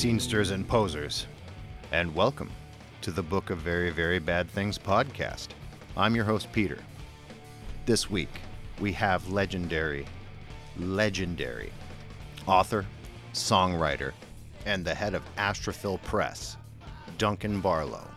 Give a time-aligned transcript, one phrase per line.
[0.00, 1.26] Scenesters and posers,
[1.92, 2.50] and welcome
[3.02, 5.48] to the Book of Very, Very Bad Things podcast.
[5.94, 6.78] I'm your host, Peter.
[7.84, 8.30] This week,
[8.80, 10.06] we have legendary,
[10.78, 11.70] legendary
[12.46, 12.86] author,
[13.34, 14.12] songwriter,
[14.64, 16.56] and the head of Astrophil Press,
[17.18, 18.08] Duncan Barlow.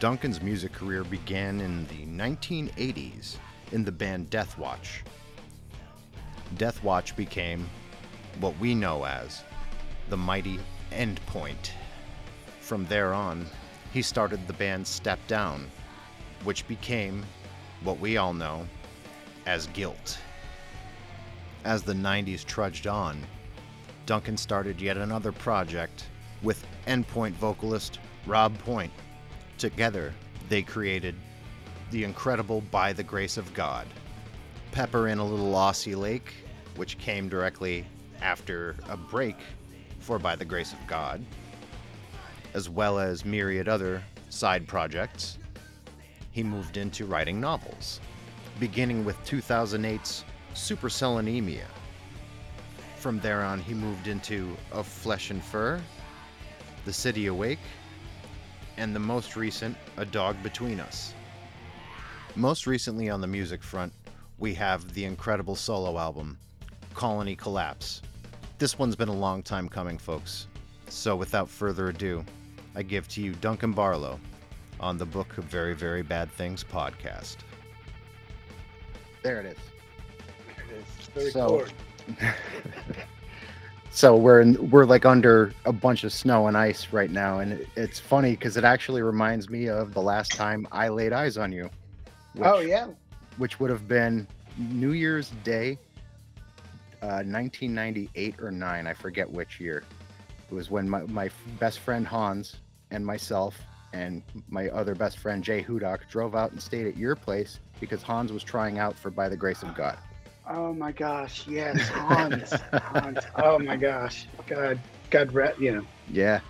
[0.00, 3.36] Duncan's music career began in the 1980s
[3.72, 5.02] in the band Deathwatch.
[6.54, 7.68] Deathwatch became
[8.40, 9.42] what we know as
[10.08, 10.58] the mighty
[10.92, 11.70] Endpoint.
[12.60, 13.46] From there on,
[13.92, 15.70] he started the band Step Down,
[16.44, 17.24] which became
[17.82, 18.66] what we all know
[19.46, 20.18] as Guilt.
[21.64, 23.18] As the 90s trudged on,
[24.06, 26.06] Duncan started yet another project
[26.42, 28.92] with Endpoint vocalist Rob Point.
[29.58, 30.12] Together,
[30.48, 31.14] they created
[31.90, 33.86] the incredible By the Grace of God.
[34.72, 36.32] Pepper in a Little Aussie Lake,
[36.76, 37.86] which came directly
[38.20, 39.36] after a break
[40.04, 41.24] for By the Grace of God,
[42.52, 45.38] as well as myriad other side projects,
[46.30, 48.00] he moved into writing novels,
[48.60, 50.24] beginning with 2008's
[50.54, 51.66] Supercell Anemia.
[52.98, 55.80] From there on, he moved into Of Flesh and Fur,
[56.84, 57.64] The City Awake,
[58.76, 61.14] and the most recent, A Dog Between Us.
[62.36, 63.92] Most recently on the music front,
[64.36, 66.36] we have the incredible solo album,
[66.92, 68.02] Colony Collapse,
[68.58, 70.46] this one's been a long time coming, folks.
[70.88, 72.24] So without further ado,
[72.74, 74.20] I give to you Duncan Barlow
[74.80, 77.36] on the Book of Very, Very Bad Things podcast.
[79.22, 79.56] There it is.
[80.46, 81.32] There it is.
[81.32, 81.64] So,
[83.90, 87.54] so we're in, we're like under a bunch of snow and ice right now, and
[87.54, 91.38] it, it's funny because it actually reminds me of the last time I laid eyes
[91.38, 91.70] on you.
[92.36, 92.88] Oh, which, oh yeah.
[93.36, 94.28] Which would have been
[94.58, 95.78] New Year's Day
[97.06, 99.84] 1998 uh, or 9, I forget which year.
[100.50, 102.56] It was when my, my best friend Hans
[102.90, 103.58] and myself
[103.92, 108.02] and my other best friend Jay Hudak drove out and stayed at your place because
[108.02, 109.96] Hans was trying out for By the Grace of God.
[110.48, 112.52] Oh my gosh, yes, Hans.
[112.72, 113.18] Hans.
[113.36, 114.26] Oh my gosh.
[114.46, 114.78] God
[115.10, 115.86] God rest you know.
[116.10, 116.40] Yeah.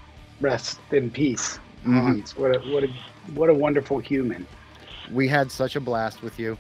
[0.41, 1.59] Rest in peace.
[1.81, 1.99] Mm-hmm.
[1.99, 2.37] Hans.
[2.37, 2.89] What a what a
[3.35, 4.47] what a wonderful human.
[5.13, 6.59] We had such a blast with you.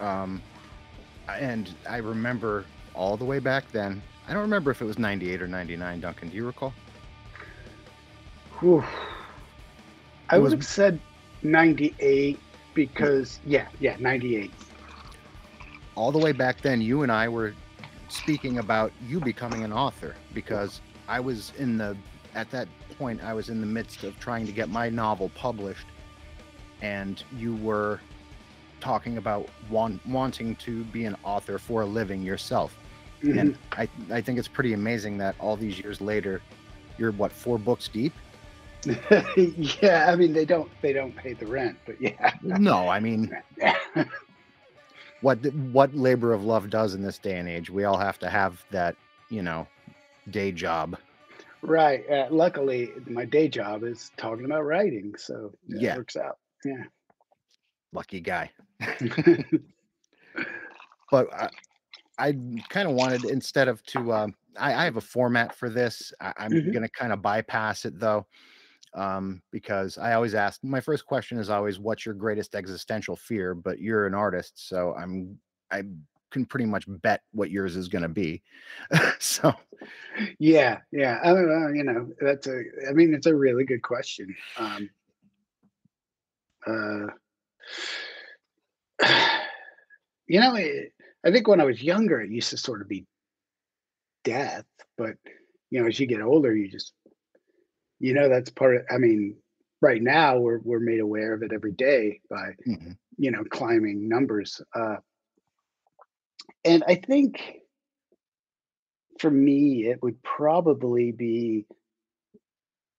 [0.00, 0.42] Um
[1.28, 2.64] and I remember
[2.94, 4.02] all the way back then.
[4.26, 6.28] I don't remember if it was 98 or 99, Duncan.
[6.28, 6.72] Do you recall?
[8.60, 8.84] Whew.
[10.30, 10.98] I would have said
[11.42, 12.38] 98
[12.72, 14.50] because, yeah, yeah, 98.
[15.94, 17.54] All the way back then, you and I were
[18.08, 21.96] speaking about you becoming an author because I was in the,
[22.34, 25.86] at that point, I was in the midst of trying to get my novel published.
[26.80, 28.00] And you were
[28.80, 32.76] talking about want, wanting to be an author for a living yourself.
[33.24, 33.38] Mm-hmm.
[33.38, 36.42] And I, I think it's pretty amazing that all these years later,
[36.98, 38.12] you're what four books deep.
[39.36, 42.32] yeah, I mean they don't they don't pay the rent, but yeah.
[42.42, 43.34] no, I mean,
[45.22, 48.28] what what labor of love does in this day and age, we all have to
[48.28, 48.94] have that
[49.30, 49.66] you know
[50.30, 50.98] day job.
[51.62, 52.08] Right.
[52.10, 56.36] Uh, luckily, my day job is talking about writing, so yeah, it works out.
[56.62, 56.84] Yeah.
[57.92, 58.50] Lucky guy.
[61.10, 61.48] but uh,
[62.18, 62.36] I
[62.68, 66.12] kind of wanted instead of to um, I, I, have a format for this.
[66.20, 66.72] I, am mm-hmm.
[66.72, 68.26] gonna kind of bypass it though,
[68.94, 70.62] um, because I always ask.
[70.62, 74.94] My first question is always, "What's your greatest existential fear?" But you're an artist, so
[74.94, 75.38] I'm
[75.70, 75.82] I
[76.30, 78.42] can pretty much bet what yours is gonna be.
[79.18, 79.52] so,
[80.38, 81.18] yeah, yeah.
[81.22, 81.68] I don't know.
[81.74, 82.62] You know, that's a.
[82.88, 84.34] I mean, it's a really good question.
[84.56, 84.90] Um,
[86.66, 87.06] uh,
[90.28, 90.54] you know.
[90.54, 90.92] It,
[91.24, 93.06] I think when I was younger, it used to sort of be
[94.24, 94.66] death,
[94.98, 95.14] but
[95.70, 96.92] you know, as you get older, you just,
[97.98, 98.82] you know, that's part of.
[98.90, 99.36] I mean,
[99.80, 102.92] right now we're we're made aware of it every day by, mm-hmm.
[103.16, 104.60] you know, climbing numbers.
[104.74, 104.96] Uh,
[106.64, 107.60] and I think
[109.18, 111.66] for me, it would probably be,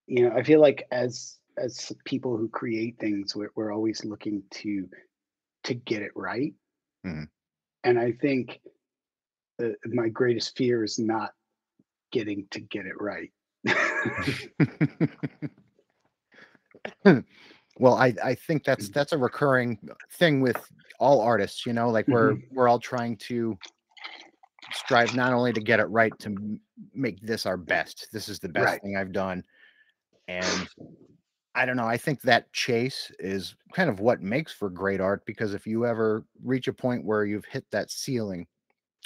[0.08, 4.44] you know, I feel like as as people who create things, we're, we're always looking
[4.52, 4.90] to
[5.66, 6.54] to get it right.
[7.06, 7.26] Mm-hmm
[7.86, 8.60] and I think
[9.86, 11.32] my greatest fear is not
[12.12, 13.32] getting to get it right.
[17.80, 19.80] well, I, I think that's that's a recurring
[20.14, 20.58] thing with
[21.00, 22.56] all artists, you know, like we're mm-hmm.
[22.56, 23.58] we're all trying to
[24.74, 26.60] strive not only to get it right to
[26.94, 28.08] make this our best.
[28.12, 28.82] This is the best right.
[28.82, 29.44] thing I've done.
[30.28, 30.68] And
[31.56, 31.88] I don't know.
[31.88, 35.86] I think that chase is kind of what makes for great art because if you
[35.86, 38.48] ever reach a point where you've hit that ceiling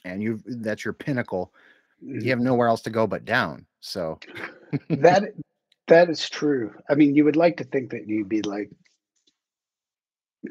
[0.05, 1.53] and you've that's your pinnacle,
[2.01, 3.65] you have nowhere else to go but down.
[3.81, 4.19] So
[4.95, 5.23] that
[5.87, 6.73] that is true.
[6.89, 8.69] I mean, you would like to think that you'd be like,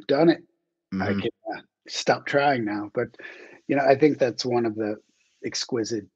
[0.06, 0.42] done it.
[1.00, 2.90] I mhm, can uh, stop trying now.
[2.94, 3.08] But
[3.68, 4.96] you know, I think that's one of the
[5.44, 6.06] exquisite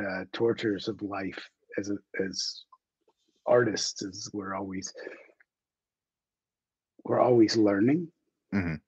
[0.00, 1.48] uh, tortures of life
[1.78, 2.64] as a, as
[3.46, 4.92] artists is we're always
[7.04, 8.10] we're always learning.
[8.52, 8.80] mhm,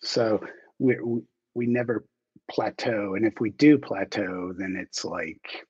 [0.00, 0.40] So
[0.78, 1.20] we we,
[1.54, 2.04] we never
[2.50, 5.66] plateau, and if we do plateau, then it's like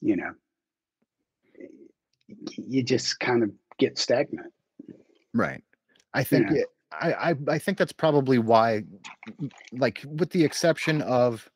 [0.00, 0.32] you know
[2.56, 4.52] you just kind of get stagnant.
[5.32, 5.62] right.
[6.12, 6.56] I think Yeah.
[6.62, 8.84] it, I, I I think that's probably why,
[9.72, 11.48] like with the exception of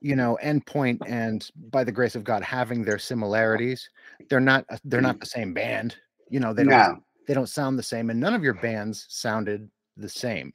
[0.00, 3.88] you know endpoint and by the grace of god having their similarities
[4.30, 5.96] they're not they're not the same band
[6.30, 6.98] you know they don't No,
[7.28, 10.52] they don't sound the same and none of your bands sounded the same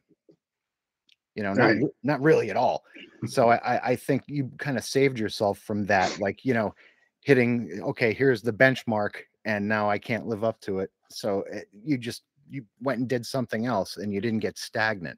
[1.36, 1.78] you know not Right.
[1.78, 2.84] re- not really at all
[3.26, 6.74] so i i I think you kind of saved yourself from that like you know
[7.22, 9.12] hitting okay here's the benchmark
[9.46, 13.08] and now i can't live up to it so it, you just you went and
[13.08, 15.18] did something else and you didn't get stagnant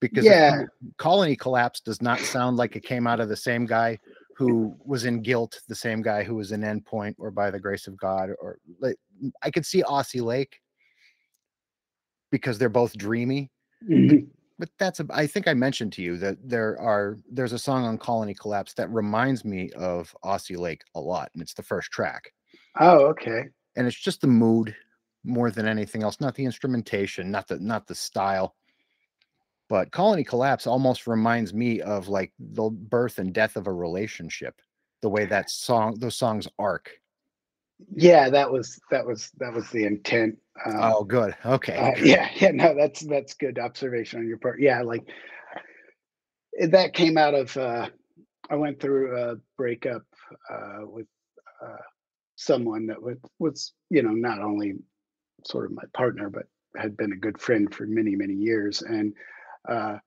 [0.00, 0.62] because Yeah.
[0.98, 3.98] colony collapse does not sound like it came out of the same guy
[4.46, 7.86] who was in guilt the same guy who was in endpoint or by the grace
[7.86, 8.96] of god or like
[9.42, 10.60] i could see aussie lake
[12.30, 13.50] because they're both dreamy
[13.88, 14.30] Mhm.
[14.58, 17.84] but that's a, I think I mentioned to you that there are there's a song
[17.84, 21.90] on Colony Collapse that reminds me of Aussie Lake a lot, and it's the first
[21.90, 22.32] track,
[22.78, 23.48] Oh, okay.
[23.74, 24.76] and it's just the mood
[25.24, 28.54] more than anything else, not the instrumentation, not the not the style.
[29.72, 34.60] But Colony Collapse almost reminds me of like the birth and death of a relationship,
[35.00, 36.90] the way that song those songs arc.
[37.96, 40.36] Yeah, that was that was that was the intent.
[40.66, 41.34] Um, Oh, good.
[41.46, 41.74] Okay.
[41.78, 44.60] uh, yeah, yeah, no, that's that's good observation on your part.
[44.60, 45.04] Yeah, like
[46.60, 47.88] eh, that came out of uh,
[48.50, 50.02] I went through a breakup
[50.50, 51.06] uh, with
[51.64, 51.80] uh,
[52.36, 54.74] someone that was was you know not only
[55.46, 56.44] sort of my partner but
[56.76, 59.14] had been a good friend for many many years and
[59.68, 59.98] uh,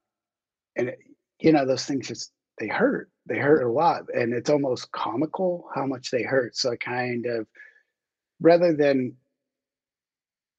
[0.76, 1.00] and it,
[1.40, 5.70] you know those things just they hurt they hurt a lot and it's almost comical
[5.74, 7.48] how much they hurt so I kind of
[8.40, 9.16] rather than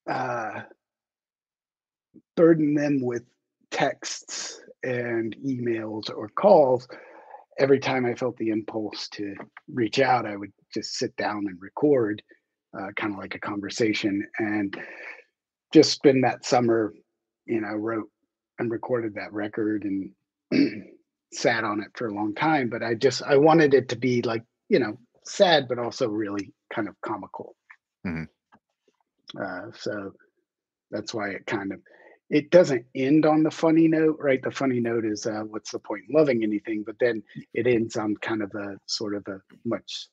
[0.09, 0.63] uh,
[2.37, 3.25] burden them with
[3.71, 6.87] texts and emails or calls
[7.59, 9.35] every time I felt the impulse to
[9.73, 12.23] reach out, I would just sit down and record,
[12.79, 14.27] uh, kind of like a conversation.
[14.39, 14.77] And
[15.73, 16.95] just spend that summer,
[17.47, 18.09] you know, wrote
[18.59, 20.11] and recorded that record and
[21.33, 22.69] sat on it for a long time.
[22.69, 26.53] But I just, I wanted it to be like, you know, sad, but also really
[26.73, 27.55] kind of comical.
[28.07, 28.29] Mhm.
[29.41, 30.13] Uh, so
[30.91, 31.81] that's why it kind of,
[32.31, 34.43] it doesn't end on the funny note, right?
[34.43, 36.83] The funny note is, uh, what's the point in loving anything?
[36.85, 37.23] But then
[37.55, 40.09] it ends on kind of a sort of a much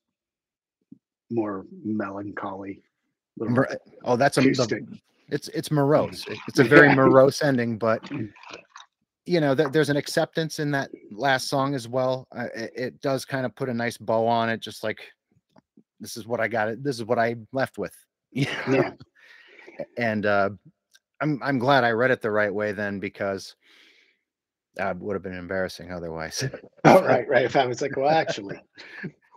[1.31, 2.84] more melancholy.
[3.38, 4.84] little Mer- Oh, that's a the- acoustic.
[5.33, 6.25] It's it's morose.
[6.47, 8.07] It's a very morose ending, but
[9.25, 12.28] you know, there, there's an acceptance in that last song as well.
[12.35, 14.99] Uh, it, it does kind of put a nice bow on it, just like
[15.99, 16.68] this is what I got.
[16.68, 16.83] It.
[16.83, 17.95] This is what I left with.
[18.31, 18.92] Yeah.
[19.97, 20.52] And uh,
[21.19, 23.56] I'm I'm glad I read it the right way then because
[24.80, 26.44] uh, would have been embarrassing otherwise.
[26.83, 27.44] Oh, right, right.
[27.44, 28.61] If I was like, well, actually,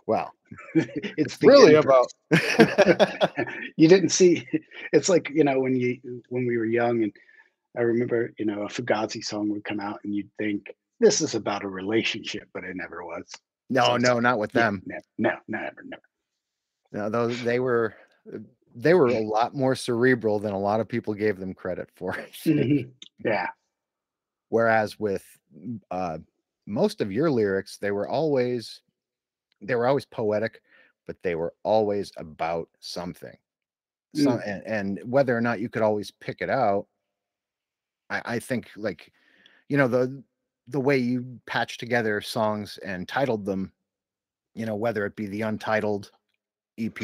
[0.07, 0.33] well,
[0.75, 2.11] it's really about
[3.77, 4.47] you didn't see.
[4.93, 5.99] It's like you know when you
[6.29, 7.13] when we were young, and
[7.77, 11.35] I remember you know a Fugazi song would come out, and you'd think this is
[11.35, 13.25] about a relationship, but it never was.
[13.69, 14.83] no, So no, not with Yeah, them.
[14.85, 16.01] no, no, never, never.
[16.91, 17.93] No, those they were
[18.75, 22.13] they were a lot more cerebral than a lot of people gave them credit for.
[22.45, 22.91] Mhm.
[23.23, 23.47] Yeah,
[24.49, 25.25] Whereas with
[25.91, 26.19] uh,
[26.65, 28.81] most of your lyrics, they were always
[29.61, 30.61] they were always poetic,
[31.05, 33.35] but they were always about something.
[34.15, 36.87] Some, and, and whether or not you could always pick it out,
[38.09, 39.11] I, I think like
[39.69, 40.23] you know the
[40.67, 43.71] the way you patch together songs and titled them,
[44.55, 46.11] you know whether it be the untitled
[46.77, 46.97] EP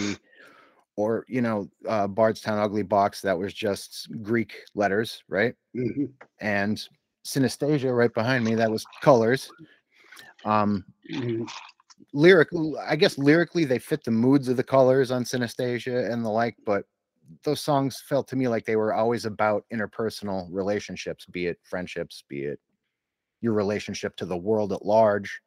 [0.96, 5.56] or you know uh, Bardstown Ugly Box that was just Greek letters, right?
[5.76, 6.88] mhm, and
[7.26, 9.50] synesthesia right behind me that was colors
[10.46, 11.50] um mhm.
[12.14, 12.50] Lyric
[12.86, 16.56] i guess lyrically they fit the moods of the colors on synesthesia and the like
[16.66, 16.86] but
[17.44, 22.24] those songs felt to me like they were always about interpersonal relationships be it friendships
[22.30, 22.60] be it
[23.42, 25.42] your relationship to the world at large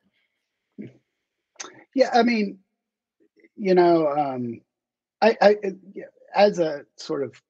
[1.94, 2.58] Yeah, I mean,
[3.56, 4.60] you know, um,
[5.22, 5.56] I, I,
[6.34, 7.40] as a sort of,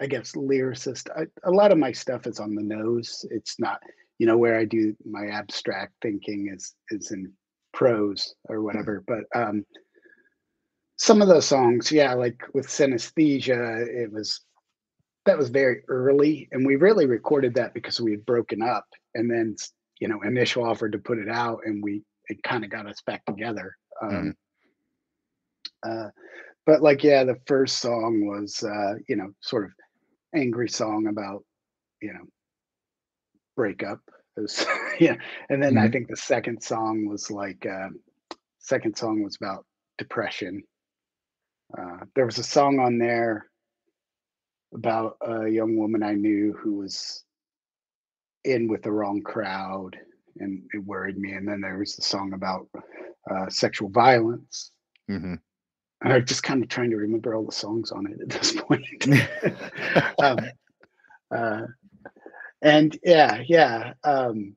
[0.00, 3.26] I guess, lyricist, I, a lot of my stuff is on the nose.
[3.30, 3.80] It's not,
[4.18, 7.32] you know, where I do my abstract thinking is is in
[7.76, 9.04] prose or whatever.
[9.06, 9.64] But um,
[10.98, 14.40] some of those songs, yeah, like with synesthesia, it was
[15.26, 19.30] that was very early, and we really recorded that because we had broken up, and
[19.30, 19.54] then
[20.00, 23.00] you know, initial offered to put it out, and we it kind of got us
[23.06, 23.76] back together.
[24.02, 24.34] Um,
[25.84, 26.06] mm.
[26.06, 26.10] uh,
[26.66, 29.70] but like, yeah, the first song was, uh, you know, sort of
[30.34, 31.44] angry song about,
[32.02, 32.24] you know,
[33.56, 34.00] breakup.
[34.36, 34.66] Was,
[35.00, 35.16] yeah,
[35.48, 35.84] and then mm-hmm.
[35.84, 37.88] I think the second song was like, uh,
[38.58, 39.64] second song was about
[39.98, 40.62] depression.
[41.76, 43.46] Uh, there was a song on there
[44.74, 47.24] about a young woman I knew who was
[48.44, 49.96] in with the wrong crowd
[50.38, 51.32] and it worried me.
[51.32, 52.68] And then there was the song about
[53.30, 54.72] uh, sexual violence.
[55.10, 55.34] Mm-hmm.
[56.02, 58.52] And I'm just kind of trying to remember all the songs on it at this
[58.60, 58.84] point.
[60.22, 60.38] um,
[61.34, 61.62] uh,
[62.62, 63.92] and yeah, yeah.
[64.04, 64.56] Um,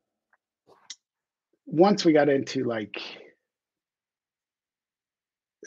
[1.65, 2.99] once we got into like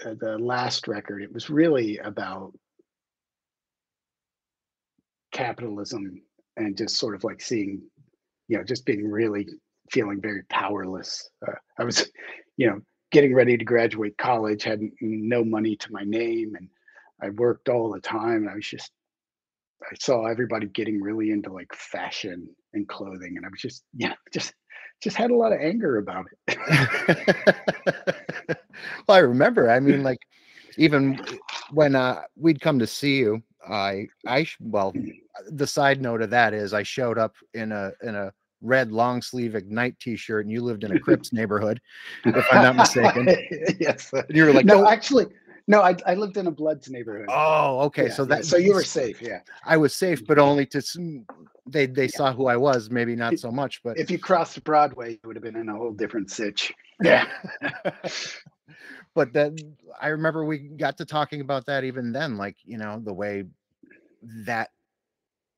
[0.04, 2.52] uh, the last record, it was really about
[5.32, 6.20] capitalism
[6.56, 7.82] and just sort of like seeing,
[8.48, 9.46] you know, just being really
[9.90, 11.28] feeling very powerless.
[11.46, 12.10] Uh, I was,
[12.56, 16.68] you know, getting ready to graduate college, had no money to my name, and
[17.22, 18.42] I worked all the time.
[18.42, 18.90] And I was just,
[19.90, 24.14] I saw everybody getting really into like fashion and clothing, and I was just, yeah,
[24.32, 24.54] just,
[25.02, 27.38] just had a lot of anger about it.
[29.08, 29.70] well, I remember.
[29.70, 30.20] I mean, like,
[30.78, 31.20] even
[31.72, 34.94] when uh, we'd come to see you, I, I, well,
[35.48, 39.20] the side note of that is I showed up in a in a red long
[39.20, 41.80] sleeve ignite t-shirt and you lived in a crips neighborhood
[42.24, 43.26] if i'm not mistaken
[43.80, 45.26] yes you were like no, actually
[45.72, 48.74] no I, I lived in a bloods neighborhood oh okay yeah, so that so you
[48.74, 50.82] were safe yeah i was safe but only to
[51.66, 52.16] they they yeah.
[52.16, 55.36] saw who i was maybe not so much but if you crossed broadway you would
[55.36, 57.26] have been in a whole different sitch yeah
[59.14, 59.56] but then
[60.00, 63.44] i remember we got to talking about that even then like you know the way
[64.46, 64.70] that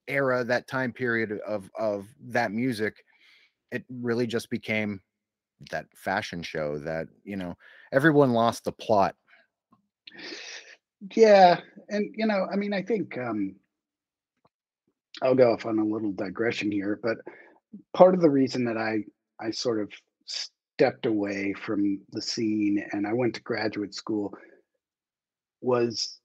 [0.09, 3.05] era, that time period of of that music,
[3.71, 5.01] it really just became
[5.71, 7.55] that fashion show that you know
[7.93, 9.15] everyone lost the plot.
[11.15, 13.57] Yeah, and you know, I mean, I think um,
[15.23, 17.19] I'll go off on a little digression here, but
[17.93, 19.05] part of the reason that I
[19.41, 19.91] I sort of
[20.27, 24.35] stepped away from the scene and I went to graduate school
[25.61, 26.19] was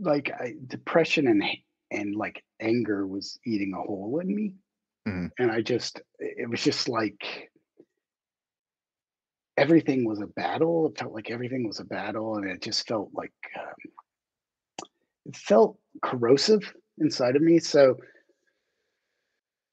[0.00, 1.42] like I, depression and
[1.90, 4.54] and like anger was eating a hole in me.
[5.06, 5.26] Mm-hmm.
[5.38, 7.50] And I just, it was just like
[9.56, 10.88] everything was a battle.
[10.88, 12.36] It felt like everything was a battle.
[12.36, 13.92] And it just felt like, um,
[15.26, 16.62] it felt corrosive
[16.98, 17.58] inside of me.
[17.58, 17.96] So,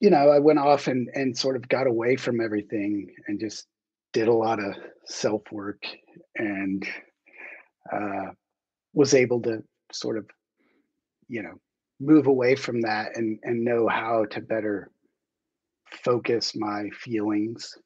[0.00, 3.66] you know, I went off and, and sort of got away from everything and just
[4.12, 4.74] did a lot of
[5.06, 5.82] self work
[6.36, 6.86] and
[7.92, 8.30] uh,
[8.94, 9.62] was able to
[9.92, 10.26] sort of,
[11.28, 11.54] you know,
[12.00, 14.90] move away from that and and know how to better
[16.04, 17.76] focus my feelings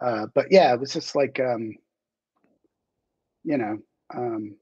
[0.00, 1.74] uh, but yeah it was just like um
[3.44, 3.78] you know
[4.14, 4.54] um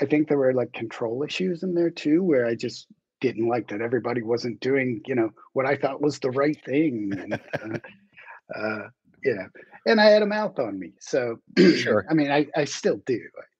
[0.00, 2.86] i think there were like control issues in there too where i just
[3.20, 7.12] didn't like that everybody wasn't doing you know what i thought was the right thing
[7.18, 7.78] and, uh,
[8.58, 8.88] uh,
[9.24, 9.46] yeah.
[9.86, 12.04] And i had a mouth on me so sure.
[12.10, 13.14] I mean i i still do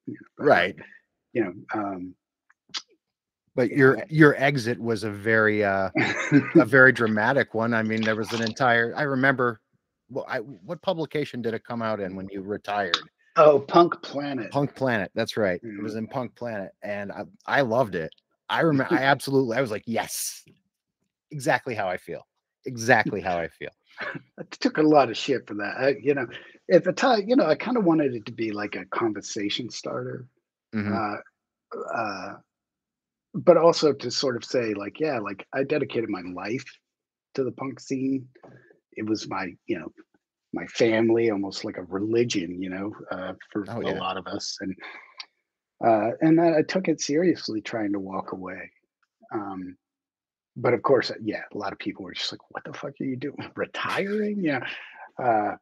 [0.06, 0.76] you know, right.
[1.32, 2.14] you know um
[3.54, 5.90] but your your exit was a very uh
[6.56, 7.72] a very dramatic one.
[7.72, 9.60] I mean there was an entire i remember
[10.08, 12.98] well i what publication did it come out in when you retired
[13.36, 15.78] oh punk planet punk planet that's right mm-hmm.
[15.78, 15.98] it was mm.
[15.98, 18.12] in punk planet and i i loved it
[18.48, 20.44] i remember i absolutely i was like yes
[21.30, 22.26] exactly how i feel
[22.66, 23.70] exactly how i feel
[24.00, 25.76] I took a lot of shit for that.
[25.78, 26.26] I, you know,
[26.68, 29.70] at the time, you know, I kind of wanted it to be like a conversation
[29.70, 30.26] starter.
[30.74, 30.92] Mm-hmm.
[30.92, 32.34] Uh, uh,
[33.34, 36.64] but also to sort of say like yeah like i dedicated my life
[37.34, 38.26] to the punk scene
[38.96, 39.92] it was my you know
[40.54, 43.94] my family almost like a religion you know uh, for oh, yeah.
[43.94, 44.56] a lot of us.
[44.60, 44.74] And
[45.84, 48.70] uh, and I, I, took it seriously trying to walk away.
[49.34, 49.76] Um,
[50.56, 52.92] but of course uh, yeah a lot of people were just like what the fuck
[53.00, 53.36] are you doing?
[53.56, 54.42] Retiring?
[54.42, 54.60] Yeah.
[55.22, 55.56] Uh,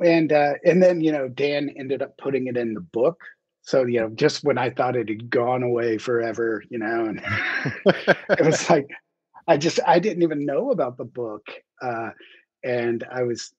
[0.00, 3.20] and uh, and then you know dan ended up putting it in the book.
[3.62, 7.20] So you know just when i thought it had gone away forever you know and
[8.30, 8.88] it was like
[9.48, 11.42] i just i didn't even know about the book
[11.82, 12.10] uh,
[12.64, 13.52] and i was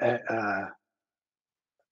[0.00, 0.66] at uh,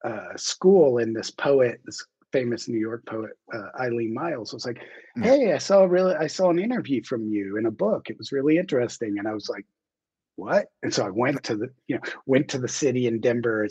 [0.05, 4.83] uh, school and this poet this famous new york poet uh, eileen Myles, was like
[5.15, 5.23] hmm.
[5.23, 8.09] hey i saw really i saw an interview from you in a book.
[8.09, 9.19] It was really interesting.
[9.19, 9.67] And i was like
[10.37, 10.67] what?
[10.83, 13.69] And so i went to the you know went to the city in denver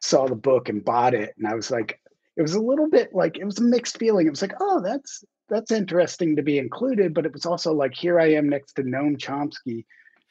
[0.00, 2.00] saw the book and bought it, and I was like,
[2.36, 4.26] it was a little bit like it was a mixed feeling.
[4.26, 7.94] It was like, oh, that's that's interesting to be included, but it was also like,
[7.94, 9.84] here I am next to Noam Chomsky,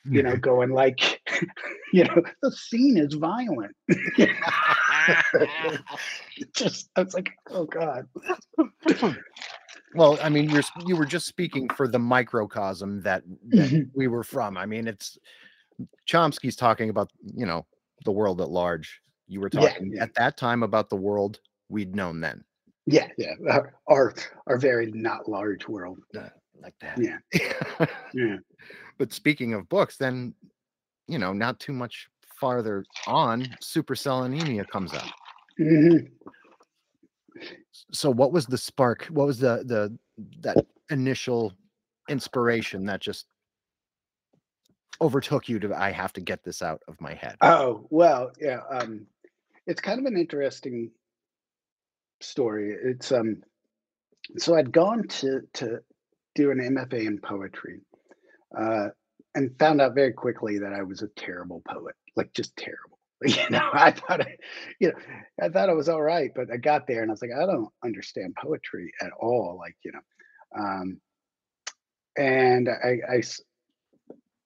[0.10, 1.22] you know, going like,
[1.94, 3.76] you know, the scene is violent.
[6.56, 8.08] just I was like, oh god.
[9.96, 14.24] well, I mean, you're you were just speaking for the microcosm that, that we were
[14.24, 14.58] from.
[14.58, 15.18] I mean, it's
[16.08, 17.66] Chomsky's talking about you know
[18.06, 19.02] the world at large.
[19.28, 20.04] You were talking yeah.
[20.04, 22.44] at that time about the world we'd known then.
[22.86, 23.34] Yeah, yeah.
[23.50, 24.14] Our our,
[24.48, 26.00] our very not large world.
[26.16, 26.30] Uh,
[26.62, 26.98] like that.
[26.98, 27.86] Yeah.
[28.14, 28.38] yeah.
[28.98, 30.34] But speaking of books, then
[31.08, 32.08] you know, not too much
[32.40, 35.08] farther on, supercell anemia comes up.
[35.60, 36.10] Mhm.
[37.92, 39.06] So what was the spark?
[39.06, 39.98] What was the the
[40.42, 41.54] that initial
[42.10, 43.26] inspiration that just
[45.02, 47.36] overtook you to I have to get this out of my head?
[47.42, 49.06] Oh, well, yeah, um,
[49.68, 50.92] it's kind of an interesting
[52.22, 52.76] story.
[52.84, 53.44] It's um
[54.38, 55.80] so I'd gone to to
[56.36, 57.80] do an MFA in poetry,
[58.58, 58.90] uh,
[59.34, 63.00] and found out very quickly that I was a terrible poet, like just terrible.
[63.26, 64.36] You know, I thought, I,
[64.80, 64.96] you know,
[65.42, 67.46] I thought I was all right, but I got there and I was like, I
[67.46, 69.58] don't understand poetry at all.
[69.58, 71.02] Like, you know, um,
[72.18, 72.70] and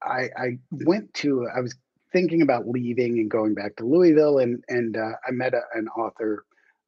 [0.02, 1.76] I went to, I was
[2.12, 5.88] thinking about leaving and going back to Louisville, and and uh, I met a, an
[5.90, 6.46] author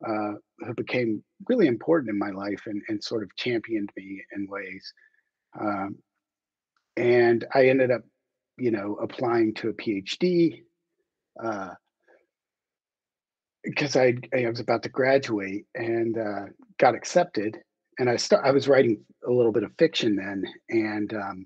[0.07, 4.47] uh, who became really important in my life and, and sort of championed me in
[4.47, 4.93] ways.
[5.59, 5.97] Um,
[6.97, 8.01] and I ended up,
[8.57, 10.61] you know, applying to a PhD
[11.43, 11.71] uh,
[13.63, 16.45] because I I was about to graduate and uh,
[16.79, 17.57] got accepted.
[17.99, 21.45] And I start I was writing a little bit of fiction then, and um,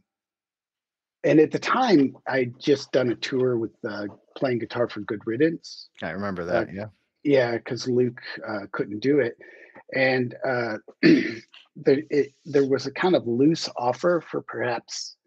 [1.23, 4.05] and at the time I'd just done a tour with uh,
[4.37, 5.89] playing guitar for Good Riddance.
[6.01, 6.73] I remember Uh, that.
[6.73, 6.87] Yeah.
[7.25, 9.37] Yeah, because Luke uh, couldn't do it,
[9.93, 15.17] and uh, there it, there was a kind of loose offer for perhaps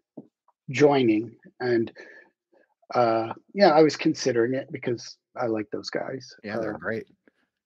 [0.71, 1.91] joining, and
[2.95, 6.35] uh, yeah, I was considering it because I like those guys.
[6.43, 7.05] Yeah, they're great.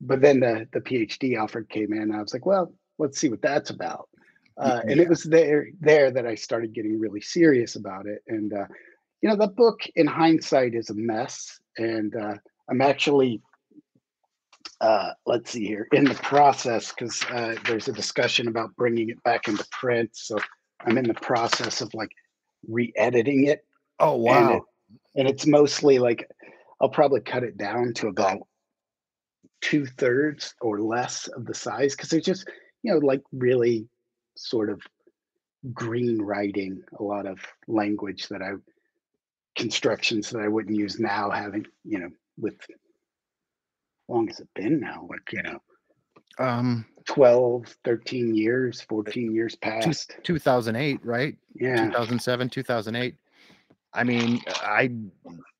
[0.01, 2.03] but then the the PhD offer came in.
[2.03, 4.09] And I was like, well, let's see what that's about.
[4.57, 8.21] Uh, and it was there there that I started getting really serious about it.
[8.27, 8.65] And uh,
[9.21, 11.59] you know, the book in hindsight is a mess.
[11.77, 12.35] And uh,
[12.69, 13.41] I'm actually
[14.83, 19.23] uh, let's see here in the process because uh, there's a discussion about bringing it
[19.23, 20.09] back into print.
[20.13, 20.37] So
[20.81, 22.11] I'm in the process of like
[22.67, 23.65] re-editing it,
[23.99, 24.57] Oh and wow.
[24.57, 24.63] it,
[25.15, 26.29] and it's mostly like
[26.81, 28.39] I'll probably cut it down to about
[29.61, 32.45] two thirds or less of the size because it's just
[32.81, 33.87] you know like really
[34.35, 34.81] sort of
[35.71, 38.55] green writing a lot of language that I
[39.55, 42.57] constructions that I wouldn't use now having you know with
[44.07, 45.59] long has it been now like you know
[46.39, 51.35] Um 12 13 years 14 years past 2008, right?
[51.55, 53.15] yeah 2007, 2008.
[53.93, 54.89] I mean, I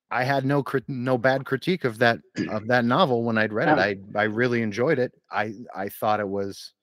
[0.09, 3.67] I had no crit- no bad critique of that of that novel when I'd read
[3.67, 3.77] it.
[3.79, 5.13] I I really enjoyed it.
[5.31, 6.73] I I thought it was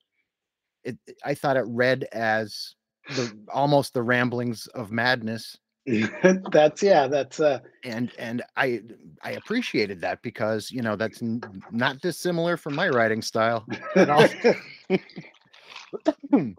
[0.84, 2.74] it I thought it read as
[3.08, 5.56] the almost the ramblings of madness
[6.52, 8.82] that's yeah that's uh and and I
[9.22, 13.66] I appreciated that because you know that's n- not dissimilar from my writing style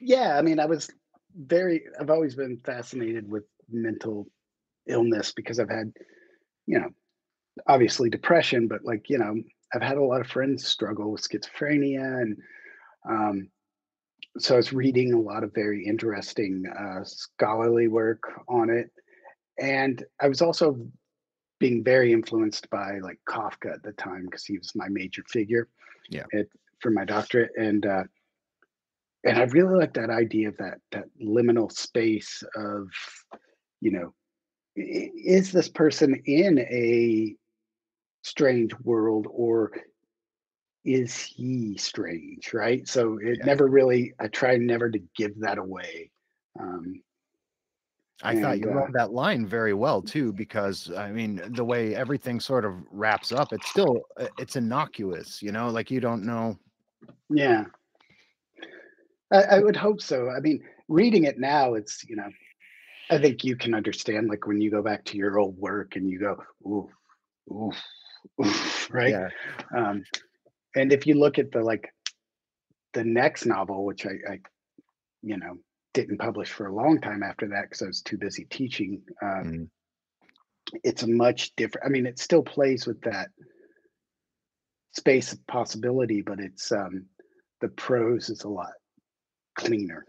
[0.00, 0.90] yeah i mean i was
[1.36, 4.26] very i've always been fascinated with mental
[4.86, 5.92] illness because i've had
[6.66, 6.88] you know
[7.66, 9.34] obviously depression but like you know
[9.74, 12.36] i've had a lot of friends struggle with schizophrenia and
[13.08, 13.48] um
[14.38, 18.90] so i was reading a lot of very interesting uh scholarly work on it
[19.60, 20.78] and i was also
[21.60, 25.68] being very influenced by like kafka at the time because he was my major figure
[26.08, 26.24] Yeah.
[26.34, 26.46] at,
[26.80, 28.04] for my doctorate and uh
[29.24, 32.88] and I really like that idea of that that liminal space of,
[33.80, 34.14] you know,
[34.74, 37.36] is this person in a
[38.22, 39.72] strange world or
[40.84, 42.86] is he strange, right?
[42.88, 43.44] So it Yeah.
[43.44, 44.14] never really.
[44.18, 46.10] I try never to give that away.
[46.58, 47.02] Um,
[48.24, 51.64] I thought and you uh, wrote that line very well too, because I mean, the
[51.64, 56.00] way everything sort of wraps up, it's still uh, it's innocuous, you know, like you
[56.00, 56.56] don't know.
[57.30, 57.64] yeah,
[59.32, 60.30] I, I would hope so.
[60.30, 62.30] I mean, reading it now, it's you know,
[63.10, 66.08] I think you can understand like when you go back to your old work and
[66.08, 66.88] you go, ooh,
[67.50, 67.72] ooh,
[68.44, 68.52] ooh
[68.90, 69.10] right?
[69.10, 69.28] Yeah,
[69.76, 70.04] Um,
[70.74, 71.92] and if you look at the like
[72.92, 74.40] the next novel, which I, I
[75.22, 75.56] you know,
[75.94, 79.02] didn't publish for a long time after that because I was too busy teaching.
[79.20, 79.68] Uh, mm,
[80.84, 81.86] it's a much different.
[81.86, 83.28] I mean, it still plays with that
[84.92, 87.06] space of possibility, but it's um,
[87.60, 88.72] the prose is a lot
[89.56, 90.04] cleaner.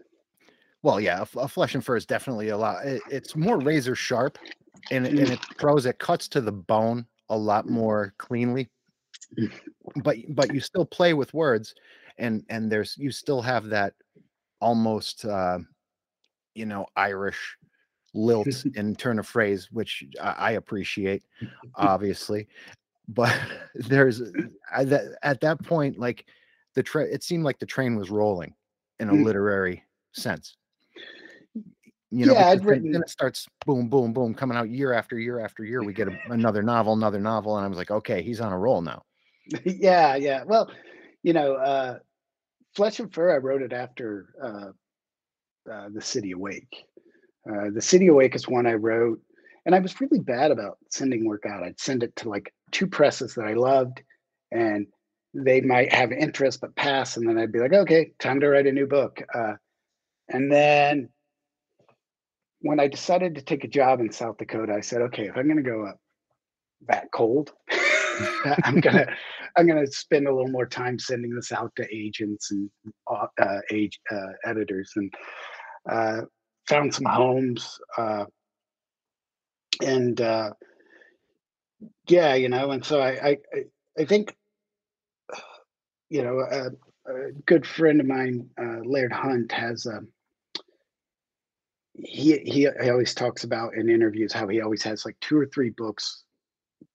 [0.82, 2.84] Well, yeah, a, a flesh and fur is definitely a lot.
[2.84, 4.38] It, it's more razor sharp,
[4.90, 8.68] and in its prose, it cuts to the bone a lot more cleanly.
[9.96, 11.74] But but you still play with words,
[12.18, 13.94] and and there's you still have that
[14.60, 15.58] almost uh,
[16.54, 17.56] you know Irish
[18.14, 21.24] lilt and turn of phrase, which I, I appreciate,
[21.74, 22.48] obviously.
[23.08, 23.36] But
[23.74, 24.22] there's
[24.74, 26.26] I, that, at that point, like
[26.74, 28.54] the train, it seemed like the train was rolling
[29.00, 29.24] in a Mm.
[29.24, 30.56] literary sense.
[32.10, 35.18] You know, Yeah, I'd written- then it starts boom, boom, boom, coming out year after
[35.18, 35.82] year after year.
[35.82, 38.58] We get a, another novel, another novel, and I was like, okay, he's on a
[38.58, 39.02] roll now.
[39.64, 40.44] yeah, yeah.
[40.44, 40.70] Well,
[41.22, 41.98] you know, uh,
[42.74, 46.74] Flesh and Fur, I wrote it after uh, uh, The City Awake.
[47.48, 49.20] Uh, the City Awake is one I wrote,
[49.66, 51.62] and I was really bad about sending work out.
[51.62, 54.02] I'd send it to like two presses that I loved,
[54.50, 54.86] and
[55.34, 58.66] they might have interest but pass, and then I'd be like, okay, time to write
[58.66, 59.22] a new book.
[59.34, 59.54] Uh,
[60.28, 61.10] and then
[62.60, 65.44] when I decided to take a job in South Dakota, I said, okay, if I'm
[65.44, 66.00] going to go up
[66.88, 67.52] that cold,
[68.64, 69.06] I'm gonna
[69.56, 72.70] I'm gonna spend a little more time sending this out to agents and
[73.10, 75.12] uh, uh, age uh, editors, and
[75.90, 76.20] uh,
[76.68, 78.24] found some homes, uh,
[79.84, 80.50] and uh,
[82.08, 83.38] yeah, you know, and so I I
[83.98, 84.36] I- think
[86.10, 86.66] you know a,
[87.10, 88.48] a good friend of mine,
[88.84, 90.00] Laird Hunt, has a
[91.94, 95.46] he, he he always talks about in interviews how he always has like two or
[95.46, 96.23] three books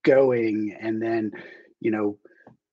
[0.03, 1.31] going and then
[1.79, 2.17] you know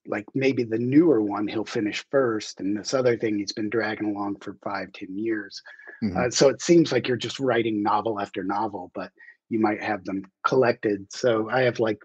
[0.06, 4.14] like maybe the newer one he'll finish first and this other thing he's been dragging
[4.14, 5.60] along for five ten years.
[6.02, 6.16] Mhm.
[6.16, 9.10] uh, so it seems like you're just writing novel after novel but
[9.48, 11.06] you might have them collected.
[11.12, 11.98] So i have like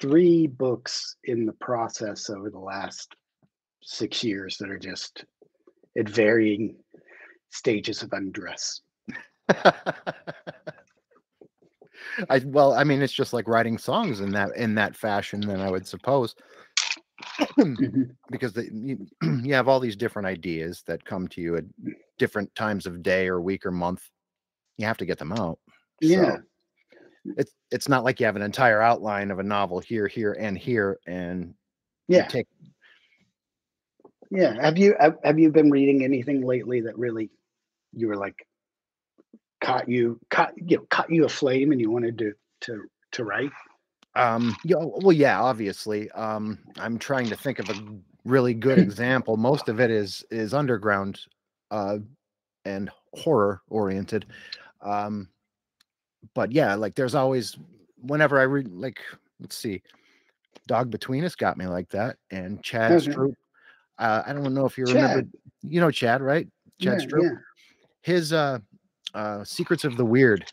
[0.00, 3.14] three books in the process over the last
[3.82, 5.24] six years that are just
[5.98, 6.76] at varying
[7.50, 8.82] stages of undress
[12.30, 15.40] I well, I mean, it's just like writing songs in that in that fashion.
[15.40, 16.34] Then I would suppose,
[17.58, 18.10] Mhm.
[18.30, 19.06] because the, you,
[19.42, 21.64] you have all these different ideas that come to you at
[22.18, 24.08] different times of day or week or month.
[24.78, 25.58] You have to get them out.
[26.00, 26.42] yeah So
[27.36, 30.56] it's it's not like you have an entire outline of a novel here, here, and
[30.56, 31.54] here, and
[32.08, 32.46] yeah take
[34.30, 34.60] Yeah.
[34.60, 37.30] Have you have you been reading anything lately that really
[37.92, 38.46] you were like
[39.66, 43.50] caught you caught you know, caught you aflame and you wanted to to to write?
[44.14, 46.10] Um, yeah, well, yeah, obviously.
[46.12, 47.74] Um, I'm trying to think of a
[48.24, 49.36] really good example.
[49.36, 51.20] Most of it is is underground
[51.70, 51.98] uh
[52.64, 54.26] and horror oriented.
[54.80, 55.28] Um,
[56.34, 57.56] but yeah, like there's always
[58.02, 59.00] whenever I read like
[59.40, 59.82] let's see,
[60.66, 63.10] Dog Between Us got me like that, and Chad Okay.
[63.10, 63.34] Stroup.
[63.98, 65.32] Uh, I don't know if you remember, Chad.
[65.62, 66.46] you know Chad, right?
[66.80, 67.22] Chad yeah, Stroup.
[67.22, 67.38] yeah.
[68.02, 68.58] His uh
[69.16, 70.44] uh Secrets of the Weird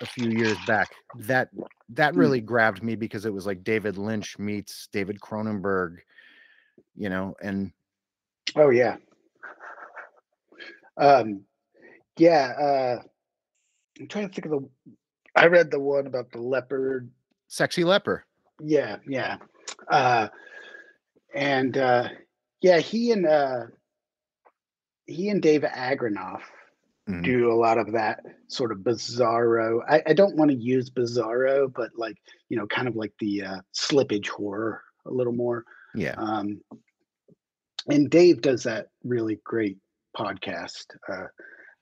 [0.00, 0.88] a few years back.
[1.20, 1.48] That
[1.90, 2.20] that Hmm.
[2.20, 5.96] really grabbed me because it was like David Lynch meets David Cronenberg,
[6.94, 7.72] you know, and
[8.54, 8.96] Oh yeah.
[10.96, 11.42] Um
[12.16, 13.02] yeah, uh
[13.98, 14.68] I'm trying to think of the
[15.34, 17.10] I read the one about the leopard.
[17.48, 18.24] Sexy Leper.
[18.60, 19.38] Yeah, yeah.
[19.90, 20.28] Uh
[21.34, 22.08] and uh
[22.60, 23.66] yeah, he and uh
[25.06, 26.42] he and David Agranoff
[27.08, 27.24] Mhm.
[27.24, 29.80] do a lot of that sort of bizarro.
[29.88, 32.16] I, I don't want to use bizarro, but like
[32.48, 35.64] you know, kind of like the uh, slippage horror a little more.
[35.94, 36.14] Yeah.
[36.18, 36.60] Um,
[37.88, 39.78] and Dave does that really great
[40.16, 41.26] podcast, uh,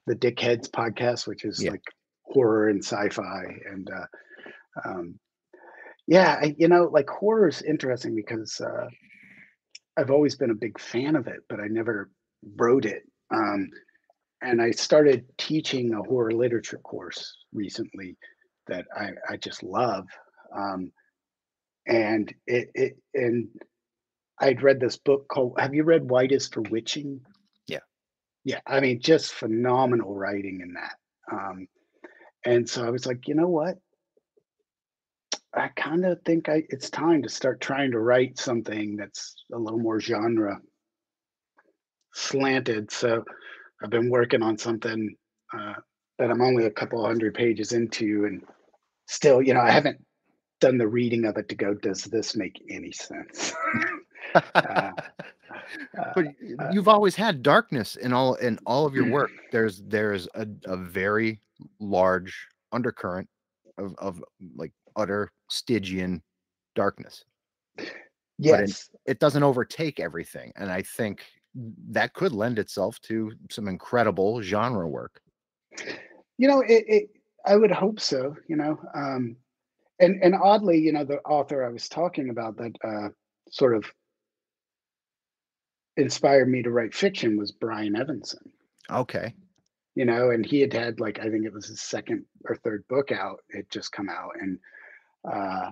[0.07, 1.73] the Dickheads podcast, which is Yeah.
[1.73, 1.83] like
[2.23, 3.45] horror and sci-fi.
[3.71, 4.07] And uh,
[4.85, 5.19] um,
[6.07, 8.89] yeah, I, you know, like horror is interesting because uh,
[9.97, 12.11] I've always been a big fan of it, but I never
[12.57, 13.03] wrote it.
[13.35, 13.69] Um,
[14.43, 18.17] and I started teaching a horror literature course recently
[18.67, 20.07] that I, I just love.
[20.55, 20.93] Um,
[21.87, 23.49] and it, it and
[24.39, 27.21] I'd read this book called Have you read White is for Witching?
[27.67, 27.81] Yeah.
[28.45, 28.61] Yeah.
[28.67, 30.97] I mean, just phenomenal writing in that.
[31.33, 31.69] Um,
[32.45, 33.79] and so I was like, you know what?
[35.55, 39.59] I kind of think I it's time to start trying to write something that's a
[39.59, 40.61] little more genre
[42.13, 42.91] slanted.
[42.91, 43.25] So
[43.83, 45.15] I've been working on something
[45.53, 45.75] uh,
[46.19, 48.43] that I'm only a couple hundred pages into, and
[49.07, 50.03] still, you know, I haven't
[50.61, 51.75] done the reading of it to go.
[51.75, 53.53] Does this make any sense?
[54.35, 54.93] uh, uh,
[56.15, 56.27] but
[56.59, 59.31] uh, you've always had darkness in all in all of your work.
[59.53, 61.41] There's there's a, a very
[61.81, 63.29] large undercurrent
[63.79, 64.23] of, of
[64.57, 66.23] like utter Stygian
[66.75, 67.25] darkness.
[68.39, 68.91] Yes.
[69.07, 70.53] It, it doesn't overtake everything.
[70.57, 71.25] And I think
[71.91, 75.21] that could lend itself to some incredible genre work.
[76.39, 77.11] You know, it, it
[77.47, 78.79] I would hope so, you know.
[78.95, 79.37] Um
[79.99, 83.09] and and oddly, you know, the author I was talking about that uh
[83.51, 83.85] sort of
[85.97, 88.53] inspired me to write fiction was Brian Evenson.
[88.91, 89.35] Okay.
[89.95, 92.85] You know, and he had had like I think it was his second or third
[92.89, 93.39] book out.
[93.49, 94.59] It just come out, and
[95.27, 95.71] uh,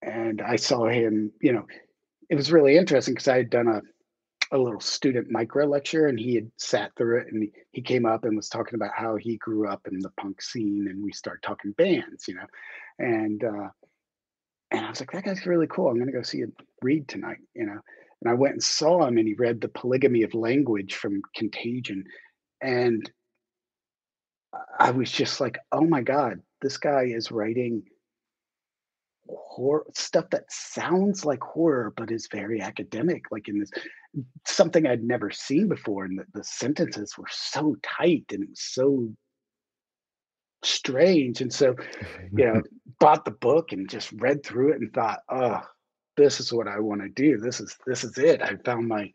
[0.00, 1.32] and I saw him.
[1.40, 1.66] You know,
[2.28, 3.82] it was really interesting because I had done a
[4.52, 8.24] a little student micro lecture, and he had sat through it, and he, came up
[8.24, 11.42] and was talking about how he grew up in the punk scene, and we started
[11.42, 12.26] talking bands.
[12.26, 12.46] You know,
[12.98, 13.68] and uh,
[14.70, 15.88] and I was like, that guy's really cool.
[15.88, 17.38] I'm gonna go see him read tonight.
[17.54, 17.80] You know,
[18.22, 22.04] and I went and saw him, and he read the polygamy of language from Contagion,
[22.60, 23.10] and
[24.78, 27.84] I was just like, oh my god, this guy is writing
[29.38, 33.70] horror stuff that sounds like horror but is very academic like in this
[34.46, 38.60] something i'd never seen before and the, the sentences were so tight and it was
[38.60, 39.08] so
[40.62, 41.74] strange and so
[42.36, 42.62] you know
[42.98, 45.60] bought the book and just read through it and thought oh
[46.20, 47.38] this is what i want to do.
[47.38, 48.42] This is this is it.
[48.42, 49.10] I found my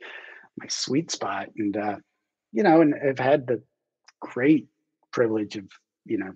[0.57, 1.97] my sweet spot and uh
[2.51, 3.61] you know and i've had the
[4.21, 4.67] great
[5.11, 5.65] privilege of
[6.05, 6.31] you know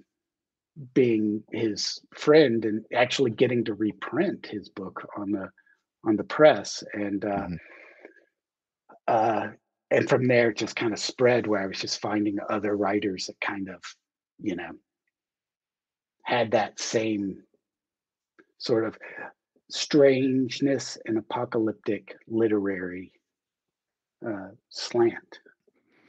[0.94, 5.50] being his friend and actually getting to reprint his book on the
[6.06, 7.56] on the press and uh, mm-hmm.
[9.08, 9.48] uh
[9.92, 13.26] and from there it just kind of spread where i was just finding other writers
[13.26, 13.82] that kind of
[14.39, 14.72] you know
[16.24, 17.44] had that same
[18.58, 18.98] sort of
[19.70, 23.12] strangeness and apocalyptic literary
[24.26, 25.39] uh slant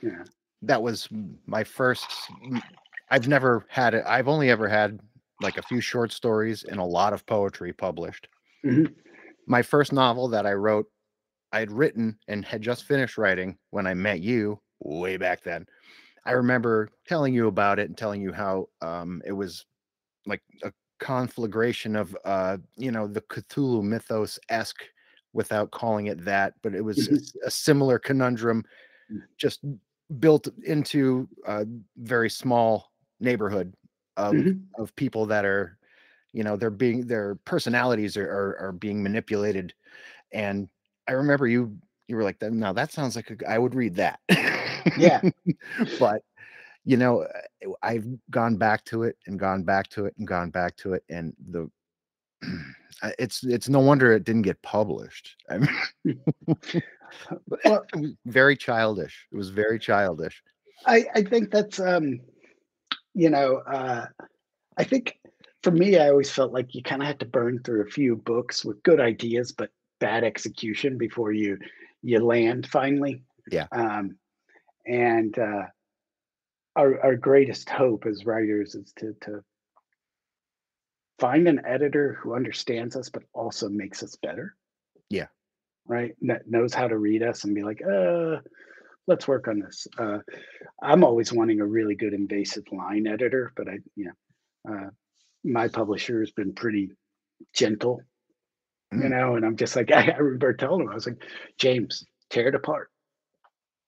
[0.03, 0.23] yeah
[0.63, 1.09] that was
[1.47, 2.07] my first
[3.11, 4.05] I've never had it.
[4.07, 5.01] I've only ever had
[5.41, 8.29] like a few short stories and a lot of poetry published.
[8.65, 8.93] Mm-hmm.
[9.47, 10.87] My first novel that I wrote,
[11.53, 15.67] I had written and had just finished writing when I met you way back then.
[16.25, 19.65] I remember telling you about it and telling you how um, it was
[20.27, 24.85] like a conflagration of, uh, you know, the Cthulhu mythos esque
[25.33, 27.47] without calling it that, but it was mm-hmm.
[27.47, 28.65] a, similar conundrum
[29.13, 29.21] mm.
[29.39, 29.61] just
[30.19, 31.65] built into a
[31.97, 32.90] very small
[33.21, 33.75] neighborhood
[34.17, 34.83] of mm-hmm.
[34.83, 35.79] of people that are
[36.33, 39.75] you know they're being their personalities are, are, are being manipulated.
[40.33, 40.69] And
[41.09, 44.21] i remember you you were like no that sounds like a, I would read that.
[44.97, 45.21] Yeah.
[45.99, 46.23] But
[46.85, 50.51] you know uh, i've gone back to it and gone back to it and gone
[50.51, 51.71] back to it and the
[53.19, 55.37] it's it's no wonder it didn't get published.
[55.51, 56.21] I mean
[57.65, 57.85] well,
[58.27, 59.27] very childish.
[59.33, 60.43] It was very childish.
[60.87, 62.21] I i think that's um
[63.15, 64.07] you know, uh,
[64.77, 65.19] I think
[65.63, 68.17] for me, I always felt like you kind of had to burn through a few
[68.17, 71.59] books with good ideas but bad execution before you
[72.03, 73.23] you land finally.
[73.51, 73.67] Yeah.
[73.73, 74.17] Um,
[74.87, 75.65] and uh,
[76.77, 79.43] our our greatest hope as writers is to to
[81.19, 84.57] find an editor who understands us but also makes us better.
[85.11, 85.27] Yeah.
[85.87, 86.15] Right.
[86.23, 88.37] That knows how to read us and be like, uh,
[89.11, 89.89] let's work on this.
[89.99, 90.19] Uh,
[90.81, 94.91] I'm always wanting a really good invasive line editor, but I, you know, uh,
[95.43, 96.93] my publisher has been pretty
[97.53, 98.01] gentle,
[98.95, 99.03] mm.
[99.03, 101.21] you know, and I'm just like, I, I remember telling him, I was like,
[101.59, 102.89] James, tear it apart.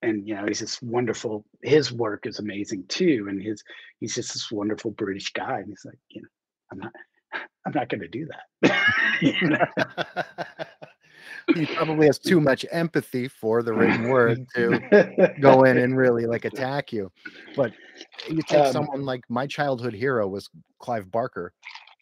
[0.02, 1.44] And you know, he's this wonderful.
[1.62, 3.62] His work is amazing too, and his
[4.00, 5.60] he's just this wonderful British guy.
[5.60, 6.28] And he's like, you know,
[6.72, 6.92] I'm not,
[7.64, 8.26] I'm not going to do
[8.60, 10.68] that.
[11.54, 16.26] he probably has too much empathy for the written word to go in and really
[16.26, 17.10] like attack you.
[17.56, 17.72] But
[18.28, 21.52] you take um, someone like my childhood hero was Clive Barker.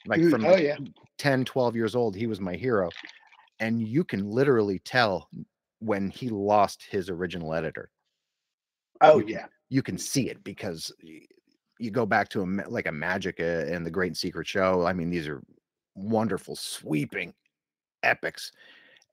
[0.07, 0.77] Like from oh, yeah.
[1.19, 2.89] 10, 12 years old, he was my hero.
[3.59, 5.29] And you can literally tell
[5.81, 7.91] when he lost his original editor.
[9.03, 9.47] Oh, you, yeah.
[9.69, 10.93] You can see it because
[11.79, 14.87] you go back to a, like Imajica and the Great Secret Show.
[14.87, 15.43] I mean, these are
[15.95, 17.35] wonderful, sweeping
[18.03, 18.53] epics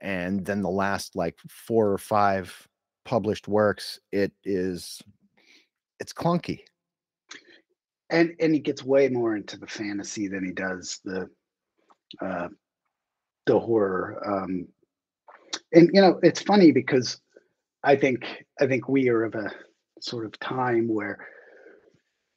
[0.01, 2.67] and then the last like four or five
[3.05, 5.01] published works it is
[5.99, 6.59] it's clunky.
[8.09, 11.29] And and he gets way more into the fantasy than he does the
[12.21, 12.47] uh
[13.45, 14.67] the horror um
[15.73, 17.19] and you know it's funny because
[17.83, 19.51] i think i think we are of a
[20.01, 21.27] sort of time where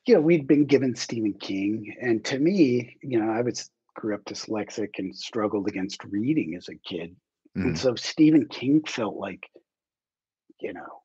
[0.06, 4.14] you know we'd been given stephen king and to me you know i was grew
[4.14, 7.14] up dyslexic and struggled against reading as a kid
[7.56, 7.64] Mm.
[7.64, 9.48] And so Stephen King felt like,
[10.60, 11.02] you know,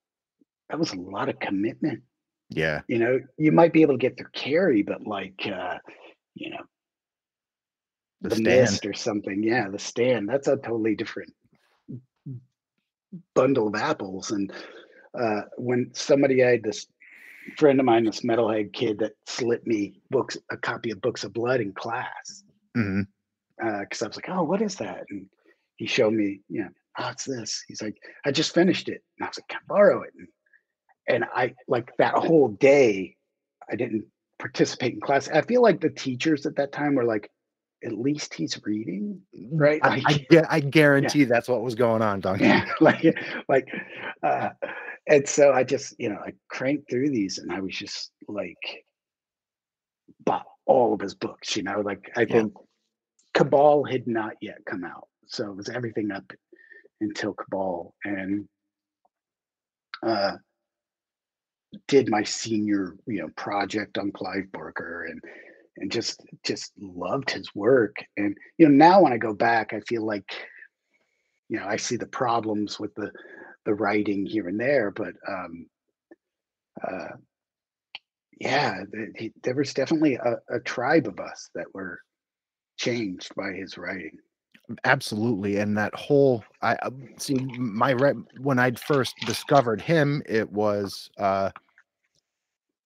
[0.70, 2.04] that was a lot of commitment.
[2.50, 2.82] Yeah.
[2.88, 5.78] You know, you might be able to get through Carrie, but like, uh,
[6.36, 6.64] you know,
[8.22, 8.62] The, the stand.
[8.62, 9.44] mist or something.
[9.44, 10.30] Yeah, the stand.
[10.30, 11.34] That's a totally different
[13.34, 14.32] bundle of apples.
[14.32, 14.52] And
[15.18, 16.86] uh, when somebody I had this
[17.58, 21.34] friend of mine, this metalhead kid that slipped me books, a copy of Books of
[21.34, 25.28] Blood in class, because I was like, "Oh, what is that?" And
[25.78, 27.64] he showed me, you know, oh, it's this.
[27.68, 30.28] He's like, "I just finished it," and I was like, "Can I borrow it?" And,
[31.08, 33.16] and I like that whole day,
[33.72, 34.06] I didn't
[34.40, 35.30] participate in class.
[35.30, 37.30] I feel like the teachers at that time were like,
[37.84, 42.02] "At least he's reading, right?" I, I, Like, gu- I guarantee that's what was going
[42.02, 42.48] on, Duncan.
[42.48, 43.04] yeah, like,
[43.50, 43.68] like,
[44.24, 44.50] uh,
[45.08, 48.58] and so I just, you know, I cranked through these, and I was just like,
[50.26, 51.56] bought all of his books.
[51.56, 52.28] You know, like I Yeah.
[52.42, 52.54] think
[53.34, 56.32] Cabal had not yet come out, so it was everything up
[57.02, 58.48] until Cabal, and
[60.06, 60.34] uh,
[61.88, 65.22] did my senior, you know, project on Clive Barker, and
[65.78, 67.96] and just just loved his work.
[68.18, 70.26] And you know, now when I go back, I feel like,
[71.50, 73.12] you know, I see the problems with the
[73.66, 75.68] the writing here and there, but um,
[76.88, 77.16] uh,
[78.40, 82.00] yeah, th- he, there was definitely a, a tribe of us that were
[82.78, 84.18] changed by his writing.
[84.84, 87.94] Absolutely, and that whole I uh, see my
[88.40, 91.52] when I'd first discovered him, it was uh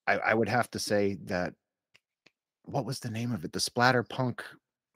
[0.07, 1.53] I, I would have to say that
[2.63, 3.53] what was the name of it?
[3.53, 4.41] The Splatterpunk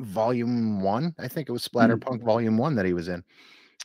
[0.01, 1.99] Volume One, I think it was Mm.
[1.99, 3.23] Splatterpunk Volume One that he was in,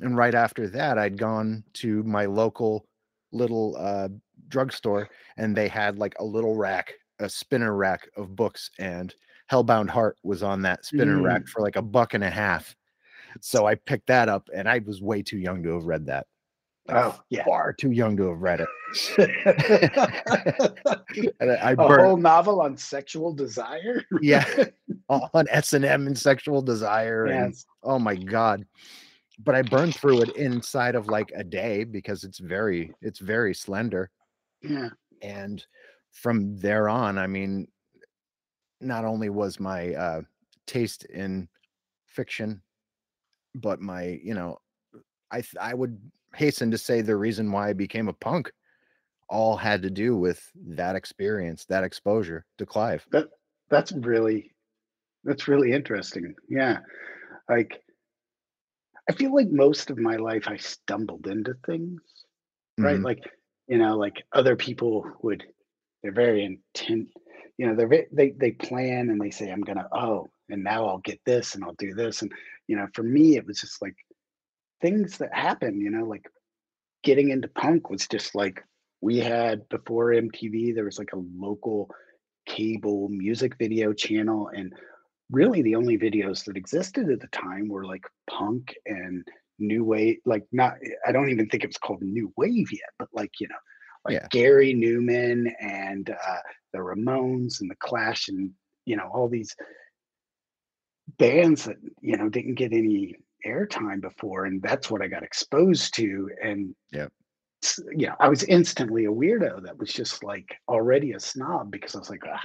[0.02, 2.88] and right after that, I'd gone to my local
[3.32, 4.08] little uh
[4.48, 9.14] drugstore, and they had like a little rack, a spinner rack of books, and
[9.50, 12.74] Hellbound Heart was on that spinner rack for like a buck and a half.
[13.40, 16.26] So I picked that up, and I was way too young to have read that.
[16.86, 17.44] Like, Oh yeah.
[17.44, 18.68] far too young to have read it.
[21.40, 24.02] And I, I a whole novel on sexual desire.
[24.20, 24.44] yeah,
[25.08, 27.66] on S and M and sexual desire, and Yes.
[27.82, 28.64] oh my god!
[29.44, 33.54] But I burned through it inside of like a day because it's very, it's very
[33.54, 34.10] slender.
[34.62, 34.88] Yeah.
[35.22, 35.64] And
[36.12, 37.68] from there on, I mean,
[38.80, 40.22] not only was my uh,
[40.66, 41.48] taste in
[42.06, 42.62] fiction,
[43.60, 44.58] but my, you know,
[45.30, 45.98] I I would
[46.34, 48.52] hasten to say the reason why I became a punk
[49.28, 53.06] all had to do with that experience, that exposure to Clive.
[53.10, 53.28] That
[53.68, 54.54] that's really
[55.24, 56.34] that's really interesting.
[56.48, 56.78] Yeah.
[57.48, 57.82] Like
[59.08, 62.00] I feel like most of my life I stumbled into things,
[62.78, 62.98] right?
[62.98, 63.04] Mhm.
[63.04, 63.20] Like,
[63.66, 65.44] you know, like other people would
[66.02, 67.08] they're very intent,
[67.56, 70.86] you know, they're they they plan and they say I'm going to oh, and now
[70.86, 72.32] I'll get this and I'll do this and
[72.66, 73.96] you know, for me it was just like
[74.80, 76.26] things that happen, you know, like
[77.02, 78.62] getting into punk was just like
[79.00, 81.90] we had before MTV, there was like a local
[82.46, 84.50] cable music video channel.
[84.54, 84.72] And
[85.30, 89.26] really the only videos that existed at the time were like punk and
[89.58, 90.74] new wave, like not,
[91.06, 93.54] I don't even think it was called new wave yet, but like, you know,
[94.04, 94.26] like Yeah.
[94.30, 96.38] Gary Numan and uh,
[96.72, 98.50] the Ramones and the Clash and,
[98.84, 99.54] you know, all these
[101.18, 103.16] bands that, you know, didn't get any
[103.46, 104.44] airtime before.
[104.44, 106.28] And that's what I got exposed to.
[106.42, 107.06] And yeah,
[107.96, 111.94] you know, I was instantly a weirdo that was just like already a snob because
[111.94, 112.40] I was like, ah,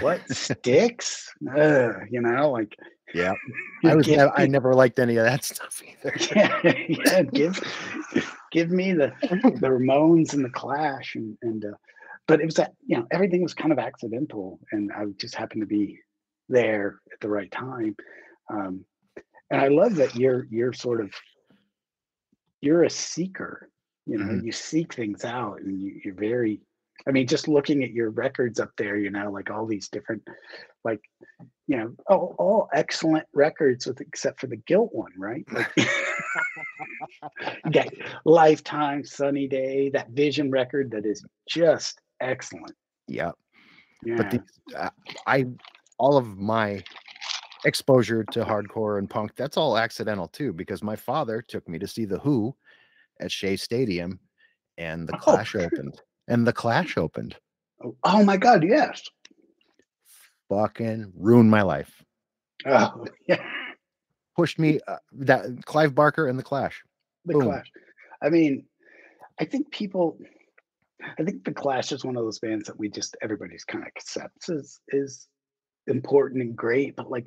[0.00, 1.28] what sticks?
[1.56, 2.76] Ugh, you know, like
[3.14, 3.34] Yeah.
[3.84, 6.14] I was give I never liked any of that stuff either.
[6.36, 7.60] yeah, yeah, give
[8.52, 9.12] give me the
[9.60, 11.70] the Ramones and the Clash and and uh,
[12.28, 15.62] but it was that you know everything was kind of accidental and I just happened
[15.62, 15.98] to be
[16.52, 17.96] there at the right time.
[18.50, 18.84] Um,
[19.50, 21.10] and I love that you're you're sort of
[22.60, 23.68] you're a seeker.
[24.06, 24.44] You know, Mhm.
[24.44, 26.60] you seek things out and you, you're very.
[27.06, 30.22] I mean, just looking at your records up there, you know, like all these different,
[30.84, 31.00] like,
[31.66, 35.44] you know, all, all excellent records with except for the guilt one, right?
[35.52, 35.74] Like,
[37.72, 37.88] that
[38.24, 42.76] Lifetime, Sunny Day, that Vision record that is just excellent.
[43.08, 43.32] Yeah.
[44.04, 44.16] Yeah.
[44.16, 44.90] But these, uh,
[45.26, 45.46] I,
[46.02, 46.82] all of my
[47.64, 51.86] exposure to hardcore and punk, that's all accidental too, because my father took me to
[51.86, 52.52] see the Who
[53.20, 54.18] at Shea Stadium,
[54.78, 55.18] and the Oh.
[55.20, 57.36] Clash opened, and the Clash opened.
[57.84, 59.00] oh, oh my God, yes.
[60.48, 62.02] Fucking ruined my life.
[62.66, 63.40] Oh, yeah.
[64.36, 66.82] Pushed me uh, that Clive Barker and the Clash.
[67.26, 67.42] The Boom.
[67.44, 67.70] Clash.
[68.20, 68.64] I mean,
[69.38, 70.18] I think people.
[71.18, 73.88] I think the Clash is one of those bands that we just everybody's kind of
[73.88, 75.28] accepts is is
[75.86, 77.26] important and great, but like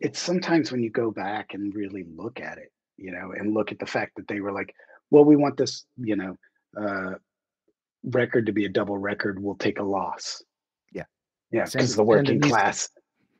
[0.00, 3.72] it's sometimes when you go back and really look at it, you know, and look
[3.72, 4.74] at the fact that they were like,
[5.10, 6.36] well, we want this, you know,
[6.80, 7.14] uh,
[8.04, 9.42] record to be a double record.
[9.42, 10.42] We'll take a loss.
[10.92, 11.04] Yeah.
[11.50, 12.88] Yeah, because the working these- class.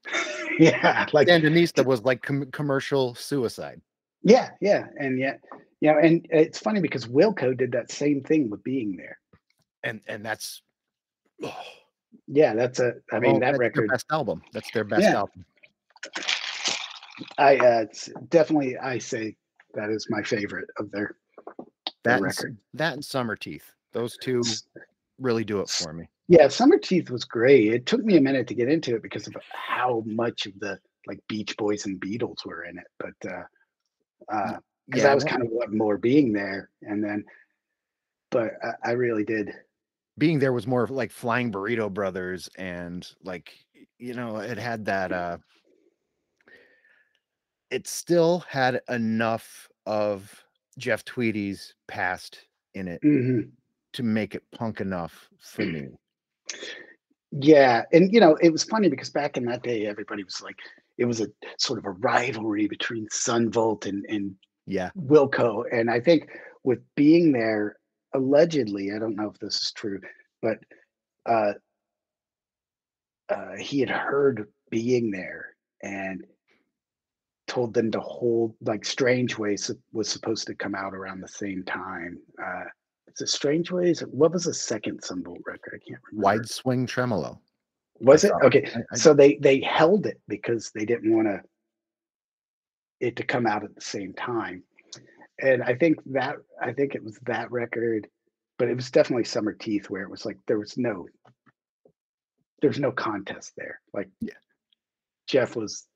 [0.58, 3.80] yeah, like Sandinista was like com- commercial suicide.
[4.22, 5.40] yeah, yeah, and yet,
[5.80, 9.18] you know, and it's funny because Wilco did that same thing with being there.
[9.84, 10.62] And and that's
[11.42, 11.54] oh,
[12.26, 12.94] Yeah, that's a.
[13.12, 13.88] I mean, that that's their record.
[13.88, 14.42] best album.
[14.52, 15.16] That's their best Yeah.
[15.16, 15.44] album.
[17.38, 18.78] I uh, it's definitely.
[18.78, 19.36] I say
[19.74, 21.16] that is my favorite of their,
[21.56, 21.66] their
[22.04, 22.56] That and, record.
[22.74, 23.70] that and Summer Teeth.
[23.92, 24.42] Those two
[25.18, 26.08] really do it for me.
[26.28, 27.72] Yeah, Summer Teeth was great.
[27.72, 30.78] It took me a minute to get into it because of how much of the
[31.06, 33.42] like Beach Boys and Beatles were in it, but uh,
[34.32, 34.56] uh,
[34.86, 37.24] because Yeah, that was kind of what more being there, and then,
[38.30, 39.52] but I, I really did.
[40.21, 43.53] Being there was more of like flying burrito brothers and like
[43.99, 45.39] you know it had that uh
[47.71, 50.45] it still had enough of
[50.77, 52.39] jeff tweedy's past
[52.75, 53.51] in it Mhm.
[53.95, 55.89] to make it punk enough for me.
[57.33, 60.57] Yeah, and you know, it was funny because back in that day, everybody was like,
[60.99, 64.35] it was a sort of a rivalry between Son Volt and and
[64.66, 64.91] yeah.
[64.99, 66.29] Wilco, and I think
[66.64, 67.77] with being there,
[68.14, 70.00] allegedly, I don't know if this is true,
[70.42, 70.58] but
[71.26, 71.52] uh,
[73.28, 76.24] uh, he had heard being there and
[77.46, 81.64] told them to hold like Strange Ways was supposed to come out around the same
[81.64, 82.18] time.
[82.42, 82.64] Uh,
[83.08, 84.00] is it Strange Ways?
[84.00, 85.72] What was the second Son Volt record?
[85.74, 86.24] I can't remember.
[86.26, 87.40] wide swing tremolo
[88.00, 88.70] Was I it okay?
[88.74, 91.40] I- I- so they they held it because they didn't want to
[93.00, 94.62] it to come out at the same time,
[95.43, 98.09] and I think that I think it was that record,
[98.59, 101.07] but it was definitely Summer Teeth where it was like there was no
[102.62, 103.80] there's no contest there.
[103.93, 104.34] Like Yeah.
[105.26, 105.86] Jeff was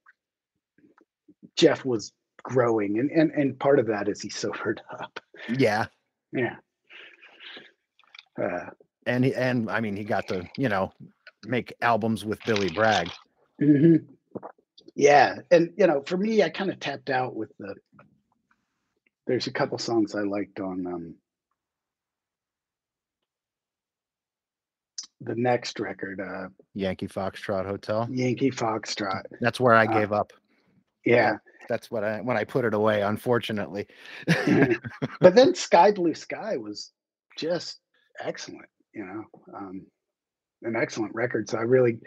[1.57, 5.21] Jeff was growing, and and and part of that is he sobered up.
[5.57, 5.87] yeah
[6.33, 6.57] Yeah.
[8.41, 8.71] Uh,
[9.07, 10.91] and he, and i mean he got to you know
[11.47, 13.09] make albums with billy bragg
[13.61, 14.07] Mhm.
[14.97, 17.75] Yeah, and you know, for me, I kind of tapped out with the.
[19.27, 21.15] There's a couple songs I liked on um,
[25.21, 29.23] the next record, uh, yankee foxtrot hotel Yankee Foxtrot.
[29.41, 30.33] that's where i Uh, gave up
[31.07, 31.37] Yeah,
[31.69, 33.87] that's what i when i put it away unfortunately
[35.21, 36.91] but then Sky Blue Sky was
[37.39, 37.79] just
[38.21, 38.67] excellent.
[38.93, 39.25] You know,
[39.57, 39.87] um,
[40.63, 41.49] an excellent record.
[41.49, 41.99] So I really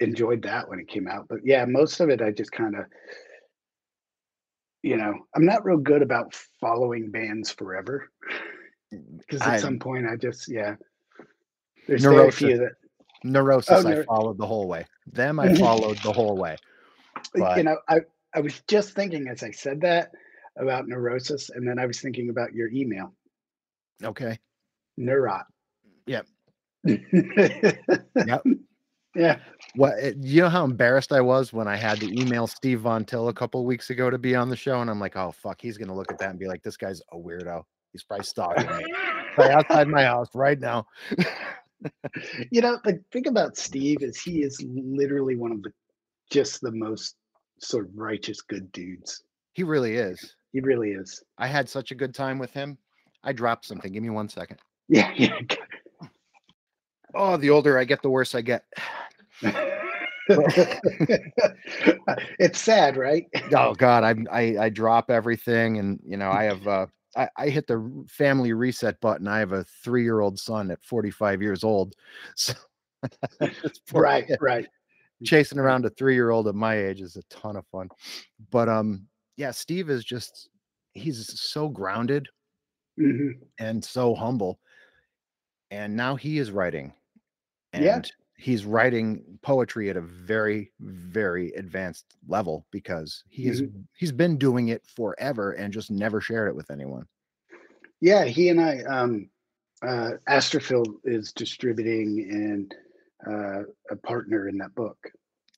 [0.00, 1.26] enjoyed that when it came out.
[1.28, 2.84] But yeah, most of it I just kind of,
[4.84, 8.10] you know, I'm not real good about following bands forever
[8.90, 10.76] because at I- some point I just yeah.
[11.88, 12.38] There's very Neurosis.
[12.38, 12.72] few that
[13.24, 14.84] Neurosis, oh, I neur- followed the whole way.
[15.10, 16.56] Them, I followed the whole way.
[17.34, 18.00] But- you know I
[18.34, 20.10] I was just thinking as I said that
[20.58, 23.14] about neurosis, and then I was thinking about your email,
[24.04, 24.38] Okay.
[25.00, 25.44] neurot.
[26.06, 26.26] Yep.
[26.84, 28.42] yep.
[29.14, 29.38] Yeah.
[29.76, 33.04] What it- you know how embarrassed I was when I had to email Steve Von
[33.04, 35.60] Till a couple weeks ago to be on the show, and I'm like, oh fuck,
[35.60, 37.62] he's gonna look at that and be like, this guy's a weirdo.
[37.92, 38.84] He's probably stalking me
[39.38, 40.86] right outside my house right now.
[42.50, 45.72] you know, the thing about Steve is he is literally one of the
[46.30, 47.16] just the most
[47.60, 49.22] sort of righteous good dudes.
[49.52, 50.34] He really is.
[50.52, 51.22] He really is.
[51.38, 52.78] I had such a good time with him.
[53.22, 53.92] I dropped something.
[53.92, 54.58] Give me one second.
[54.88, 55.38] Yeah, yeah.
[57.14, 58.64] Oh, the older I get, the worse I get.
[62.38, 63.26] it's sad, right?
[63.54, 66.86] oh god I'm, I i drop everything and you know i have uh
[67.16, 69.28] I, I hit the family reset button.
[69.28, 71.94] I have a three-year-old son at 45 years old.
[73.90, 74.66] So right, right.
[75.24, 77.90] chasing around a three-year-old at my age is a ton of fun.
[78.50, 79.06] But um
[79.36, 80.48] yeah steve is just
[80.94, 82.28] he's so grounded
[82.96, 84.58] hmm and so humble.
[85.70, 86.92] And now he is writing
[87.74, 88.00] and Yeah.
[88.36, 93.62] he's writing poetry at a very very advanced level because he is
[93.96, 97.06] he's been doing it forever and just never shared it with anyone
[98.00, 99.30] Yeah, he and I, um,
[99.86, 102.74] uh, Astrophil is distributing and
[103.26, 104.98] uh, a partner in that book.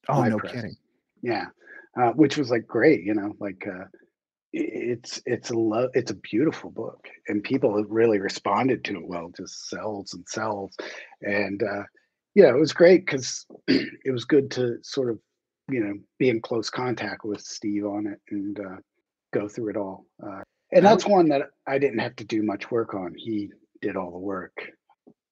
[0.09, 0.53] oh no press.
[0.53, 0.77] kidding
[1.23, 1.47] Yeah,
[2.01, 3.87] uh, which was like great, you know, like uh,
[4.53, 9.07] it's it's a love it's a beautiful book, and people have really responded to it
[9.07, 9.33] well.
[9.37, 10.77] Just sells and sells,
[11.23, 11.83] and uh,
[12.37, 15.19] yeah, it was great because it was good to sort of
[15.69, 18.77] you know be in close contact with Steve on it and uh,
[19.35, 20.07] go through it all.
[20.23, 23.15] Uh, and that's one that I didn't have to do much work on.
[23.17, 24.71] He did all the work,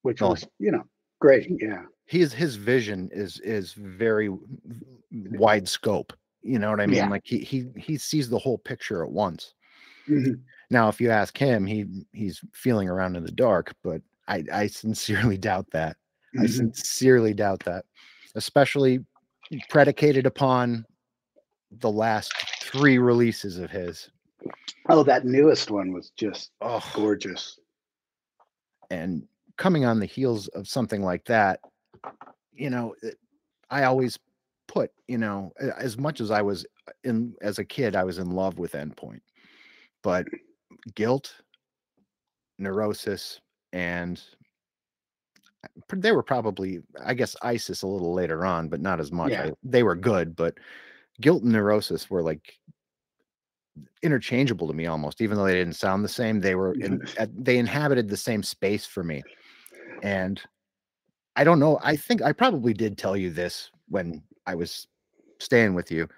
[0.03, 0.31] which Oh.
[0.31, 0.83] was you know
[1.21, 1.47] great.
[1.61, 4.31] Yeah, his his vision is is very
[5.11, 7.09] wide scope you know what i mean Yeah.
[7.09, 9.55] like he he he sees the whole picture at once
[10.09, 10.41] Mhm.
[10.71, 14.67] now if you ask him he he's feeling around in the dark but i i
[14.67, 15.97] sincerely doubt that
[16.39, 16.74] I Mhm.
[16.74, 17.85] sincerely doubt that,
[18.35, 19.05] especially
[19.68, 20.85] predicated upon
[21.70, 22.32] the last
[22.62, 24.11] three releases of his.
[24.89, 27.59] Oh, that newest one was just Oh, gorgeous.
[28.91, 29.26] and
[29.57, 31.61] coming on the heels of something like that,
[32.53, 32.95] you know,
[33.70, 34.18] I always
[34.66, 36.66] put, you know, as much as I was
[37.03, 39.22] in as a kid, I was in love with Endpoint,
[40.03, 40.26] but
[40.95, 41.35] guilt,
[42.59, 43.41] neurosis,
[43.72, 44.22] and
[45.93, 49.33] they were probably, I guess, ISIS a little later on, but not as much.
[49.33, 49.45] Yeah.
[49.45, 50.55] I, they were good, but
[51.21, 52.59] guilt and neurosis were like
[54.03, 56.41] interchangeable to me almost, even though they didn't sound the same.
[56.41, 57.03] They were in,
[57.35, 59.23] they inhabited the same space for me,
[60.03, 60.41] and
[61.37, 61.79] I don't know.
[61.83, 64.87] I think I probably did tell you this when I was
[65.41, 66.09] staying with you.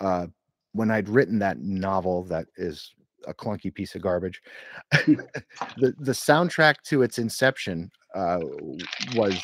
[0.00, 0.26] Uh,
[0.72, 2.92] when I'd written that novel that is
[3.26, 4.40] a clunky piece of garbage,
[4.92, 8.40] the the soundtrack to its inception uh,
[9.14, 9.40] was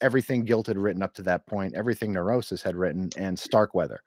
[0.00, 4.00] everything Guilt had written up to that point, everything Neurosis had written, and Starkweather.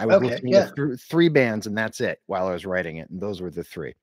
[0.00, 0.70] I was Okay, listening yeah.
[0.76, 3.50] to th- three bands, and that's it while I was writing it, and those were
[3.50, 3.94] the 3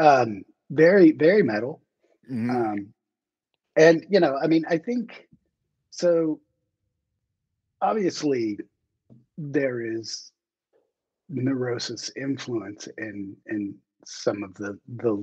[0.00, 1.82] Um, very, very metal.
[2.30, 2.50] Mhm.
[2.50, 2.94] Um,
[3.76, 5.28] and you know, I mean, I think
[5.90, 6.40] so.
[7.82, 8.58] Obviously,
[9.36, 10.32] there is
[11.28, 15.22] neurosis influence in in some of the the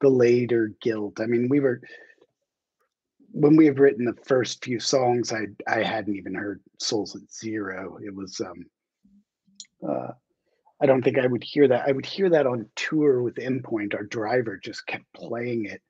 [0.00, 1.20] the later guilt.
[1.20, 1.80] I mean, we were
[3.32, 7.30] when we had written the first few songs, I I hadn't even heard Souls at
[7.32, 7.98] Zero.
[8.02, 8.64] It was um
[9.88, 10.12] uh
[10.80, 11.88] I don't think I would hear that.
[11.88, 13.94] I would hear that on tour with Endpoint.
[13.94, 15.82] Our driver just kept playing it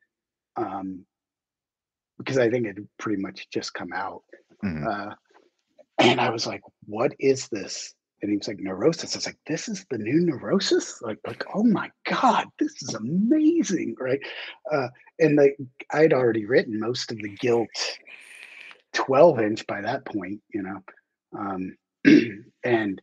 [0.56, 1.04] um,
[2.16, 4.22] because I think it pretty much just come out.
[4.64, 4.86] Mhm.
[4.86, 5.14] Uh,
[5.98, 9.38] and I was like, "What is this?" And he was like, "Neurosis." I was like,
[9.46, 14.20] "This is the new Neurosis!" Like, like, oh my god, this is amazing, right?
[14.70, 14.88] Uh,
[15.20, 15.56] and like,
[15.92, 17.68] I'd already written most of the Guilt
[18.92, 20.82] twelve inch by that point, you know,
[21.38, 21.76] um,
[22.64, 23.00] and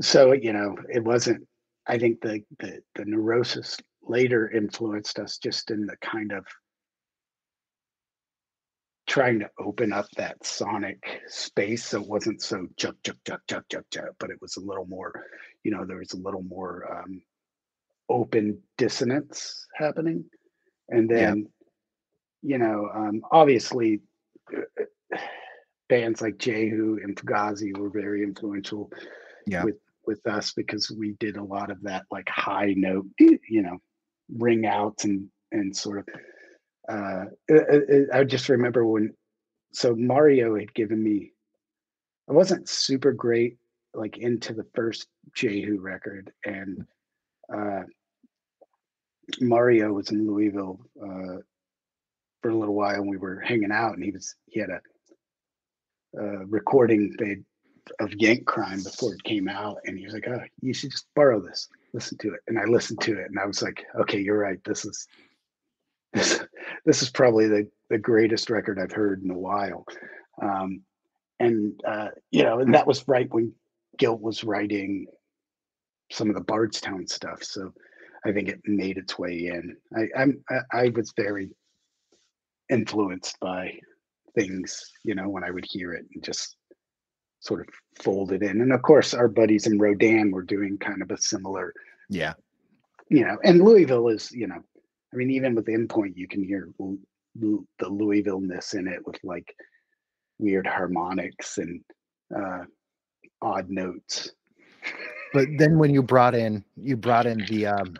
[0.00, 1.46] so you know, it wasn't.
[1.86, 6.44] I think the the the Neurosis later influenced us just in the kind of
[9.12, 13.62] trying to open up that sonic space so it wasn't so juk juk juk juk
[13.70, 15.12] juk juk but it was a little more
[15.64, 17.20] you know there was a little more um
[18.08, 20.24] open dissonance happening
[20.88, 21.16] and Yeah.
[21.26, 21.46] then
[22.40, 24.00] you know um obviously
[24.56, 24.86] uh,
[25.90, 28.90] bands like jehu and fugazi were very influential
[29.46, 29.64] Yeah.
[29.64, 33.76] with with us because we did a lot of that like high note you know
[34.38, 36.06] ring outs and and sort of
[36.88, 39.12] uh uh, uh, i just remember when
[39.72, 41.32] so mario had given me
[42.28, 43.56] i wasn't super great
[43.94, 46.84] like into the first jehu record and
[47.54, 47.82] uh
[49.40, 51.38] mario was in louisville uh
[52.42, 54.80] for a little while and we were hanging out and he was he had a
[56.18, 57.38] uh, recording they
[58.00, 61.06] of Yank Crime before it came out, and he was like, "Oh, you should just
[61.14, 64.20] borrow this, listen to it." And I listened to it, and I was like, "Okay,
[64.20, 64.62] you're right.
[64.64, 65.06] This is
[66.12, 66.42] this
[66.84, 69.86] this is probably the the greatest record I've heard in a while."
[70.40, 70.82] Um,
[71.40, 73.52] and uh, you know, and that was right when
[73.98, 75.06] Guilt was writing
[76.10, 77.72] some of the Bardstown stuff, so
[78.24, 79.76] I think it made its way in.
[79.96, 81.50] I, I'm I, I was very
[82.70, 83.78] influenced by
[84.34, 86.56] things, you know, when I would hear it and just
[87.40, 87.66] sort of
[88.02, 88.60] fold it in.
[88.60, 91.74] And of course, our buddies in Rodan were doing kind of a similar,
[92.08, 92.34] Yeah.
[93.10, 94.62] you know, and Louisville is, you know,
[95.12, 99.54] I mean, even with Endpoint, you can hear the Louisville-ness in it with like
[100.38, 101.82] weird harmonics and
[102.34, 102.64] uh,
[103.40, 104.32] odd notes.
[105.32, 107.98] But then when you brought in you brought in the um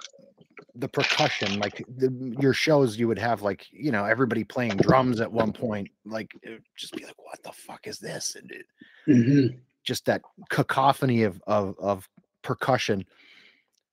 [0.74, 5.20] the percussion, like the, your shows, you would have like you know everybody playing drums
[5.20, 8.36] at one point, like it would just be like, what the fuck is this?
[8.36, 8.66] And it,
[9.08, 9.60] Mhm.
[9.84, 12.08] just that cacophony of of of
[12.42, 13.04] percussion.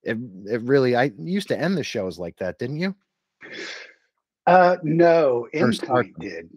[0.04, 2.96] It it really I used to end the shows like that, didn't you?
[4.46, 6.50] Uh, no, Endpoint did.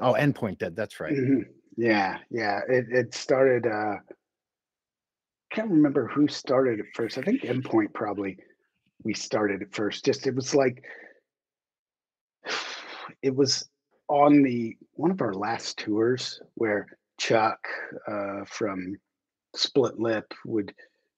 [0.00, 0.74] Oh, Endpoint did.
[0.74, 1.12] That's right.
[1.12, 1.46] Mhm.
[1.76, 2.60] Yeah, yeah.
[2.68, 3.66] It it started.
[3.66, 3.96] uh
[5.50, 7.18] Can't remember who started it first.
[7.18, 8.38] I think Endpoint probably
[9.02, 10.04] we started it first.
[10.04, 10.82] Just it was like
[13.22, 13.68] it was
[14.08, 16.86] on the one of our last tours where
[17.18, 17.58] Chuck
[18.08, 18.96] uh, from
[19.54, 20.74] Split Lip would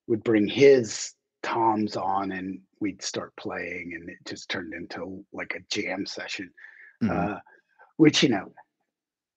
[0.07, 1.13] would bring his
[1.43, 6.49] toms on and we'd start playing and it just turned into like a jam session
[7.03, 7.35] Mhm.
[7.35, 7.39] uh,
[7.97, 8.51] which you know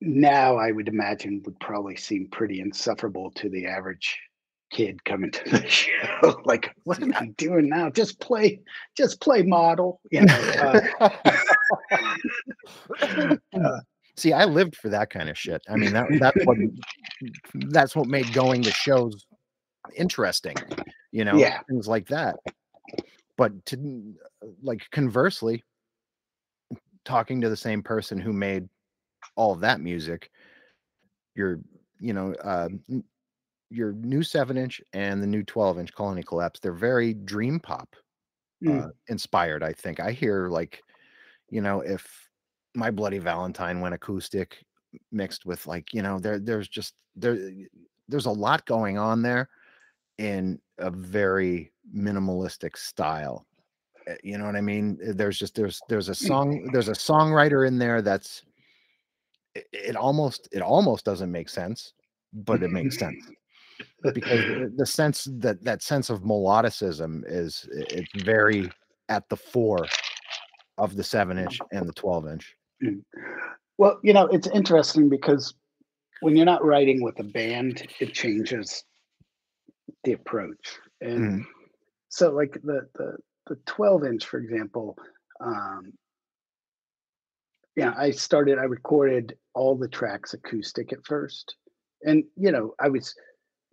[0.00, 4.18] now I would imagine would probably seem pretty insufferable to the average
[4.70, 6.40] kid coming to the show.
[6.44, 7.90] like, what am I doing now?
[7.90, 8.60] Just play,
[8.96, 10.00] just play model.
[10.10, 11.08] You know, uh,
[13.54, 13.80] uh,
[14.16, 15.62] See, I lived for that kind of shit.
[15.68, 16.56] I mean, that, that's what
[17.54, 19.26] that's what made going to shows
[19.96, 20.56] interesting,
[21.10, 21.60] you know, Yeah.
[21.68, 22.36] things like that.
[23.40, 24.14] But to
[24.62, 25.64] like conversely,
[27.06, 28.68] talking to the same person who made
[29.34, 30.30] all of that music,
[31.34, 31.58] your
[31.98, 32.68] you know, uh,
[33.70, 37.96] your new seven inch and the new 12 inch Colony Collapse, they're very dream pop
[38.62, 38.84] Mm.
[38.84, 39.62] uh, inspired.
[39.62, 40.82] I think I hear like,
[41.48, 42.28] you know, if
[42.74, 44.62] my Bloody Valentine went acoustic
[45.12, 47.38] mixed with like, you know, there there's just there
[48.06, 49.48] there's a lot going on there
[50.18, 53.46] in a very minimalistic style.
[54.08, 54.98] Uh, You know what I mean?
[55.06, 58.42] Uh, There's just there's there's a song there's a songwriter in there that's
[59.54, 61.92] it, it almost it almost doesn't make sense,
[62.32, 63.24] but it makes sense
[64.14, 64.40] because
[64.76, 68.70] the- sense that that sense of melodicism is it's very
[69.08, 69.86] at the fore
[70.78, 72.56] of the seven inch and the 12 inch.
[73.76, 75.54] Well, you know, it's interesting because
[76.20, 78.84] when you're not writing with a band, it changes
[80.04, 80.78] the approach.
[81.00, 81.46] And Mhm.
[82.08, 83.16] so like the the
[83.46, 84.96] the 12 inch, for example,
[85.40, 85.92] um
[87.76, 91.56] yeah, I started, I recorded all the tracks acoustic at first.
[92.02, 93.14] And you know, I was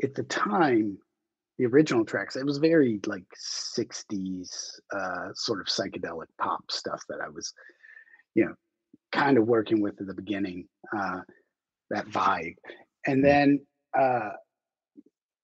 [0.04, 0.98] at the time,
[1.58, 7.20] the original tracks, it was very like 60s uh sort of psychedelic pop stuff that
[7.22, 7.54] I was,
[8.36, 8.54] you know,
[9.12, 11.22] kind of working with at the beginning, uh,
[11.90, 12.56] that vibe.
[13.06, 13.24] And Mm.
[13.24, 13.66] then
[13.98, 14.32] uh,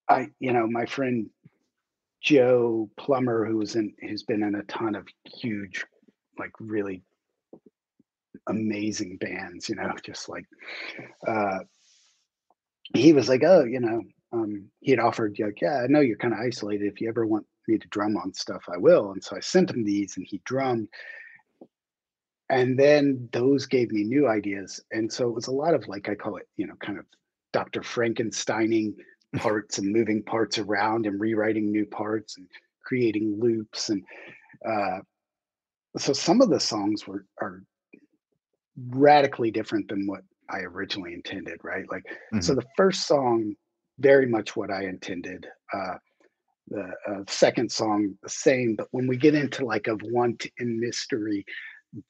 [0.08, 1.28] I, you know, my friend
[2.20, 5.84] Joe Plummer, who was in, who's been in a ton of huge,
[6.38, 7.02] like really
[8.48, 10.44] amazing bands, you know, just like,
[11.26, 11.58] uh,
[12.94, 14.02] he was like, oh, you know,
[14.32, 16.86] um, he had offered, like, yeah, I know you're kind of isolated.
[16.86, 19.12] If you ever want me to drum on stuff, I will.
[19.12, 20.88] And so I sent him these, and he drummed
[22.50, 26.08] and then those gave me new ideas and so it was a lot of like
[26.08, 27.06] i call it you know kind of
[27.52, 28.94] dr frankensteining
[29.36, 32.46] parts and moving parts around and rewriting new parts and
[32.84, 34.02] creating loops and
[34.68, 34.98] uh,
[35.96, 37.62] so some of the songs were are
[38.90, 42.04] radically different than what i originally intended right like
[42.40, 42.56] so Mhm.
[42.56, 43.54] the first song
[43.98, 45.94] very much what i intended uh,
[46.68, 50.78] the uh, second song the same but when we get into like of want and
[50.78, 51.44] mystery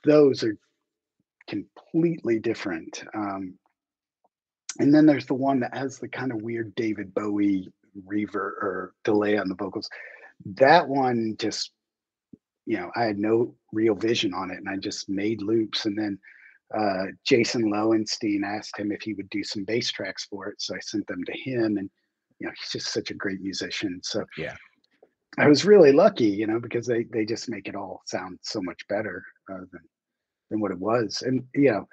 [0.04, 0.56] those are
[1.46, 3.04] completely different.
[3.14, 3.54] Um,
[4.80, 7.72] and then there's the one that has the kind of weird David Bowie
[8.06, 9.88] reverb or delay on the vocals.
[10.44, 11.70] That one just,
[12.66, 15.86] you know, I had no real vision on it and I just made loops.
[15.86, 16.18] And then
[16.76, 20.60] uh, Jason Lowenstein asked him if he would do some bass tracks for it.
[20.60, 21.88] So I sent them to him and,
[22.40, 24.00] you know, he's just such a great musician.
[24.02, 24.56] So Yeah.
[25.36, 28.60] I was really lucky, you know, because they, they just make it all sound so
[28.62, 29.80] much better uh, than
[30.50, 31.22] than what it was.
[31.22, 31.88] And you know,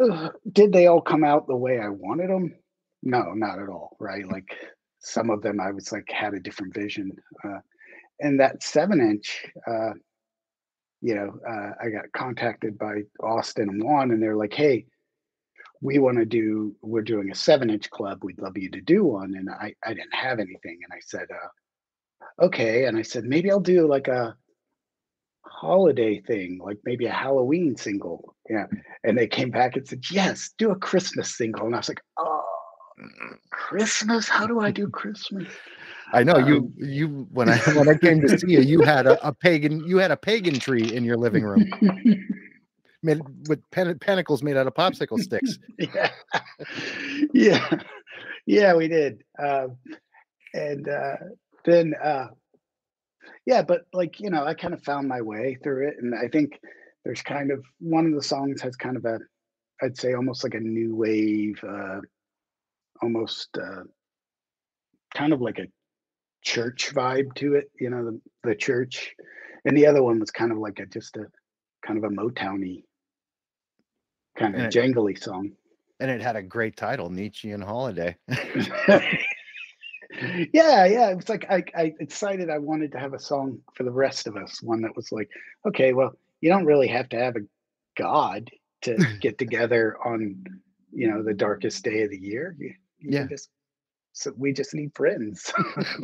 [0.00, 2.54] ugh, did they all come out the way I wanted them?
[3.02, 3.96] No, not at all.
[4.00, 4.26] Right?
[4.26, 4.48] Like
[5.00, 7.12] some of them, I was like had a different vision.
[7.44, 7.58] Uh,
[8.20, 9.92] and that seven inch, uh,
[11.00, 14.86] you know, uh, I got contacted by Austin and Juan, and they're like, "Hey,
[15.80, 16.74] we want to do.
[16.82, 18.24] We're doing a seven inch club.
[18.24, 21.28] We'd love you to do one." And I I didn't have anything, and I said,
[21.30, 24.36] uh, "Okay." And I said, "Maybe I'll do like a."
[25.50, 28.34] holiday thing, like maybe a Halloween single.
[28.48, 28.66] Yeah.
[29.04, 31.66] And they came back and said, yes, do a Christmas single.
[31.66, 32.44] And I was like, oh,
[33.50, 34.28] Christmas?
[34.28, 35.48] How do I do Christmas?
[36.12, 39.06] I know you Um, you when I when I came to see you, you had
[39.06, 41.64] a, a pagan you had a pagan tree in your living room
[43.02, 45.58] made with pen, pentacles made out of popsicle sticks.
[45.78, 46.10] yeah.
[47.32, 47.80] yeah.
[48.46, 49.22] Yeah, we did.
[49.38, 49.76] Um,
[50.54, 51.16] and uh,
[51.64, 52.28] then, uh,
[53.46, 55.96] yeah, but like, you know, I kind of found my way through it.
[56.00, 56.60] And I think
[57.04, 59.18] there's kind of one of the songs has kind of a,
[59.82, 62.00] I'd say almost like a new wave, uh,
[63.02, 63.84] almost uh,
[65.14, 65.66] kind of like a
[66.42, 69.14] church vibe to it, you know, the, the church.
[69.64, 71.26] And the other one was kind of like a just a
[71.86, 72.84] kind of a Motowny
[74.36, 75.52] kind of And it- jangly song.
[76.00, 78.16] And it had a great title, Nietzschean Holiday.
[80.52, 81.10] yeah, yeah.
[81.10, 84.26] It was like I, I decided I wanted to have a song for the rest
[84.26, 85.28] of us, one that was like,
[85.66, 87.40] okay, well, you don't really have to have a
[87.96, 88.50] god
[88.82, 90.44] to get together on,
[90.92, 92.54] you know, the darkest day of the year.
[92.58, 93.26] You, you Yeah.
[93.26, 93.50] just
[94.12, 95.52] so we just need friends.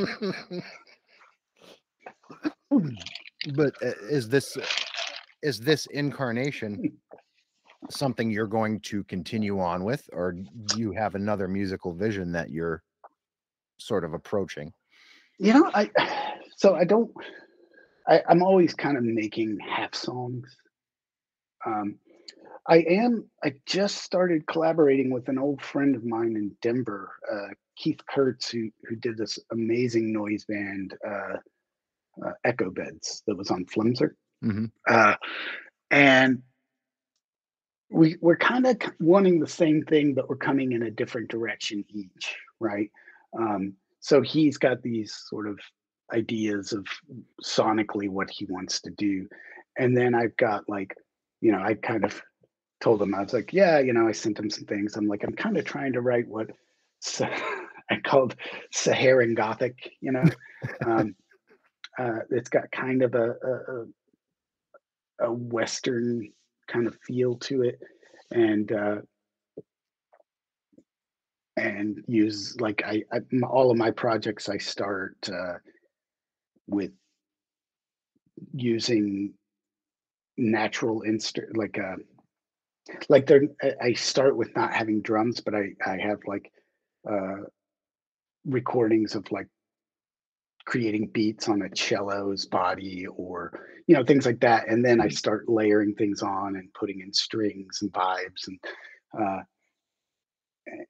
[3.55, 4.57] but uh, is this
[5.43, 6.93] is this incarnation
[7.91, 12.51] something you're going to continue on with or do you have another musical vision that
[12.51, 12.83] you're
[13.85, 14.73] sort of approaching
[15.39, 15.91] you know, I
[16.57, 17.11] so I don't
[18.07, 20.57] I, I'm always kind of making half songs.
[21.65, 21.97] Um,
[22.67, 23.29] I am.
[23.43, 28.51] I just started collaborating with an old friend of mine in Denver, uh, Keith Kurtz,
[28.51, 31.37] who who did this amazing noise band, uh,
[32.25, 34.71] uh, Echo Beds, that was on Flenser, Mhm.
[34.89, 35.17] uh,
[35.91, 36.43] and
[37.91, 41.85] we we're kind of wanting the same thing, but we're coming in a different direction
[41.89, 42.91] each, right?
[43.39, 45.59] Um, so he's got these sort of
[46.13, 46.87] ideas of
[47.43, 49.29] sonically what he wants to do,
[49.79, 50.95] and then I've got like,
[51.41, 52.23] you know, I kind of
[52.81, 54.97] told him I was like, yeah, you know, I sent him some things.
[54.97, 56.51] I'm like, I'm kind of trying to write what
[57.21, 58.37] I called
[58.73, 60.25] Saharan Gothic, you know.
[60.87, 61.15] um,
[61.99, 63.85] uh, it's got kind of a a
[65.27, 66.31] a Western
[66.67, 67.81] kind of feel to it,
[68.31, 68.97] and uh,
[71.57, 73.05] and use like I
[73.49, 75.59] all of my projects I start uh,
[76.67, 76.91] with
[78.53, 79.35] using
[80.37, 81.97] natural instant like uh
[83.09, 86.51] like they're I I start with not having drums, but I I have like
[87.09, 87.45] uh
[88.47, 89.47] recordings of like
[90.65, 93.53] creating beats on a cello's body or
[93.87, 97.13] you know things like that and then i start layering things on and putting in
[97.13, 98.59] strings and vibes and
[99.21, 99.43] uh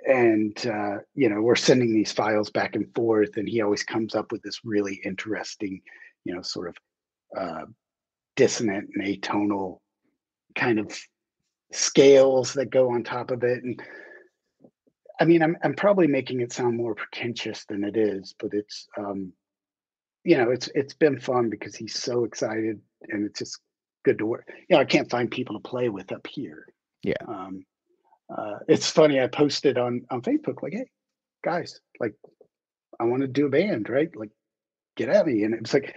[0.07, 4.15] and uh you know we're sending these files back and forth and he always comes
[4.15, 5.81] up with this really interesting
[6.25, 6.77] you know sort of
[7.37, 7.65] uh
[8.37, 9.79] dissonant and atonal
[10.55, 10.97] kind of
[11.73, 13.83] scales that go on top of it and
[15.21, 18.87] i mean i'm i'm probably making it sound more pretentious than it is but it's
[18.97, 19.33] um
[20.25, 23.61] you know, it's it's been fun because he's so excited and it's just
[24.05, 24.49] good to work.
[24.69, 26.67] You know, I can't find people to play with up here.
[27.03, 27.13] Yeah.
[27.29, 27.65] Um,
[28.31, 29.21] uh, it's funny.
[29.21, 30.87] I posted on on Facebook like, "Hey,
[31.45, 32.15] guys, like,
[33.01, 34.11] I want to do a band, right?
[34.15, 34.31] Like,
[34.97, 35.95] get at me." And it was like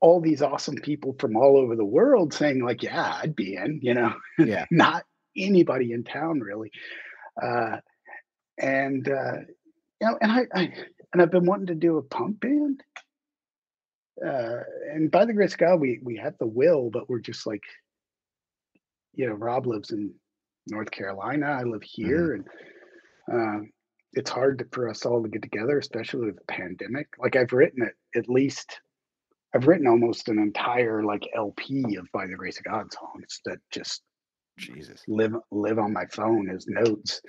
[0.00, 3.80] all these awesome people from all over the world saying like, "Yeah, I'd be in,"
[3.82, 4.66] you know, Yeah.
[4.70, 5.04] not
[5.36, 6.70] anybody in town really.
[7.42, 7.78] Uh,
[8.58, 9.38] and uh,
[10.00, 10.74] you know, and I, I
[11.12, 12.82] and I've been wanting to do a punk band
[14.24, 14.60] uh,
[14.92, 17.62] and by the grace of God, we we have the will, but we're just like,
[19.14, 20.14] you know, Rob lives in
[20.66, 21.46] North Carolina.
[21.46, 22.44] I live here, and
[23.32, 23.70] um,
[24.12, 27.08] it's hard to, for us all to get together, especially with the pandemic.
[27.18, 28.80] Like I've written it at least,
[29.54, 33.58] I've written almost an entire like LP of By the Grace of God songs that
[33.70, 34.02] just
[34.58, 35.02] Jesus.
[35.08, 37.20] live live on my phone as notes.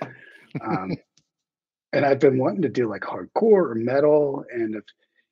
[0.60, 0.96] Um,
[1.92, 4.84] and I've been wanting to do like hardcore or metal, and if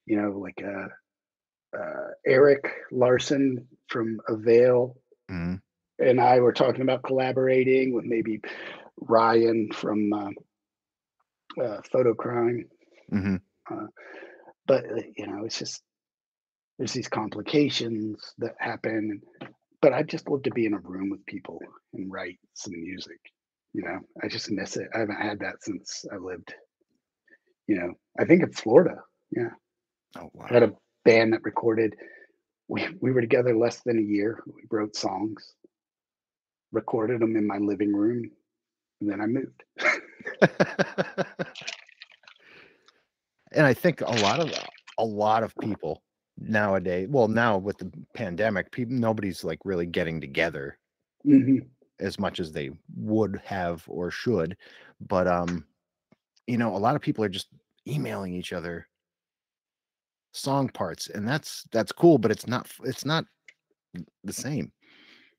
[0.06, 4.96] you know, like uh, uh, Eric Larson from Avail
[5.30, 5.62] Mhm.
[5.98, 8.40] And I were talking about collaborating with maybe
[9.00, 10.30] Ryan from uh,
[11.62, 12.64] uh, Photocrime.
[13.12, 13.40] Mhm.
[14.66, 15.82] But uh, you know, it's just
[16.78, 19.20] there's these complications that happen.
[19.80, 21.58] But I just love to be in a room with people
[21.92, 23.18] and write some music.
[23.72, 24.88] You know, I just miss it.
[24.94, 26.54] I haven't had that since I lived.
[27.66, 28.96] You know, I think in Florida.
[29.30, 29.50] Yeah,
[30.18, 30.46] Oh wow.
[30.48, 30.72] I had a
[31.04, 31.96] band that recorded.
[32.68, 34.42] We we were together less than a year.
[34.46, 35.54] We wrote songs,
[36.72, 38.30] recorded them in my living room,
[39.00, 39.62] and then I moved.
[43.52, 44.52] and I think a lot of
[44.98, 46.02] a lot of people
[46.38, 50.78] nowadays, well, now with the pandemic, people nobody's like really getting together
[51.24, 51.58] hmm
[52.00, 54.56] as much as they would have or should.
[55.00, 55.64] But um,
[56.46, 57.48] you know, a lot of people are just
[57.86, 58.88] emailing each other
[60.32, 63.24] song parts, and that's that's cool, but it's not it's not
[64.24, 64.72] the same.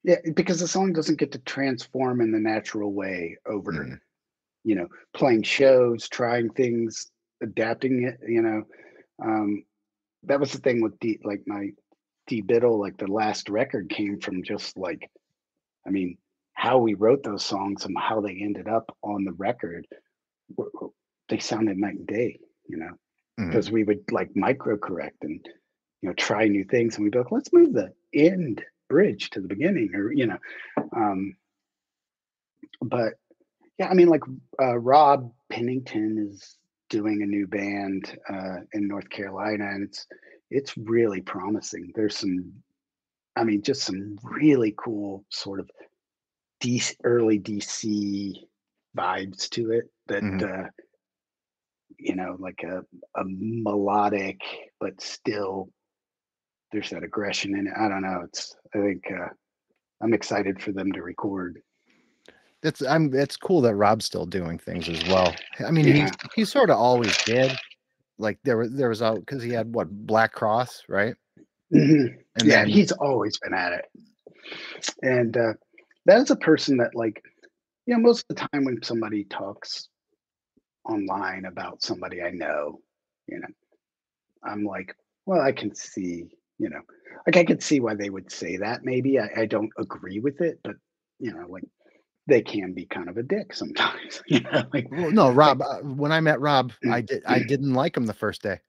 [0.03, 3.99] Yeah, because the song doesn't get to transform in the natural way over, Mm.
[4.63, 7.09] you know, playing shows, trying things,
[7.41, 8.19] adapting it.
[8.27, 8.63] You know,
[9.19, 9.63] um,
[10.23, 11.71] that was the thing with D, like my
[12.27, 15.09] D Biddle, like the last record came from just like,
[15.87, 16.17] I mean,
[16.53, 19.87] how we wrote those songs and how they ended up on the record,
[21.29, 22.39] they sounded night and day.
[22.67, 22.97] You know,
[23.37, 25.45] because we would like micro correct and
[26.01, 29.41] you know try new things and we'd be like let's move the end bridge to
[29.41, 30.37] the beginning or you know
[30.95, 31.35] um
[32.95, 33.13] but
[33.79, 34.21] yeah i mean like
[34.61, 36.57] uh rob pennington is
[36.91, 40.05] doing a new band uh in north carolina and it's
[40.51, 41.91] it's really promising.
[41.95, 42.53] There's some
[43.35, 45.67] i mean just some really cool sort of
[46.63, 48.33] DC, early dc
[48.95, 50.43] vibes to it that Mhm.
[50.43, 50.69] uh
[51.97, 52.77] you know like a,
[53.21, 54.39] a melodic
[54.79, 55.69] but still
[56.71, 57.73] there's that aggression in it.
[57.77, 58.21] I don't know.
[58.27, 59.29] It's i think uh
[60.01, 61.61] i'm excited for them to record
[62.61, 65.35] That's I'm it's cool that Rob's still doing things as well.
[65.59, 66.11] I mean, he Yeah.
[66.35, 67.51] he sort of always did.
[68.17, 71.15] Like there was there was a because he had what Black Cross, right?
[71.73, 72.17] Mhm.
[72.35, 73.85] And yeah then he's always been at it
[75.01, 75.53] and uh
[76.05, 77.21] that's a person that like,
[77.85, 79.87] you know, most of the time when somebody talks
[80.85, 82.81] online about somebody I know,
[83.27, 83.47] you know,
[84.43, 84.93] I'm like,
[85.25, 86.27] well, I can see,
[86.63, 86.81] you know,
[87.27, 88.85] like I can see why they would say that.
[88.85, 90.75] Maybe I, I don't agree with it, but
[91.19, 91.65] you know, like
[92.25, 94.21] they can be kind of a dick sometimes.
[94.27, 95.61] You know, like well, no, Rob.
[95.61, 98.59] Uh, when I met Rob, I did I didn't like him the first day,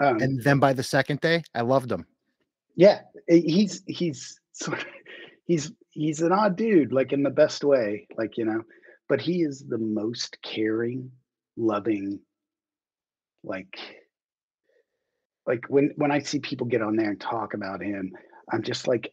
[0.00, 2.06] um, and then by the second day, I loved him.
[2.76, 4.86] Yeah, he's he's sort of
[5.44, 8.62] he's he's an odd dude, like in the best way, like you know,
[9.08, 11.10] but he is the most caring,
[11.56, 12.20] loving,
[13.42, 14.01] like
[15.46, 18.12] like when when I see people get on there and talk about him,
[18.50, 19.12] I'm just like,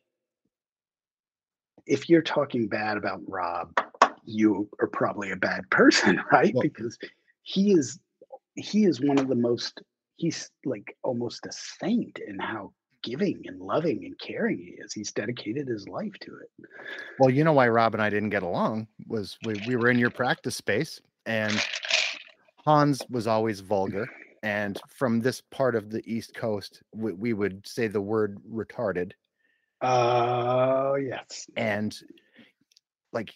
[1.85, 3.73] if you're talking bad about Rob,
[4.23, 6.53] you are probably a bad person, right?
[6.53, 6.97] Well, because
[7.43, 7.99] he is
[8.55, 9.81] he is one of the most
[10.17, 14.93] he's like almost a saint in how giving and loving and caring he is.
[14.93, 16.67] He's dedicated his life to it.
[17.17, 19.97] Well, you know why Rob and I didn't get along was we, we were in
[19.97, 21.63] your practice space and
[22.65, 24.09] Hans was always vulgar.
[24.43, 29.11] And from this part of the East Coast, we, we would say the word retarded.
[29.81, 31.47] Oh, uh, yes.
[31.55, 31.97] And
[33.11, 33.33] like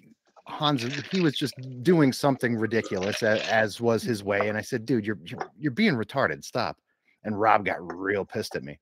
[0.47, 4.49] Hans, he was just doing something ridiculous as, as, was his way.
[4.49, 6.43] And I said, dude, you're, you're, you're being retarded.
[6.43, 6.77] Stop.
[7.23, 8.79] And Rob got real pissed at me.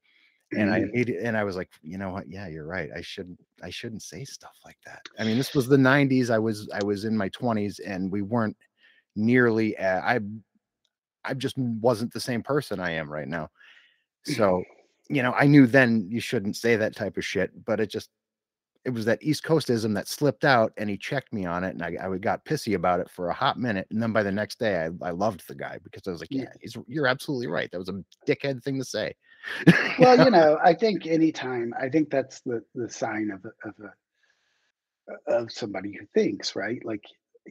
[0.54, 1.26] And I mm-hmm.
[1.26, 2.30] and I was like, you know what?
[2.30, 2.90] Yeah, you're right.
[2.94, 5.02] I shouldn't I shouldn't say stuff like that.
[5.18, 6.30] I mean, this was the 90s.
[6.30, 8.58] I was I was in my 20s and we weren't
[9.16, 10.20] nearly uh, I
[11.24, 13.50] I just wasn't the same person I am right now.
[14.28, 14.34] Mm-hmm.
[14.34, 14.64] So,
[15.10, 18.10] you know, I knew then you shouldn't say that type of shit, but it just
[18.84, 21.84] it was that East Coastism that slipped out and he checked me on it and
[21.84, 23.88] I, I got pissy about it for a hot minute.
[23.92, 26.32] And then by the next day I, I loved the guy because I was like,
[26.32, 27.70] yeah, he's you're absolutely right.
[27.72, 29.14] That was a dickhead thing to say.
[30.00, 33.94] well, you know, I think anytime I think that's the the sign of of a
[35.28, 36.84] of somebody who thinks, right?
[36.84, 37.04] Like,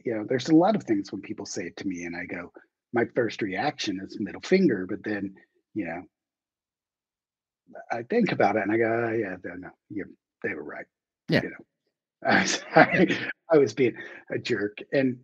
[0.03, 2.25] you know, there's a lot of things when people say it to me and I
[2.25, 2.51] go,
[2.93, 5.33] my first reaction is middle finger, but then,
[5.73, 6.01] you know,
[7.91, 10.05] I think about it and I go, oh, yeah, no, you
[10.43, 10.85] they were right.
[11.29, 11.41] Yeah.
[11.43, 11.65] You know,
[12.29, 12.63] I was,
[13.53, 13.95] I was being
[14.33, 14.77] a jerk.
[14.91, 15.19] And,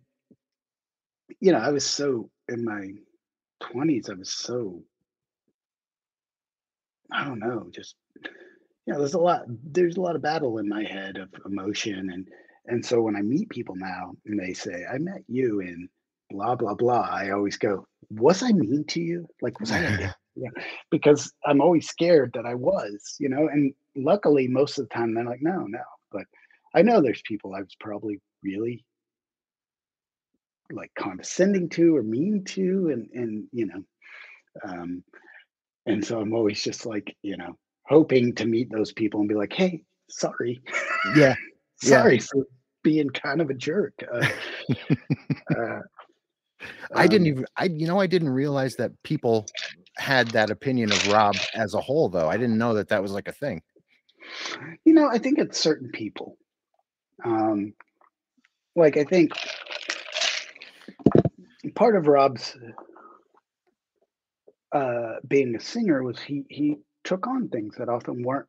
[1.40, 2.88] you know, I was so in my
[3.62, 4.82] 20s, I was so,
[7.12, 7.96] I don't know, just,
[8.86, 12.10] you know, there's a lot, there's a lot of battle in my head of emotion.
[12.12, 12.28] And,
[12.66, 15.88] and so when I meet people now and they say, I met you in
[16.30, 19.26] blah, blah, blah, I always go, was I mean to you?
[19.42, 20.50] Like, was I, yeah,
[20.90, 25.14] because I'm always scared that I was, you know, and luckily most of the time
[25.14, 26.24] they're like, no, no, but
[26.74, 28.84] I know there's people I was probably really
[30.72, 33.82] like condescending to or mean to, and and you know,
[34.64, 35.02] um,
[35.86, 37.56] and so I'm always just like you know
[37.86, 40.60] hoping to meet those people and be like, hey, sorry,
[41.16, 41.34] yeah,
[41.82, 42.24] sorry yeah.
[42.30, 42.46] for
[42.82, 43.94] being kind of a jerk.
[44.12, 44.28] Uh,
[45.56, 45.80] uh,
[46.94, 49.46] I didn't um even I you know I didn't realize that people
[49.96, 52.28] had that opinion of Rob as a whole though.
[52.28, 53.62] I didn't know that that was like a thing.
[54.84, 56.36] You know, I think it's certain people.
[57.24, 57.74] Um,
[58.76, 59.32] like I think
[61.74, 62.56] part of Rob's
[64.72, 68.46] uh, being a singer was he he took on things that often weren't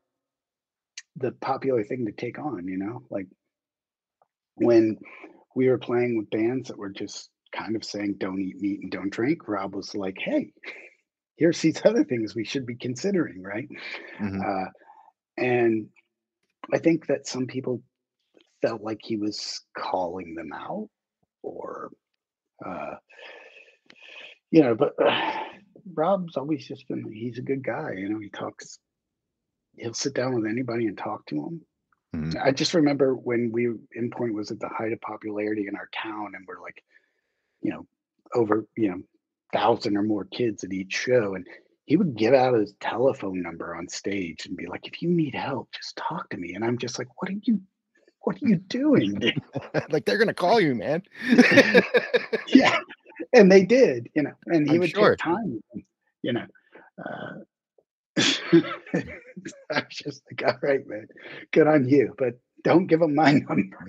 [1.16, 2.68] the popular thing to take on.
[2.68, 3.26] You know, like
[4.54, 4.98] when
[5.54, 8.90] we were playing with bands that were just kind of saying don't eat meat and
[8.90, 10.52] don't drink, Rob was like, "Hey,
[11.36, 13.68] here's these other things we should be considering," right?
[14.20, 14.40] Mm-hmm.
[14.40, 14.70] Uh,
[15.36, 15.88] and
[16.72, 17.82] I think that some people
[18.62, 20.88] felt like he was calling them out
[21.42, 21.90] or,
[22.64, 22.94] uh,
[24.50, 25.42] you know, but uh,
[25.94, 27.92] Rob's always just been, he's a good guy.
[27.96, 28.78] You know, he talks,
[29.76, 31.60] he'll sit down with anybody and talk to them.
[32.14, 32.38] Mm-hmm.
[32.42, 36.32] I just remember when we, Endpoint was at the height of popularity in our town
[36.34, 36.82] and we're like,
[37.62, 37.86] you know,
[38.34, 39.02] over, you know,
[39.52, 41.34] thousand or more kids at each show.
[41.34, 41.46] And
[41.86, 45.34] he would give out his telephone number on stage and be like, if you need
[45.34, 46.54] help, just talk to me.
[46.54, 47.60] And I'm just like, what are you
[48.22, 49.20] what are you doing?
[49.90, 51.02] like they're gonna call you, man.
[52.46, 52.78] yeah.
[53.32, 55.16] And they did, you know, and he I'm would sure.
[55.16, 55.62] take time,
[56.22, 56.46] you know.
[56.98, 57.32] Uh,
[58.18, 58.62] I
[59.70, 61.06] was just like, all right, man,
[61.52, 63.86] good on you, but don't give him my number.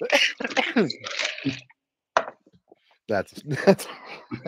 [3.08, 3.86] That's that's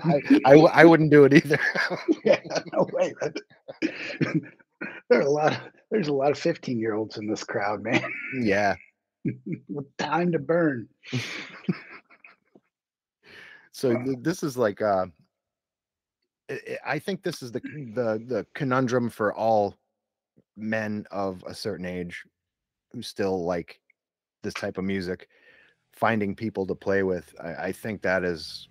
[0.04, 1.60] I, I, I wouldn't do it either.
[2.24, 2.40] yeah,
[2.72, 3.14] no way.
[3.80, 5.58] There are a lot of
[5.90, 8.02] there's a lot of 15 year olds in this crowd, man.
[8.40, 8.74] Yeah.
[9.98, 10.88] Time to burn.
[13.72, 15.06] so this is like uh
[16.84, 19.76] I think this is the the the conundrum for all
[20.56, 22.24] men of a certain age
[22.92, 23.80] who still like
[24.42, 25.28] this type of music
[25.92, 28.68] finding people to play with i, I think that is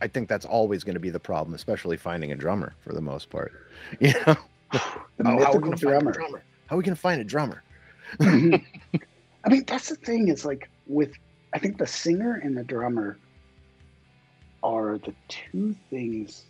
[0.00, 3.00] i think that's always going to be the problem especially finding a drummer for the
[3.00, 3.52] most part
[4.00, 4.36] you know
[4.72, 6.12] the Oh, how are we mythical gonna find a drummer.
[6.12, 7.62] drummer how are we going to find a drummer
[8.20, 8.64] Mhm.
[9.44, 11.12] I mean, that's the thing is like with,
[11.54, 13.18] I think the singer and the drummer
[14.62, 16.44] are the two things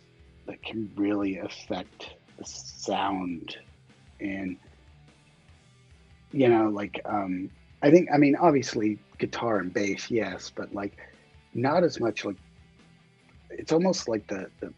[0.47, 3.55] that can really affect the sound.
[4.19, 4.57] And,
[6.31, 7.49] you know, like, um,
[7.81, 10.97] I think, I mean, obviously guitar and bass, yes, but like
[11.53, 12.35] not as much like,
[13.51, 14.73] it's almost like the, the,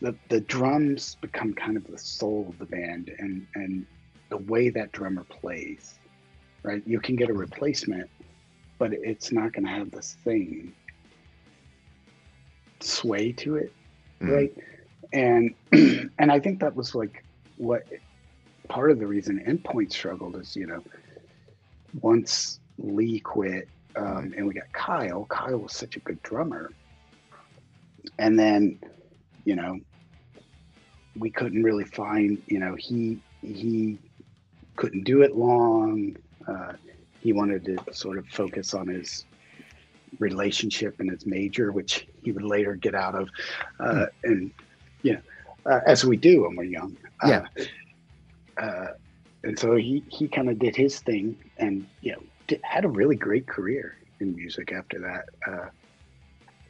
[0.00, 3.86] the, the drums become kind of the soul of the band and, and
[4.30, 5.98] the way that drummer plays,
[6.64, 6.82] right?
[6.86, 8.08] You can get a replacement,
[8.78, 10.74] but it's not going to have the same
[12.80, 13.72] sway to it,
[14.22, 14.34] Mhm.
[14.34, 14.50] right?
[15.12, 15.54] And
[16.18, 17.24] and I think that was like
[17.56, 17.82] what
[18.68, 20.82] part of the reason Endpoint struggled is, you know,
[22.00, 26.70] once Lee quit um, and we got Kyle, Kyle was such a good drummer,
[28.18, 28.78] and then,
[29.44, 29.78] you know,
[31.16, 33.98] we couldn't really find, you know, he he
[34.76, 36.16] couldn't do it long.
[36.48, 36.72] Uh,
[37.20, 39.26] he wanted to sort of focus on his
[40.18, 43.28] relationship and his major, which he would later get out of.
[43.78, 44.50] Uh, and,
[45.02, 45.20] you know,
[45.66, 46.96] uh, as we do when we're young.
[47.24, 47.44] Yeah.
[48.56, 48.88] Uh,
[49.44, 52.88] and so he, he kind of did his thing and, you know, did, had a
[52.88, 55.24] really great career in music after that.
[55.46, 55.68] Uh,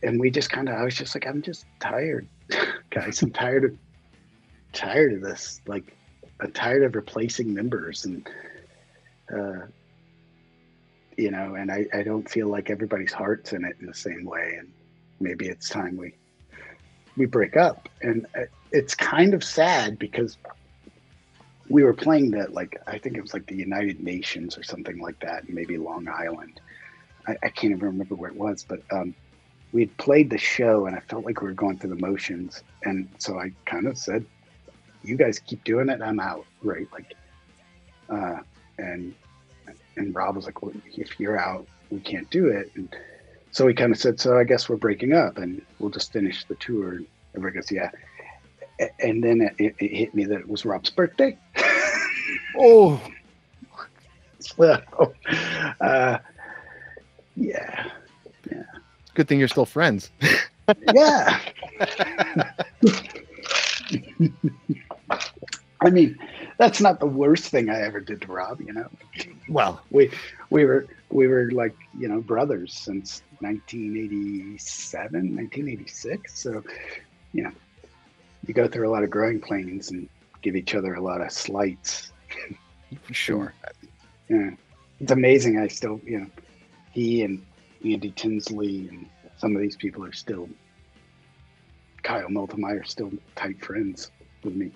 [0.02, 2.26] and we just kind of, I was just like, I'm just tired,
[2.90, 3.22] guys.
[3.22, 3.76] I'm tired of,
[4.72, 5.60] tired of this.
[5.66, 5.94] Like,
[6.40, 8.28] I'm tired of replacing members and,
[9.32, 9.66] uh,
[11.16, 14.24] you know, and I, I don't feel like everybody's heart's in it in the same
[14.24, 14.56] way.
[14.58, 14.72] And
[15.20, 16.14] maybe it's time we,
[17.16, 17.88] we break up.
[18.00, 20.38] And uh, it's kind of sad because
[21.72, 24.98] we were playing that, like, I think it was like the United Nations or something
[25.06, 26.60] like that, maybe Long Island.
[27.26, 29.14] I, I can't even remember where it was, but, um,
[29.72, 32.62] we had played the show and I felt like we were going through the motions.
[32.82, 34.26] And so I kind of said,
[35.02, 36.02] you guys keep doing it.
[36.02, 36.44] I'm out.
[36.62, 36.86] Right.
[36.92, 37.14] Like,
[38.10, 38.40] uh,
[38.76, 39.14] and,
[39.96, 42.70] and Rob was like, well, if you're out, we can't do it.
[42.74, 42.94] And
[43.50, 46.44] so we kind of said, so I guess we're breaking up and we'll just finish
[46.44, 46.96] the tour.
[46.96, 47.90] And everybody goes, yeah.
[49.00, 51.38] And then it, it, it hit me that it was Rob's birthday.
[52.58, 53.00] oh
[54.40, 54.82] so,
[55.80, 56.18] uh,
[57.36, 57.90] yeah,
[59.14, 60.10] good thing you're still friends
[60.94, 61.40] yeah.
[65.84, 66.16] I mean,
[66.58, 68.88] that's not the worst thing I ever did to Rob, you know.
[69.48, 70.10] well We
[70.50, 76.40] we were we were like, you know, brothers since 1987, 1986.
[76.40, 76.62] So,
[77.32, 77.52] you know,
[78.46, 80.08] you go through a lot of growing pains and
[80.42, 82.12] give each other a lot of slights.
[83.10, 83.54] sure
[84.28, 84.50] Yeah.
[85.00, 86.26] It's amazing I still, you know,
[86.92, 87.44] he and
[87.84, 90.48] Andy Tinsley and some of these people are still
[92.02, 94.10] Kyle Miltemeyer still tight friends
[94.42, 94.70] with me.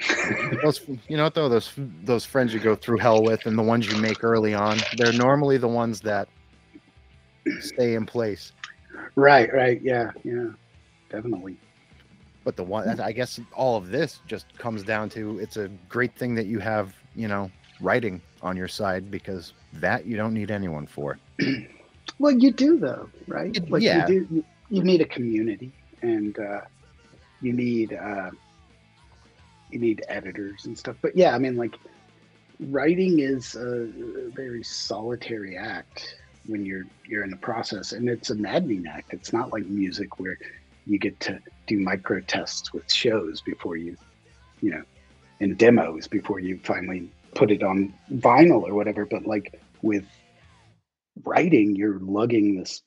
[0.62, 3.62] those you know what though those those friends you go through hell with and the
[3.62, 6.28] ones you make early on they're normally the ones that
[7.60, 8.50] stay in place
[9.16, 10.48] Right, right, yeah, yeah,
[11.10, 11.56] definitely.
[12.44, 16.14] But the one i guess all of this just comes down to it's a great
[16.14, 20.50] thing that you have you know writing on your side because that you don't need
[20.50, 21.18] anyone for
[22.18, 23.56] Well, you do though, right?
[23.56, 24.06] It- Like yeah.
[24.06, 24.34] you do.
[24.34, 25.72] You, you need a community,
[26.02, 26.60] and uh,
[27.40, 28.30] you need uh,
[29.70, 30.96] you need editors and stuff.
[31.02, 31.76] But yeah, I mean, like
[32.70, 33.86] writing is a
[34.34, 36.16] very solitary act
[36.46, 39.12] when you're you're in the process, and it's a maddening act.
[39.12, 40.38] It's not like music where
[40.86, 43.96] you get to do micro tests with shows before you,
[44.60, 44.82] you know,
[45.40, 49.06] and demos before you finally put it on vinyl or whatever.
[49.06, 50.04] But like with
[51.24, 52.82] writing, you're lugging this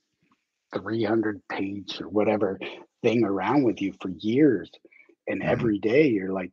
[0.73, 2.59] 300 page or whatever
[3.03, 4.69] thing around with you for years.
[5.27, 5.45] And Mhm.
[5.45, 6.51] every day you're like,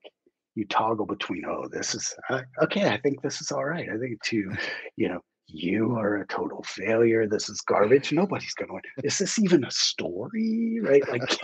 [0.55, 2.89] you toggle between, oh, this is uh, okay.
[2.89, 3.89] I think this is all right.
[3.89, 4.53] I think to,
[4.97, 7.27] you know, you are a total failure.
[7.27, 8.13] This is garbage.
[8.13, 8.83] Nobody's going to win.
[9.03, 10.81] Is this even a story?
[10.81, 11.03] Right?
[11.15, 11.39] Like,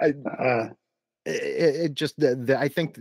[0.00, 0.08] I,
[0.38, 0.68] uh,
[1.26, 2.98] it, it just the, the, i think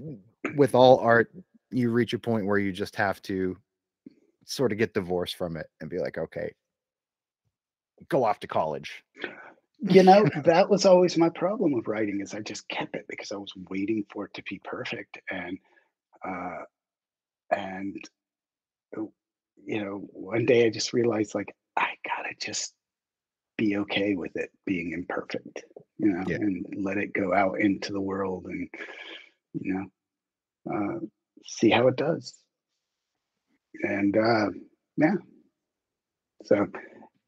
[0.56, 1.32] with all art
[1.72, 3.58] you reach a point where you just have to
[4.46, 6.52] sort of get divorced from it and be like okay
[8.10, 9.04] go off to college
[9.90, 13.32] you know that was always my problem with writing is i just kept it because
[13.32, 15.58] i was waiting for it to be perfect and
[16.28, 16.64] uh
[17.52, 17.98] and
[18.98, 19.04] uh,
[19.66, 22.74] you know one day i just realized like i gotta just
[23.58, 25.64] be okay with it being imperfect,
[25.98, 26.38] you know, Yeah.
[26.38, 28.70] and let it go out into the world and,
[29.54, 31.00] you know, uh,
[31.46, 32.34] see how it does.
[33.82, 34.48] And uh,
[34.98, 35.16] yeah,
[36.44, 36.68] so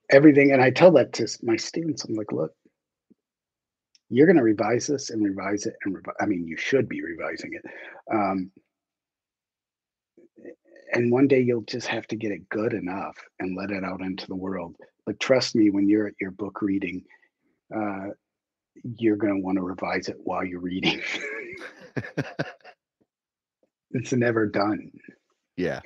[0.10, 2.06] everything, and I tell that to my students.
[2.06, 2.52] I'm like, look,
[4.10, 7.02] you're going to revise this and revise it and revi- I mean, you should be
[7.02, 7.66] revising it.
[8.14, 8.52] Um,
[10.94, 14.02] and one day you'll just have to get it good enough and let it out
[14.02, 14.76] into the world.
[15.06, 17.04] But trust me, when you're at your book reading,
[17.76, 18.08] uh,
[18.98, 21.02] you're going to want to revise it while you're reading.
[23.92, 24.92] it's never done.
[25.58, 25.82] yeah.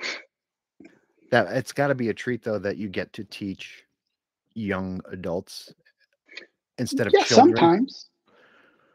[1.30, 3.84] That it's got to be a treat though that you get to teach
[4.54, 5.72] young adults
[6.78, 7.56] instead of Yeah, children.
[7.56, 8.08] sometimes.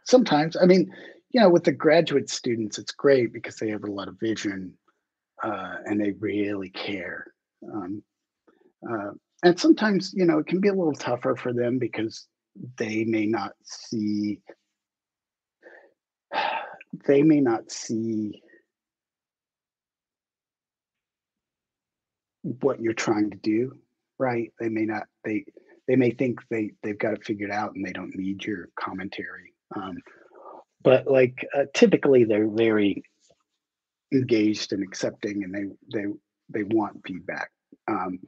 [0.05, 0.57] Sometimes.
[0.57, 0.91] I mean,
[1.31, 4.73] you know, with the graduate students, it's great because they have a lot of vision
[5.43, 7.33] uh, and they really care.
[7.73, 8.03] Um,
[8.89, 9.11] uh,
[9.43, 12.27] and sometimes, you know, it can be a little tougher for them because
[12.77, 14.39] they may not see
[17.07, 18.41] they may not see
[22.41, 23.77] what you're trying to do
[24.19, 25.45] right they may not they
[25.87, 29.53] they may think they they've got it figured out and they don't need your commentary
[29.75, 29.97] um
[30.83, 33.03] but like uh, typically they're very
[34.13, 36.05] engaged and accepting and they they
[36.49, 37.49] they want feedback
[37.87, 38.19] um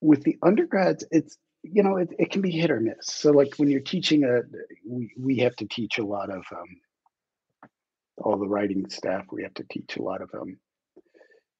[0.00, 2.96] with the undergrads it's you know it, it can be hit or miss.
[3.02, 4.40] So like when you're teaching a
[4.86, 7.68] we, we have to teach a lot of um
[8.18, 10.58] all the writing staff we have to teach a lot of um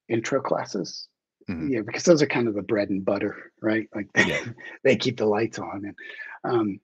[0.09, 1.07] intro classes
[1.49, 1.69] Mhm.
[1.71, 4.43] yeah because those are kind of the bread and butter right like Yeah.
[4.83, 5.95] they keep the lights on and
[6.43, 6.79] um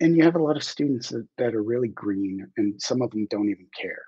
[0.00, 3.10] and you have a lot of students that, that are really green and some of
[3.10, 4.02] them don't even care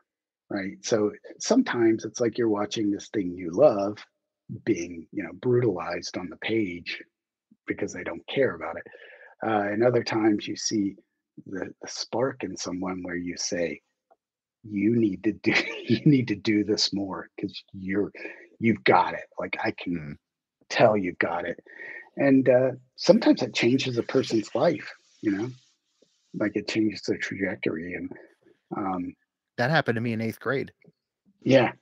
[0.50, 3.96] right so sometimes it's like you're watching this thing you love
[4.64, 7.02] being you know brutalized on the page
[7.66, 8.86] because they don't care about it
[9.46, 10.94] uh, and other times you see
[11.46, 13.80] the, the spark in someone where you say
[14.68, 15.52] you need to do
[15.88, 18.12] you need to do this more because you're
[18.60, 20.16] you've got it like i can Mm.
[20.70, 21.58] tell you've got it
[22.16, 24.88] and uh, sometimes it changes a person's life
[25.22, 25.48] you know
[26.38, 28.10] like it changes their trajectory and
[28.76, 29.14] um
[29.58, 30.72] That happened to me in eighth grade.
[31.42, 31.72] yeah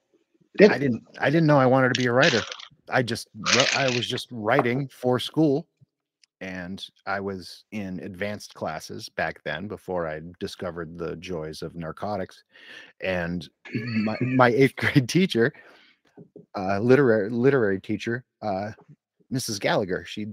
[0.58, 2.48] Did I didn't I didn't know I wanted to be a writer.
[2.90, 3.28] I just
[3.72, 5.68] I was just writing for school
[6.40, 12.44] and I was in advanced classes back then before I discovered the joys of narcotics
[13.02, 15.52] and my, my 8th grade teacher
[16.56, 18.70] uh literary literary teacher uh
[19.32, 19.58] Mrs.
[19.60, 20.26] Gallagher she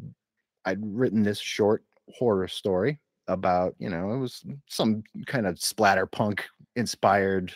[0.65, 6.05] I'd written this short horror story about you know it was some kind of splatter
[6.05, 7.53] punk inspired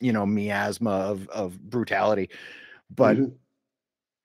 [0.00, 2.28] you know miasma of of brutality
[2.90, 3.34] but Mhm.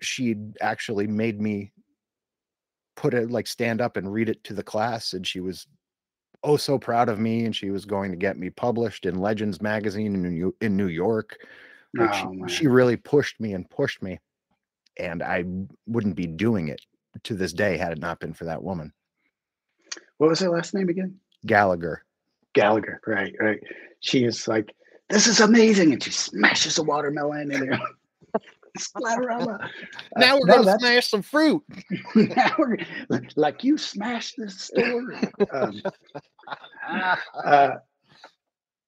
[0.01, 1.71] she'd actually made me
[2.95, 5.67] put it like stand up and read it to the class and she was
[6.43, 9.61] oh so proud of me and she was going to get me published in legends
[9.61, 11.37] magazine in new, in new york
[11.99, 14.19] oh, she, she really pushed me and pushed me
[14.97, 15.43] and i
[15.87, 16.81] wouldn't be doing it
[17.23, 18.93] to this day had it not been for that woman.
[20.17, 21.15] What was her last name again?
[21.45, 22.03] Gallagher.
[22.53, 23.59] Gallagher right right.
[24.01, 24.73] She is like
[25.09, 27.79] this is amazing and she smashes a watermelon and they're
[28.77, 29.67] splatterella Uh,
[30.19, 31.63] now we're no, gonna that's- smash some fruit.
[32.15, 32.77] Now we're,
[33.35, 35.13] like you smashed this store.
[35.51, 35.81] Um,
[37.43, 37.71] uh,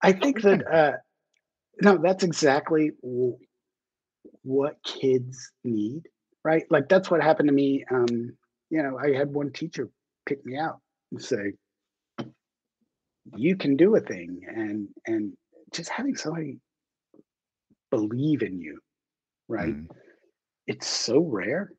[0.03, 0.91] I think that uh,
[1.81, 2.91] no, that's exactly
[4.43, 6.03] what kids need,
[6.43, 6.63] right?
[6.69, 7.85] Like that's what happened to me.
[7.91, 8.07] Um,
[8.69, 9.89] you know, I had one teacher
[10.25, 10.79] pick me out
[11.11, 11.53] and say,
[13.35, 15.33] "You can do a thing," and and
[15.73, 16.59] just having somebody
[17.91, 18.79] believe in you,
[19.47, 19.75] right?
[19.75, 19.87] Mm,
[20.67, 21.73] It's so rare,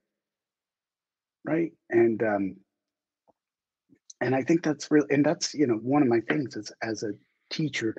[1.45, 1.73] right?
[1.91, 2.57] And um,
[4.21, 7.03] and I think that's real, and that's you know one of my things is as
[7.03, 7.13] a
[7.51, 7.95] teacher.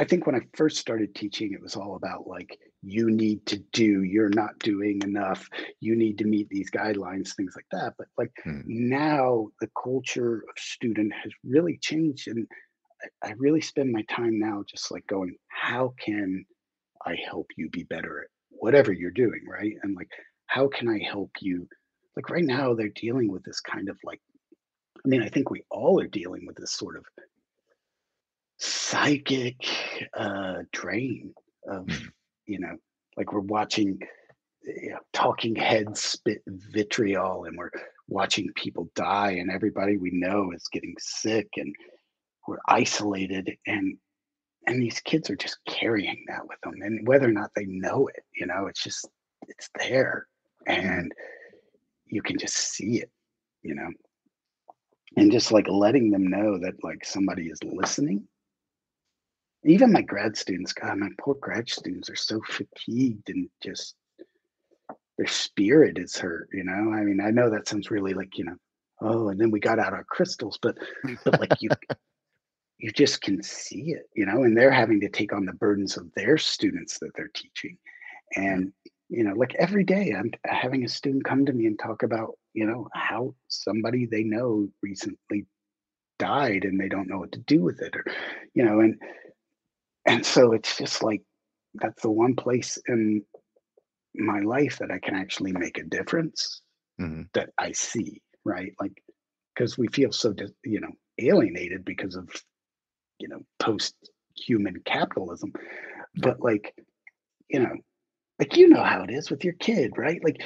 [0.00, 3.58] I think when I first started teaching, it was all about like you need to
[3.72, 5.46] do, you're not doing enough,
[5.80, 7.92] you need to meet these guidelines, things like that.
[7.98, 12.46] But like mm, now, the culture of student has really changed, and
[13.22, 16.46] I, I really spend my time now just like going, how can
[17.04, 19.74] I help you be better at whatever you're doing, right?
[19.82, 20.08] And like,
[20.46, 21.68] how can I help you?
[22.16, 24.22] Like right now, they're dealing with this kind of like
[25.04, 27.04] I mean, I think we all are dealing with this sort of
[28.60, 29.56] psychic
[30.14, 31.34] uh, drain
[31.66, 32.12] of, Mm.
[32.46, 32.76] you know,
[33.16, 33.98] like we're watching
[34.62, 37.70] you know, talking heads spit vitriol and we're
[38.08, 41.74] watching people die and everybody we know is getting sick and
[42.46, 43.96] we're isolated and
[44.66, 48.06] and these kids are just carrying that with them and whether or not they know
[48.08, 49.08] it you know it's just
[49.48, 50.26] it's there
[50.66, 51.12] and
[52.06, 53.10] you can just see it
[53.62, 53.88] you know
[55.16, 58.26] and just like letting them know that like somebody is listening.
[59.64, 63.94] Even my grad students, God, my poor grad students are so fatigued and just
[65.18, 66.92] their spirit is hurt, you know.
[66.92, 68.56] I mean, I know that sounds really like, you know,
[69.02, 70.78] oh, and then we got out our crystals, but
[71.24, 71.68] but like you
[72.80, 75.96] you just can see it, you know, and they're having to take on the burdens
[75.96, 77.76] of their students that they're teaching.
[78.36, 78.72] And,
[79.08, 82.38] you know, like every day I'm having a student come to me and talk about,
[82.54, 85.46] you know, how somebody they know recently
[86.18, 88.04] died and they don't know what to do with it or,
[88.54, 88.96] you know, and
[90.06, 91.22] and so it's just like
[91.74, 93.22] that's the one place in
[94.14, 96.62] my life that I can actually make a difference
[96.98, 98.72] hmm that I see, right?
[98.80, 99.02] Like,
[99.54, 102.28] because we feel so, you know, alienated because of
[103.20, 105.52] you know, post-human capitalism.
[106.16, 106.74] But like,
[107.48, 107.76] you know,
[108.38, 110.20] like you know how it is with your kid, right?
[110.24, 110.42] Like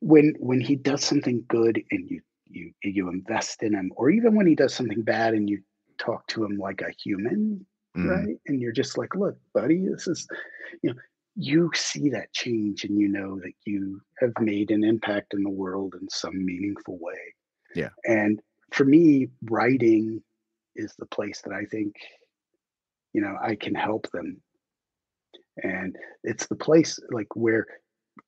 [0.00, 4.34] when when he does something good and you you you invest in him, or even
[4.34, 5.62] when he does something bad and you
[5.98, 8.36] talk to him like a human, hmm right?
[8.46, 10.26] And you're just like, look, buddy, this is,
[10.82, 11.00] you know,
[11.36, 15.50] you see that change and you know that you have made an impact in the
[15.50, 17.34] world in some meaningful way.
[17.74, 17.90] Yeah.
[18.04, 18.40] And
[18.72, 20.22] for me, writing
[20.76, 21.94] is the place that I think,
[23.12, 24.40] you know, I can help them.
[25.62, 27.66] And it's the place like where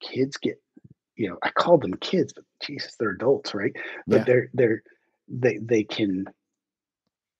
[0.01, 0.61] kids get,
[1.17, 3.73] you know, I call them kids, but Jesus, they're adults, right?
[4.07, 4.25] But Yeah.
[4.25, 4.83] they're they're
[5.29, 6.25] they they can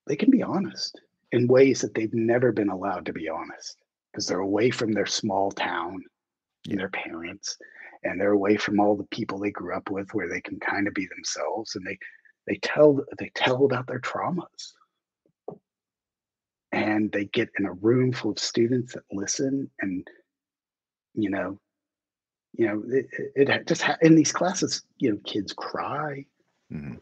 [0.07, 0.99] they can be honest
[1.33, 3.77] in ways that they've never been allowed to be honest
[4.11, 5.99] because they're away from their small town
[6.69, 7.57] and their parents
[8.03, 10.87] and they're away from all the people they grew up with where they can kind
[10.87, 11.97] of be themselves and they
[12.47, 14.73] they tell they tell about their traumas.
[16.71, 20.07] And they get in a room full of students that listen and
[21.15, 21.59] you know
[22.53, 26.25] you know it, it it just ha- in these classes you know kids cry.
[26.71, 26.93] Hmm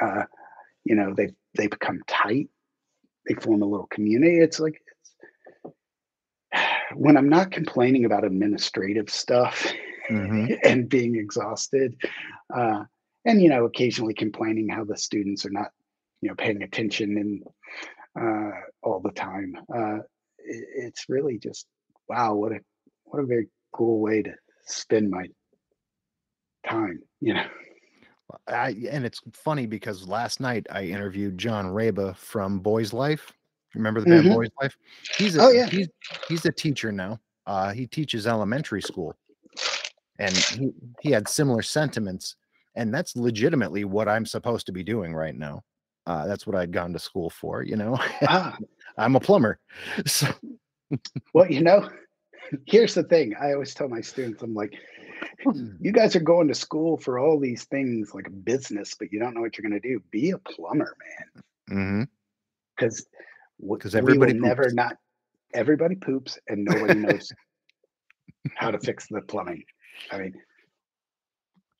[0.00, 0.24] uh
[0.84, 2.48] you know they they become tight
[3.28, 4.40] they form a little community.
[4.40, 5.12] It's like it's,
[6.94, 9.72] when i'm not complaining about administrative stuff
[10.08, 11.94] hmm and being exhausted
[12.54, 12.84] uh
[13.24, 15.70] and you know occasionally complaining how the students are not
[16.22, 17.42] you know paying attention and
[18.18, 18.50] uh
[18.82, 19.98] all the time uh
[20.38, 21.66] it, it's really just
[22.08, 22.60] wow what a
[23.04, 24.32] what a very cool way to
[24.64, 25.26] spend my
[26.66, 27.46] time you know
[28.46, 33.32] I, and it's funny because last night I interviewed John Raba from Boys Life.
[33.74, 34.76] Remember the band hmm Boys Life?
[35.16, 35.88] He's a oh yeah he's
[36.28, 37.18] he's a teacher now.
[37.46, 39.14] Uh, he teaches elementary school,
[40.18, 42.36] and he he had similar sentiments,
[42.74, 45.62] and that's legitimately what I'm supposed to be doing right now.
[46.06, 47.98] Uh, that's what I'd gone to school for, you know.
[48.26, 48.56] ah
[48.98, 49.60] I'm a plumber,
[50.06, 50.28] so
[51.34, 51.88] well you know
[52.66, 54.74] here's the thing i always tell my students i'm like
[55.44, 55.72] Hmm.
[55.80, 59.34] you guys are going to school for all these things like business but you don't
[59.34, 60.02] know what you're going to do.
[60.10, 61.42] Be a plumber man.
[61.70, 62.02] Mm-hmm.
[62.76, 63.06] Because
[63.60, 64.96] because we will everybody never not
[65.54, 67.32] everybody poops and nobody knows
[68.54, 69.64] how to fix the plumbing.
[70.10, 70.34] I mean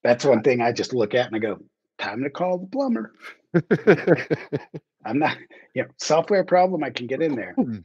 [0.03, 1.59] that's one thing i just look at and i go
[1.99, 3.13] time to call the plumber.
[5.05, 5.37] I'm not
[5.75, 7.79] you know software problem i can get in there hmm.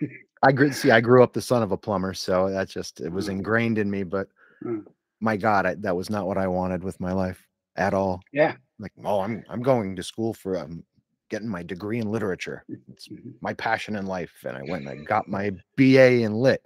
[0.44, 0.90] I grew see.
[0.90, 3.78] I grew up the son of a plumber, so that just it was Mm, ingrained
[3.78, 4.02] in me.
[4.02, 4.28] But
[4.64, 4.84] mm.
[5.20, 7.46] my God, I, that was not what I wanted with my life
[7.76, 8.22] at all.
[8.32, 10.84] yeah Like, oh, I'm I'm going to school for um,
[11.30, 12.64] getting my degree in literature.
[12.92, 13.34] It's Mhm.
[13.40, 16.62] my passion in life, and I went and I got my BA in lit.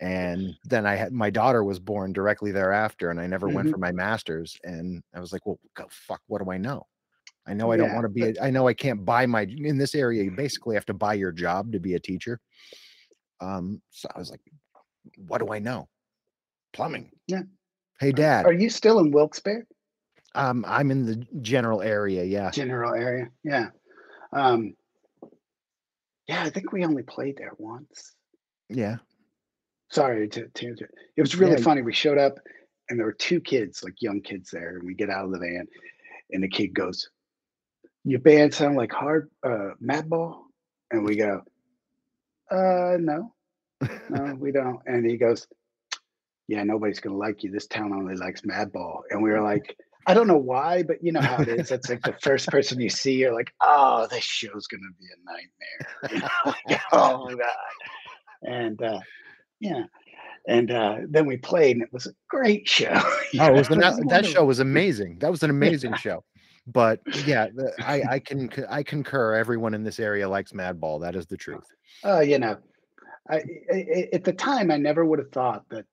[0.00, 3.70] And then I had my daughter was born directly thereafter, and I never went Mhm.
[3.70, 4.56] for my master's.
[4.64, 6.20] And I was like, well, go fuck.
[6.26, 6.86] What do I know?
[7.46, 8.26] I know I don't want to be.
[8.26, 10.24] A, I know I can't buy my in this area.
[10.24, 12.40] You basically have to buy your job to be a teacher.
[13.40, 14.40] Um, so I was like,
[15.16, 15.88] what do I know?
[16.72, 17.10] Plumbing.
[17.26, 17.42] yeah
[18.00, 18.46] Hey, Dad.
[18.46, 19.66] are you still in wilkes-barre
[20.34, 22.24] Um, I'm in the general area.
[22.24, 23.68] Yeah, general area yeah
[24.32, 24.74] um
[26.26, 28.14] yeah i think we only played there once
[28.70, 28.96] yeah,
[29.90, 31.40] sorry to tangent it was yeah.
[31.40, 32.38] really funny we showed up
[32.88, 35.38] and there were two kids like young kids there and we get out of the
[35.38, 35.66] van
[36.30, 37.10] and the kid goes
[38.04, 40.44] your band sound like hard uh madball
[40.90, 41.42] and we go
[42.52, 43.32] uh no.
[44.10, 44.80] No we don't.
[44.86, 45.46] And he goes
[46.48, 47.50] yeah nobody's gonna like you.
[47.50, 49.00] This town only likes madball.
[49.10, 49.76] And we were like
[50.08, 51.68] i don't know why but you know how it is.
[51.68, 55.18] That's like the first person you see you're like oh this show's gonna be a
[55.30, 56.10] nightmare.
[56.12, 58.50] You know like, oh god.
[58.54, 59.00] And uh
[59.60, 59.84] yeah.
[60.48, 62.92] And uh then we played and it was a great show.
[62.94, 65.18] Oh, it was an, that that show was amazing.
[65.20, 66.24] That was an yeah amazing show.
[66.66, 67.48] But yeah,
[67.80, 69.34] I I can I concur.
[69.34, 71.00] Everyone in this area likes Madball.
[71.00, 71.64] That is the truth.
[72.04, 72.56] uh you know
[73.28, 75.84] I, I at the time i never would have thought that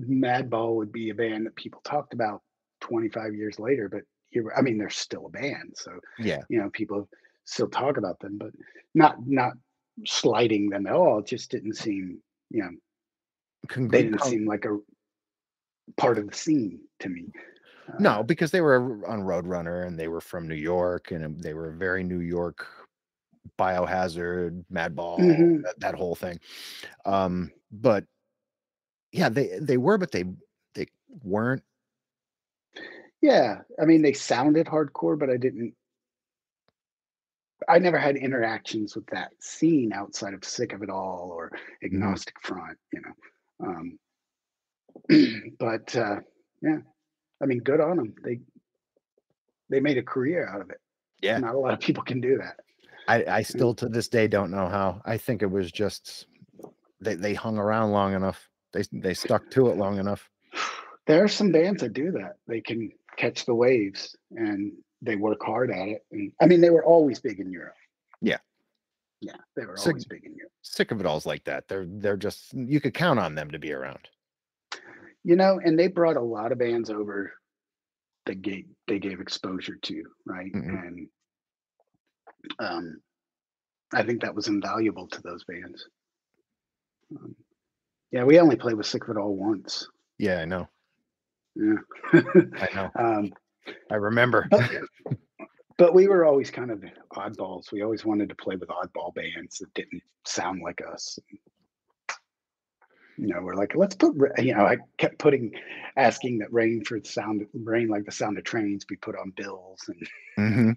[0.00, 2.42] Madball would be a band that people talked about
[2.80, 6.40] 25 years later, but you're, I mean, they're still a band, so Yeah.
[6.48, 7.08] you know, people
[7.44, 8.52] still talk about them, but
[8.94, 9.52] not not
[10.06, 11.18] slighting them at all.
[11.18, 12.70] It just didn't seem, you know,
[13.88, 14.78] they didn't seem like a
[15.96, 17.26] part of the scene to me.
[17.88, 21.54] Uh, no, because they were on Roadrunner and they were from New York and they
[21.54, 22.66] were very New York
[23.58, 25.62] biohazard, madball, Mhm.
[25.62, 26.40] that, that whole thing.
[27.04, 28.04] Um, but
[29.12, 30.24] yeah, they they were, but they
[30.74, 30.86] they
[31.22, 31.64] weren't.
[33.20, 35.74] Yeah, I mean, they sounded hardcore, but I didn't.
[37.68, 41.52] I never had interactions with that scene outside of Sick of It All or
[41.84, 43.12] Agnostic Front, you know.
[43.66, 43.98] Um,
[45.58, 46.20] but uh,
[46.62, 46.78] yeah,
[47.42, 48.14] I mean, good on them.
[48.22, 48.40] They
[49.68, 50.80] they made a career out of it.
[51.22, 51.38] Yeah.
[51.38, 52.60] Not a lot of people can do that.
[53.08, 55.00] I, I still to this day don't know how.
[55.04, 56.26] I think it was just
[57.00, 58.48] they, they hung around long enough.
[58.72, 60.28] They they stuck to it long enough.
[61.06, 62.36] There are some bands that do that.
[62.46, 64.72] They can catch the waves and
[65.02, 66.04] they work hard at it.
[66.12, 67.74] And I mean, they were always big in Europe.
[68.20, 68.38] Yeah.
[69.20, 70.52] Yeah, they were So- always big in Europe.
[70.62, 71.68] Sick of it all's like that.
[71.68, 74.08] They're they're just you could count on them to be around.
[75.24, 77.32] You know, and they brought a lot of bands over
[78.26, 80.52] that gave they gave exposure to, right?
[80.52, 80.86] Mhm.
[80.86, 81.08] And
[82.58, 83.00] um
[83.92, 85.88] I think that was invaluable to those bands.
[87.10, 87.34] Um,
[88.12, 89.88] yeah, we only played with Sick of It All once.
[90.18, 90.68] Yeah, I know.
[91.56, 91.74] Yeah.
[92.12, 92.90] I know.
[92.98, 93.32] um,
[93.90, 94.46] I remember.
[94.50, 94.70] but,
[95.78, 97.72] but we were always kind of oddballs.
[97.72, 101.18] We always wanted to play with oddball bands that didn't sound like us.
[103.20, 105.52] You know, we're like, let's put, you know, I kept putting,
[105.98, 109.34] asking that rain for the sound, rain like the sound of trains be put on
[109.36, 109.90] bills.
[110.36, 110.70] And hmm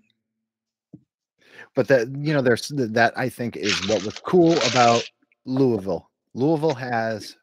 [1.73, 5.09] But that you know, there's that I think is what was cool about
[5.45, 6.09] Louisville.
[6.33, 7.37] Louisville has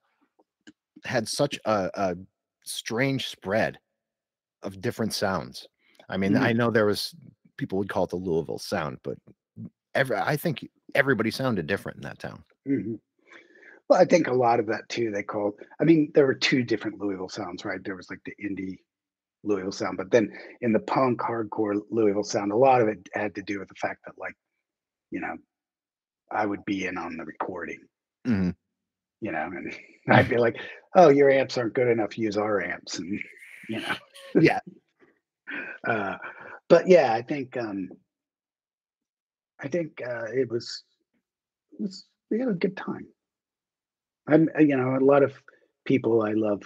[1.07, 2.17] had such a, a
[2.63, 3.79] strange spread
[4.63, 5.67] of different sounds.
[6.11, 6.43] I mean, Mhm.
[6.43, 7.15] I know there was
[7.57, 9.17] people would call it the Louisville sound, but
[9.95, 12.45] every I think everybody sounded different in that town.
[12.69, 13.01] Mhm.
[13.91, 16.62] Well, I think a lot of that too, they called, I mean, there were two
[16.62, 17.83] different Louisville sounds, right?
[17.83, 18.77] There was like the indie
[19.43, 23.35] Louisville sound, but then in the punk hardcore Louisville sound, a lot of it had
[23.35, 24.35] to do with the fact that like,
[25.11, 25.35] you know,
[26.31, 27.81] I would be in on the recording,
[28.29, 28.55] Mhm.
[29.21, 29.75] you know, and
[30.09, 30.57] I'd be like,
[30.95, 32.17] "Oh, your amps aren't good enough.
[32.17, 33.19] Use our amps," and
[33.69, 33.97] you know,
[34.41, 34.61] Yeah.
[35.83, 36.17] Uh,
[36.69, 37.89] but yeah, I think um,
[39.59, 40.85] I think uh, it was
[41.73, 43.07] it was we had a good time.
[44.31, 45.35] I'm uh, you know a lot of
[45.85, 46.62] people I love,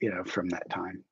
[0.00, 1.04] you know, from that time.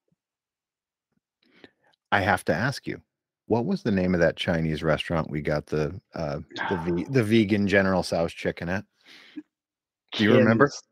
[2.10, 3.01] I have to ask you,
[3.47, 6.40] what was the name of that Chinese restaurant we got the uh
[6.70, 8.85] the the vegan General Tso's chicken at?
[10.12, 10.66] Do you remember?
[10.66, 10.82] Kim's.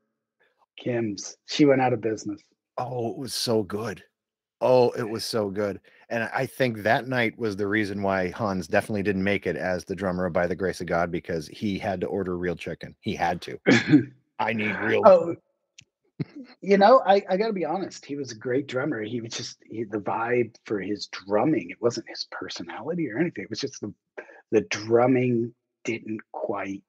[0.79, 1.37] Kim's.
[1.47, 2.41] She went out of business.
[2.79, 4.05] Oh, it was so good.
[4.61, 5.81] Oh, it was so good.
[6.09, 9.57] And I I think that night was the reason why Hans definitely didn't make it
[9.57, 12.57] as the drummer of by the grace of God because he had to order real
[12.57, 12.95] chicken.
[13.01, 13.59] He had to.
[14.39, 15.03] I need real.
[15.05, 15.37] Oh,
[16.61, 18.05] you know, I, I got to be honest.
[18.05, 19.03] He was a great drummer.
[19.03, 21.71] He was just he, the vibe for his drumming.
[21.71, 23.45] It wasn't his personality or anything.
[23.45, 23.93] It was just the
[24.51, 25.55] the drumming
[25.85, 26.83] didn't quite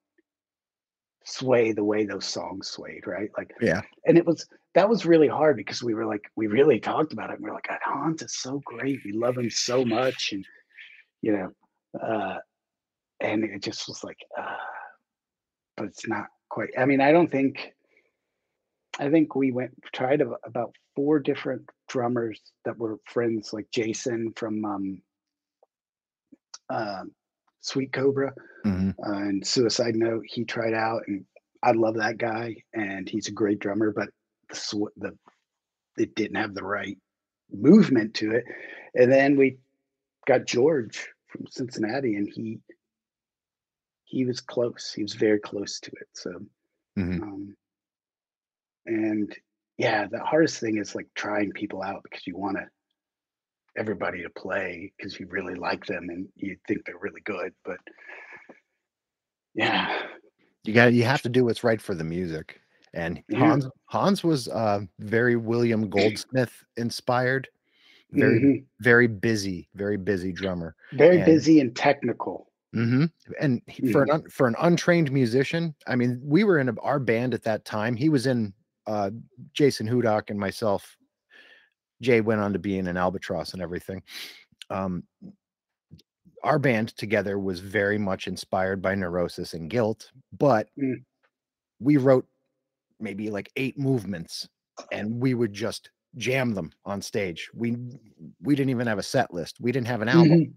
[1.26, 3.30] sway the way those songs swayed, right?
[3.38, 3.82] Like, Yeah.
[4.06, 7.30] and it was that was really hard because we were like we really talked about
[7.30, 7.36] it.
[7.36, 8.99] And we are like, God, Hans is so great.
[9.03, 10.45] We love him so much, and
[11.22, 12.38] you know, uh,
[13.19, 14.56] and it just was like, uh,
[15.76, 16.69] but it's not quite.
[16.78, 17.74] I mean, I don't think.
[18.99, 24.65] I think we went tried about four different drummers that were friends, like Jason from
[24.65, 25.02] um,
[26.69, 27.03] uh,
[27.61, 28.34] Sweet Cobra
[28.65, 28.95] Mhm.
[29.06, 30.24] uh, and Suicide Note.
[30.26, 31.26] He tried out, and
[31.61, 33.91] I love that guy, and he's a great drummer.
[33.91, 34.10] But
[34.49, 35.18] the sw- the
[35.98, 36.98] it didn't have the right
[37.52, 38.45] movement to it.
[38.95, 39.57] And then we
[40.26, 42.60] got George from Cincinnati, and he
[44.09, 44.93] he was close.
[44.95, 46.07] He was very close to it.
[46.13, 46.31] So,
[46.97, 47.21] Mhm.
[47.21, 47.57] um,
[48.85, 49.35] and
[49.77, 52.67] yeah, the hardest thing is like trying people out because you want to
[53.75, 57.53] everybody to play because you really like them and you think they're really good.
[57.63, 57.77] But
[59.53, 60.07] yeah,
[60.63, 62.59] You got you have to do what's right for the music.
[62.93, 63.39] And Yeah.
[63.39, 67.47] Hans Hans was uh, very William Goldsmith inspired.
[68.11, 68.65] Very mhm.
[68.79, 70.75] very busy, very busy drummer.
[70.93, 72.47] very and- busy and technical.
[72.78, 73.06] Hmm
[73.40, 76.80] And he, for an un, for an untrained musician, I mean, we were in a,
[76.82, 77.95] our band at that time.
[77.95, 78.54] He was in
[78.86, 79.12] uh,
[79.54, 80.95] Jason Hudock and myself.
[82.02, 84.04] Jay went on to be in an Albatross and everything.
[84.70, 85.04] Um,
[86.44, 91.04] our band together was very much inspired by Neurosis and Guilt, but Mm.
[91.80, 92.28] we wrote
[92.99, 94.48] maybe like eight movements,
[94.91, 97.49] and we would just jam them on stage.
[97.54, 97.78] We
[98.41, 99.60] we didn't even have a set list.
[99.60, 100.40] We didn't have an album.
[100.40, 100.54] Mhm.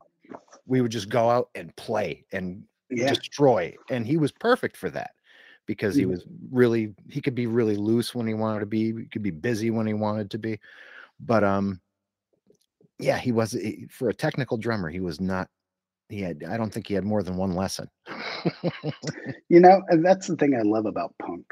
[0.66, 3.10] We would just go out and play and Yeah.
[3.10, 3.76] destroy.
[3.90, 5.12] And he was perfect for that
[5.66, 6.10] because he Mhm.
[6.10, 8.92] was really he could be really loose when he wanted to be.
[8.92, 10.60] He could be busy when he wanted to be.
[11.20, 11.80] But um
[12.98, 15.48] yeah, he was he- for a technical drummer, he was not
[16.08, 17.88] he had I don't think he had more than one lesson.
[19.48, 21.44] You know, and that's the thing I love about punk.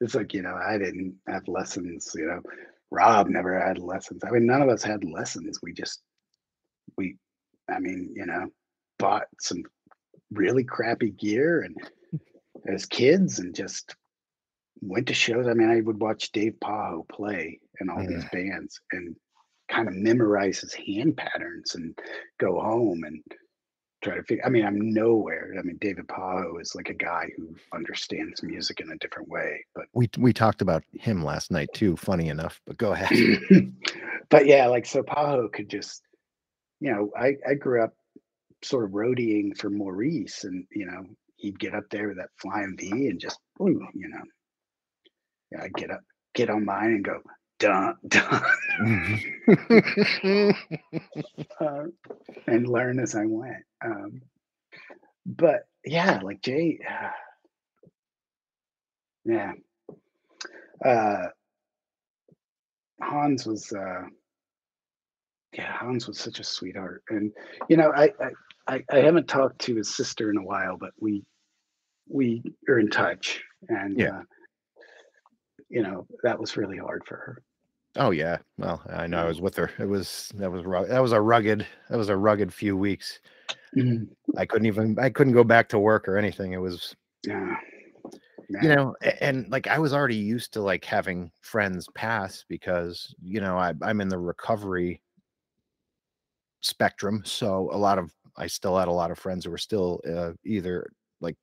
[0.00, 2.40] It's like, you know, I didn't have lessons, you know.
[2.90, 4.22] Rob never had lessons.
[4.24, 5.58] I mean, none of us had lessons.
[5.62, 6.00] We just
[6.96, 7.16] we
[7.70, 8.48] I mean, you know,
[8.98, 9.62] bought some
[10.30, 11.76] really crappy gear and
[12.66, 13.94] as kids and just
[14.80, 15.46] went to shows.
[15.46, 19.16] I mean, I would watch Dave Pajo play and all these bands and
[19.70, 21.98] kind of memorize his hand patterns and
[22.38, 23.22] go home and
[24.02, 24.44] try to figure.
[24.44, 25.54] I mean, I'm nowhere.
[25.58, 29.64] I mean, David Pajo is like a guy who understands music in a different way.
[29.74, 32.60] But we we talked about him last night too, funny enough.
[32.66, 33.10] But go ahead.
[34.30, 36.02] but yeah, like so Pajo could just,
[36.80, 37.94] you know, I I grew up
[38.62, 41.04] sort of roadieing for Maurice, and you know,
[41.36, 44.22] he'd get up there with that flying V and just, you know,
[45.52, 46.00] yeah, I'd get up,
[46.34, 47.20] get on mine and go
[47.58, 48.42] dun dun,
[51.60, 51.84] uh,
[52.46, 53.64] and learn as I went.
[53.84, 54.22] Um,
[55.24, 56.80] but yeah, like Jay,
[59.24, 59.52] yeah,
[60.84, 61.26] uh,
[63.00, 64.02] Hans was, uh,
[65.52, 67.32] yeah, Hans was such a sweetheart, and
[67.68, 68.12] you know, I,
[68.66, 71.24] I, I, haven't talked to his sister in a while, but we,
[72.08, 74.18] we are in touch, and Yeah.
[74.18, 74.22] uh,
[75.70, 77.42] you know, that was really hard for her.
[77.96, 78.38] Oh yeah.
[78.58, 79.70] Well, I know I was with her.
[79.78, 83.18] It was that was that was a rugged that was a rugged few weeks.
[84.36, 86.52] I couldn't even I couldn't go back to work or anything.
[86.52, 86.94] It was
[87.26, 87.56] Yeah.
[88.62, 93.40] you know and like I was already used to like having friends pass because you
[93.40, 95.02] know I I'm in the recovery
[96.60, 100.00] spectrum, so a lot of I still had a lot of friends who were still
[100.08, 100.88] uh, either
[101.20, 101.36] like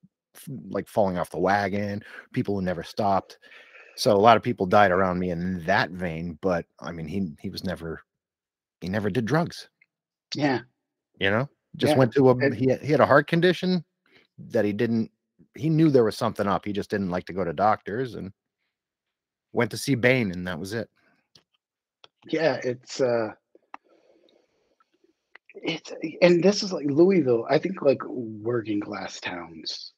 [0.70, 3.38] like falling off the wagon, people who never stopped.
[3.98, 7.32] So a lot of people died around me in that vein, but I mean he
[7.40, 8.02] he was never
[8.82, 9.70] he never did drugs,
[10.36, 10.62] yeah.
[11.20, 11.50] you know?
[11.78, 13.84] Just Yeah, went to a he had, he had a heart condition
[14.38, 15.12] that he didn't
[15.54, 16.66] he knew there was something up.
[16.66, 18.32] He just didn't like to go to doctors and
[19.54, 20.90] went to see Bane and that was it.
[22.28, 23.30] Yeah, it's uh
[25.56, 25.92] it's
[26.22, 27.46] and this is like Louisville.
[27.50, 29.94] I think like working class towns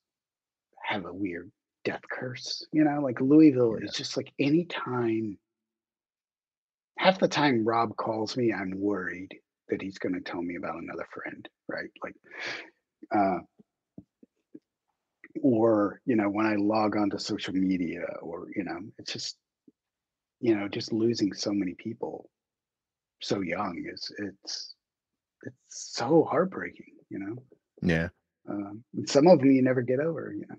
[0.84, 1.51] have a weird
[1.85, 2.65] death curse.
[2.71, 3.85] You know, like Louisville Yeah.
[3.88, 5.38] is just like anytime
[6.99, 9.34] half the time Rob calls me, I'm worried
[9.69, 11.89] that he's gonna tell me about another friend, right?
[12.03, 12.15] Like
[13.15, 13.39] uh
[15.41, 19.38] or you know, when I log onto social media or you know, it's just
[20.39, 22.29] you know, just losing so many people
[23.21, 24.75] so young is it's
[25.47, 27.35] it's so heartbreaking, you know.
[27.81, 28.09] Yeah.
[28.49, 30.55] Um, some of them you never get over, you know.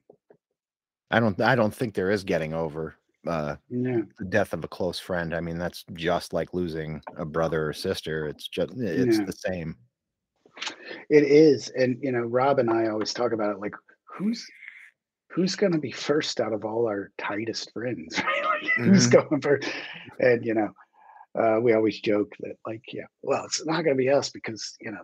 [1.10, 2.94] I don't I don't think there is getting over
[3.26, 5.34] uh Yeah, the death of a close friend.
[5.34, 8.26] I mean, that's just like losing a brother or sister.
[8.28, 9.24] It's just it's Yeah.
[9.24, 9.76] the same.
[11.08, 13.60] it is, and you know, Rob and I always talk about it.
[13.60, 13.74] Like,
[14.04, 14.46] who's
[15.30, 18.18] who's going to be first out of all our tightest friends?
[18.24, 18.44] Right?
[18.62, 19.68] Like, Who's going first?
[20.20, 20.70] And you know,
[21.38, 24.76] uh, we always joke that, like, yeah, well, it's not going to be us because
[24.80, 25.02] you know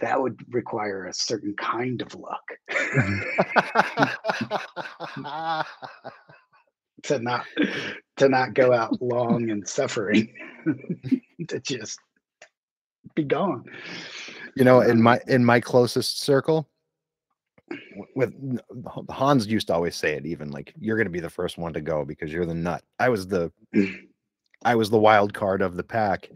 [0.00, 2.42] that would require a certain kind of luck
[7.02, 7.44] to not
[8.16, 10.32] to not go out long and suffering
[11.48, 11.98] to just
[13.14, 13.64] be gone.
[14.56, 16.68] you know, in Um, my in my closest circle,
[18.16, 18.32] with
[19.10, 20.24] Hans used to always say it.
[20.26, 22.82] Even like you're going to be the first one to go because you're the nut.
[22.98, 23.52] I was the
[24.64, 26.30] I was the wild card of the pack,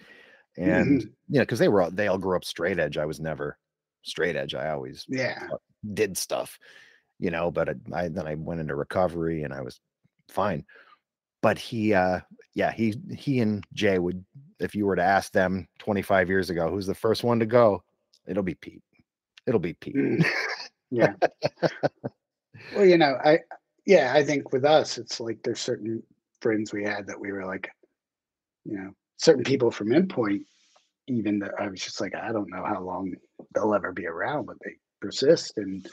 [0.57, 1.13] and Mhm.
[1.29, 2.99] you know, because they were all, they all grew up straight edge.
[2.99, 3.59] I was never
[4.03, 4.55] straight edge.
[4.55, 5.49] I always Yeah.
[5.95, 6.59] did stuff,
[7.19, 7.51] you know.
[7.51, 9.81] But I, I then I went into recovery and I was
[10.29, 10.65] fine.
[11.43, 12.21] But he, uh
[12.55, 14.25] yeah, he he and Jay would,
[14.59, 17.83] if you were to ask them 25 years ago, who's the first one to go,
[18.27, 18.83] it'll be Pete.
[19.47, 19.95] It'll be Pete.
[19.97, 20.27] Mm.
[20.91, 21.13] Yeah.
[22.75, 23.41] well, you know, I
[23.85, 26.03] yeah, I think with us, it's like there's certain
[26.41, 27.71] friends we had that we were like,
[28.69, 30.45] you know, certain people from Endpoint,
[31.07, 33.15] even that I was just like, I don't know how long
[33.55, 35.86] they'll ever be around, but they persist, and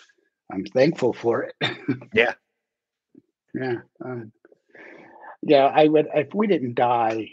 [0.52, 1.56] I'm thankful for it.
[2.14, 2.34] Yeah.
[3.53, 3.77] yeah.
[4.03, 4.31] Um,
[5.41, 7.30] yeah, I would if we didn't die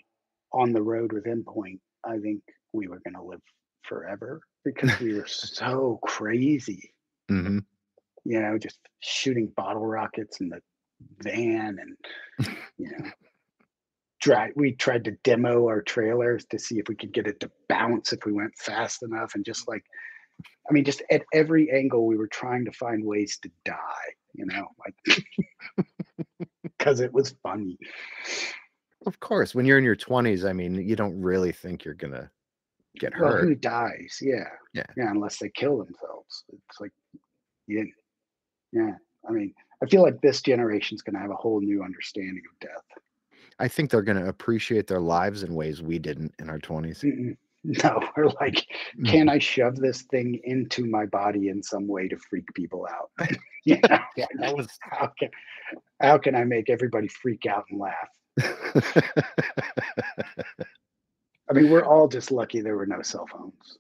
[0.53, 2.43] on the road with Endpoint, I think
[2.73, 3.41] we were gonna live
[3.83, 6.93] forever because we were so crazy
[7.29, 7.59] hmm
[8.25, 10.61] you know, just shooting bottle rockets in the
[11.19, 13.11] van and, you know,
[14.23, 17.51] try we tried to demo our trailers to see if we could get it to
[17.69, 19.85] bounce if we went fast enough and just like
[20.69, 24.47] I mean, just at every angle, we were trying to find ways to die, you
[24.47, 25.27] know, like
[26.63, 27.79] because it was funny.
[29.07, 32.31] Of course, when you're in your 20s, I mean, you don't really think you're gonna
[32.99, 34.19] get hurt Well, who dies?
[34.21, 34.87] Yeah, Yeah.
[34.97, 36.45] yeah, unless they kill themselves.
[36.53, 36.93] It's like,
[37.67, 37.85] yeah,
[38.73, 38.95] yeah.
[39.29, 43.03] I mean, I feel like this generation's gonna have a whole new understanding of death.
[43.59, 47.03] I think they're gonna appreciate their lives in ways we didn't in our 20s.
[47.05, 47.37] Mm-mm.
[47.65, 48.67] No, we're like,
[49.05, 49.29] can mm-hmm.
[49.29, 53.13] I shove this thing into my body in some way to freak people out?
[53.65, 55.31] yeah, Yeah, that was how can
[56.01, 58.09] how can I make everybody freak out and laugh?
[61.49, 63.79] I mean, we're all just lucky there were no cell phones.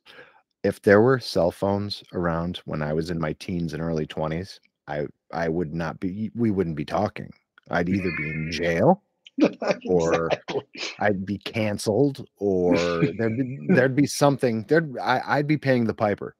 [0.62, 4.60] if there were cell phones around when I was in my teens and early 20s,
[4.86, 7.32] I I would not be we wouldn't be talking.
[7.70, 9.02] I'd either be in jail,
[9.86, 10.62] Or- Exactly.
[11.00, 12.76] I'd be canceled, or
[13.18, 16.36] there'd be there'd be something there'd I, I'd be paying the piper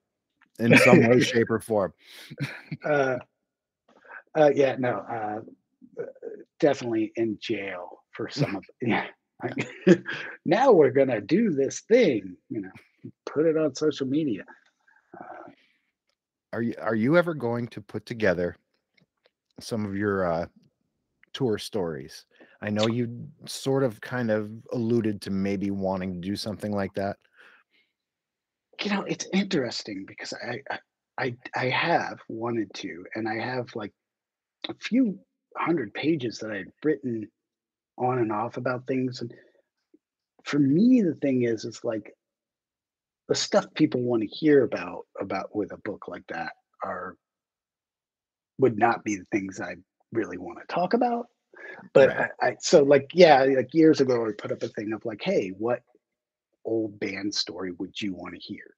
[0.59, 1.93] in some way, shape, or form.
[2.85, 3.19] uh,
[4.37, 5.41] uh, yeah, no, uh,
[6.01, 6.07] uh,
[6.61, 9.07] definitely in jail for some of yeah.
[10.45, 12.71] now we're gonna do this thing, you know,
[13.27, 14.45] put it on social media.
[15.19, 15.51] Uh,
[16.53, 18.57] Are you are you ever going to put together
[19.61, 20.47] some of your uh
[21.33, 22.27] tour stories?
[22.63, 26.95] I know you sort of kind of alluded to maybe wanting to do something like
[26.95, 27.19] that.
[28.83, 30.63] you know, it's interesting because I,
[31.19, 33.93] I I have wanted to, and I have like
[34.69, 35.19] a few
[35.57, 37.29] hundred pages that I've written
[37.99, 39.21] on and off about things.
[39.21, 39.33] And
[40.45, 42.15] for me, the thing is, it's like
[43.29, 46.53] the stuff people want to hear about about with a book like that
[46.85, 47.17] are
[48.59, 49.77] would not be the things I
[50.13, 51.27] really want to talk about.
[51.93, 52.31] But Right.
[52.41, 55.23] I, I so like yeah, like years ago I put up a thing of like,
[55.23, 55.83] hey, what
[56.65, 58.75] old band story would you want to hear?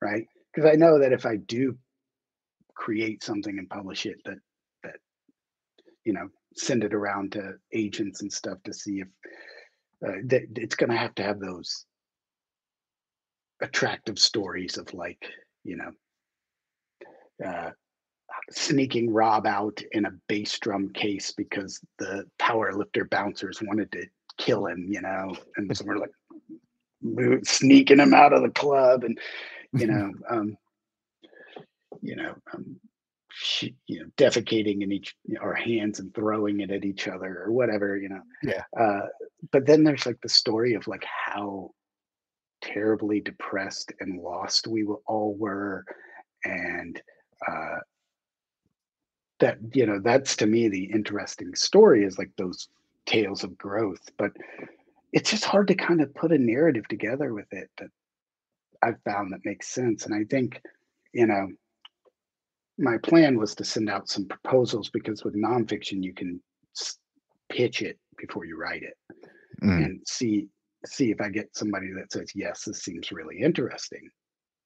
[0.00, 0.26] Right?
[0.52, 1.76] Because I know that if I do
[2.74, 4.38] create something and publish it that
[4.84, 4.96] that
[6.04, 9.08] you know send it around to agents and stuff to see if
[10.06, 11.84] uh, that it's going to have to have those
[13.60, 15.24] attractive stories of like
[15.64, 15.90] you know
[17.44, 17.70] uh,
[18.50, 24.06] sneaking Rob out in a bass drum case because the power lifter bouncers wanted to
[24.38, 26.10] kill him, you know, and so we're like
[27.44, 29.18] sneaking him out of the club and
[29.72, 30.56] you know um
[32.00, 32.76] you know um
[33.30, 37.52] sh- you know defecating in each our hands and throwing it at each other or
[37.52, 38.62] whatever you know Yeah.
[38.78, 39.06] uh
[39.52, 41.70] but then there's like the story of like how
[42.62, 45.84] terribly depressed and lost we all were
[46.44, 47.00] and
[47.46, 47.76] uh
[49.40, 52.68] that you know that's to me the interesting story is like those
[53.06, 54.32] tales of growth but
[55.12, 57.88] it's just hard to kind of put a narrative together with it that
[58.82, 60.06] I've found that makes sense.
[60.06, 60.60] And I think,
[61.12, 61.48] you know,
[62.78, 66.40] my plan was to send out some proposals because with nonfiction you can
[67.48, 68.96] pitch it before you write it
[69.62, 69.84] Mm.
[69.84, 70.46] and see
[70.86, 74.08] see if I get somebody that says yes, this seems really interesting,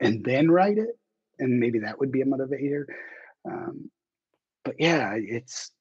[0.00, 0.98] and then write it,
[1.38, 2.84] and maybe that would be a motivator.
[3.50, 3.90] Um,
[4.64, 5.72] but yeah, it's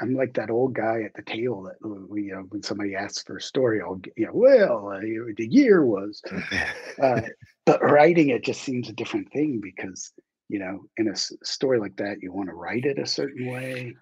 [0.00, 3.36] I'm like that old guy at the table that you know, when somebody asks for
[3.36, 6.20] a story, I'll, you know, well, uh, the year was,
[7.02, 7.20] uh,
[7.64, 10.12] but writing it just seems a different thing because,
[10.48, 13.94] you know, in a story like that, you want to write it a certain way.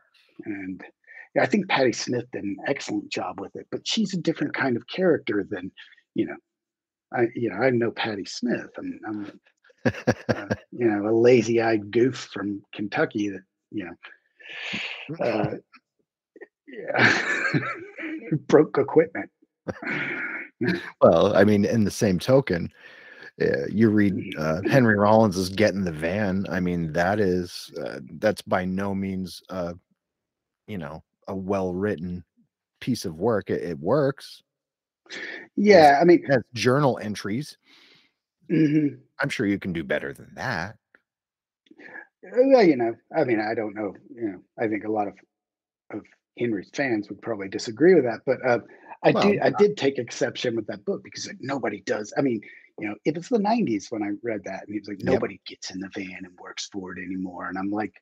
[0.47, 0.83] And
[1.35, 4.55] yeah, I think Patti Smith did an excellent job with it, but she's a different
[4.55, 5.71] kind of character than,
[6.15, 6.37] you know,
[7.15, 8.71] I, you know, I know Patti Smith.
[8.79, 9.41] I'm, I'm
[9.85, 15.55] uh, you know, a lazy-eyed goof from Kentucky that, you know, uh,
[16.69, 17.59] yeah,
[18.47, 19.31] broke equipment.
[21.01, 22.71] well, I mean, in the same token,
[23.41, 24.39] uh, you read Mm.
[24.39, 26.47] uh, Henry Rollins is Get in the Van.
[26.51, 29.75] I mean, that is uh, that's by no means, uh,
[30.67, 32.25] you know, a well written
[32.81, 33.51] piece of work.
[33.51, 34.43] It, it works.
[35.57, 37.57] Yeah, I mean, has journal entries.
[38.51, 39.01] Mhm.
[39.21, 40.77] I'm sure you can do better than that.
[42.23, 43.95] well, you know, I mean, I don't know.
[44.15, 45.15] You know, I think a lot of
[45.93, 46.03] of
[46.39, 48.61] Henry's fans would probably disagree with that, but uh,
[49.05, 49.41] I Well, did.
[49.41, 52.13] I did take exception with that book because like, nobody does.
[52.19, 52.41] I mean,
[52.79, 55.23] you know, it was the '90s when I read that, and he was like, Yep.
[55.23, 57.95] nobody gets in the van and works for it anymore, and I'm like.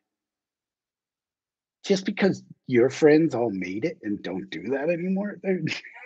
[1.84, 5.60] Just because your friends all made it and don't do that anymore, there,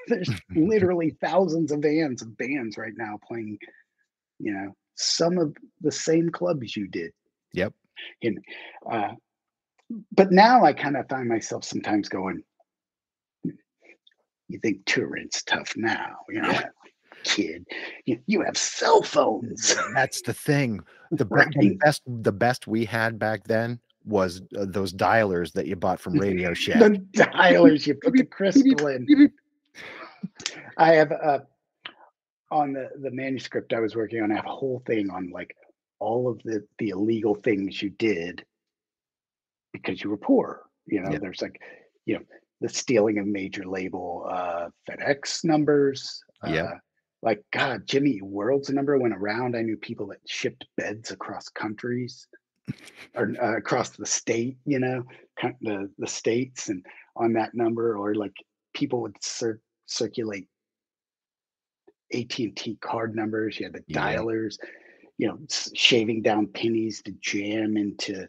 [0.07, 3.59] there's literally thousands of vans of bands right now playing,
[4.45, 7.13] you know, some of the same clubs you did.
[7.55, 7.73] Yep.
[8.23, 8.39] And
[8.91, 9.13] uh,
[10.13, 12.43] but now I kind of find myself sometimes going,
[13.43, 16.61] you think touring's tough now, you know,
[17.25, 17.65] kid.
[18.05, 19.75] You, you have cell phones.
[19.95, 20.81] That's the thing.
[21.11, 25.69] The, be- the best the best we had back then was uh, those dialers that
[25.69, 26.81] you bought from Radio Shack.
[26.81, 29.31] the dialers, you put the crystal in.
[30.77, 31.39] I have uh
[32.55, 35.55] on the the manuscript I was working on, I have a whole thing on like
[35.99, 38.45] all of the the illegal things you did
[39.73, 40.63] because you were poor.
[40.87, 41.19] You know, Yeah.
[41.19, 41.61] there's like,
[42.07, 42.25] you know,
[42.61, 46.23] the stealing of major label uh FedEx numbers.
[46.47, 46.65] Yeah.
[46.65, 46.79] Uh,
[47.23, 49.57] like God, Jimmy World's number went around.
[49.57, 52.27] I knew people that shipped beds across countries
[53.15, 55.03] or uh, across the state, you know,
[55.61, 56.85] the the states, and
[57.17, 58.37] on that number, or like
[58.75, 60.49] people would cir- circulate
[62.13, 63.59] AT and T card numbers.
[63.59, 64.17] You had the Yeah.
[64.17, 64.59] dialers,
[65.19, 65.39] you know,
[65.75, 68.29] shaving down pennies to jam into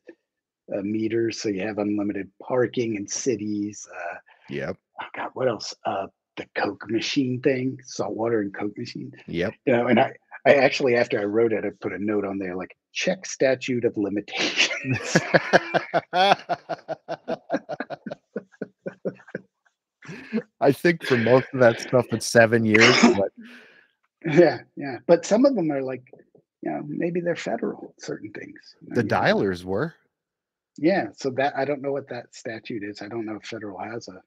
[0.74, 3.88] uh, meters, so you have unlimited parking in cities.
[3.94, 4.18] Uh,
[4.50, 4.78] Yep.
[5.02, 5.74] oh God, what else?
[5.86, 6.08] Uh,
[6.38, 9.54] the Coke machine thing, saltwater and Coke machine Yep.
[9.66, 10.14] you know, and I,
[10.46, 13.86] I actually after I wrote it, I put a note on there like check statute
[13.86, 15.18] of limitations.
[20.66, 22.96] I think for most of that stuff, it's seven years.
[23.16, 23.32] But
[24.34, 24.98] yeah, yeah.
[25.06, 26.04] But some of them are like,
[26.64, 28.60] you know, maybe they're federal, certain things.
[28.82, 29.36] the you don't know.
[29.36, 29.94] dialers were.
[30.78, 31.10] Yeah.
[31.16, 33.04] So that I don't know what that statute is.
[33.04, 34.20] I don't know if federal has a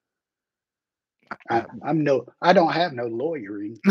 [1.50, 3.78] I, I'm no I don't have no lawyering.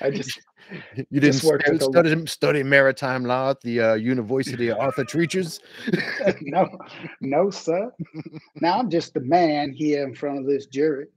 [0.00, 0.40] I just
[1.10, 5.60] you didn't study, study, study maritime law at the uh, University of Arthur Treacher's.
[6.42, 6.68] no,
[7.20, 7.92] no, sir.
[8.60, 11.06] Now I'm just the man here in front of this jury.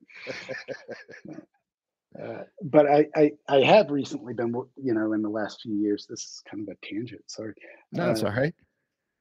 [2.22, 6.06] Uh, but I, I, I have recently been, you know, in the last few years.
[6.08, 7.24] This is kind of a tangent.
[7.28, 7.54] Sorry.
[7.92, 8.54] No, it's Uh, all right.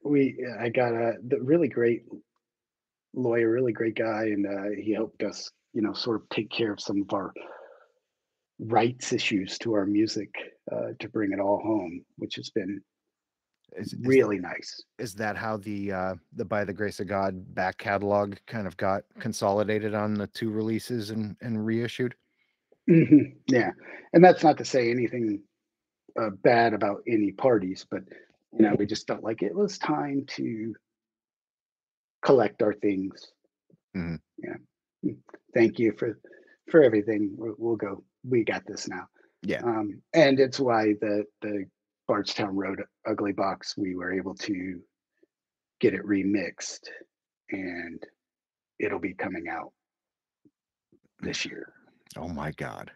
[0.04, 2.04] We, I got a the really great
[3.14, 6.72] lawyer, really great guy, and uh, he helped us, you know, sort of take care
[6.72, 7.32] of some of our
[8.58, 10.30] rights issues to our music
[10.70, 12.80] uh, to bring it all home, which has been
[13.76, 14.82] Is, is- really nice.
[14.98, 18.76] is that how the uh, the By the Grace of God back catalog kind of
[18.76, 22.14] got consolidated on the two releases and, and reissued?
[22.88, 23.70] Mhm, Yeah,
[24.12, 25.42] and that's not to say anything
[26.20, 28.02] uh, bad about any parties, but
[28.52, 30.74] you know, we just felt like it was time to
[32.22, 33.32] collect our things.
[33.96, 34.20] Mhm.
[34.38, 34.56] Yeah,
[35.04, 35.16] Mm,
[35.54, 36.18] thank you for
[36.70, 37.34] for everything.
[37.36, 38.04] We'll, we'll go.
[38.24, 39.06] We got this now.
[39.42, 39.62] Yeah.
[39.62, 41.66] Um, and it's why the the
[42.08, 44.80] Bardstown Road Ugly Box we were able to
[45.80, 46.88] get it remixed,
[47.50, 48.02] and
[48.78, 49.72] it'll be coming out
[51.20, 51.72] this year.
[52.16, 52.90] Oh my God.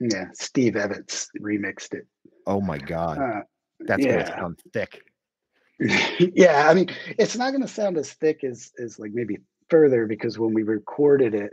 [0.00, 2.06] Yeah, Steve Evans remixed it.
[2.46, 3.18] Oh my God.
[3.18, 3.40] Uh,
[3.80, 5.02] That's gonna sound thick.
[6.34, 9.38] yeah, I mean, it's not going to sound as thick as as like maybe
[9.68, 11.52] further because when we recorded it,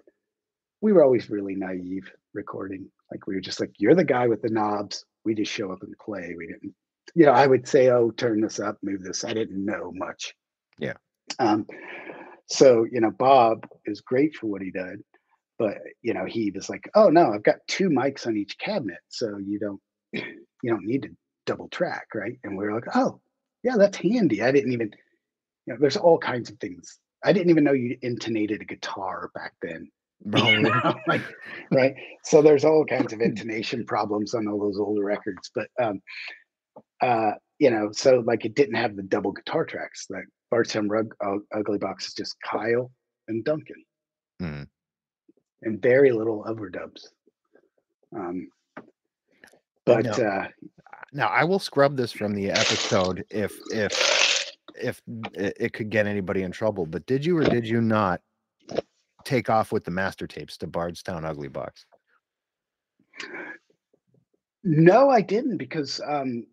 [0.82, 2.90] we were always really naive recording.
[3.12, 5.84] Like we were just like, "You're the guy with the knobs." We just show up
[5.84, 6.34] and play.
[6.38, 6.74] We didn't,
[7.16, 7.34] you know.
[7.34, 10.36] I would say, "Oh, turn this up, move this." I didn't know much.
[10.78, 10.94] Yeah.
[11.40, 11.66] Um.
[12.48, 15.04] So you know, Bob is great for what he did,
[15.58, 19.00] but you know, he was like, "Oh no, I've got two mics on each cabinet,
[19.10, 19.82] so you don't
[20.14, 21.10] you don't need to
[21.46, 23.20] double track, right?" And we were like, "Oh,
[23.64, 24.42] yeah, that's handy.
[24.42, 24.92] I didn't even,
[25.66, 27.00] you know, there's all kinds of things.
[27.24, 29.90] I didn't even know you intonated a guitar back then.
[30.26, 31.22] Bro, you know, like,
[31.72, 31.94] right.
[32.24, 35.50] So there's all kinds of intonation problems on all those older records.
[35.56, 36.02] But, um,
[37.02, 40.08] uh, you know, so like it didn't have the double guitar tracks.
[40.10, 42.92] Like Bardstown Rug Ug- Ugly Box is just Kyle
[43.28, 43.84] and Duncan
[44.42, 44.68] Mhm.
[45.62, 47.08] and very little overdubs.
[48.16, 48.50] Um,
[49.86, 50.12] but, No.
[50.12, 50.48] uh,
[51.14, 54.52] Now I will scrub this from the episode if if
[54.82, 55.02] if
[55.34, 56.86] it could get anybody in trouble.
[56.86, 58.22] But did you or did you not
[59.24, 61.86] take off with the master tapes to Bardstown Ugly Box?
[64.64, 66.46] No, I didn't because um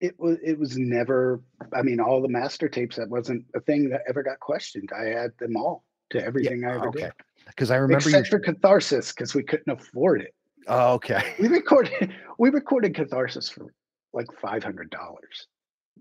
[0.00, 1.40] it was it was never
[1.72, 4.90] I mean all the master tapes that wasn't a thing that ever got questioned.
[4.96, 7.12] I had them all to everything I ever Okay, did.
[7.46, 8.16] because I remember you.
[8.16, 10.34] Except for Catharsis because we couldn't afford it.
[10.66, 11.34] Oh, okay.
[11.38, 13.72] We recorded we recorded Catharsis for
[14.12, 15.46] like five hundred dollars.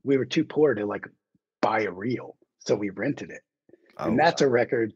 [0.04, 1.06] We were too poor to like
[1.62, 3.42] buy a reel, so we rented it.
[3.98, 4.94] Oh, and that's a record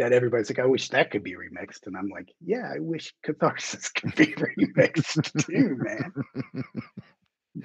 [0.00, 1.86] that everybody's like, I wish that could be remixed.
[1.86, 6.12] And I'm like, yeah, I wish Catharsis could be remixed too, man.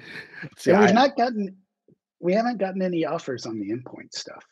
[0.58, 1.56] See, and we've I- not gotten
[2.20, 4.44] we haven't gotten any offers on the endpoint stuff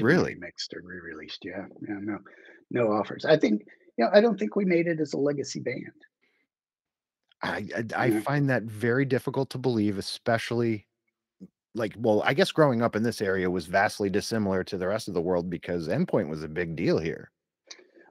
[0.00, 0.34] Really?
[0.34, 2.18] remixed or re-released yeah yeah no
[2.70, 3.62] no offers i think
[3.96, 5.90] you know i don't think we made it as a legacy band
[7.42, 8.20] I I, I Yeah.
[8.20, 10.86] find that very difficult to believe, especially
[11.74, 15.08] like well, I guess growing up in this area was vastly dissimilar to the rest
[15.08, 17.30] of the world because Endpoint was a big deal here.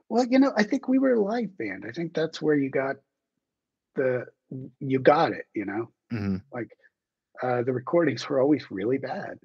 [0.08, 1.84] Well, you know, I think we were a live band.
[1.86, 2.96] I think that's where you got
[3.94, 4.26] the
[4.80, 5.90] you got it, you know?
[6.12, 6.42] Mhm.
[6.52, 6.70] Like
[7.42, 9.38] uh the recordings were always really bad.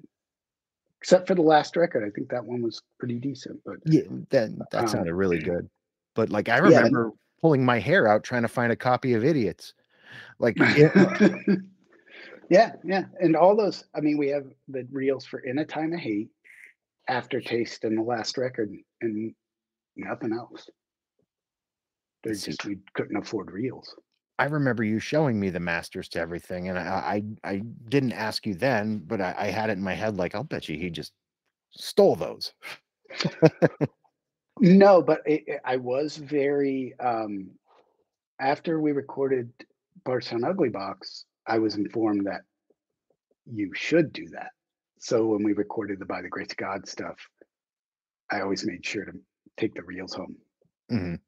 [1.00, 2.02] Except for the last record.
[2.02, 5.68] I think that one was pretty decent, but Yeah, that that um sounded really good.
[6.14, 6.78] But like I yeah.
[6.78, 7.12] remember
[7.42, 9.74] pulling my hair out trying to find a copy of Idiots.
[10.38, 11.60] Like it,
[12.50, 13.04] yeah, yeah.
[13.20, 16.30] And all those, I mean, we have the reels for In a Time of Hate,
[17.08, 19.34] Aftertaste, and the last record, and
[19.96, 20.68] nothing else.
[22.22, 23.94] They're just we couldn't afford reels.
[24.38, 28.46] I remember you showing me the masters to everything, and I I, I didn't ask
[28.46, 30.90] you then, but I, I had it in my head like I'll bet you he
[30.90, 31.12] just
[31.70, 32.52] stole those.
[34.60, 37.50] No, but it, I was very um
[38.40, 39.52] after we recorded
[40.04, 42.42] Bardstown Ugly Box, I was informed that
[43.46, 44.50] you should do that.
[44.98, 47.16] So when we recorded the By the Grace of God stuff,
[48.30, 49.12] I always made sure to
[49.56, 50.36] take the reels home.
[50.90, 51.20] Mhm.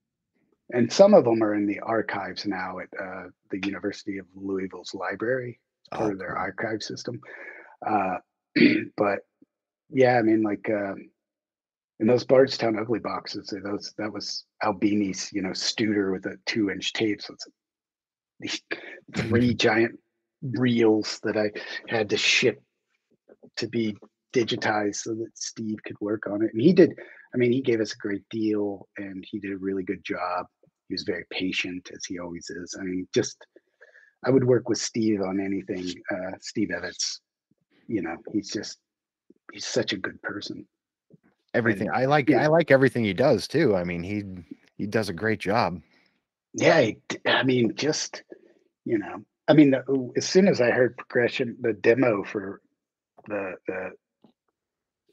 [0.72, 4.94] And some of them are in the archives now at uh, the University of Louisville's
[4.94, 5.60] library,
[5.92, 6.38] part Oh, of their cool.
[6.38, 7.20] archive system.
[7.86, 8.18] Uh,
[8.96, 9.20] but
[9.90, 10.94] yeah, I mean, like uh,
[12.00, 16.36] in those Bardstown Ugly boxes, uh, those that was Albini's, you know, Studer with a
[16.46, 17.22] two-inch tape.
[17.22, 17.46] So it's
[18.40, 18.62] these
[19.14, 19.98] three giant
[20.42, 21.50] reels that I
[21.88, 22.62] had to ship
[23.56, 23.96] to be
[24.34, 26.50] digitized so that Steve could work on it.
[26.52, 26.94] And he did,
[27.34, 30.46] I mean, he gave us a great deal and he did a really good job.
[30.88, 32.76] He was very patient as he always is.
[32.78, 33.36] I mean, just
[34.24, 35.92] I would work with Steve on anything.
[36.10, 37.20] Uh, Steve Evans,
[37.88, 38.78] you know, he's just
[39.52, 40.66] he's such a good person.
[41.54, 42.42] Everything And I like yeah.
[42.42, 43.74] I like everything he does too.
[43.74, 44.24] I mean, he
[44.76, 45.80] he does a great job.
[46.54, 48.22] Yeah, he I mean, just
[48.84, 49.74] you know, I mean,
[50.16, 52.60] as soon as I heard progression, the demo for
[53.28, 53.90] the the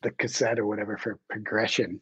[0.02, 2.02] the cassette or whatever for progression,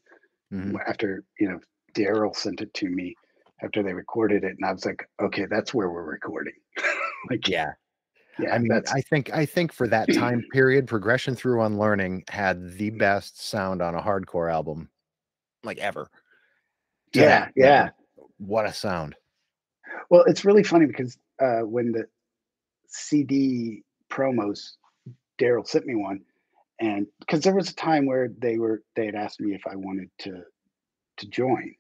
[0.52, 0.76] Mhm.
[0.88, 1.60] after you know
[1.94, 3.16] Daryl sent it to me
[3.64, 6.53] after they recorded it, and I was like, okay, that's where we're recording.
[7.30, 7.74] like, Yeah.
[8.40, 12.74] yeah, I mean, I think I think for that time period, Progression Through Unlearning had
[12.78, 14.90] the best sound on a hardcore album,
[15.64, 16.10] like ever.
[17.14, 17.90] Yeah, yeah.
[18.38, 19.16] What a sound.
[20.10, 22.08] Well, it's really funny because uh, when the
[22.92, 24.74] CD promos,
[25.40, 26.22] Daryl sent me one,
[26.80, 29.76] and because there was a time where they were they had asked me if I
[29.76, 30.44] wanted to
[31.18, 31.76] to join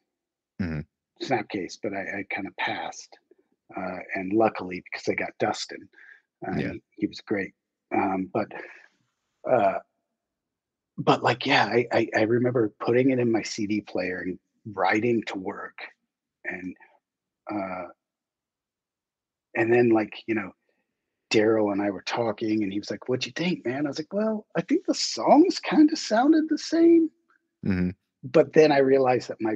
[0.61, 0.85] Mhm.
[1.21, 3.17] Snapcase, but I, I kind of passed,
[3.75, 5.89] uh, and luckily because I got Dustin,
[6.57, 6.73] Yeah.
[6.73, 7.53] he, he was great.
[7.93, 8.47] Um, but
[9.49, 9.79] uh,
[10.97, 14.39] but like yeah, I, I I remember putting it in my CD player and
[14.73, 15.77] riding to work,
[16.45, 16.75] and
[17.51, 17.87] uh,
[19.55, 20.51] and then like you know
[21.31, 23.85] daryl and i were talking and he was like what'd you think man?
[23.85, 27.09] I was like well i think the songs kind of sounded the same.
[27.65, 27.95] Mhm.
[28.23, 29.55] but then i realized that my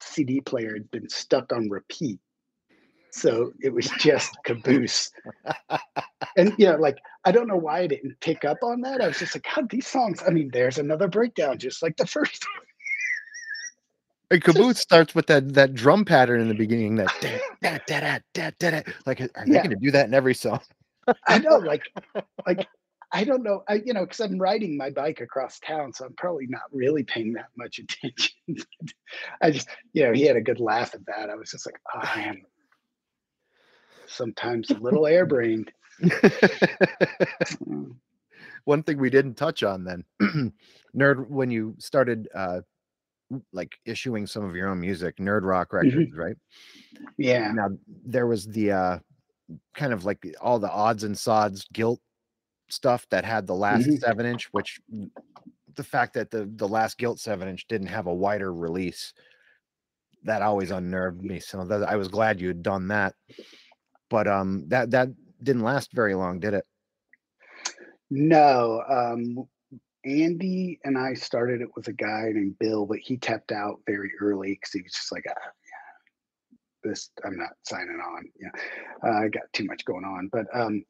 [0.00, 2.20] cd player had been stuck on repeat.
[3.10, 5.10] So it was just caboose.
[6.36, 9.00] And you know like i don't know why i didn't pick up on that.
[9.00, 12.06] I was just like god these songs i mean there's another breakdown just like the
[12.06, 12.44] first
[14.30, 16.96] And Caboose starts with that that drum pattern in the beginning.
[16.96, 19.60] That da, da, da, da, da, da, like, are they Yeah.
[19.60, 20.60] going to do that in every song?
[21.28, 21.84] I know, like,
[22.46, 22.68] like
[23.12, 26.14] I don't know, I you know, because I'm riding my bike across town, so I'm
[26.14, 28.34] probably not really paying that much attention.
[29.42, 31.30] I just, you know, he had a good laugh at that.
[31.30, 32.42] I was just like, oh, I am
[34.06, 35.68] sometimes a little airbrained.
[38.64, 40.04] One thing we didn't touch on then,
[40.96, 42.60] nerd, when you started uh
[43.52, 46.36] like issuing some of your own music, Nerd Rock Records, right?
[47.16, 47.68] Yeah, Now
[48.04, 48.98] there was the uh
[49.74, 52.00] kind of like all the odds and sods guilt
[52.70, 54.00] stuff that had the last Mhm.
[54.00, 54.80] seven inch, which
[55.74, 59.12] the fact that the the last guilt seven inch didn't have a wider release
[60.24, 61.38] that always unnerved me.
[61.40, 63.14] So that I was glad you had done that.
[64.10, 65.08] But um that that
[65.42, 66.64] didn't last very long, did it?
[68.10, 69.46] no, um,
[70.04, 74.12] Andy and I started it with a guy named Bill, but he tapped out very
[74.20, 78.24] early because he was just like, ah, yeah, this I'm not signing on.
[78.40, 78.50] Yeah,
[79.04, 80.28] uh, I got too much going on.
[80.32, 80.84] But um,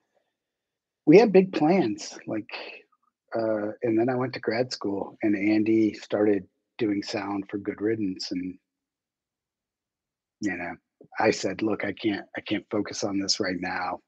[1.06, 2.48] we had big plans, like,
[3.34, 7.80] uh, and then I went to grad school, and Andy started doing sound for Good
[7.80, 8.58] Riddance, and
[10.40, 10.74] you know,
[11.18, 14.00] I said, look, I can't, I can't focus on this right now.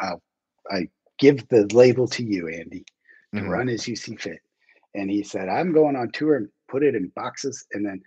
[0.00, 0.22] I'll,
[0.70, 0.88] I
[1.18, 2.84] give the label to you, Andy
[3.34, 3.48] to Mhm.
[3.48, 4.40] run as you see fit.
[4.94, 8.02] And he said, I'm going on tour and put it in boxes and then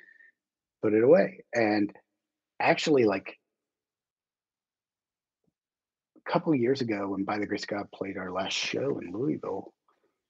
[0.82, 1.44] put it away.
[1.54, 1.96] And
[2.60, 3.40] actually, like
[6.18, 9.12] a couple years ago when By the Grace of God played our last show in
[9.12, 9.74] Louisville,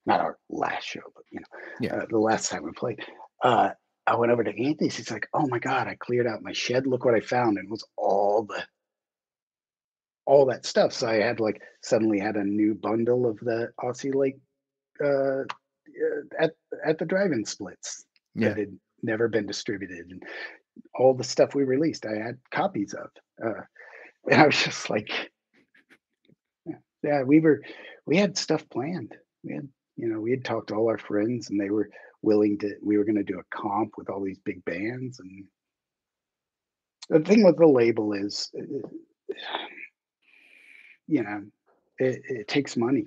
[0.06, 1.48] not our last show, but you know,
[1.80, 1.96] Yeah.
[1.96, 3.00] uh, the last time we played,
[3.44, 3.72] uh,
[4.08, 4.98] I went over to Anthony's.
[4.98, 6.88] He's like, "Oh my god, I cleared out my shed.
[6.88, 8.66] Look what I found!" And it was all the
[10.26, 10.94] all that stuff.
[10.94, 14.40] So I had like suddenly had a new bundle of the Aussie Lake
[15.04, 15.44] uh,
[16.40, 16.52] at
[16.86, 18.06] at the drive-in splits
[18.36, 18.50] Yeah.
[18.50, 20.24] that had never been distributed, and
[20.96, 23.10] all the stuff we released, I had copies of.
[23.44, 23.62] Uh,
[24.32, 25.10] and I was just like,
[26.66, 27.62] yeah, yeah, we were
[28.06, 29.16] we had stuff planned.
[29.44, 29.68] We had
[29.98, 31.90] you know we had talked to all our friends, and they were
[32.22, 32.76] willing to.
[32.84, 35.46] We were going to do a comp with all these big bands, and
[37.10, 38.88] the thing with the label is, uh,
[41.08, 41.44] you know,
[42.02, 43.06] it, it takes money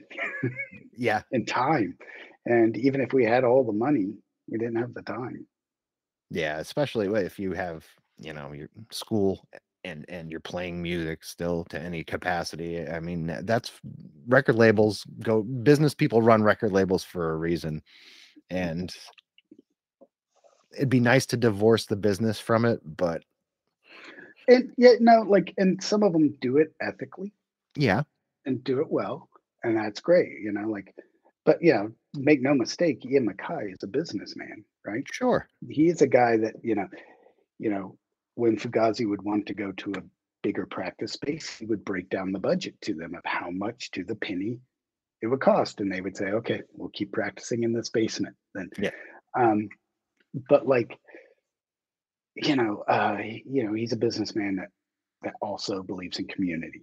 [0.97, 1.23] Yeah.
[1.33, 1.99] and time,
[2.47, 4.15] and even if we had all the money,
[4.49, 5.47] we didn't have the time.
[6.31, 6.59] Yeah.
[6.59, 7.85] Especially if you have,
[8.19, 9.47] you know, your school
[9.85, 12.87] and and you're playing music still to any capacity.
[12.87, 13.73] I mean, that's
[14.27, 17.83] record labels go business people run record labels for a reason.
[18.51, 18.95] And
[20.77, 23.23] it'd be nice to divorce the business from it, but
[24.49, 27.33] And yeah, no, like, and some of them do it ethically
[27.77, 28.03] yeah,
[28.47, 29.29] and do it well,
[29.63, 30.95] and that's great, you know, like,
[31.45, 35.05] but yeah, make no mistake, Ian MacKaye is a businessman, right?
[35.11, 35.49] sure.
[35.69, 36.89] He is a guy that, you know,
[37.59, 37.99] you know,
[38.35, 40.03] when Fugazi would want to go to a
[40.43, 44.05] bigger practice space, he would break down the budget to them of how much to
[44.05, 44.61] the penny
[45.23, 48.69] it would cost, and they would say, "Okay, we'll keep practicing in this basement." Then,
[48.79, 48.91] Yeah.
[49.39, 49.69] um,
[50.49, 50.99] but like,
[52.35, 54.69] you know, uh, you know, he's a businessman that
[55.23, 56.83] that also believes in community.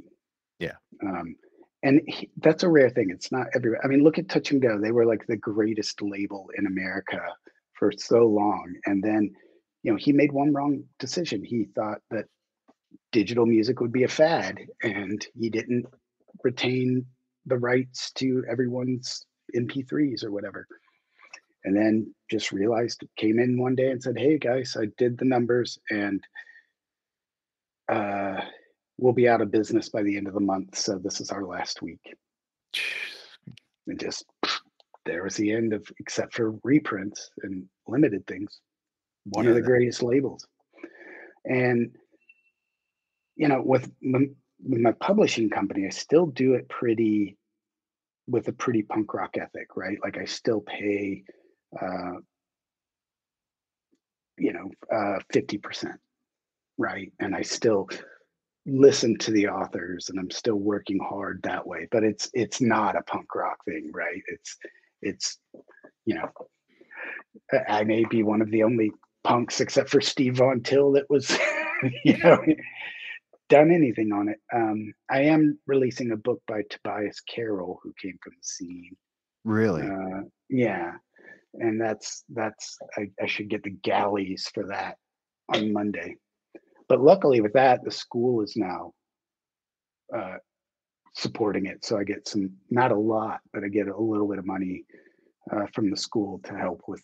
[0.60, 0.78] Yeah.
[1.06, 1.36] Um,
[1.84, 3.10] and he, that's a rare thing.
[3.10, 3.82] It's not everywhere.
[3.84, 4.80] I mean, look at Touch and Go.
[4.80, 7.20] They were like the greatest label in America
[7.74, 9.32] for so long, and then,
[9.84, 11.44] you know, he made one wrong decision.
[11.44, 12.26] He thought that
[13.12, 15.86] digital music would be a fad, and he didn't
[16.44, 17.06] retain
[17.48, 19.26] the rights to everyone's
[19.56, 20.68] MP3s or whatever.
[21.64, 25.26] And then just realized, came in one day and said, "Hey guys, I did the
[25.26, 26.24] numbers, and
[27.90, 28.42] uh,
[29.02, 30.78] we'll be out of business by the end of the month.
[30.78, 32.16] So this is our last week."
[33.88, 34.26] And just
[35.06, 38.62] there was the end of, except for reprints and limited things,
[39.26, 40.48] one Yeah, of the greatest labels.
[41.46, 41.92] And
[43.36, 44.28] you know, with my,
[44.64, 47.38] with my publishing company, I still do it pretty
[48.28, 49.98] with a pretty punk rock ethic, right?
[50.04, 51.24] Like I still pay,
[51.82, 52.14] uh,
[54.38, 55.98] you know, uh, 50%,
[56.78, 57.12] right?
[57.20, 57.90] And I still
[58.66, 62.96] listen to the authors and I'm still working hard that way, but it's, it's not
[62.96, 64.22] a punk rock thing, right?
[64.28, 64.58] It's,
[65.02, 65.38] it's,
[66.06, 66.30] you know,
[67.68, 68.92] I may be one of the only
[69.24, 71.36] punks except for Steve Von Till that was,
[72.06, 72.38] you know,
[73.52, 74.40] done anything on it.
[74.54, 78.96] Um, I am releasing a book by Tobias Carroll, who came from the scene.
[79.44, 79.84] Really?
[79.84, 80.94] Uh, yeah,
[81.56, 84.98] and that's that's I, I should get the galleys for that
[85.54, 86.16] on Monday.
[86.92, 88.92] But luckily, with that, the school is now
[90.14, 90.36] uh,
[91.16, 94.40] supporting it, so I get some not a lot, but I get a little bit
[94.40, 94.84] of money
[95.54, 97.02] uh, from the school to help with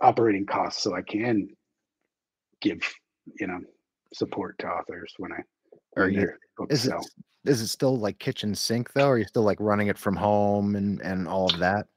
[0.00, 1.48] operating costs, so I can
[2.62, 2.80] give
[3.38, 3.60] you know
[4.14, 5.40] support to authors when I
[5.94, 6.32] Are when you-
[6.70, 6.94] Is it
[7.44, 9.08] is it still like kitchen sink though?
[9.08, 11.88] Are you still like running it from home and and all of that?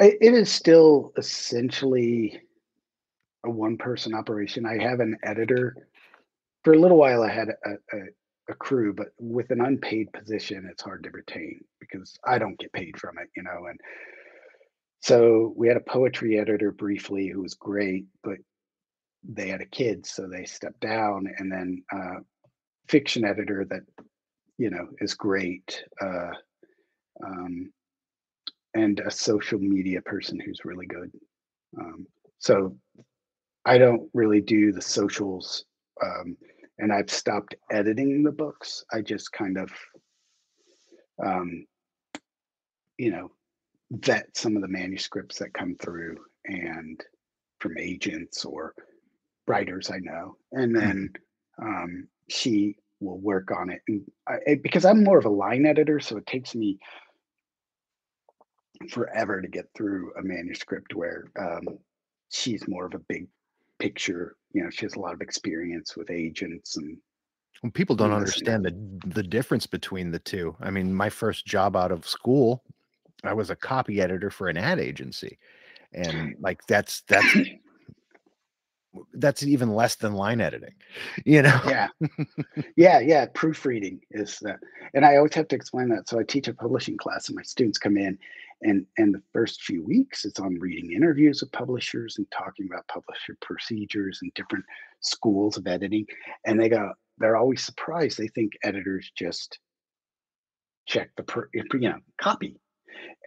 [0.00, 2.40] It is still essentially
[3.44, 4.66] a one person operation.
[4.66, 5.76] I have an editor.
[6.62, 8.00] For a little while, I had a, a,
[8.50, 12.72] a crew, but with an unpaid position, it's hard to retain because I don't get
[12.72, 13.66] paid from it, you know.
[13.68, 13.78] And
[15.00, 18.38] so we had a poetry editor briefly who was great, but
[19.22, 21.26] they had a kid, so they stepped down.
[21.38, 22.20] And then uh,
[22.88, 23.82] fiction editor that,
[24.58, 25.84] you know, is great.
[26.00, 26.30] Uh,
[27.24, 27.70] um,
[28.74, 31.10] and a social media person who's really good.
[31.78, 32.06] Um,
[32.38, 32.76] so
[33.66, 35.64] I don't really do the socials,
[36.02, 36.36] um,
[36.78, 38.84] and I've stopped editing the books.
[38.92, 39.70] I just kind of,
[41.24, 41.64] um,
[42.98, 43.30] you know,
[43.90, 46.16] vet some of the manuscripts that come through
[46.46, 47.00] and
[47.60, 48.74] from agents or
[49.46, 51.10] writers I know, and then
[51.62, 53.80] um, she will work on it.
[53.88, 56.78] And I, it- because I'm more of a line editor, so it takes me
[58.90, 61.62] forever to get through a manuscript where um,
[62.30, 63.28] she's more of a big
[63.84, 64.36] picture.
[64.52, 66.96] You know, she has a lot of experience with agents and
[67.62, 68.74] Well, people don't understand the
[69.08, 70.56] the difference between the two.
[70.60, 72.64] I mean, my first job out of school,
[73.22, 75.38] I was a copy editor for an ad agency,
[75.92, 77.36] and like that's that's
[79.14, 80.74] that's even less than line editing,
[81.24, 81.60] you know?
[81.66, 81.88] Yeah.
[82.76, 84.60] Yeah, yeah, proofreading is that
[84.94, 86.08] and I always have to explain that.
[86.08, 88.18] So I teach a publishing class and my students come in
[88.62, 92.86] and and the first few weeks it's on reading interviews with publishers and talking about
[92.88, 94.64] publisher procedures and different
[95.00, 96.06] schools of editing.
[96.46, 98.18] And they go, they're always surprised.
[98.18, 99.58] They think editors just
[100.86, 102.60] check the per, you know copy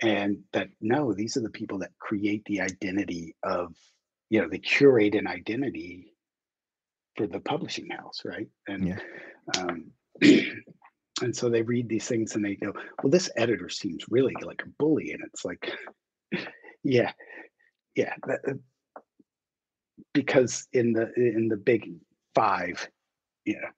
[0.01, 3.73] and that no these are the people that create the identity of
[4.29, 6.13] you know they curate an identity
[7.15, 8.99] for the publishing house right and Yeah.
[9.57, 9.91] um
[11.21, 14.61] and so they read these things and they go well this editor seems really like
[14.63, 15.71] a bully and it's like
[16.83, 17.11] yeah
[17.95, 18.53] yeah that, uh,
[20.13, 21.91] because in the in the big
[22.35, 22.87] five
[23.45, 23.69] you know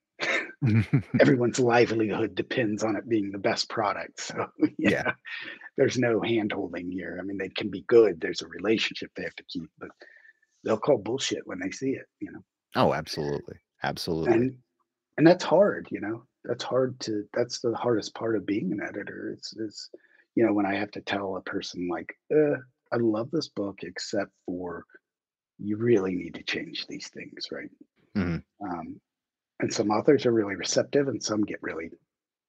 [1.19, 4.19] everyone's livelihood depends on it being the best product.
[4.19, 4.47] So
[4.77, 5.11] yeah, Yeah.
[5.77, 7.17] there's no hand holding here.
[7.19, 8.19] I mean, they can be good.
[8.19, 9.89] There's a relationship they have to keep, but
[10.63, 12.41] they'll call bullshit when they see it, you know.
[12.75, 13.57] Oh, absolutely.
[13.83, 14.33] Absolutely.
[14.33, 14.57] And
[15.17, 16.23] and that's hard, you know.
[16.43, 19.31] That's hard to that's the hardest part of being an editor.
[19.35, 19.89] It's is
[20.35, 22.55] you know, when I have to tell a person like, uh,
[22.93, 24.85] I love this book except for
[25.57, 27.69] you really need to change these things, right?
[28.15, 28.43] Mhm.
[28.61, 29.01] Um,
[29.59, 31.89] and some authors are really receptive and some get really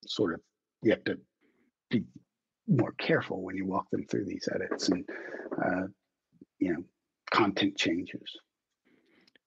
[0.07, 0.41] sort of
[0.83, 1.19] you have to
[1.91, 2.05] be
[2.69, 5.05] more careful when you walk them through these edits and
[5.63, 5.87] uh,
[6.59, 6.85] you know
[7.31, 8.39] content changes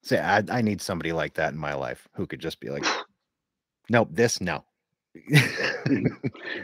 [0.03, 2.83] Say, I, I need somebody like that in my life who could just be like,
[3.89, 4.63] nope, this, no.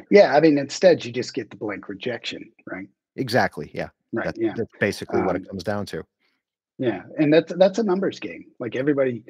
[0.09, 3.69] yeah i mean instead you just get the blank rejection right exactly.
[3.75, 3.89] Yeah.
[4.11, 6.03] right That's, yeah that's basically what Um, it comes down to.
[6.79, 9.23] yeah and that's that's a numbers game like everybody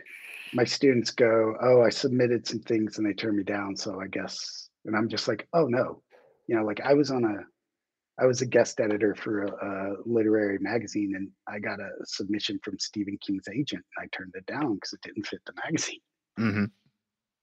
[0.53, 4.07] my students go oh i submitted some things and they turned me down so i
[4.07, 6.01] guess and i'm just like oh no
[6.47, 7.43] you know like i was on a
[8.21, 12.59] I was a guest editor for a, a literary magazine, and I got a submission
[12.65, 16.01] from Stephen King's agent, and I turned it down because it didn't fit the magazine.
[16.37, 16.65] hmm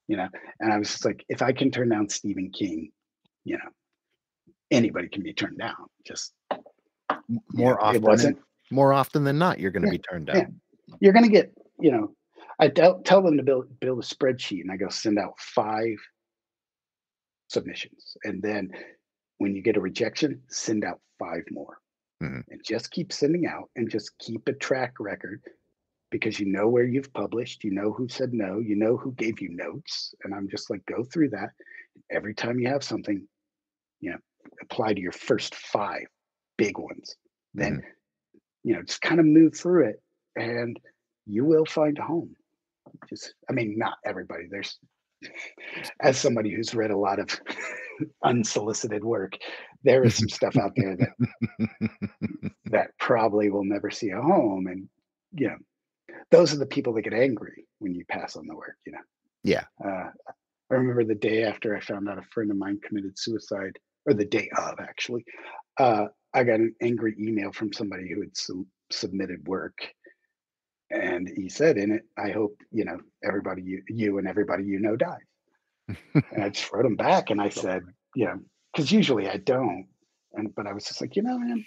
[0.09, 0.29] You know,
[0.61, 2.93] and I was just like, if I can turn down Stephen King,
[3.45, 3.71] you know,
[4.71, 5.75] anybody can be turned down.
[6.07, 6.33] Just
[7.53, 8.39] More know, often, than,
[8.71, 10.45] more often than not, you're going to Yeah, be turned yeah.
[10.45, 10.61] down.
[11.01, 12.15] You're gonna get, you know,
[12.61, 15.97] I tell tell them to build build a spreadsheet, and I go send out five
[17.49, 18.71] submissions, and then
[19.39, 21.79] when you get a rejection, send out five more.
[22.23, 22.45] Mhm.
[22.49, 25.43] and just keep sending out and just keep a track record
[26.17, 29.39] because you know where you've published, you know who said no, you know who gave
[29.39, 30.15] you notes.
[30.25, 31.51] And I'm just like, go through that.
[32.11, 33.29] Every time you have something,
[34.01, 34.17] you know,
[34.63, 36.07] apply to your first five
[36.57, 37.17] big ones.
[37.53, 38.39] Then, mm-hmm.
[38.65, 40.03] you know, just kind of move through it
[40.37, 40.81] and
[41.27, 42.35] you will find a home.
[43.11, 44.45] Just, I mean, not everybody.
[44.51, 44.79] There's,
[46.01, 47.29] as somebody who's read a lot of
[48.25, 49.37] unsolicited work,
[49.85, 51.71] there is some stuff out there that
[52.67, 54.89] that probably will never see a home and
[55.33, 55.57] you know
[56.31, 58.99] those are the people that get angry when you pass on the work you know?
[59.43, 59.65] Yeah.
[59.85, 60.11] uh,
[60.71, 64.15] i remember the day after i found out a friend of mine committed suicide or
[64.15, 65.25] the day of actually
[65.79, 69.79] uh, i got an angry email from somebody who had su- submitted work
[70.91, 74.79] and he said in it i hope you know everybody you, you and everybody you
[74.79, 75.19] know dies.
[76.15, 77.83] And i just wrote him back and i said
[78.15, 78.39] you know
[78.73, 79.87] because usually i don't
[80.35, 81.65] and but i was just like you know man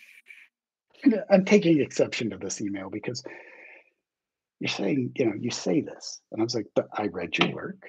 [1.30, 3.24] I'm taking exception to this email because
[4.60, 6.20] you're saying, you know, you say this.
[6.32, 7.82] And I was like, but I read your work.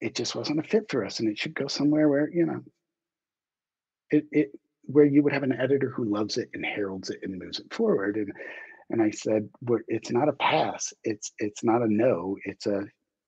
[0.00, 1.20] It just wasn't a fit for us.
[1.20, 2.60] And it should go somewhere where, you know,
[4.10, 4.50] it, it
[4.86, 7.72] where you would have an editor who loves it and heralds it and moves it
[7.72, 8.16] forward.
[8.16, 8.32] And
[8.90, 9.48] and I said,
[9.88, 10.92] it's not a pass.
[11.04, 12.36] It's it's not a no.
[12.44, 12.82] It's a,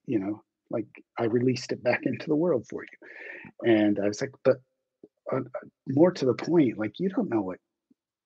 [0.06, 0.86] you know, like
[1.18, 3.72] I released it back into the world for you.
[3.74, 4.58] And I was like, but
[5.32, 5.40] uh,
[5.88, 7.58] more to the point, like you don't know what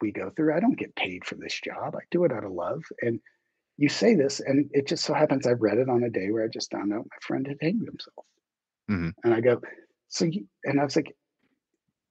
[0.00, 0.54] we go through.
[0.54, 1.94] I don't get paid for this job.
[1.94, 2.82] I do it out of love.
[3.00, 3.20] And
[3.80, 6.44] you say this, and it just so happens I read it on a day where
[6.44, 8.26] I just found out my friend had hanged himself.
[8.90, 9.14] Mhm.
[9.24, 9.60] And I go,
[10.08, 11.16] so you, and I was like,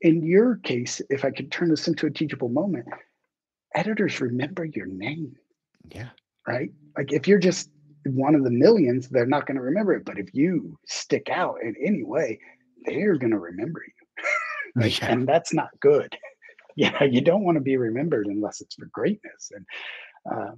[0.02, 2.88] in your case, if I could turn this into a teachable moment,
[3.76, 5.36] editors remember your name,
[5.94, 6.10] Yeah.
[6.48, 6.72] right?
[6.98, 7.70] Like if you're just
[8.06, 10.06] one of the millions, they're not going to remember it.
[10.06, 12.40] But if you stick out in any way,
[12.86, 13.94] they're going to remember you.
[14.76, 15.12] Like, Yeah.
[15.12, 16.16] And that's not good.
[16.76, 19.52] Yeah, you don't want to be remembered unless it's for greatness.
[19.54, 19.66] And
[20.32, 20.52] uh,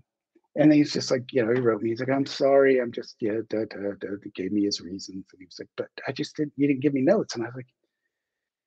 [0.56, 1.90] and he's just like, you know, he wrote me.
[1.90, 3.40] He's like, I'm sorry, I'm just yeah.
[3.50, 4.08] Da, da, da.
[4.24, 6.54] He gave me his reasons, and he was like, but I just didn't.
[6.58, 7.68] You didn't give me notes, and I was like,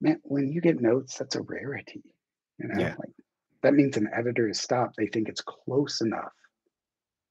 [0.00, 2.02] man, when you get notes, that's a rarity.
[2.58, 2.94] You know, Yeah.
[2.98, 3.12] like
[3.62, 4.96] that means an editor is stopped.
[4.96, 6.32] They think it's close enough,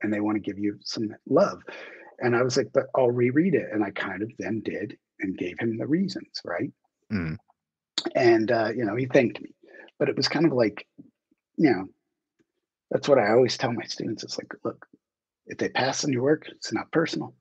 [0.01, 1.61] and they want to give you some love.
[2.19, 5.37] And I was like, but I'll reread it, and I kind of then did, and
[5.37, 6.71] gave him the reasons, right?
[7.11, 7.37] Mhm.
[8.15, 9.53] and uh, you know he thanked me
[9.99, 10.85] but it was kind of like
[11.55, 11.85] you know
[12.93, 14.87] that's what i always tell my students it's like look
[15.47, 17.33] if they pass on your work, it's not personal.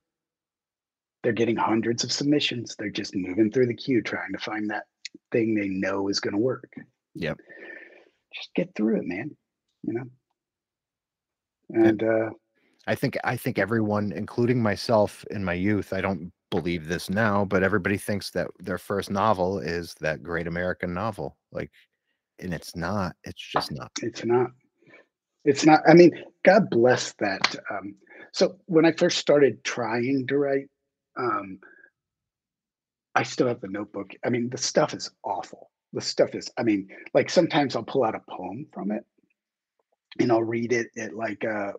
[1.21, 2.75] They're getting hundreds of submissions.
[2.77, 4.83] They're just moving through the queue trying to find that
[5.31, 6.71] thing they know is going to work.
[7.15, 7.37] Yep.
[8.33, 9.35] Just get through it, man.
[9.83, 10.05] You know.
[11.69, 12.29] And uh
[12.85, 17.45] I think I think everyone, including myself in my youth, I don't believe this now,
[17.45, 21.37] but everybody thinks that their first novel is that great American novel.
[21.53, 21.71] Like,
[22.39, 23.15] and it's not.
[23.23, 23.91] It's just not.
[24.01, 24.51] it's not.
[25.45, 25.81] It's not.
[25.87, 26.11] I mean,
[26.45, 27.55] God bless that.
[27.69, 27.95] Um,
[28.31, 30.67] so when I first started trying to write,
[31.17, 31.59] um,
[33.15, 34.11] I still have the notebook.
[34.25, 35.69] I mean, the stuff is awful.
[35.93, 36.49] The stuff is.
[36.57, 39.05] I mean, like sometimes I'll pull out a poem from it,
[40.19, 41.73] and I'll read it at like uh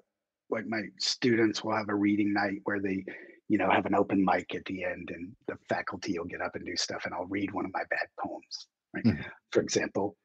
[0.50, 3.04] like my students will have a reading night where they
[3.48, 6.54] you know have an open mic at the end and the faculty will get up
[6.54, 9.24] and do stuff and i'll read one of my bad poems right Mhm.
[9.50, 10.16] for example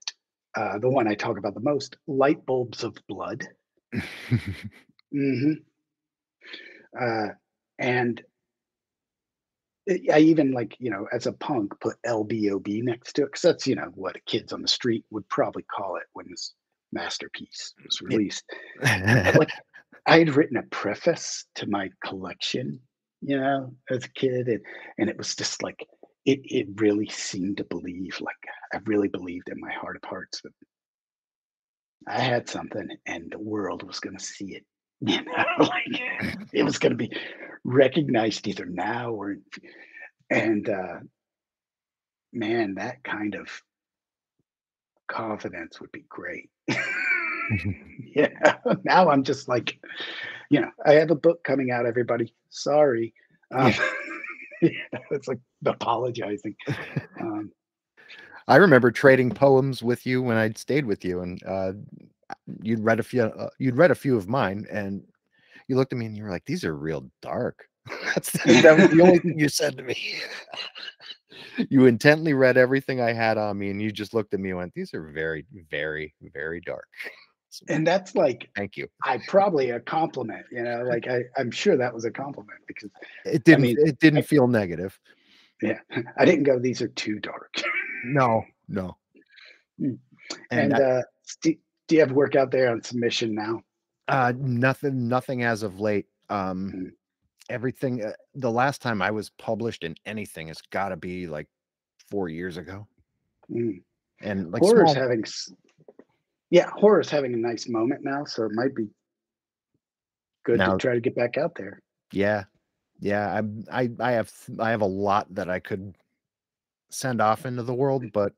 [0.55, 3.47] uh, the one i talk about the most light bulbs of blood.
[5.11, 5.53] Hmm
[6.99, 7.29] uh,
[7.79, 8.21] and
[10.11, 13.65] i even like you know as a punk put lbob next to it because that's
[13.65, 16.53] you know what kids on the street would probably call it when this
[16.91, 18.43] masterpiece was released.
[18.81, 19.49] Like
[20.05, 22.79] I had written a preface to my collection,
[23.21, 24.61] you know, as a kid, and,
[24.97, 25.85] and it was just like
[26.25, 28.35] it it really seemed to believe, like
[28.73, 30.51] I really believed in my heart of hearts that
[32.07, 34.65] I had something and the world was gonna see it.
[35.01, 36.01] You know, like
[36.51, 37.11] it was gonna be
[37.63, 39.41] recognized either now or in
[40.29, 40.99] and uh
[42.33, 43.47] man, that kind of
[45.07, 46.49] confidence would be great.
[48.15, 48.27] yeah.
[48.83, 49.79] Now I'm just like,
[50.49, 52.33] you know, I have a book coming out, everybody.
[52.49, 53.13] Sorry.
[53.51, 53.73] Um,
[55.11, 56.55] it's like apologizing.
[57.21, 57.51] Um,
[58.47, 61.73] I remember trading poems with you when I'd stayed with you, and uh,
[62.63, 63.23] you'd read a few.
[63.23, 65.03] Uh, you'd read a few of mine, and
[65.67, 67.65] you looked at me and you were like, "These are real dark."
[68.05, 70.15] That's that was the only thing you said to me.
[71.69, 74.57] you intently read everything I had on me, and you just looked at me and
[74.57, 76.87] went, "These are very, very, very dark."
[77.67, 78.87] And that's like, thank you.
[79.03, 82.89] I probably a compliment, you know, like I, I'm sure that was a compliment because
[83.25, 83.61] It didn't.
[83.61, 84.99] mean, it didn't feel negative.
[85.61, 85.79] Yeah
[86.17, 87.53] i didn't go, these are too dark.
[88.05, 88.95] No, no.
[89.81, 89.97] Mm.
[90.51, 91.01] And, And, uh,
[91.41, 91.55] do,
[91.87, 93.61] do you have work out there on submission now?
[94.07, 96.05] Uh, nothing, nothing as of late.
[96.29, 96.91] Um, Mm.
[97.49, 98.03] everything.
[98.05, 101.47] Uh, the last time I was published in anything has got to be like
[102.09, 102.87] four years ago,
[103.51, 103.81] Mm.
[104.21, 105.23] and like horror's small, having,
[106.49, 108.87] yeah, horror's having a nice moment now, so it might be
[110.45, 111.79] good Now- to try to get back out there.
[112.11, 112.45] yeah,
[112.99, 113.41] yeah.
[113.71, 115.95] I, I, I have, I have a lot that I could
[116.89, 118.33] send off into the world, but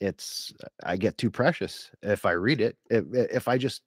[0.00, 0.52] it's,
[0.82, 2.76] I get too precious if I read it.
[2.90, 3.82] If, if I just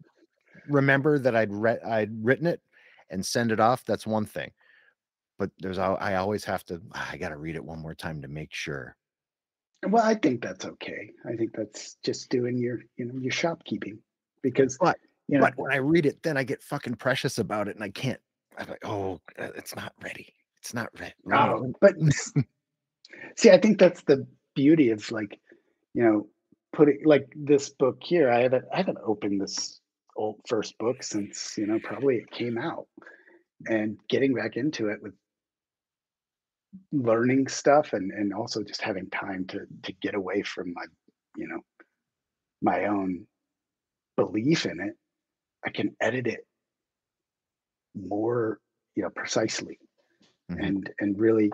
[0.69, 2.61] remember that I'd read, I'd written it
[3.09, 4.51] and send it off, that's one thing.
[5.37, 8.21] But there's, I always have to, "Ah, I got to read it one more time
[8.21, 8.95] to make sure.
[9.87, 11.11] Well, I think that's okay.
[11.29, 13.99] I think that's just doing your, you know, your shopkeeping
[14.41, 14.97] because, But-
[15.27, 17.83] you know, But when I read it, then I get fucking precious about it, and
[17.83, 18.19] I can't.
[18.59, 20.31] I'm like, oh, uh, it's not ready.
[20.57, 21.13] It's not ready.
[21.33, 21.95] oh, but
[23.35, 25.39] see, I think that's the beauty of like,
[25.95, 26.27] you know,
[26.73, 28.29] putting like this book here.
[28.29, 29.79] I haven't, I haven't opened this
[30.15, 32.87] old first book since, you know, probably it came out
[33.67, 35.13] and getting back into it with
[36.91, 40.85] learning stuff and, and also just having time to, to get away from my,
[41.37, 41.61] you know,
[42.61, 43.27] my own
[44.15, 44.95] belief in it.
[45.65, 46.45] I can edit it
[47.95, 48.59] more,
[48.95, 49.79] you know, precisely
[50.51, 50.67] Mhm.
[50.67, 51.51] and and really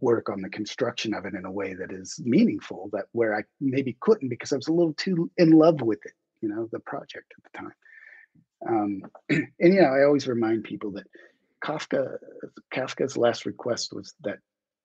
[0.00, 3.44] work on the construction of it in a way that is meaningful that where I
[3.60, 6.80] maybe couldn't because I was a little too in love with it, you know, the
[6.80, 7.74] project at the time.
[8.68, 9.02] Um,
[9.60, 11.06] and you know, I always remind people that
[11.64, 12.16] Kafka
[12.72, 14.38] Kafka's last request was that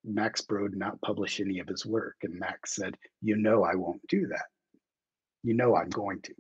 [0.03, 4.05] Max Brod not publish any of his work, and Max said, "You know, I won't
[4.07, 4.45] do that.
[5.43, 6.33] You know, I'm going to."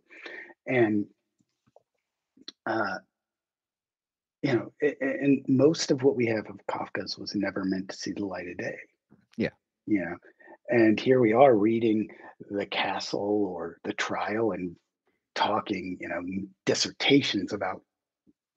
[0.67, 1.05] And
[2.65, 2.97] uh,
[4.43, 8.11] you know, and most of what we have of Kafka's was never meant to see
[8.11, 8.77] the light of day.
[9.35, 9.49] Yeah.
[9.85, 10.17] You know,
[10.69, 12.09] and here we are reading
[12.49, 14.75] The Castle or The Trial and
[15.33, 16.21] talking, you know,
[16.65, 17.81] dissertations about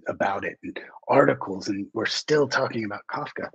[0.09, 0.78] about it and
[1.09, 3.48] articles, and we're still talking about Kafka.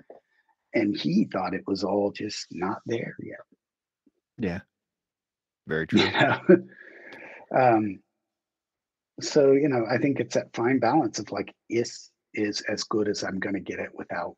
[0.73, 3.39] And he thought it was all just not there yet.
[4.37, 4.59] Yeah.
[5.67, 6.11] Very You true.
[6.11, 6.39] know?
[7.55, 7.99] um,
[9.21, 13.07] so you know, I think it's that fine balance of like, is is as good
[13.07, 14.35] as I'm going to get it without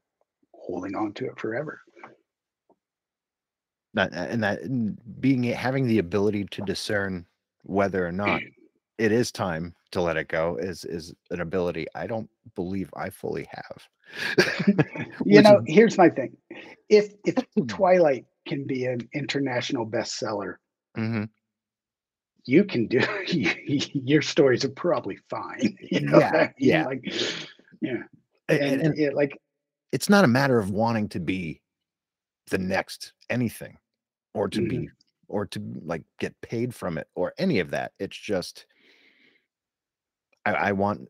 [0.53, 1.81] holding on to it forever.
[3.95, 7.25] That and that and being having the ability to discern
[7.63, 8.41] whether or not
[8.97, 13.09] it is time to let it go is is an ability I don't believe I
[13.09, 13.87] fully have.
[15.25, 16.35] You know, here's my thing.
[16.89, 17.35] If if
[17.67, 20.55] Twilight can be an international bestseller,
[20.97, 21.29] Mhm.
[22.45, 23.01] you can do
[23.93, 25.77] your stories are probably fine.
[25.91, 26.53] You know Yeah, I mean?
[26.59, 26.85] yeah.
[26.85, 27.03] Like,
[27.81, 28.03] yeah.
[28.49, 29.37] And, and, and yeah, like,
[29.91, 31.61] it's not a matter of wanting to be
[32.49, 33.77] the next anything
[34.33, 34.89] or to mhm, be
[35.27, 37.91] or to like get paid from it or any of that.
[37.99, 38.65] It's just
[40.47, 41.07] I, I want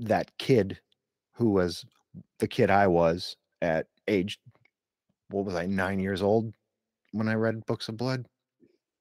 [0.00, 0.78] that kid
[1.34, 1.84] who was
[2.38, 4.38] the kid I was at age
[5.30, 6.52] what was I nine years old
[7.12, 8.26] when I read Books of Blood,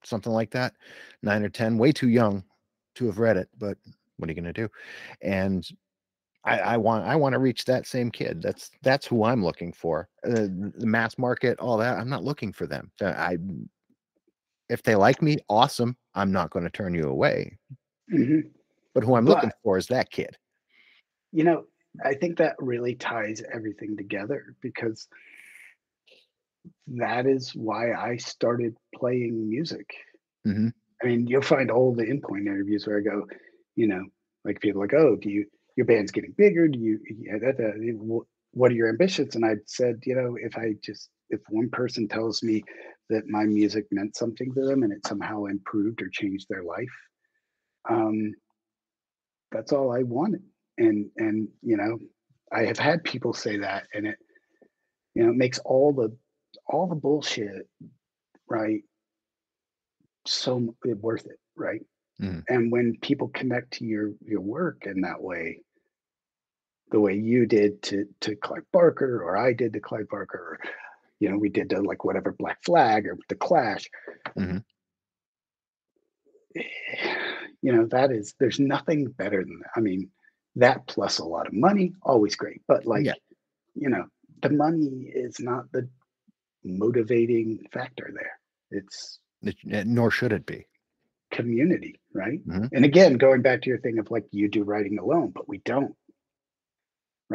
[0.03, 0.73] something like that,
[1.22, 2.43] nine or ten, way too young
[2.95, 3.77] to have read it, but
[4.18, 4.69] what are you going to do?
[5.22, 5.68] And
[6.45, 8.41] I, I want I want to reach that same kid.
[8.41, 10.07] That's that's who I'm looking for.
[10.26, 10.47] Uh,
[10.77, 11.97] the mass market, all that.
[11.97, 12.91] I'm not looking for them.
[13.02, 13.38] Uh, I
[14.69, 15.97] if they like me, awesome.
[16.14, 17.57] I'm not going to turn you away.
[18.11, 18.49] mhm.
[18.95, 20.35] But who I'm looking for is that kid.
[21.31, 21.65] you know,
[22.03, 25.07] I think that really ties everything together because
[26.88, 29.93] that is why I started playing music.
[30.43, 30.69] hmm
[31.03, 33.27] I mean, you'll find all the endpoint interviews where I go,
[33.76, 34.05] you know,
[34.45, 35.45] like people like, oh, do you
[35.76, 36.69] your band's getting bigger?
[36.69, 39.35] Do you yeah, that, that, what are your ambitions?
[39.35, 42.63] And I said, you know, if I just if one person tells me
[43.09, 46.95] that my music meant something to them and it somehow improved or changed their life,
[47.89, 48.34] um,
[49.56, 50.44] that's all I wanted.
[50.77, 51.99] And and you know,
[52.52, 54.18] I have had people say that, and it
[55.14, 56.15] you know it makes all the
[56.68, 57.68] all the bullshit
[58.49, 58.82] right
[60.27, 61.82] so worth it, right?
[62.19, 65.60] hmm and when people connect to your your work in that way
[66.91, 70.60] the way you did to to Clive Barker or I did to Clive Barker or
[71.19, 73.90] you know we did to like whatever Black Flag or the Clash
[74.34, 74.57] hmm
[77.66, 80.02] you know that is there's nothing better than that I mean
[80.66, 83.20] that plus a lot of money always great but like Yeah.
[83.84, 84.06] you know
[84.44, 84.92] the money
[85.26, 85.84] is not the
[86.64, 88.36] motivating factor there
[88.78, 89.20] it's
[89.50, 90.60] It- eh, nor should it be.
[91.40, 92.70] community right Mhm.
[92.76, 95.58] and again going back to your thing of like you do writing alone but we
[95.72, 95.96] don't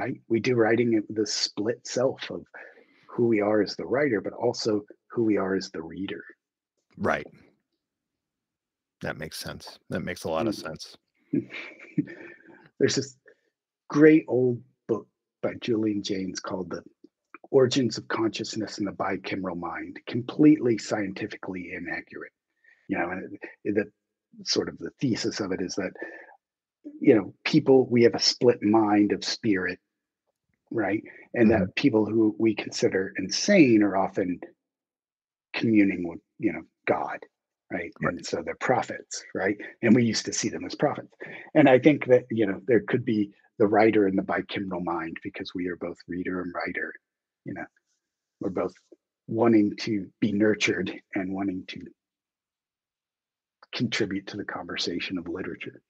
[0.00, 0.16] right?
[0.28, 2.42] We do writing it the split self of
[3.08, 6.22] who we are as the writer, but also who we are as the reader.
[6.96, 7.26] Right.
[9.02, 9.78] That makes sense.
[9.90, 10.62] That makes a lot of Mm.
[10.62, 10.96] sense.
[12.78, 13.16] There's this
[13.88, 15.08] great old book
[15.42, 16.84] by Julian Jaynes called The
[17.50, 22.32] Origins of Consciousness and the Bicameral Mind, completely scientifically inaccurate.
[22.88, 23.92] You know, and the
[24.44, 25.92] sort of the thesis of it is that,
[27.00, 29.80] you know, people, we have a split mind of spirit,
[30.70, 31.02] right?
[31.34, 31.52] And Mhm.
[31.52, 34.40] that people who we consider insane are often
[35.52, 37.18] communing with you know god
[37.70, 37.92] right?
[38.02, 38.14] Right.
[38.14, 39.56] and so they're prophets right?
[39.82, 41.12] And we used to see them as prophets.
[41.54, 45.18] And i think that you know there could be the writer and the bicameral mind
[45.22, 46.92] because we are both reader and writer
[47.44, 47.64] you know.
[48.40, 48.74] We're both
[49.26, 51.80] wanting to be nurtured and wanting to
[53.72, 55.82] contribute to the conversation of literature.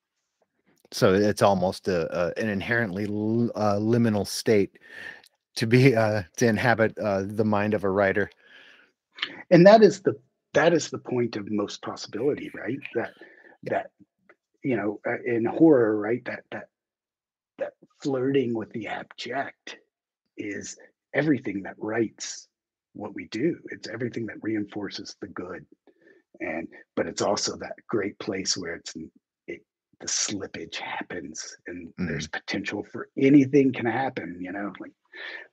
[0.93, 4.79] So it's almost a, a an inherently uh, liminal state
[5.57, 8.31] to be uh, to inhabit uh, the mind of a writer.
[9.51, 10.15] and that is the
[10.55, 12.79] that is the point of most possibility right?
[12.95, 13.11] That
[13.65, 13.91] that
[14.63, 16.69] you know uh, in horror right that that
[17.59, 17.73] that
[18.03, 19.77] flirting with the abject
[20.37, 20.77] is
[21.15, 22.49] everything that writes
[22.95, 23.59] what we do.
[23.71, 25.67] It's everything that reinforces the good.
[26.41, 28.95] And but it's also that great place where it's
[29.47, 29.61] it,
[30.01, 32.09] the slippage happens and Mhm.
[32.09, 34.93] there's potential for anything can happen you know like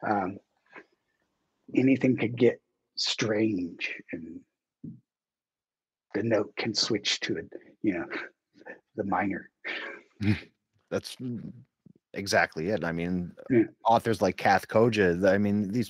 [0.10, 0.38] um
[1.76, 2.62] anything could get
[2.96, 4.40] strange and
[6.18, 7.48] the note can switch to it
[7.84, 8.06] you know
[8.96, 9.50] the minor
[10.90, 11.18] That's
[12.14, 12.84] exactly it.
[12.86, 13.64] I mean, Yeah.
[13.86, 15.28] authors like Kath Koja.
[15.30, 15.90] I mean, these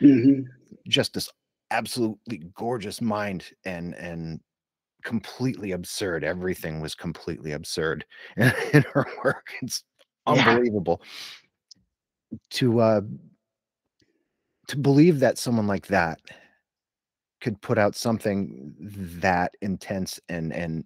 [0.00, 0.46] Mhm.
[0.88, 1.30] just this
[1.70, 4.40] absolutely gorgeous mind and and
[5.04, 6.24] completely absurd.
[6.24, 8.04] Everything was completely absurd
[8.36, 9.46] in, in her work.
[9.62, 9.84] It's
[10.26, 10.44] Yeah.
[10.48, 11.00] unbelievable
[12.50, 13.00] to uh
[14.68, 16.20] to believe that someone like that
[17.42, 20.84] could put out something that intense and and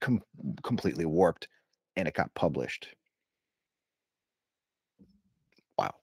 [0.00, 0.22] com-
[0.62, 1.48] completely warped
[1.96, 2.88] and it got published
[5.78, 5.94] wow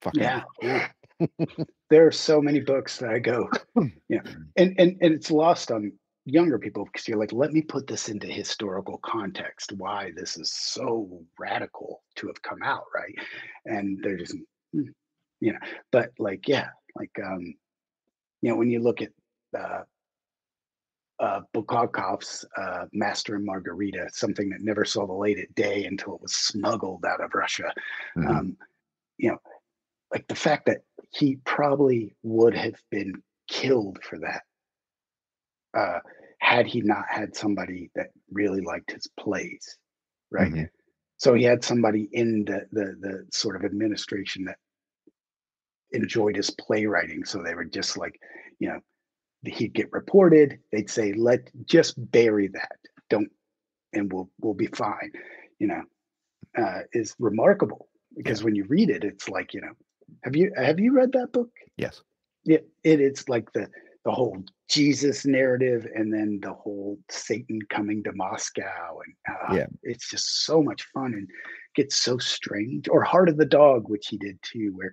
[0.00, 0.88] fucking Yeah, yeah.
[1.90, 3.50] there are so many books that I go,
[4.08, 4.22] yeah,
[4.56, 5.92] and and and it's lost on
[6.24, 9.72] younger people because you're like, let me put this into historical context.
[9.72, 13.14] Why this is so radical to have come out, right?
[13.66, 14.36] And they're just,
[14.72, 14.82] "Hmm,"
[15.40, 15.58] you know,
[15.90, 17.54] but like, yeah, like, um,
[18.42, 19.10] you know, when you look at
[19.58, 19.82] uh,
[21.18, 26.14] uh, Bulgakov's uh, Master and Margarita, something that never saw the light of day until
[26.14, 27.72] it was smuggled out of Russia.
[28.16, 28.28] Mhm.
[28.28, 28.56] Um,
[29.18, 29.38] you know,
[30.12, 34.42] like the fact that he probably would have been killed for that
[35.74, 36.00] uh,
[36.38, 39.78] had he not had somebody that really liked his plays,
[40.30, 40.52] right?
[40.52, 40.70] Mhm.
[41.18, 44.58] So he had somebody in the the the sort of administration that
[45.92, 47.24] enjoyed his playwriting.
[47.24, 48.18] So they were just like,
[48.58, 48.80] you know,
[49.44, 50.58] he'd get reported.
[50.72, 52.76] They'd say, "Let just bury that.
[53.08, 53.30] Don't,
[53.92, 55.12] and we'll we'll be fine."
[55.58, 55.82] You know,
[56.58, 59.72] uh, is remarkable because when you read it, it's like you know,
[60.24, 61.50] have you have you read that book?
[61.76, 62.02] Yes.
[62.44, 63.68] Yeah, it, it is like the
[64.04, 69.66] the whole Jesus narrative, and then the whole Satan coming to Moscow, and uh, Yeah.
[69.82, 71.28] it's just so much fun and
[71.74, 72.88] gets so strange.
[72.88, 74.92] Or Heart of the Dog, which he did too, where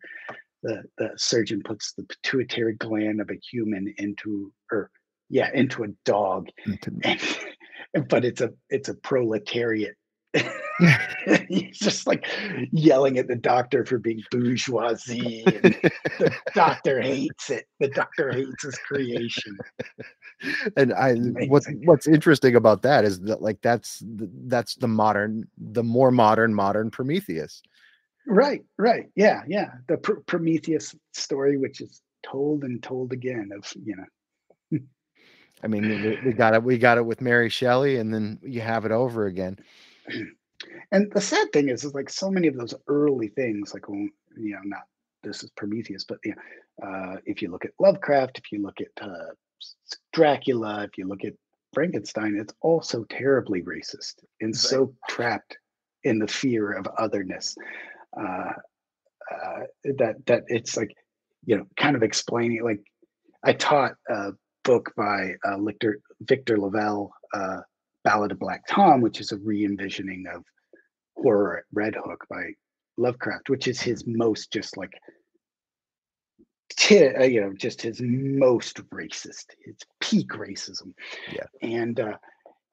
[0.64, 4.90] the the surgeon puts the pituitary gland of a human into, or
[5.30, 6.48] yeah, into a dog,
[7.04, 9.96] and but it's a it's a proletariat.
[11.50, 12.26] He's just like
[12.72, 15.76] yelling at the doctor for being bourgeoisie, and
[16.20, 17.66] the doctor hates it.
[17.80, 19.58] The doctor hates his creation.
[20.78, 21.16] and I
[21.48, 26.54] what's what's interesting about that is that like that's that's the modern the more modern
[26.54, 27.64] modern Prometheus.
[28.28, 29.72] Right, right, yeah, yeah.
[29.88, 34.80] The Pr- Prometheus story, which is told and told again, of you know,
[35.64, 38.86] I mean, we, got it we got it with Mary Shelley, and then you have
[38.86, 39.58] it over again.
[40.92, 44.12] and the sad thing is, is like so many of those early things, like you
[44.36, 44.84] know, not
[45.24, 48.80] this is Prometheus, but you know, uh, if you look at Lovecraft, if you look
[48.82, 49.32] at uh,
[50.12, 51.34] Dracula, if you look at
[51.74, 55.58] Frankenstein, it's all so terribly racist and so trapped
[56.04, 57.56] in the fear of otherness
[58.20, 58.54] uh,
[59.32, 59.60] uh,
[59.98, 60.92] that that it's like
[61.46, 62.64] you know, kind of explaining.
[62.64, 62.82] Like
[63.44, 64.32] I taught a
[64.64, 67.62] book by uh, Victor Victor LaValle, uh,
[68.04, 70.44] Ballad of Black Tom, which is a re-envisioning of
[71.16, 72.52] horror at Red Hook by
[72.98, 74.92] Lovecraft, which is his most just like
[76.70, 80.94] ti- uh, you know just his most racist, his peak racism.
[81.32, 81.46] Yeah.
[81.62, 82.18] and uh,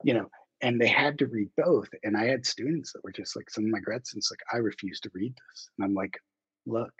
[0.03, 0.29] you know.
[0.61, 1.89] And they had to read both.
[2.03, 4.57] And I had students that were just like, some of my grad students, like, I
[4.57, 5.69] refuse to read this.
[5.77, 6.17] And I'm like,
[6.65, 6.93] look,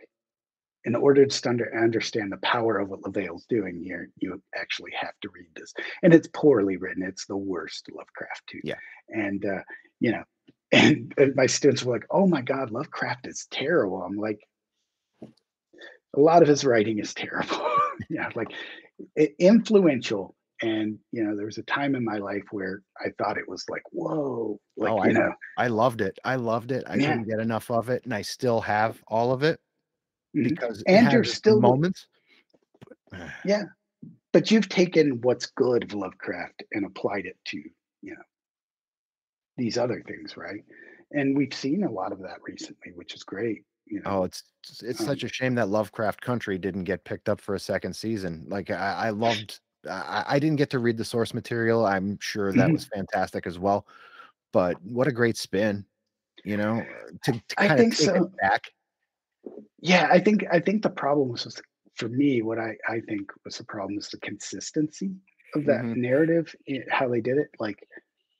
[0.85, 5.13] in order to under, understand the power of what LaValle's doing here, you actually have
[5.21, 5.73] to read this.
[6.03, 7.03] And it's poorly written.
[7.03, 8.61] It's the worst Lovecraft too.
[8.63, 8.75] Yeah.
[9.09, 9.61] And uh,
[9.99, 10.23] you know,
[10.71, 14.39] and, and my students were like, "Oh my God, Lovecraft is terrible." I'm like,
[15.21, 17.65] a lot of his writing is terrible.
[18.09, 18.51] yeah, like
[19.39, 20.34] influential.
[20.61, 23.65] And you know, there was a time in my life where I thought it was
[23.69, 26.17] like, "Whoa!" Like Oh, I you know, I loved it.
[26.23, 26.83] I loved it.
[26.87, 27.09] I Yeah.
[27.09, 29.59] couldn't get enough of it, and I still have all of it
[30.35, 30.49] mhm.
[30.49, 32.07] because it And has you're still- moments.
[33.45, 33.63] yeah.
[34.31, 38.23] But you've taken what's good of Lovecraft and applied it to you know
[39.57, 40.63] these other things, right?
[41.11, 43.63] And we've seen a lot of that recently, which is great.
[43.85, 44.43] You know, Oh, it's
[44.83, 47.93] it's Um, such a shame that Lovecraft Country didn't get picked up for a second
[47.95, 48.45] season.
[48.47, 49.59] Like I, I loved.
[49.89, 51.85] I, I didn't get to read the source material.
[51.85, 52.73] I'm sure that Mhm.
[52.73, 53.87] was fantastic as well.
[54.51, 55.85] But what a great spin,
[56.43, 58.23] you know, uh, to, to I kind of think take so.
[58.23, 58.71] it back.
[59.79, 61.61] Yeah, I think I think the problem was just
[61.95, 62.41] for me.
[62.41, 65.11] What I I think was the problem is the consistency
[65.53, 65.97] of that Mhm.
[65.97, 66.55] narrative,
[66.89, 67.49] how they did it.
[67.59, 67.87] Like,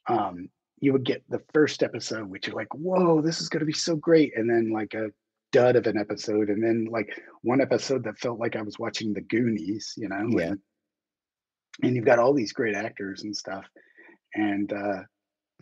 [0.07, 0.49] um,
[0.79, 3.73] you would get the first episode, which you're like, "Whoa, this is going to be
[3.73, 5.11] so great," and then like a
[5.51, 9.13] dud of an episode, and then like one episode that felt like I was watching
[9.13, 10.27] The Goonies, you know?
[10.29, 10.55] Yeah.
[11.81, 13.65] And, and you've got all these great actors and stuff,
[14.33, 15.03] and uh,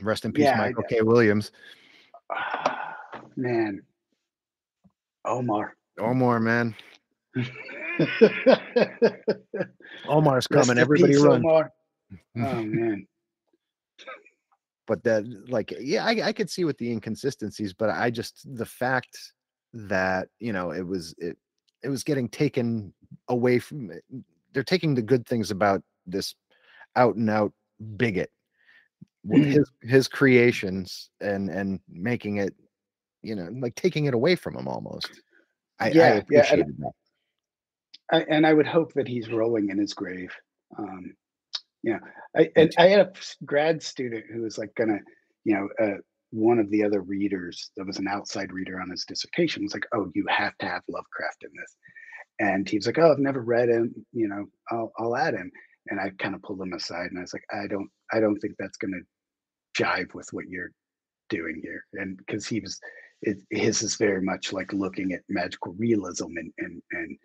[0.02, 1.02] Rest in peace, Yeah, Michael K.
[1.02, 1.52] Williams.
[3.36, 3.82] man,
[5.26, 5.76] Omar.
[6.00, 6.76] Omar, man.
[10.08, 10.72] Omar's coming.
[10.72, 11.38] in Everybody peace, run.
[11.46, 11.72] Omar.
[12.38, 13.08] Oh man.
[14.88, 18.66] but that like yeah I, I could see with the inconsistencies but i just the
[18.66, 19.18] fact
[19.74, 21.38] that you know it was it
[21.84, 22.94] it was getting taken
[23.30, 23.90] away from
[24.54, 26.36] they're taking the good things about this
[26.96, 27.54] out and out
[27.98, 28.32] bigot
[29.24, 29.52] with Mhm.
[29.52, 32.54] his his creations and and making it
[33.22, 35.22] you know like taking it away from him almost
[35.80, 36.92] i, I Yeah, yeah, and- that
[38.12, 40.30] I, and I would hope that he's rolling in his grave.
[40.78, 41.16] Um,
[41.84, 42.00] yeah,
[42.36, 42.72] I, and.
[42.78, 43.14] I had a
[43.46, 45.00] grad student who was like gonna,
[45.46, 45.98] you know, uh,
[46.32, 49.86] one of the other readers that was an outside reader on his dissertation was like,
[49.94, 51.76] "Oh, you have to have Lovecraft in this,"
[52.40, 53.96] and he was like, "Oh, I've never read him.
[54.12, 55.50] You know, I'll I'll add him."
[55.90, 58.38] And I kind of pulled him aside and I was like, "I don't I don't
[58.40, 59.02] think that's gonna
[59.78, 60.72] jive with what you're
[61.30, 62.80] doing here," and because he was.
[63.26, 67.18] It, his is very much like looking at magical realism and and and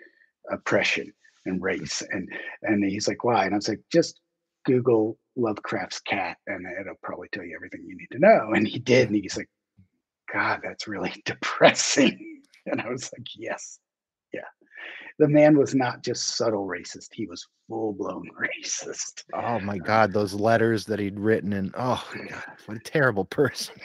[0.49, 1.13] oppression
[1.45, 1.65] and mm-hmm.
[1.65, 2.29] race and
[2.63, 4.21] and he's like why and i was like just
[4.69, 8.53] Google Lovecraft's cat, and it'll probably tell you everything you need to know.
[8.53, 9.49] And he did, and he's like,
[10.33, 12.43] God, that's really depressing.
[12.67, 13.79] And I was like, yes,
[14.33, 14.41] yeah.
[15.19, 19.25] The man was not just subtle racist; he was full blown racist.
[19.35, 23.75] Oh my God, those letters that he'd written, and oh, God, what a terrible person.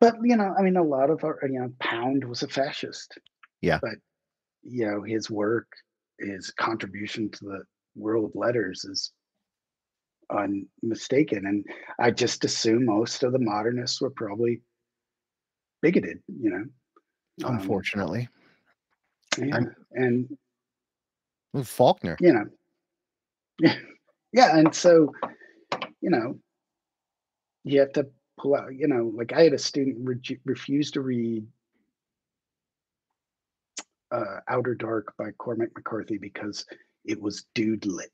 [0.00, 3.18] But you know, I mean, a lot of our, you know, Pound was a fascist.
[3.60, 3.78] Yeah.
[3.82, 3.96] But
[4.62, 5.66] you know, his work,
[6.18, 7.62] his contribution to the
[7.94, 9.12] world of letters is
[10.30, 11.46] unmistaken.
[11.46, 11.64] And
[11.98, 14.62] I just assume most of the modernists were probably
[15.82, 16.64] bigoted, you know.
[17.44, 18.39] Um, Unfortunately, yeah.
[19.38, 20.36] And
[21.52, 22.16] Well, Faulkner.
[22.20, 22.46] you know,
[23.60, 23.76] yeah,
[24.32, 24.56] yeah.
[24.56, 25.12] And so,
[26.00, 26.38] you know,
[27.64, 28.06] you have to
[28.38, 31.46] pull out, you know, like I had a student re- refuse to read
[34.10, 36.64] uh, Outer Dark by Cormac McCarthy because
[37.04, 38.10] it was dude lit.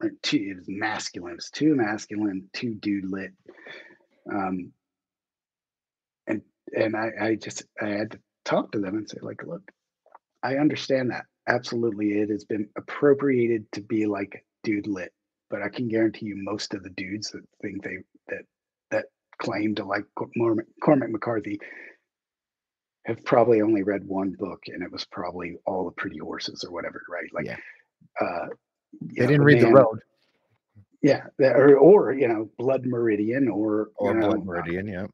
[0.00, 0.12] Right?
[0.22, 1.32] Too, it was masculine.
[1.32, 3.32] It was too masculine, too dude lit.
[4.32, 4.72] Um,
[6.26, 6.42] and
[6.76, 9.62] and I, I just I had to talk to them and say, like, look,
[10.42, 11.24] I understand that.
[11.48, 15.12] Absolutely, it has been appropriated to be like dude lit,
[15.50, 17.98] but I can guarantee you, most of the dudes that think they
[18.28, 18.42] that
[18.90, 19.06] that
[19.38, 21.60] claim to like Cor- Cormac McCarthy
[23.04, 26.72] have probably only read one book, and it was probably all the pretty horses or
[26.72, 27.28] whatever, right?
[27.34, 27.56] Like, Yeah.
[28.20, 28.46] uh,
[29.02, 30.00] They know, didn't read the road
[31.04, 34.86] yeah, or or you know, Blood Meridian, or or know, Blood Meridian.
[34.88, 35.06] Yeah.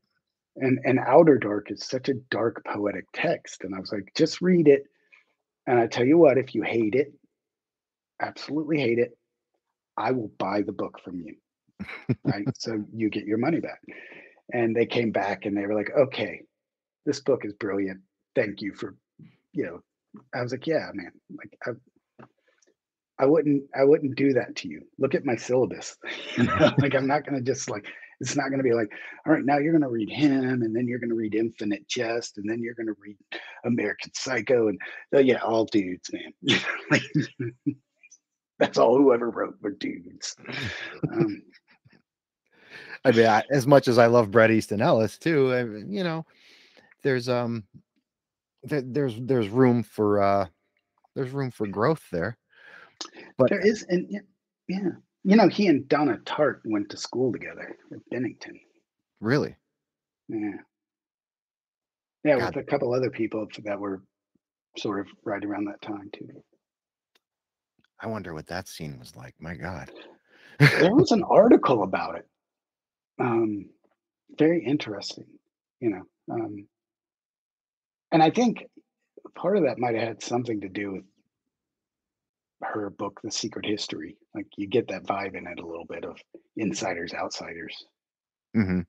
[0.57, 4.41] And and Outer Dark is such a dark poetic text, and I was like, just
[4.41, 4.85] read it.
[5.67, 7.13] And I tell you what, if you hate it,
[8.21, 9.17] absolutely hate it,
[9.97, 11.37] I will buy the book from you.
[12.25, 13.81] right, so you get your money back.
[14.53, 16.43] And they came back and they were like, okay,
[17.07, 18.01] this book is brilliant.
[18.35, 18.97] Thank you for,
[19.53, 19.81] you know.
[20.35, 21.13] I was like, yeah, man.
[21.31, 22.25] Like I,
[23.23, 24.83] I wouldn't, I wouldn't do that to you.
[24.99, 25.97] Look at my syllabus.
[26.79, 27.87] like I'm not gonna just like
[28.21, 28.91] it's not going to be like,
[29.27, 31.89] all right, now you're going to read him, and then you're going to read Infinite
[31.89, 33.17] Jest, and then you're going to read
[33.65, 34.79] American Psycho, and
[35.15, 36.61] oh, yeah, all dudes, man.
[36.91, 37.03] Like,
[38.59, 40.37] that's all whoever wrote were dudes.
[41.11, 41.43] Um,
[43.05, 46.05] I mean, I, as much as I love Bret Easton Ellis too, I, mean, you
[46.05, 46.27] know,
[47.03, 47.65] there's um,
[48.63, 50.47] there, there's there's room for uh,
[51.15, 52.37] there's room for growth there.
[53.39, 54.21] But there is, and yeah,
[54.69, 54.91] yeah,
[55.25, 58.59] you know, he and Donna Tartt went to school together at Bennington.
[59.21, 59.55] really,
[60.29, 60.57] Yeah,
[62.25, 62.55] yeah, God.
[62.57, 64.03] with a couple other people that were
[64.77, 66.29] sort of right around that time too.
[68.01, 69.35] I wonder what that scene was like.
[69.39, 69.91] My God.
[70.59, 72.27] there was an article about it.
[73.19, 73.67] Um,
[74.39, 75.27] very interesting,
[75.81, 76.03] you know.
[76.33, 76.67] Um,
[78.13, 78.65] and I think
[79.35, 81.05] part of that might have had something to do with
[82.63, 84.17] her book, The Secret History.
[84.35, 86.17] Like you get that vibe in it a little bit of
[86.57, 87.85] insiders, outsiders.
[88.55, 88.81] hmm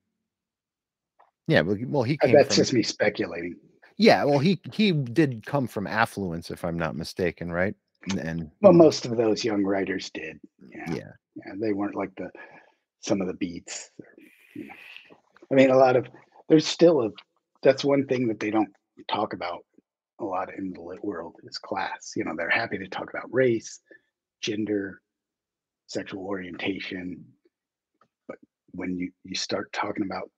[1.47, 3.55] Yeah, well, he- well, he Uh, came That's from just me speculating.
[3.97, 7.75] yeah, well, he he did come from affluence, if I'm not mistaken, right?
[8.09, 10.39] And, and Well, most of those young writers did.
[10.59, 12.31] Yeah, yeah, yeah, they weren't like the
[13.01, 13.91] some of the beats.
[13.99, 14.07] Or,
[14.55, 14.73] you know.
[15.51, 16.07] I mean, a lot of
[16.49, 17.09] there's still a
[17.63, 18.73] that's one thing that they don't
[19.07, 19.65] talk about
[20.21, 22.13] a lot in the lit world is class.
[22.15, 23.81] You know, they're happy to talk about race,
[24.41, 25.01] gender,
[25.87, 27.25] sexual orientation,
[28.27, 28.37] but
[28.71, 30.31] when you you start talking about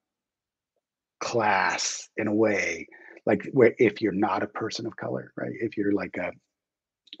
[1.20, 2.86] class in a way,
[3.26, 5.52] like where if you're not a person of color, right?
[5.60, 6.32] If you're like a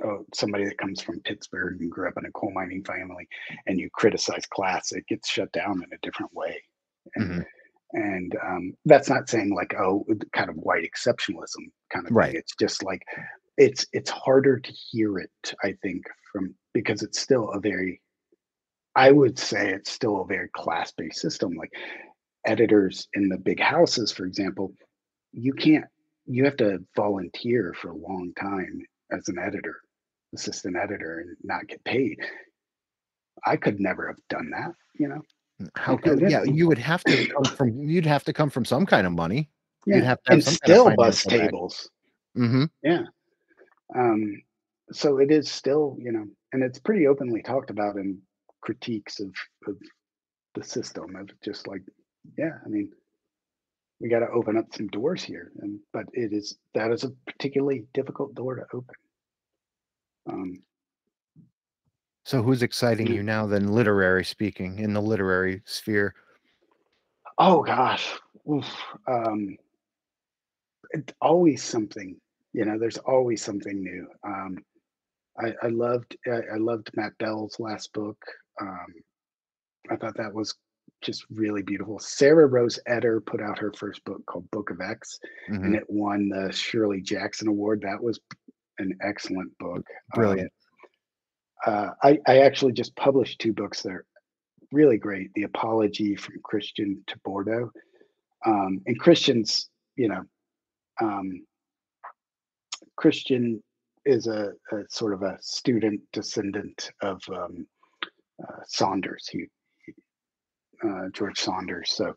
[0.04, 3.28] oh, somebody that comes from Pittsburgh and grew up in a coal mining family,
[3.66, 6.60] and you criticize class, it gets shut down in a different way.
[7.16, 7.46] And, Mhm.
[7.94, 12.32] And um, that's not saying like oh, kind of white exceptionalism kind of Right.
[12.32, 12.36] thing.
[12.36, 13.02] It's just like
[13.56, 15.54] it's it's harder to hear it.
[15.64, 18.00] I think from because it's still a very,
[18.96, 21.54] I would say it's still a very class based system.
[21.54, 21.72] Like
[22.46, 24.72] editors in the big houses, for example,
[25.32, 25.86] you can't
[26.26, 28.80] you have to volunteer for a long time
[29.12, 29.76] as an editor,
[30.34, 32.18] assistant editor, and not get paid.
[33.46, 35.22] I could never have done that, you know.
[35.76, 36.42] How could yeah?
[36.44, 39.48] You would have to come from you'd have to come from some kind of money.
[39.86, 41.90] Yeah, You'd have to have and some kind of still bus tables.
[42.36, 42.64] Mm-hmm.
[42.82, 43.02] Yeah.
[43.94, 44.42] Um,
[44.92, 48.18] so it is still, you know, and it's pretty openly talked about in
[48.60, 49.32] critiques of
[49.66, 49.76] of
[50.54, 51.82] the system of just like,
[52.38, 52.92] yeah, I mean,
[54.00, 57.12] we got to open up some doors here, and but it is that is a
[57.26, 58.94] particularly difficult door to open.
[60.30, 60.62] Um,
[62.24, 66.14] So who's exciting you now than literary speaking in the literary sphere?
[67.38, 68.14] Oh gosh,
[68.50, 68.66] Oof.
[69.06, 69.56] Um,
[70.90, 72.16] it's always something.
[72.52, 74.06] You know, there's always something new.
[74.22, 74.58] Um,
[75.38, 78.16] I, I loved I, I loved Matt Bell's last book.
[78.60, 78.86] Um,
[79.90, 80.54] I thought that was
[81.02, 81.98] just really beautiful.
[81.98, 85.18] Sarah Rose Etter put out her first book called Book of X,
[85.50, 85.64] Mhm.
[85.64, 87.82] and it won the Shirley Jackson Award.
[87.82, 88.18] That was
[88.78, 89.84] an excellent book.
[90.14, 90.52] Um, Brilliant.
[91.66, 94.06] Uh, I, I actually just published two books that are
[94.72, 95.32] really great.
[95.34, 97.70] The Apology from Christian TeBordo.
[98.46, 100.22] Um, and Christian's, you know,
[101.00, 101.46] um,
[102.96, 103.62] Christian
[104.04, 107.66] is a, a sort of a student descendant of um,
[108.42, 109.30] uh, Saunders,
[110.84, 111.92] uh, George Saunders.
[111.92, 112.14] So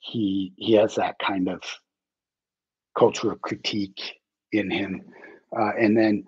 [0.00, 1.60] he he has that kind of
[2.98, 4.18] cultural critique
[4.52, 5.02] in him.
[5.56, 6.24] Uh, and then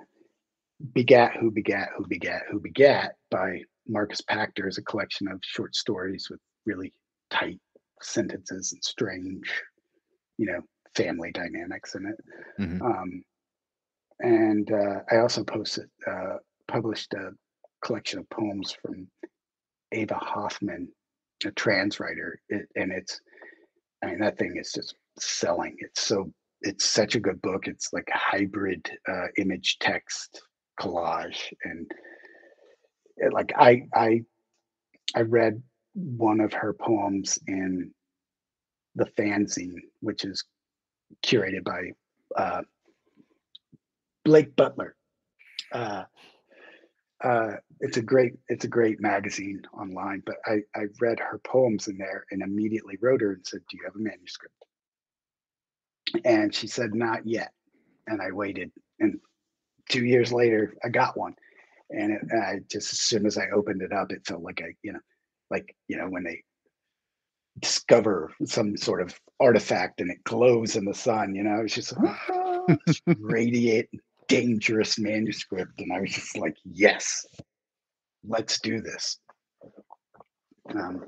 [0.95, 5.75] Begat Who Begat Who Begat Who Begat by Marcus Pactor is a collection of short
[5.75, 6.93] stories with really
[7.31, 7.61] tight
[8.01, 9.63] sentences and strange,
[10.39, 10.61] you know,
[10.95, 12.61] family dynamics in it.
[12.61, 12.83] Mhm.
[12.83, 13.23] Um,
[14.21, 16.37] and uh, I also posted, uh,
[16.69, 17.31] published a
[17.85, 19.09] collection of poems from
[19.93, 20.89] Ava Hofmann,
[21.45, 23.21] a trans writer, it, and it's,
[24.03, 25.77] I mean, that thing is just selling.
[25.79, 27.67] It's so, it's such a good book.
[27.67, 30.41] It's like hybrid uh, image text
[30.81, 31.91] collage, and
[33.17, 34.23] it, like I, I,
[35.15, 35.63] I read
[35.95, 37.93] one of her poems in
[38.95, 40.45] the fanzine, which is
[41.23, 41.93] curated by
[42.37, 42.63] uh,
[44.25, 44.97] Blake Butler.
[45.71, 46.05] Uh,
[47.23, 51.89] uh, it's a great it's a great magazine online, but I I read her poems
[51.89, 54.55] in there and immediately wrote her and said, "Do you have a manuscript?"
[56.25, 57.53] And she said, "Not yet."
[58.09, 59.21] And I waited, and
[59.89, 61.35] two years later, I got one.
[61.91, 64.63] And, it, and I just as soon as I opened it up, it felt like
[64.63, 65.01] I you know,
[65.51, 66.43] like you know when they
[67.61, 71.35] discover some sort of artifact and it glows in the sun.
[71.35, 71.93] You know, it's just
[73.19, 73.91] radiate
[74.29, 77.27] dangerous manuscript and i was just like yes
[78.27, 79.19] let's do this
[80.75, 81.05] um,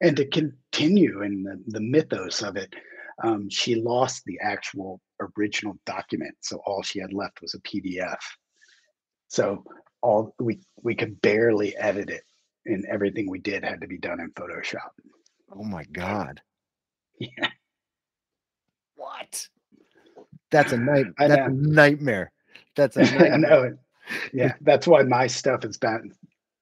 [0.00, 2.74] and to continue in the, the mythos of it
[3.22, 5.00] um, she lost the actual
[5.38, 8.18] original document so all she had left was a pdf
[9.28, 9.62] so
[10.02, 12.22] all we we could barely edit it
[12.66, 14.90] and everything we did had to be done in photoshop
[15.54, 16.40] Oh my god.
[17.18, 17.48] yeah
[18.96, 19.48] What?
[20.50, 21.06] That's a night.
[21.18, 22.32] That's a nightmare.
[22.76, 23.38] That's a I nightmare.
[23.38, 23.74] know it.
[24.32, 26.12] Yeah, that's why my stuff is been,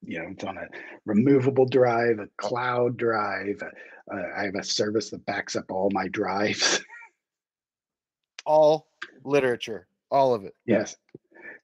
[0.03, 0.67] you know, it's on a
[1.05, 3.63] removable drive, a cloud drive.
[4.13, 6.85] Uh, I have a service that backs up all my drives.
[8.45, 8.89] all
[9.25, 10.55] literature, all of it.
[10.67, 10.97] yes.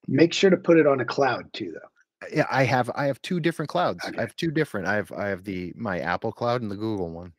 [0.07, 2.29] Make sure to put it on a cloud too, though.
[2.33, 4.05] Yeah, I have I have two different clouds.
[4.07, 4.17] Okay.
[4.17, 4.87] I have two different.
[4.87, 7.33] I have I have the my Apple cloud and the Google one.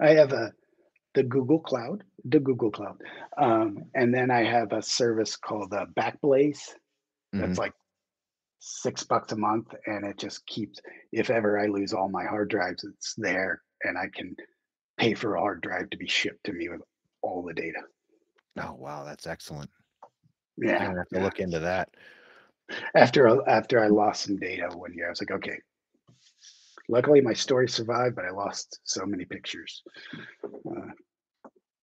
[0.00, 0.52] I have a
[1.14, 3.00] the Google Cloud, the Google Cloud,
[3.36, 6.60] um, and then I have a service called uh, Backblaze.
[7.32, 7.58] That's Mhm.
[7.58, 7.72] like
[8.60, 10.80] six bucks a month, and it just keeps.
[11.12, 14.34] If ever I lose all my hard drives, it's there, and I can
[14.96, 16.80] pay for a hard drive to be shipped to me with
[17.22, 17.80] all the data.
[18.58, 19.70] Oh wow, that's excellent.
[20.56, 21.22] Yeah, I'm have to yeah.
[21.24, 21.90] look into that.
[22.94, 25.58] After I- after I lost some data one year, I was like, okay.
[26.88, 29.82] Luckily, my story survived, but I lost so many pictures.
[30.44, 30.90] Uh,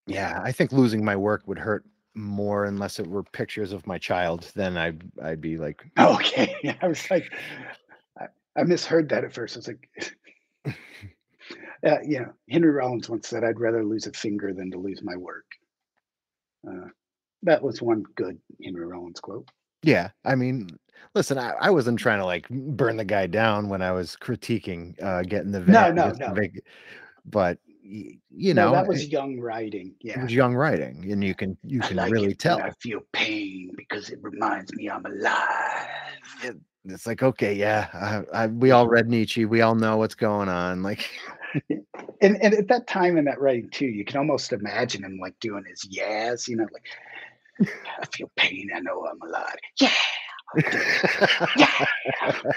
[0.08, 3.98] Yeah, I think losing my work would hurt more unless it were pictures of my
[3.98, 4.52] child.
[4.56, 7.32] Then I'd I'd be like, okay, I was like,
[8.20, 8.28] I,
[8.58, 9.56] I misheard that at first.
[9.56, 9.90] I was like,
[11.86, 15.02] uh, you know, Henry Rollins once said, "I'd rather lose a finger than to lose
[15.04, 15.46] my work."
[16.68, 16.88] Uh,
[17.44, 19.48] that was one good Henry Rollins quote.
[19.84, 20.10] yeah.
[20.26, 20.70] I mean,
[21.16, 25.02] listen, I, I wasn't trying to like burn the guy down when I was critiquing
[25.02, 26.34] uh getting the No, no, no.
[27.26, 29.96] but you no, know, that was it, young writing.
[30.02, 30.20] Yeah.
[30.20, 32.62] It was young writing, and you can you can like really it tell.
[32.62, 35.88] I feel pain because it reminds me I'm alive.
[36.86, 39.46] It's like, okay, yeah, I, I, we all read Nietzsche.
[39.46, 40.82] We all know what's going on.
[40.82, 41.10] Like,
[41.70, 45.38] and and at that time in that writing too, you can almost imagine him like
[45.40, 46.86] doing his yas, you know, like
[48.02, 49.58] I feel pain, I know I'm alive.
[49.80, 49.92] Yeah.
[51.58, 51.86] Yeah.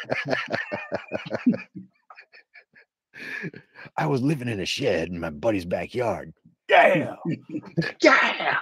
[3.96, 6.32] I was living in a shed in my buddy's backyard.
[6.68, 7.14] Yeah.
[8.02, 8.58] Yeah.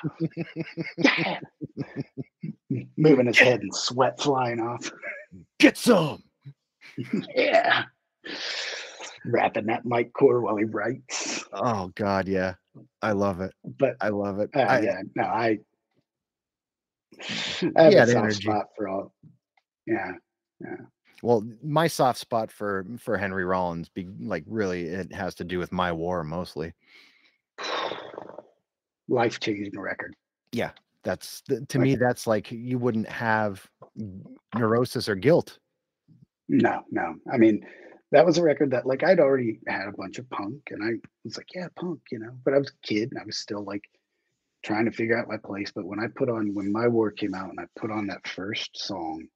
[0.98, 1.38] Yeah.
[2.96, 4.90] Moving his head and sweat flying off.
[5.58, 6.22] Get some.
[7.34, 7.84] Yeah.
[9.24, 11.44] Wrapping that mic Core while he writes.
[11.52, 12.54] Oh God, yeah.
[13.02, 13.52] I love it.
[13.78, 14.50] But I love it.
[14.54, 15.58] uh, I, yeah, no, I
[17.76, 18.42] I have Yeah, a soft energy.
[18.42, 19.12] spot for all.
[19.86, 20.12] Yeah.
[20.60, 20.76] yeah.
[21.22, 25.58] Well, my soft spot for for Henry Rollins, be like really, it has to do
[25.58, 26.72] with my war mostly.
[29.08, 30.14] Life changing record.
[30.52, 30.70] Yeah,
[31.04, 33.68] that's th- to me, that's like you wouldn't have
[34.54, 35.58] neurosis or guilt.
[36.48, 37.14] No, no.
[37.32, 37.64] I mean,
[38.12, 40.98] that was a record that like I'd already had a bunch of punk and I
[41.24, 42.32] was like, yeah, punk, you know.
[42.44, 43.82] But I was a kid and I was still like
[44.62, 45.72] trying to figure out my place.
[45.74, 48.28] But when I put on when my war came out and I put on that
[48.28, 49.26] first song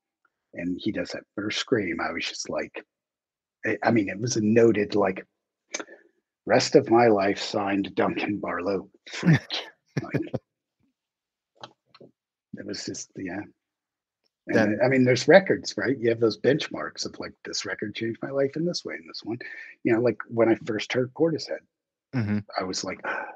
[0.55, 2.85] and he does that first scream, I was just like
[3.65, 5.25] I, I mean, it was a noted like
[6.45, 9.41] rest of my life signed Duncan Barlow freak.
[10.03, 10.23] like,
[12.59, 13.41] it was just yeah
[14.49, 15.97] and I mean, there's records, right?
[15.99, 19.09] You have those benchmarks of like this record changed my life in this way, and
[19.09, 19.39] this one,
[19.85, 21.59] you know, like when I first heard Portishead,
[22.13, 23.27] hmm I was like, "Ah,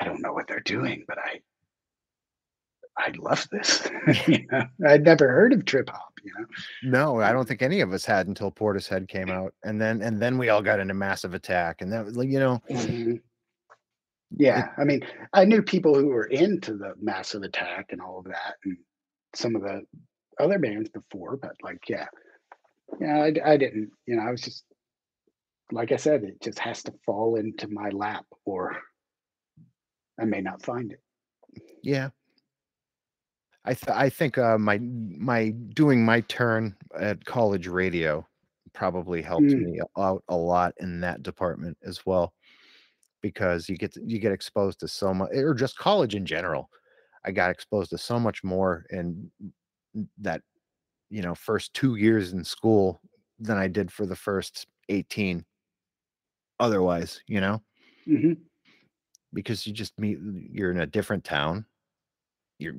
[0.00, 1.40] I don't know what they're doing, but I
[2.96, 3.88] I love this.
[4.26, 6.12] you know, I'd never heard of trip hop.
[6.22, 6.46] You know,
[6.82, 10.20] No, I don't think any of us had until Portishead came out, and then and
[10.20, 13.16] then we all got into Massive Attack, and that was like you know, mhm.
[13.16, 13.22] it,
[14.36, 14.68] yeah.
[14.78, 18.54] I mean, I knew people who were into the Massive Attack and all of that,
[18.64, 18.76] and
[19.34, 19.82] some of the
[20.40, 22.06] other bands before, but like, yeah,
[23.00, 23.90] yeah, I, I didn't.
[24.06, 24.64] You know, I was just
[25.72, 28.76] like I said, it just has to fall into my lap, or
[30.18, 31.02] I may not find it.
[31.82, 32.10] yeah.
[33.64, 38.26] I th- I think uh, my my doing my turn at college radio
[38.72, 42.34] probably helped Mm, me out a lot in that department as well
[43.22, 46.70] because you get you get exposed to so much or just college in general.
[47.24, 49.30] I got exposed to so much more in
[50.18, 50.42] that
[51.10, 53.00] you know first two years in school
[53.38, 55.44] than I did for the first 18
[56.60, 57.62] otherwise, you know,
[58.06, 58.32] hmm
[59.32, 60.18] because you just meet
[60.50, 61.66] you're in a different town.
[62.58, 62.74] You're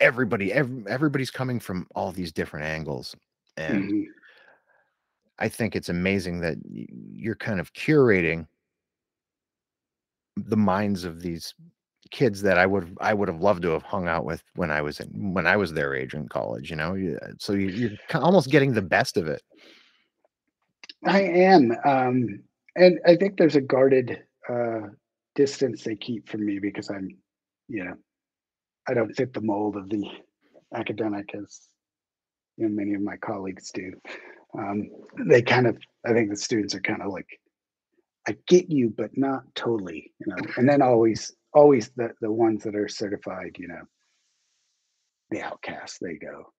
[0.00, 3.14] everybody ev- everybody's coming from all these different angles
[3.56, 4.04] and hmm
[5.38, 8.46] I think it's amazing that you're kind of curating
[10.36, 11.54] the minds of these
[12.10, 14.82] kids that I would I would have loved to have hung out with when I
[14.82, 16.96] was in when I was their age in college, you know.
[17.38, 19.42] So you, you're almost getting the best of it.
[21.06, 22.42] I am, um,
[22.76, 24.88] and I think there's a guarded uh,
[25.34, 27.08] distance they keep from me because I'm,
[27.68, 27.94] you know,
[28.88, 30.06] I don't fit the mold of the
[30.74, 31.60] academic as
[32.56, 33.92] you know many of my colleagues do.
[34.56, 34.88] Um,
[35.26, 35.76] they kind of,
[36.06, 37.26] I think the students are kind of like,
[38.28, 40.36] I get you, but not totally, you know.
[40.56, 43.82] And then always, always the the ones that are certified, you know,
[45.30, 46.52] the outcasts, they go,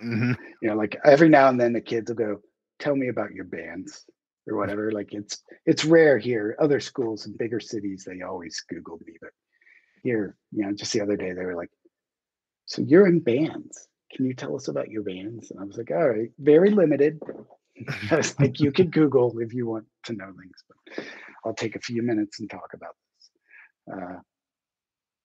[0.00, 2.40] hmm you know, like every now and then the kids will go,
[2.78, 4.04] tell me about your bands
[4.46, 4.92] or whatever.
[4.92, 6.56] Like it's it's rare here.
[6.60, 9.30] Other schools in bigger cities, they always Google me, but
[10.02, 11.70] here, you know, just the other day they were like,
[12.66, 13.88] So you're in bands.
[14.14, 15.50] Can you tell us about your bands?
[15.50, 17.20] And I was like, all right, very limited.
[18.10, 21.04] I was like, you can Google if you want to know things, but
[21.44, 22.94] I'll take a few minutes and talk about.
[23.92, 24.20] Uh,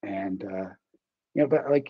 [0.02, 0.68] and uh,
[1.34, 1.88] you know, but like,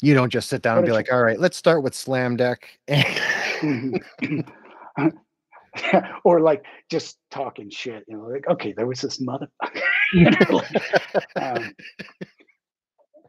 [0.00, 2.78] You don't just sit down and be like, "All right, let's start with Slam Deck."
[2.88, 4.02] Mhm.
[6.24, 9.80] or like just talking shit, you know, like, okay, there was this motherfucker.
[10.12, 11.74] you know, like, um,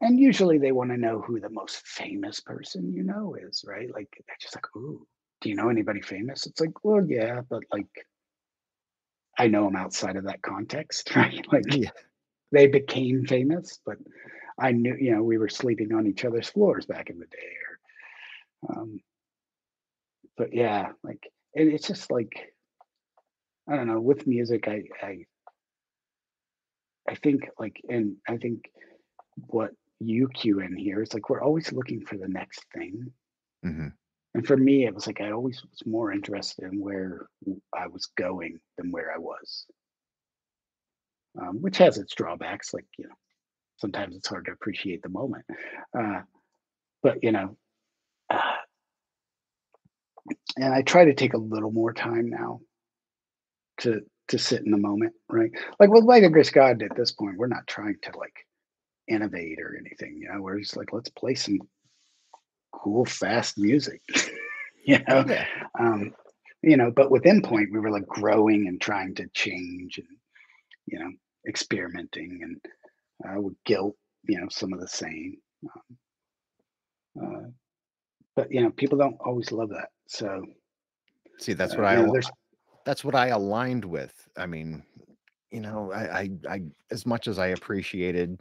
[0.01, 3.89] and usually they want to know who the most famous person you know is, right?
[3.93, 5.05] Like they're just like, ooh,
[5.41, 6.45] do you know anybody famous?
[6.45, 7.87] It's like, well, yeah, but like
[9.37, 11.45] I know them outside of that context, right?
[11.51, 11.91] Like yeah,
[12.53, 13.97] they became famous, but
[14.59, 17.53] I knew, you know, we were sleeping on each other's floors back in the day.
[18.69, 18.99] Or, um,
[20.37, 22.53] but yeah, like and it's just like
[23.67, 23.99] I don't know.
[23.99, 25.25] With music, I I
[27.09, 28.69] I think like, and I think
[29.47, 33.11] what you cue in here is like we're always looking for the next thing.
[33.63, 33.87] hmm
[34.35, 37.27] And for me, it was like I always was more interested in where
[37.73, 39.65] I was going than where I was,
[41.39, 42.73] um, which has its drawbacks.
[42.73, 43.15] Like you know,
[43.77, 45.45] sometimes it's hard to appreciate the moment.
[45.97, 46.21] Uh,
[47.01, 47.57] but you know,
[48.29, 48.53] uh,
[50.57, 52.61] and I try to take a little more time now
[53.79, 55.51] to to sit in the moment, right?
[55.79, 58.45] Like with By the Grace of God at this point, we're not trying to like
[59.07, 60.17] innovate or anything.
[60.21, 61.59] You know, we're just like let's play some
[62.71, 64.01] cool, fast music.
[64.85, 65.45] you know, yeah,
[65.79, 66.13] um,
[66.61, 66.91] you know.
[66.91, 70.07] But with Endpoint, we were like growing and trying to change and
[70.85, 71.11] you know
[71.47, 72.61] experimenting and
[73.27, 75.37] uh, with guilt, you know, some of the same.
[77.19, 77.49] Uh,
[78.35, 79.89] but you know, people don't always love that.
[80.07, 80.45] So
[81.39, 82.19] See, that's uh, what I you know,
[82.85, 84.27] that's what I aligned with.
[84.37, 84.83] I mean,
[85.51, 88.39] you know, I, I, I, as much as I appreciated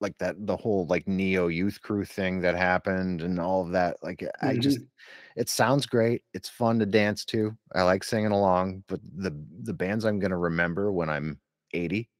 [0.00, 3.98] like that, the whole like neo youth crew thing that happened and all of that,
[4.02, 4.86] like I just, mhm,
[5.36, 6.22] it sounds great.
[6.34, 7.56] It's fun to dance to.
[7.74, 9.32] I like singing along, but the
[9.62, 11.40] the bands I'm gonna remember when I'm
[11.72, 12.10] 80,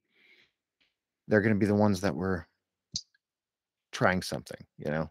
[1.29, 2.47] they're gonna be the ones that were
[3.93, 5.11] trying something, you know.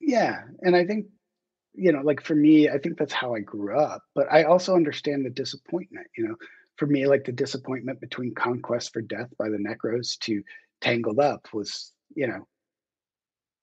[0.00, 1.06] yeah, and I think
[1.78, 4.02] you know, like for me, I think that's how I grew up.
[4.14, 6.06] But I also understand the disappointment.
[6.16, 6.36] You know,
[6.76, 10.42] for me, like the disappointment between Conquest for Death by the Necros to
[10.80, 12.46] Tangled Up was, you know,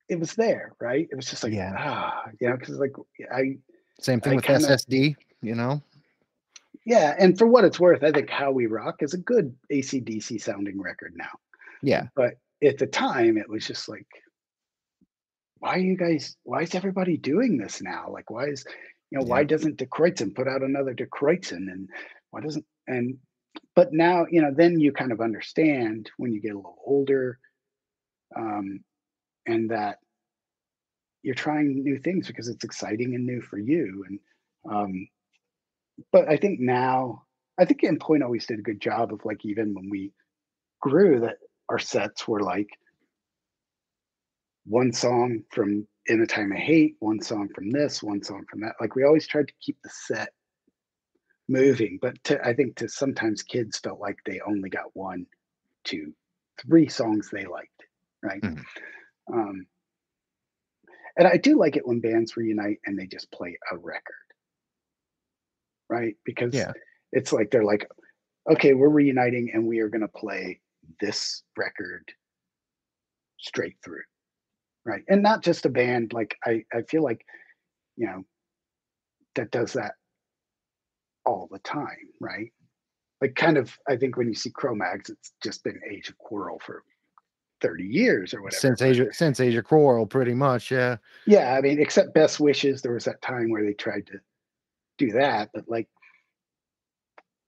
[0.10, 1.08] it was there, right?
[1.12, 1.74] It was just like, Yeah.
[1.78, 2.94] ah, you know, because like
[3.32, 3.58] I,
[4.00, 5.82] Same thing I with kind of, SSD, you know?
[6.86, 7.16] Yeah.
[7.18, 10.82] And for what it's worth, I think How We Rock is a good ACDC sounding
[10.82, 11.32] record now.
[11.82, 12.08] Yeah.
[12.16, 14.08] But at the time, it was just like,
[15.60, 18.10] why are you guys, why is everybody doing this now?
[18.10, 18.66] Like, why is,
[19.12, 21.72] you know, why doesn't Die Kreuzen put out another Die Kreuzen?
[21.72, 21.90] And
[22.32, 23.18] why doesn't, and,
[23.76, 27.40] but now, you know, then you kind of understand when you get a little older
[28.36, 28.82] um,
[29.46, 30.00] and that
[31.22, 34.04] you're trying new things because it's exciting and new for you.
[34.08, 34.20] And,
[34.70, 35.08] um,
[36.12, 37.24] but I think now,
[37.60, 40.12] I think Endpoint always did a good job of like, even when we
[40.82, 41.38] grew, that
[41.70, 42.70] our sets were like,
[44.66, 48.62] one song from In a Time of Hate, one song from this, one song from
[48.62, 48.76] that.
[48.80, 50.30] Like we always tried to keep the set
[51.48, 55.26] moving, but to, I think to sometimes kids felt like they only got one,
[55.84, 56.14] two,
[56.66, 57.84] three songs they liked,
[58.22, 58.42] right?
[58.42, 58.64] Mhm.
[59.32, 59.68] Um,
[61.18, 64.23] and I do like it when bands reunite and they just play a record,
[65.90, 66.16] right?
[66.26, 66.72] Because Yeah.
[67.12, 67.90] it's like they're like,
[68.50, 70.60] okay, we're reuniting and we are going to play
[71.00, 72.04] this record
[73.40, 74.02] straight through
[74.86, 77.26] right and not just a band like i i feel like
[77.98, 78.24] you know
[79.36, 79.94] that does that
[81.26, 82.52] all the time right
[83.22, 86.60] like kind of i think when you see cro-mags it's just been age of quarrel
[86.66, 86.84] for
[87.62, 90.98] 30 years or whatever Since Asia since Age of Quarrel, pretty much, yeah.
[91.26, 94.20] yeah i mean except best wishes there was that time where they tried to
[94.98, 95.88] do that but like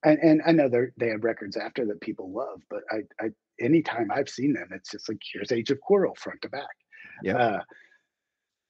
[0.04, 3.30] and, and i know they they have records after that people love but i i
[3.60, 6.76] anytime i've seen them it's just like here's age of quarrel front to back
[7.22, 7.36] Yeah.
[7.38, 7.60] uh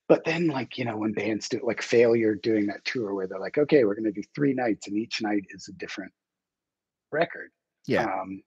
[0.09, 3.41] But then, like, you know, when bands do like Failure doing that tour where they're
[3.41, 6.13] like, okay, we're going to do three nights and each night is a different
[7.11, 7.51] record.
[7.87, 8.05] Yeah.
[8.05, 8.43] Um,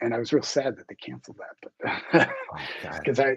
[0.00, 1.72] and I was real sad that they canceled that,
[2.12, 2.66] but Oh
[3.04, 3.36] because I, I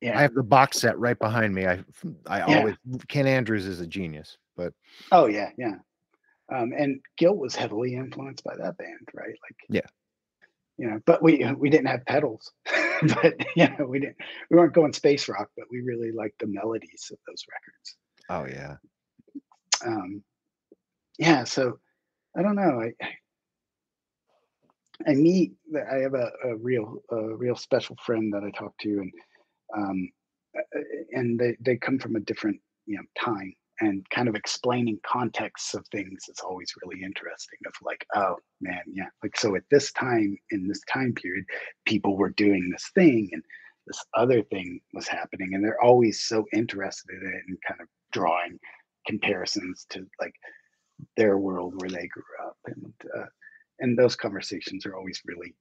[0.00, 1.66] yeah, have the box set right behind me.
[1.66, 1.84] I
[2.26, 2.58] I Yeah.
[2.58, 2.76] always
[3.08, 4.72] Ken Andrews is a genius, but
[5.12, 5.76] oh, yeah, yeah.
[6.54, 9.28] Um, and Guilt was heavily influenced by that band, right?
[9.28, 9.86] Like, Yeah.
[10.78, 12.52] you know, but we we didn't have pedals,
[13.02, 14.16] but you know, we didn't
[14.50, 17.96] we weren't going space rock, but we really liked the melodies of those records.
[18.30, 18.76] oh yeah.
[19.84, 20.22] Um,
[21.18, 21.78] yeah, so
[22.36, 22.80] I don't know.
[22.82, 22.92] I
[25.06, 28.76] I meet that I have a, a real a real special friend that I talk
[28.78, 29.12] to, and
[29.76, 30.08] um,
[30.56, 30.80] uh,
[31.12, 35.74] and they they come from a different you know time, and kind of explaining contexts
[35.74, 37.58] of things is always really interesting.
[37.66, 41.44] Of like, oh man, yeah, like so at this time in this time period,
[41.84, 43.42] people were doing this thing, and
[43.86, 47.88] this other thing was happening, and they're always so interested in it and kind of
[48.12, 48.58] drawing
[49.06, 50.34] comparisons to like
[51.16, 53.26] their world where they grew up and uh,
[53.80, 55.54] and those conversations are always really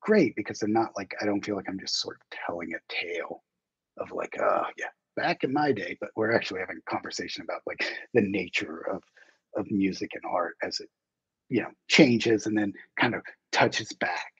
[0.00, 2.92] great because they're not like I don't feel like I'm just sort of telling a
[2.92, 3.42] tale
[3.98, 4.86] of like oh yeah
[5.16, 7.84] back in my day but we're actually having a conversation about like
[8.14, 9.02] the nature of
[9.56, 10.88] of music and art as it
[11.48, 14.32] you know changes and then kind of touches back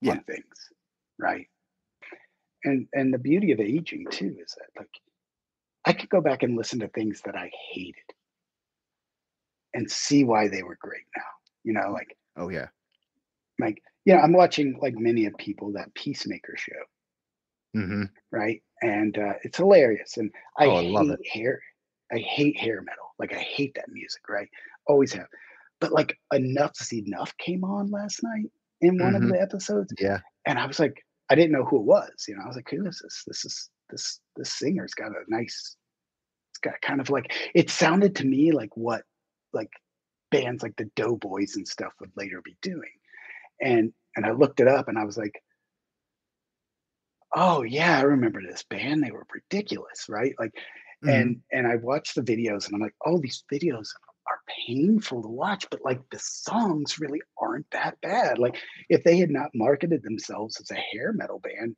[0.00, 0.12] Yeah.
[0.12, 0.72] on things
[1.18, 1.48] right
[2.64, 4.90] and and the beauty of aging too is that like
[5.86, 8.04] I could go back and listen to things that I hated
[9.74, 11.22] and see why they were great now.
[11.64, 12.68] You know, like Oh yeah.
[13.60, 16.82] like you know, I'm watching like many of people that Peacemaker show,
[17.74, 18.62] hmm right?
[18.84, 20.18] And uh, it's hilarious.
[20.18, 21.20] And I Oh, I love hate it.
[21.32, 21.60] hair.
[22.12, 23.14] I hate hair metal.
[23.18, 24.48] Like I hate that music, right?
[24.88, 25.28] Always have.
[25.80, 28.50] But like Enuff Z'Nuff came on last night
[28.82, 30.20] in one of hmm the episodes, Yeah.
[30.46, 32.26] and I was like, I didn't know who it was.
[32.28, 33.24] You know, I was like, who is this?
[33.26, 35.76] This is this this singer's got a nice.
[36.52, 39.02] It's got kind of like it sounded to me like what
[39.54, 39.70] like
[40.32, 42.92] bands like the Doughboys and stuff would later be doing.
[43.62, 45.42] And and I looked it up and I was like,
[47.36, 49.02] oh yeah, I remember this band.
[49.02, 50.34] They were ridiculous, right?
[50.38, 50.52] Like
[51.02, 53.88] hmm and and I watched the videos and I'm like, oh, these videos
[54.28, 58.38] are painful to watch, but like the songs really aren't that bad.
[58.38, 58.56] Like
[58.88, 61.76] if they had not marketed themselves as a hair metal band,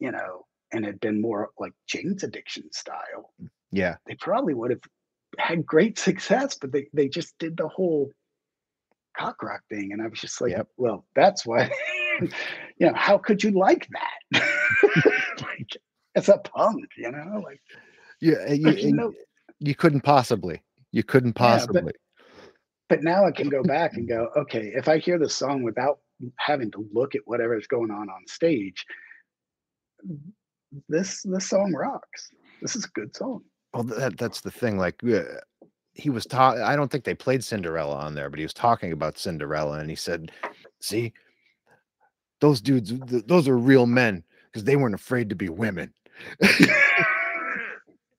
[0.00, 3.32] you know, and had been more like Jane's Addiction style,
[3.70, 3.96] Yeah.
[4.06, 4.80] they probably would have
[5.38, 8.10] had great success, but they they just did the whole
[9.16, 9.92] cock rock thing.
[9.92, 10.68] And I was just like, Yep.
[10.76, 11.70] well, that's why,
[12.78, 14.42] you know, how could you like that?
[15.42, 15.76] like,
[16.14, 17.60] it's a punk, you know, like
[18.20, 18.52] Yeah.
[18.52, 19.12] You, no,
[19.58, 20.62] you couldn't possibly.
[20.92, 21.92] You couldn't yeah, but possibly.
[22.88, 25.98] but now I can go back and go, okay, if I hear the song without
[26.36, 28.84] having to look at whatever's going on on stage,
[30.88, 32.30] this this song rocks.
[32.60, 33.42] This is a good song.
[33.72, 34.78] Well, that that's the thing.
[34.78, 35.22] Like uh,
[35.94, 36.62] he was talking.
[36.62, 39.90] I don't think they played Cinderella on there, but he was talking about Cinderella, and
[39.90, 40.32] he said,
[40.80, 41.12] "See,
[42.40, 45.92] those dudes, th- those are real men because they weren't afraid to be women."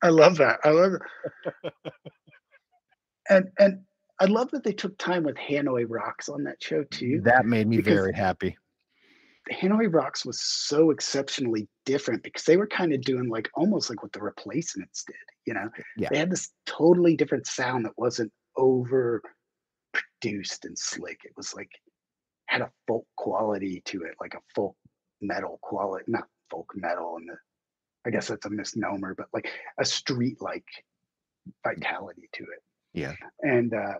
[0.03, 0.59] I love that.
[0.63, 1.73] I love it.
[3.29, 3.81] and and
[4.19, 7.21] I love that they took time with Hanoi Rocks on that show too.
[7.23, 8.57] That made me very happy.
[9.51, 14.03] Hanoi Rocks was so exceptionally different because they were kind of doing like almost like
[14.03, 15.15] what the replacements did.
[15.45, 16.09] You know, Yeah.
[16.11, 19.21] they had this totally different sound that wasn't over
[19.93, 21.19] produced and slick.
[21.23, 21.69] It was like
[22.51, 24.75] had a folk quality to it, like a folk
[25.21, 27.29] metal quality, not folk metal, and
[28.05, 29.49] I guess that's a misnomer, but like
[29.79, 30.65] a street like
[31.63, 32.61] vitality to it.
[32.93, 33.13] Yeah.
[33.39, 33.99] And uh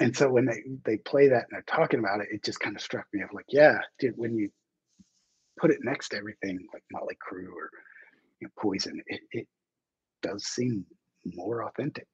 [0.00, 2.76] and so when they they play that and they're talking about it, it just kind
[2.76, 4.50] of struck me of like, yeah, dude, when you
[5.58, 7.70] put it next to everything like Motley Crue or
[8.38, 9.48] you know, Poison, it, it
[10.20, 10.84] does seem
[11.24, 12.06] more authentic.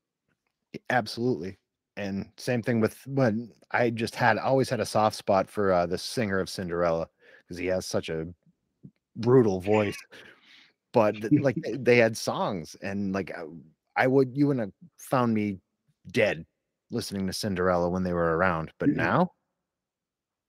[0.88, 1.58] Absolutely.
[1.98, 5.84] And same thing with when I just had always had a soft spot for uh,
[5.84, 7.08] the singer of Cinderella
[7.42, 8.28] because he has such a
[9.16, 9.98] brutal voice.
[10.92, 13.42] But like they- had songs, and like I,
[13.96, 15.58] I would you wouldn't have found me
[16.12, 16.46] dead
[16.90, 18.70] listening to Cinderella when they were around.
[18.78, 19.32] But now,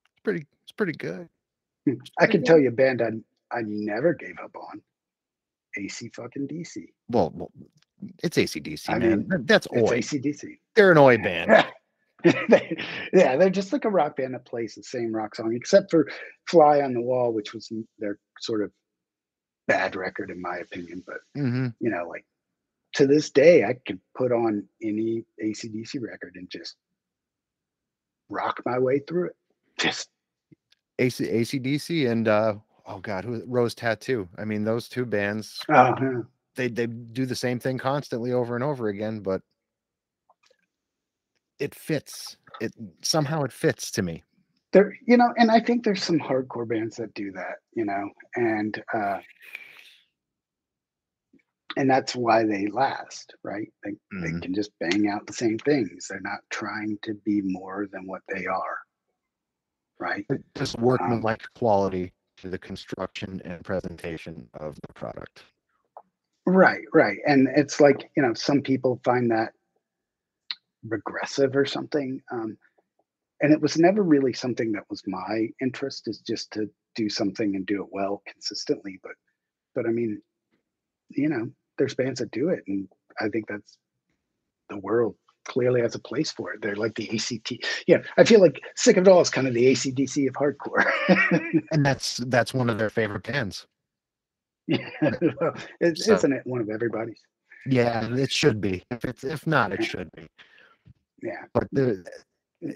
[0.05, 1.27] it's pretty it's pretty good.
[2.19, 4.81] I can tell you a band I I never gave up on.
[5.77, 6.85] AC fucking DC.
[7.09, 7.51] Well, well
[8.23, 9.09] it's ACDC, I man.
[9.09, 9.99] mean, Th- That's It's oi.
[9.99, 10.57] ACDC.
[10.75, 11.65] They're an oi band.
[12.23, 12.77] They-
[13.13, 16.09] yeah, they're just like a rock band that plays the same rock song, except for
[16.47, 18.71] Fly on the Wall, which was their sort of
[19.67, 21.03] bad record, in my opinion.
[21.05, 22.25] But, hmm you know, like
[22.95, 26.75] to this day, I could put on any ACDC record and just
[28.29, 29.35] rock my way through it.
[29.79, 30.09] Just,
[30.99, 32.55] AC, ACDC and uh
[32.85, 34.27] oh god, who Rose Tattoo.
[34.37, 36.21] I mean, those two bands uh, huh.
[36.59, 39.41] They they do the same thing constantly over and over again, but
[41.57, 42.35] it fits.
[42.59, 44.23] It somehow it fits to me.
[44.73, 48.09] there, you know, and I think there's some hardcore bands that do that, you know,
[48.35, 49.19] and, uh,
[51.75, 53.67] and that's why they last, right?
[53.83, 54.41] They, they Mhm.
[54.43, 56.07] can just bang out the same things.
[56.07, 58.77] They're not trying to be more than what they are,
[59.97, 60.27] right?
[60.55, 65.45] Just Um, workmanlike quality to the construction and presentation of the product.
[66.49, 67.17] Right, right.
[67.27, 69.53] And it's like, you know, some people find that
[70.83, 72.21] regressive or something.
[72.31, 72.57] Um,
[73.41, 77.55] and it was never really something that was my interest is just to do something
[77.55, 78.99] and do it well consistently.
[79.03, 79.13] But,
[79.75, 80.21] but I mean,
[81.09, 82.63] you know, there's bands that do it.
[82.67, 82.87] And
[83.21, 83.77] I think that's
[84.69, 86.61] the world clearly has a place for it.
[86.61, 87.53] They're like the ACT.
[87.87, 87.99] Yeah.
[88.17, 90.89] I feel like Sick of It All is kind of the ACDC of hardcore.
[91.71, 93.67] And that's that's one of their favorite bands.
[95.01, 95.11] yeah.
[95.39, 97.21] Well, is So- isn't it one of everybody's?
[97.65, 98.83] Yeah, it should be.
[98.91, 100.27] If it's if not, it should be.
[101.21, 101.43] Yeah.
[101.53, 102.05] But the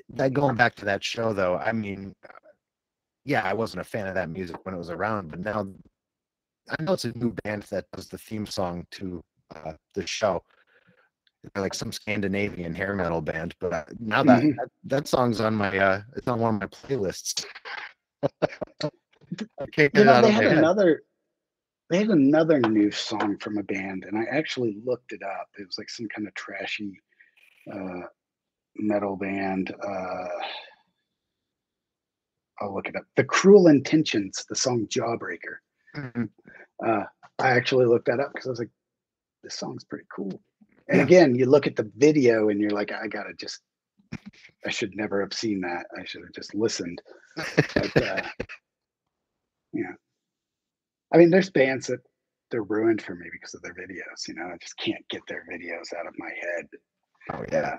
[0.09, 2.13] that going back to that show though, I mean,
[3.25, 5.67] yeah, I wasn't a fan of that music when it was around, but now
[6.69, 9.23] I know it's a new band that does the theme song to
[9.55, 10.43] uh, the show.
[11.53, 14.55] They're like some Scandinavian hair metal band, but now that, Mhm.
[14.57, 17.45] that that song's on my uh, it's on one of my playlists.
[18.83, 21.03] I can't get you know they had another
[21.93, 25.47] they had another new song from a band and i actually looked it up.
[25.59, 26.99] It was like some kind of trashy
[27.71, 28.07] uh
[28.75, 30.27] metal band uh
[32.61, 33.03] i'll look it up.
[33.15, 35.57] The cruel intentions the song jawbreaker.
[35.95, 36.29] Mhm.
[36.83, 37.03] uh
[37.37, 38.71] i actually looked that up because i was like
[39.43, 40.41] this song's pretty cool.
[40.87, 41.05] And Yeah.
[41.05, 43.61] again you look at the video and you're like i gotta just
[44.65, 45.85] i should never have seen that.
[45.95, 46.99] I should have just listened.
[47.35, 48.21] But uh,
[49.73, 49.93] yeah,
[51.13, 51.99] I mean, there's bands that
[52.51, 54.27] they're ruined for me because of their videos.
[54.27, 56.67] You know, I just can't get their videos out of my head.
[57.31, 57.77] Oh yeah.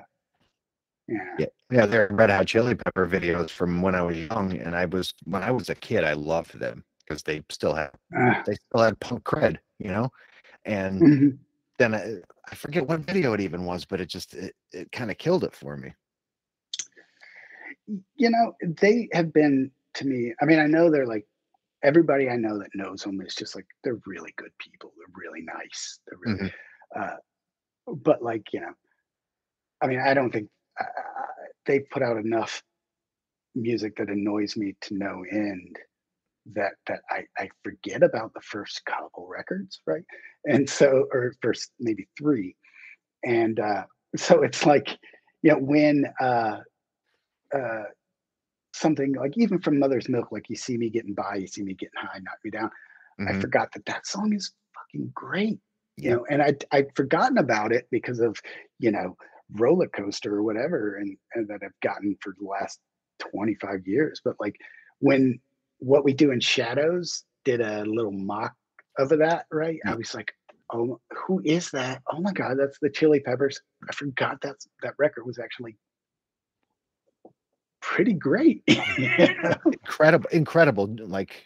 [1.07, 4.57] Yeah, yeah, Yeah, yeah, they're Red Hot Chili Pepper videos from when I was young,
[4.57, 7.91] and I was when I was a kid, I loved them because they still had
[8.17, 10.11] Uh, they still had punk cred, you know.
[10.65, 11.39] And mhm.
[11.79, 12.17] then I,
[12.51, 15.45] I forget what video it even was, but it just it, it kind of killed
[15.45, 15.93] it for me.
[18.17, 20.35] You know, they have been to me.
[20.41, 21.27] I mean, I know they're like
[21.85, 24.93] everybody I know that knows them is just like they're really good people.
[24.97, 26.01] They're really nice.
[26.07, 26.53] They're really,
[26.99, 27.17] uh,
[27.87, 28.73] but like you know,
[29.83, 30.49] I mean, I don't think
[30.81, 30.85] uh,
[31.67, 32.63] they put out enough
[33.55, 35.77] music that annoys me to no end
[36.55, 40.05] that that I, I forget about the first couple records, right?
[40.45, 42.57] And so, or first maybe three,
[43.25, 43.85] and uh,
[44.17, 44.89] so it's like,
[45.43, 46.59] you know, when uh,
[47.55, 47.83] uh,
[48.75, 51.75] something like even from Mother's Milk, like you see me getting by, you see me
[51.75, 52.71] getting high, knock me down.
[53.29, 53.35] I Mhm.
[53.35, 55.61] forgot that that song is fucking great.
[56.03, 56.17] You Yeah.
[56.17, 58.39] know, and I'd I'd forgotten about it because of,
[58.79, 59.17] you know,
[59.51, 62.81] Roller Coaster or whatever, and and that I've gotten for the last
[63.21, 64.21] 25 years.
[64.25, 64.57] But like
[65.01, 65.41] when
[65.79, 68.55] What We Do in Shadows did a little mock
[68.99, 69.81] of that, right?
[69.87, 70.33] I was like,
[70.73, 72.03] "Oh, who is that?
[72.13, 75.79] Oh my god, that's the Chili Peppers." I forgot that's that record was actually
[77.85, 78.63] pretty great.
[78.69, 80.97] Incredible, incredible.
[81.01, 81.45] Like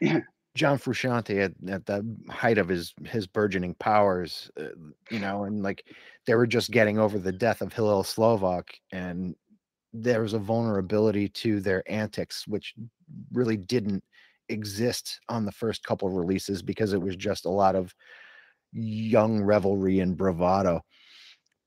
[0.00, 0.20] Yeah.
[0.54, 4.68] John Frusciante at, at the height of his his burgeoning powers, uh,
[5.10, 5.84] you know, and like
[6.26, 9.34] they were just getting over the death of Hillel Slovak, and
[9.92, 12.74] there was a vulnerability to their antics, which
[13.32, 14.02] really didn't
[14.48, 17.94] exist on the first couple releases because it was just a lot of
[18.72, 20.80] young revelry and bravado.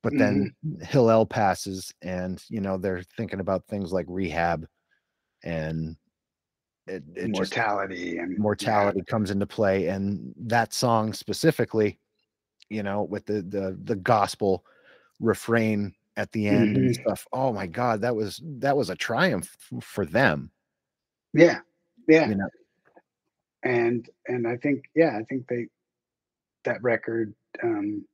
[0.04, 4.68] But then Hillel passes, and you know they're thinking about things like rehab,
[5.44, 5.96] and
[6.88, 8.38] it, it just Mortality and yeah.
[8.38, 11.98] mortality comes into play and that song specifically
[12.70, 14.66] you know with the the the gospel
[15.22, 17.02] refrain at the end and Mhm.
[17.02, 20.52] stuff oh my god that was that was a triumph for them
[21.34, 21.62] Yeah.
[22.10, 22.28] Yeah.
[22.28, 22.50] you know
[23.64, 25.68] and and I think yeah, I think they
[26.66, 27.34] that record
[27.64, 28.06] um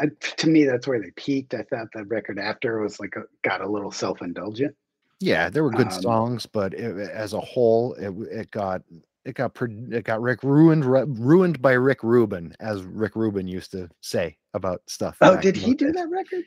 [0.00, 0.06] I,
[0.38, 1.54] to me that's where they peaked.
[1.54, 4.74] I thought the record after was like a, got a little self-indulgent.
[5.20, 8.82] yeah there were good Um, songs but it, as a whole it it got
[9.24, 13.88] it got it got Rick ruined ruined by Rick Rubin as Rick Rubin used to
[14.02, 15.94] say about stuff Oh, did he do days.
[15.94, 16.44] that record?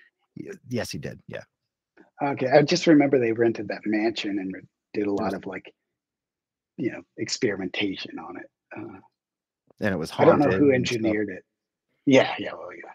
[0.70, 1.44] Yes he did yeah
[2.22, 4.54] Okay, I just remember they rented that mansion and
[4.94, 5.74] did a lot of like
[6.78, 8.50] you know experimentation on it.
[8.78, 9.00] Uh,
[9.82, 11.44] and it was I don't know who engineered it.
[12.06, 12.92] Yeah, yeah, well, yeah.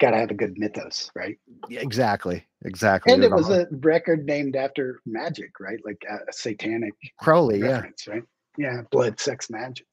[0.00, 1.38] Got to have a good mythos, right?
[1.68, 5.78] Yeah, exactly exactly And It it was a record named after magic, right?
[5.84, 8.22] Like a, a satanic Crowley yeah right?
[8.56, 9.86] Yeah, blood, sex, magic.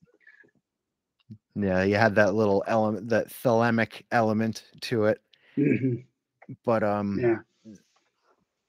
[1.56, 5.22] Yeah, you had that little element, that thelemic element to it,
[5.56, 5.96] hmm
[6.66, 7.38] but um, Yeah.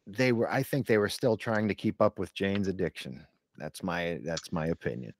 [0.07, 0.51] they were.
[0.51, 3.27] I think they were still trying to keep up with Jane's addiction.
[3.59, 5.13] That's my that's my opinion.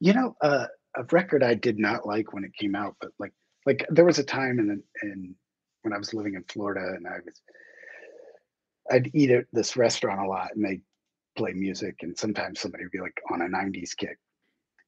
[0.00, 0.66] You know, uh,
[0.96, 3.32] a record I did not like when it came out, but like,
[3.66, 5.34] like there was a time in the, in
[5.82, 7.42] when I was living in Florida, and I was,
[8.90, 10.80] I'd eat at this restaurant a lot, and they
[11.36, 14.18] play music, and sometimes somebody would be like on a '90s kick,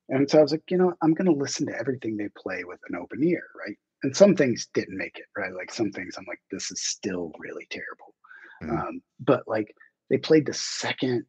[0.09, 2.81] and so I was like, you know, I'm gonna listen to everything they play with
[2.89, 3.79] an open ear, right?
[4.03, 5.53] And some things didn't make it, right?
[5.55, 8.15] Like some things I'm like, this is still really terrible.
[8.63, 8.89] Mhm.
[8.89, 9.75] Um, but like
[10.11, 11.25] they played the second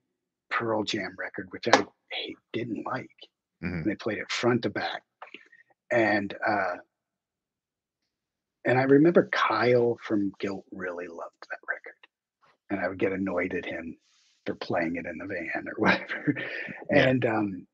[0.50, 3.10] Pearl Jam record, which I hate, didn't like
[3.64, 3.82] Mhm.
[3.84, 5.04] and they played it front to back.
[5.92, 6.78] And uh
[8.66, 11.94] and I remember Kyle from Guilt really loved that record.
[12.70, 13.98] And I would get annoyed at him
[14.46, 16.36] for playing it in the van or whatever.
[16.92, 17.08] Yeah.
[17.10, 17.68] And um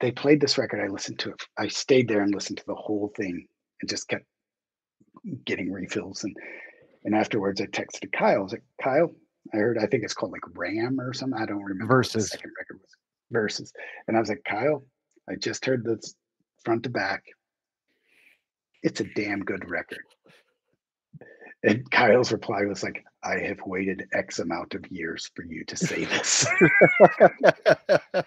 [0.00, 0.80] they played this record.
[0.84, 1.42] I listened to it.
[1.58, 3.46] I stayed there and listened to the whole thing
[3.80, 4.24] and just kept
[5.44, 6.24] getting refills.
[6.24, 6.36] And
[7.04, 8.40] and afterwards I texted Kyle.
[8.40, 9.10] I was like, Kyle,
[9.54, 11.40] I heard I think it's called like Ram or something.
[11.40, 12.30] I don't remember Versus.
[12.30, 12.90] second record was.
[13.30, 13.72] Versus.
[14.08, 14.82] And I was like, Kyle,
[15.28, 16.14] I just heard this
[16.64, 17.22] front to back.
[18.82, 20.04] It's a damn good record.
[21.62, 25.76] And Kyle's reply was like, I have waited X amount of years for you to
[25.76, 26.46] say this.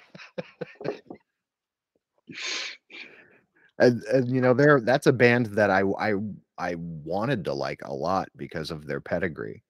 [3.79, 6.13] and, and you know, there that's a band that I I
[6.57, 9.63] I wanted to like a lot because of their pedigree,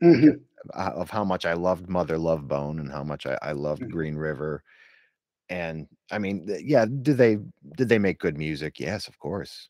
[0.00, 0.44] Mhm.
[0.74, 3.82] uh, of how much I loved Mother Love Bone and how much I, I loved
[3.82, 3.88] Mhm.
[3.88, 4.62] Green River.
[5.50, 7.38] And I mean, yeah, did they
[7.76, 8.78] did they make good music?
[8.78, 9.68] Yes, of course.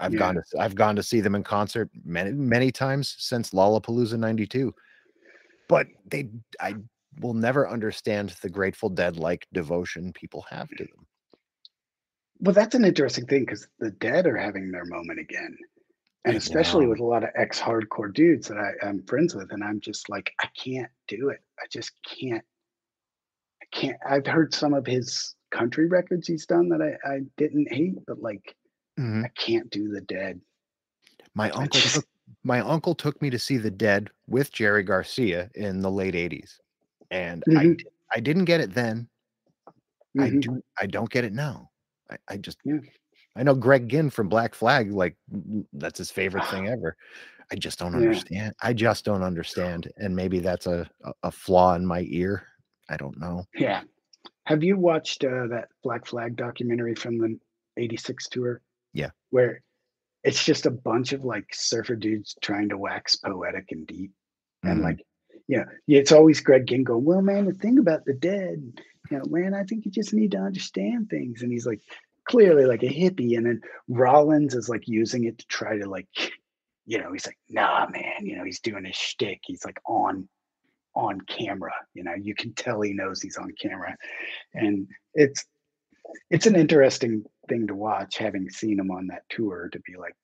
[0.00, 4.18] I've gone to I've gone to see them in concert many many times since Lollapalooza
[4.18, 4.74] 92.
[5.68, 6.28] But they
[6.60, 6.74] I
[7.20, 11.06] will never understand the Grateful Dead like devotion people have to them.
[12.40, 15.56] Well, that's an interesting thing because the dead are having their moment again.
[16.24, 16.90] And especially know.
[16.90, 19.52] with a lot of ex hardcore dudes that I, I'm friends with.
[19.52, 21.40] And I'm just like, I can't do it.
[21.60, 22.44] I just can't.
[23.72, 23.96] I can't.
[24.08, 28.20] I've heard some of his country records he's done that I, I didn't hate, but
[28.20, 28.54] like,
[28.98, 29.24] Mhm.
[29.24, 30.40] I can't do the dead.
[31.34, 32.06] My I uncle just, took
[32.44, 36.60] my uncle took me to see the Dead with Jerry Garcia in the late 80s.
[37.10, 37.84] And I Mhm, di-
[38.14, 39.08] I didn't get it then.
[40.18, 41.70] I mhm, do I don't get it now.
[42.10, 42.78] I, I just yeah.
[43.36, 45.16] I know Greg Ginn from Black Flag, like
[45.72, 46.96] that's his favorite thing ever.
[47.50, 47.98] I just don't Yeah.
[47.98, 48.54] understand.
[48.62, 49.90] I just don't understand.
[49.96, 50.90] And maybe that's a,
[51.22, 52.46] a flaw in my ear.
[52.88, 53.44] I don't know.
[53.54, 53.82] Yeah.
[54.44, 57.38] Have you watched uh, that Black Flag documentary from the
[57.76, 58.60] 86 tour?
[58.92, 59.10] Yeah.
[59.30, 59.62] Where
[60.24, 64.12] it's just a bunch of like surfer dudes trying to wax poetic and deep.
[64.62, 64.84] And Mhm.
[64.84, 65.02] like,
[65.48, 68.80] yeah, yeah, it's always Greg Ginn going, Well, man, the thing about the dead,
[69.10, 71.42] you know, man, I think you just need to understand things.
[71.42, 71.80] And he's like,
[72.24, 76.06] clearly like a hippie, and then Rollins is like using it to try to like,
[76.86, 79.40] you know, he's like, nah, man, you know, he's doing his shtick.
[79.44, 80.28] He's like on
[80.94, 81.72] on camera.
[81.94, 83.96] You know, you can tell he knows he's on camera,
[84.54, 85.44] and it's
[86.30, 89.68] it's an interesting thing to watch, having seen him on that tour.
[89.72, 90.14] To be like,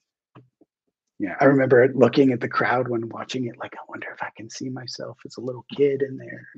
[1.18, 4.30] yeah, I remember looking at the crowd when watching it, like, I wonder if I
[4.36, 6.48] can see myself as a little kid in there.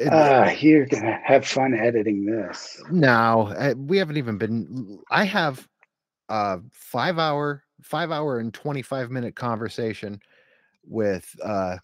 [0.10, 2.82] uh, you're gonna have fun editing this.
[2.90, 4.98] No, we haven't even been.
[5.10, 5.68] I have
[6.28, 10.20] a five hour, five hour and twenty five minute conversation
[10.86, 11.76] with uh,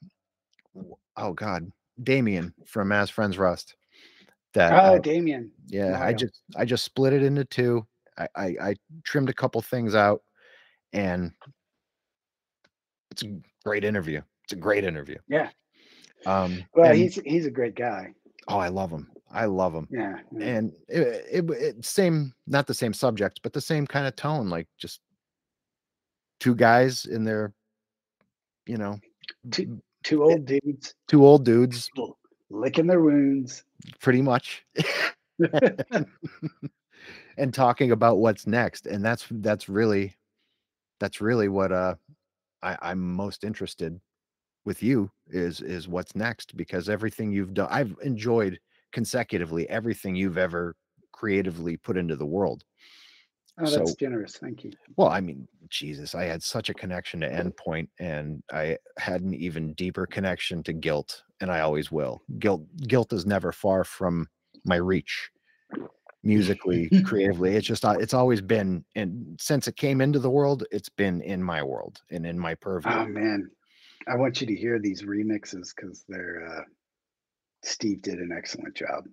[1.17, 1.71] oh god,
[2.03, 3.77] Damien from As Friends Rust.
[4.55, 5.51] That oh, uh, Damien.
[5.67, 7.87] Yeah, I just I just split it into two.
[8.17, 10.23] I, I I trimmed a couple things out,
[10.93, 11.33] and
[13.11, 14.23] it's a great interview.
[14.45, 15.19] It's a great interview.
[15.29, 15.51] Yeah.
[16.27, 18.13] Um, well, and, he's he's a great guy.
[18.49, 19.11] Oh, I love him.
[19.31, 19.87] I love him.
[19.91, 20.19] Yeah.
[20.33, 20.47] yeah.
[20.47, 24.49] And it, it, it, same, not the same subject, but the same kind of tone,
[24.49, 25.01] like just
[26.41, 27.53] two guys in their,
[28.69, 29.01] you know,
[29.51, 31.91] two two old dudes, two old dudes
[32.51, 33.65] licking their wounds,
[34.01, 34.65] pretty much,
[37.37, 38.87] and talking about what's next.
[38.87, 40.15] And that's that's really,
[41.01, 41.95] that's really what uh
[42.63, 43.99] I, I'm most interested
[44.65, 48.59] with you is is what's next because everything you've done I've enjoyed
[48.93, 50.75] consecutively everything you've ever
[51.13, 52.65] creatively put into the world.
[53.61, 54.37] Oh, that's so, generous.
[54.37, 54.73] Thank you.
[54.97, 59.35] Well, I mean, Jesus, I had such a connection to Endpoint, and I had an
[59.35, 62.23] even deeper connection to guilt, and I always will.
[62.39, 64.29] Guilt, guilt is never far from
[64.65, 65.31] my reach,
[66.23, 67.57] musically, creatively.
[67.57, 71.21] It's just, uh, it's always been, and since it came into the world, it's been
[71.23, 72.93] in my world and in my purview.
[72.93, 73.51] Oh man,
[74.07, 76.63] I want you to hear these remixes because they're uh,
[77.63, 79.05] Steve did an excellent job.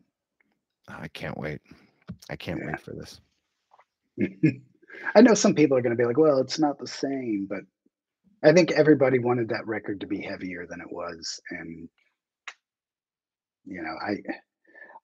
[0.88, 1.62] I can't wait.
[2.30, 2.72] I can't yeah.
[2.72, 3.20] wait for this.
[5.16, 7.62] I know some people are going to be like, "Well, it's not the same," but
[8.44, 11.90] I think everybody wanted that record to be heavier than it was, and
[13.66, 14.16] you know, I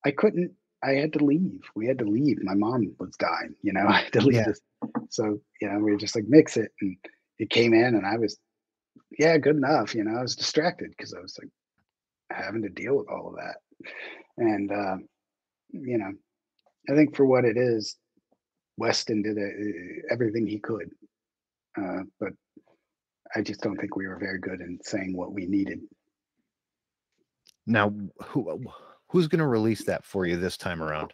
[0.06, 0.52] I couldn't.
[0.84, 1.62] I had to leave.
[1.76, 2.38] We had to leave.
[2.42, 3.54] My mom was dying.
[3.62, 4.36] You know, I had to leave.
[4.36, 4.48] Yeah.
[4.48, 4.62] This.
[5.10, 6.98] So you know, we were just like mix it, and
[7.38, 8.38] it came in, and I was
[9.18, 9.94] yeah, good enough.
[9.94, 11.50] You know, I was distracted because I was like
[12.32, 13.92] having to deal with all of that.
[14.38, 14.98] And, uh,
[15.72, 16.12] you know,
[16.90, 17.96] I think for what it is,
[18.78, 20.90] Weston did a, everything he could.
[21.78, 22.34] Uh, but
[23.36, 25.80] I just don't think we were very good in saying what we needed.
[27.66, 27.94] Now,
[28.24, 28.64] who
[29.08, 31.12] who's going to release that for you this time around?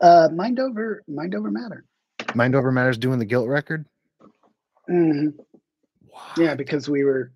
[0.00, 1.84] Uh, Mind over Mind over Matter.
[2.34, 3.86] Mind over Matter's doing the guilt record.
[4.90, 5.40] Mm-hmm.
[6.40, 7.32] Yeah, because we were,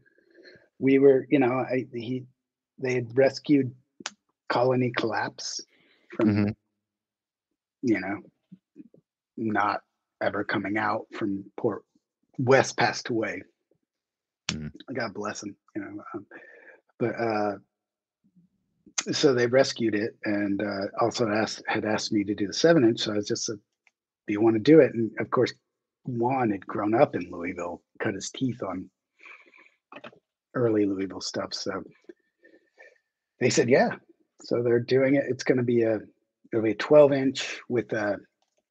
[0.78, 2.24] we were, you know, I, he,
[2.78, 3.74] they had rescued
[4.48, 5.60] Colony Collapse
[6.16, 6.50] from, mm-hmm.
[7.82, 8.20] you know,
[9.40, 9.80] not
[10.22, 11.82] ever coming out from Port.
[12.38, 13.42] West passed away.
[14.48, 14.94] Mm-hmm.
[14.94, 16.02] God bless him, you know.
[16.14, 16.26] Um,
[16.98, 17.52] but uh,
[19.12, 22.84] so they rescued it, and uh, also asked had asked me to do the seven
[22.84, 23.00] inch.
[23.00, 23.58] So I was just said,
[24.26, 25.52] "Do you want to do it?" And of course,
[26.04, 28.90] Juan had grown up in Louisville, cut his teeth on
[30.54, 31.54] early Louisville stuff.
[31.54, 31.82] So
[33.38, 33.90] they said, yeah.
[34.42, 35.24] So they're doing it.
[35.28, 36.00] It's going to be a
[36.52, 38.16] it'll be a 12 inch with a,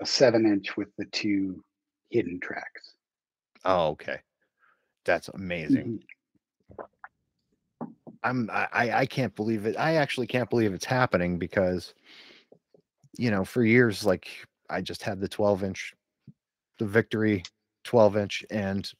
[0.01, 1.63] a seven inch with the two
[2.09, 2.95] hidden tracks.
[3.65, 4.19] Oh, okay.
[5.05, 6.01] That's amazing.
[6.79, 6.85] Mm-hmm.
[8.23, 9.77] I'm I I can't believe it.
[9.77, 11.93] I actually can't believe it's happening because
[13.17, 14.27] you know, for years like
[14.69, 15.93] I just had the 12 inch
[16.79, 17.43] the Victory
[17.83, 18.91] 12 inch, and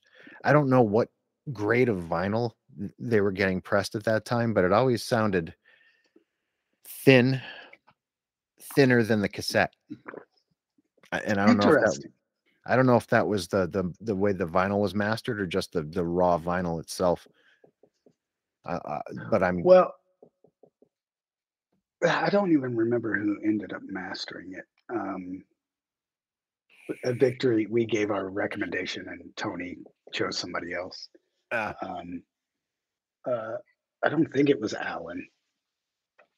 [0.44, 1.10] I don't know what
[1.52, 2.52] grade of vinyl
[3.00, 5.56] they were getting pressed at that time, but it always sounded
[6.86, 7.42] thin,
[8.76, 9.74] thinner than the cassette.
[11.12, 12.10] And I don't know if that,
[12.66, 15.48] I don't know if that was the the the way the vinyl was mastered or
[15.48, 17.28] just the the raw vinyl itself.
[18.66, 19.94] Uh, uh, but I'm well.
[22.08, 24.66] I don't even remember who ended up mastering it.
[24.90, 25.44] Um,
[27.04, 29.78] a victory, we gave our recommendation, and Tony
[30.14, 31.10] chose somebody else.
[31.52, 32.24] Uh, um,
[33.30, 33.58] uh,
[34.04, 35.28] I don't think it was Alan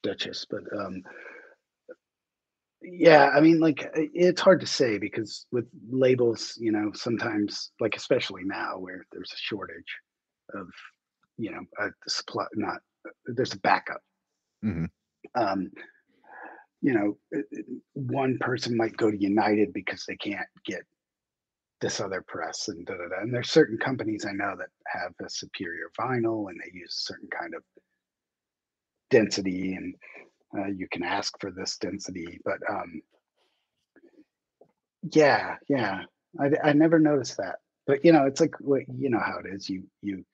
[0.02, 1.02] Douches, but um,
[2.82, 7.96] yeah, I mean, like it's hard to say because with labels, you know, sometimes, like
[7.96, 9.98] especially now, where there's a shortage
[10.54, 10.68] of,
[11.38, 12.80] you know, a supply, not
[13.26, 14.00] there's a backup.
[14.64, 14.84] Mm-hmm.
[15.34, 15.70] Um,
[16.80, 17.16] you know,
[17.94, 20.82] one person might go to United because they can't get
[21.80, 23.22] this other press and da, da, da.
[23.22, 27.28] and there's certain companies I know that have a superior vinyl and they use certain
[27.36, 27.62] kind of
[29.10, 29.94] density and
[30.56, 33.00] uh, you can ask for this density, but um,
[35.12, 36.02] yeah, yeah,
[36.38, 37.56] I, I never noticed that.
[37.86, 39.68] But you know, it's like you know how it is.
[39.68, 40.24] You you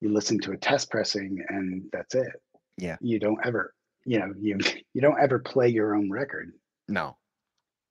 [0.00, 2.32] you listen to a test pressing and that's it.
[2.76, 2.96] Yeah.
[3.00, 4.58] You don't ever, you know, you
[4.94, 6.52] you don't ever play your own record.
[6.88, 7.16] No,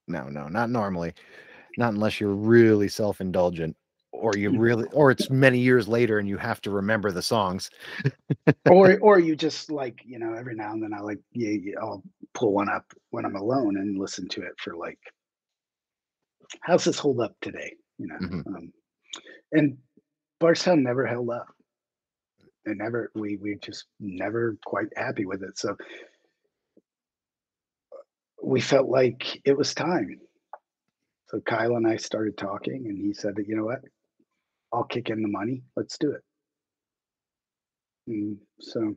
[0.07, 1.13] no, no, not normally.
[1.77, 3.75] Not unless you're really self-indulgent
[4.17, 7.69] or you really or it's many years later and you have to remember the songs.
[8.69, 11.75] or or you just like you know every now and then I like yeah, yeah
[11.81, 14.99] I'll pull one up when I'm alone and listen to it for like
[16.61, 17.73] how's this hold up today?
[17.97, 18.47] You know Mhm.
[18.47, 18.73] um,
[19.51, 19.77] and
[20.39, 21.47] Bardstown never held up.
[22.65, 25.75] It never we we just never quite happy with it so
[28.43, 30.19] we felt like it was time.
[31.29, 33.81] So Kyle and I started talking and he said that you know what
[34.77, 36.23] I'll kick in the money let's do it
[38.07, 38.95] and so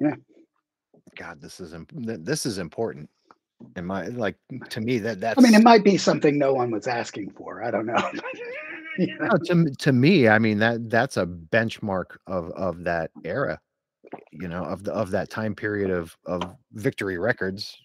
[0.00, 0.14] yeah.
[1.16, 3.08] God, this is imp- this is important.
[3.76, 4.36] In my like
[4.70, 7.62] to me that that's I mean, it might be something no one was asking for.
[7.62, 8.10] I don't know.
[8.96, 9.26] You know?
[9.26, 13.60] No, to to me, I mean that that's a benchmark of of that era,
[14.30, 17.76] you know, of the of that time period of of Victory Records.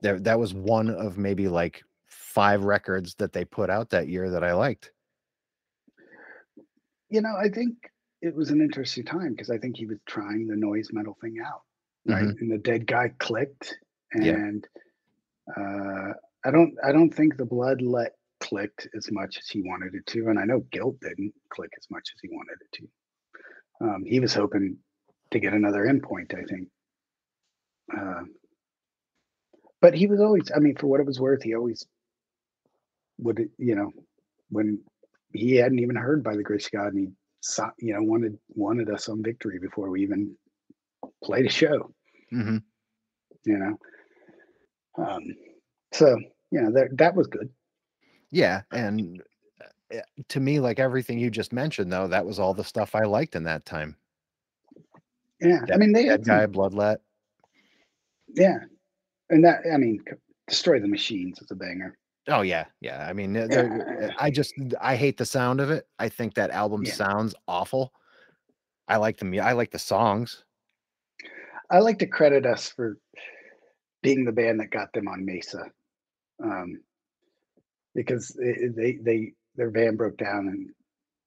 [0.00, 4.30] That that was one of maybe like five records that they put out that year
[4.30, 4.92] that I liked.
[7.10, 7.74] You know, I think
[8.22, 11.36] it was an interesting time because I think he was trying the noise metal thing
[11.44, 11.62] out,
[12.06, 12.24] right?
[12.24, 12.40] Mhm.
[12.40, 13.76] And the Deadguy clicked,
[14.14, 14.34] Yeah.
[14.34, 14.68] and
[15.56, 16.12] uh,
[16.44, 20.28] I don't, I don't think the bloodlet clicked as much as he wanted it to,
[20.28, 23.86] and I know guilt didn't click as much as he wanted it to.
[23.86, 24.78] Um, he was hoping
[25.32, 26.68] to get another endpoint, I think.
[27.96, 28.22] Uh,
[29.80, 31.86] but he was always, I mean, for what it was worth, he always
[33.18, 33.90] would, you know,
[34.50, 34.80] when
[35.32, 38.38] he hadn't even heard by the grace of God, and he, saw, you know, wanted
[38.54, 40.36] wanted us on victory before we even
[41.24, 41.92] played a show,
[42.30, 42.58] hmm
[43.44, 43.78] you know.
[45.02, 45.22] Um,
[45.92, 46.18] so
[46.50, 47.48] you know that that was good.
[48.30, 49.22] Yeah, and
[49.94, 53.04] uh, to me, like everything you just mentioned, though, that was all the stuff I
[53.04, 53.96] liked in that time.
[55.40, 56.98] Yeah, I mean they had some- guy, bloodlet.
[58.34, 58.58] yeah,
[59.30, 60.04] and that I mean,
[60.46, 61.96] destroy the machines is a banger.
[62.30, 63.06] Oh yeah, yeah.
[63.08, 64.10] I mean, Yeah.
[64.18, 65.86] I just I hate the sound of it.
[65.98, 66.92] I think that album Yeah.
[66.92, 67.92] sounds awful.
[68.88, 70.44] I like the I like the songs.
[71.70, 72.98] I like to credit us for
[74.02, 75.70] being the band that got them on Mesa,
[76.42, 76.80] um,
[77.94, 80.72] because they, they they their van broke down in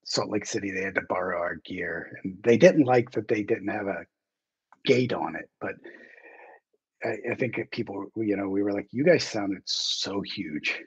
[0.06, 0.72] Salt Lake City.
[0.72, 4.06] They had to borrow our gear, and they didn't like that they didn't have a
[4.86, 5.50] gate on it.
[5.62, 5.76] But
[7.04, 10.82] I, I think people, you know, we were like, you guys sounded so huge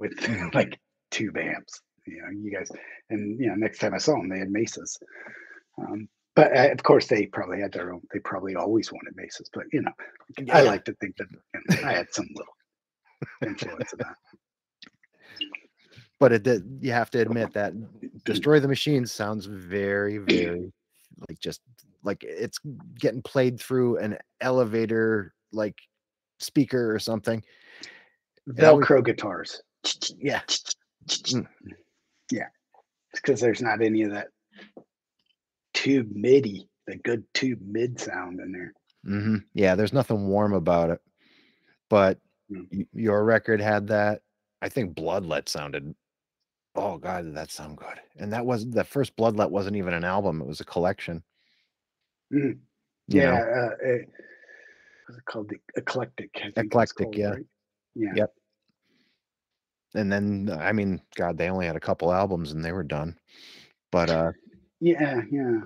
[0.00, 0.12] with
[0.54, 0.78] like
[1.10, 1.80] two amps.
[2.06, 2.70] You know, you guys,
[3.10, 4.98] and you know, next time I saw them, they had Mesas.
[5.78, 8.00] Um, but uh, of course, they probably had their own.
[8.12, 9.48] They probably always wanted Mesas.
[9.52, 9.92] But you know,
[10.52, 12.54] I like to think that you know, I had some little
[13.46, 14.14] influence of that.
[16.18, 17.72] but it did, you have to admit that
[18.24, 20.72] destroy the machines sounds very very
[21.28, 21.60] like just
[22.02, 22.58] like it's
[22.98, 25.76] getting played through an elevator like
[26.38, 27.42] speaker or something
[28.46, 29.62] It always- Velcro guitars.
[30.18, 30.40] Yeah.
[32.30, 32.48] Yeah,
[33.14, 34.28] because there's not any of that
[35.74, 38.72] tube MIDI, the good tube mid sound in there.
[39.04, 41.00] hmm yeah there's nothing warm about it
[41.88, 42.18] but
[42.52, 42.66] Mm.
[42.72, 44.22] y- your record had that
[44.60, 45.94] i think bloodlet sounded
[46.74, 50.02] oh god did that sound good and that was the first bloodlet wasn't even an
[50.04, 51.22] album it was a collection
[52.32, 52.54] Mhm.
[52.54, 52.58] know?
[53.06, 54.08] Yeah, uh, it,
[55.06, 55.48] what's it called?
[55.48, 56.30] The eclectic.
[56.34, 57.30] It's Eclectic, called, yeah.
[57.30, 57.46] right?
[57.94, 58.12] Yeah.
[58.16, 58.34] Yep.
[59.94, 63.16] And then i mean god they only had a couple albums and they were done
[63.90, 64.32] but uh
[64.80, 65.60] Yeah, yeah.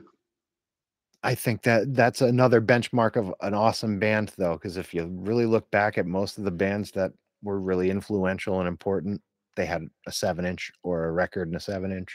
[1.23, 5.47] I think that that's another benchmark of an awesome band, though, because if you really
[5.47, 7.13] look back at most of the bands that
[7.43, 9.23] were really influential and important,
[9.57, 12.15] they had a seven inch or a record and a seven inch.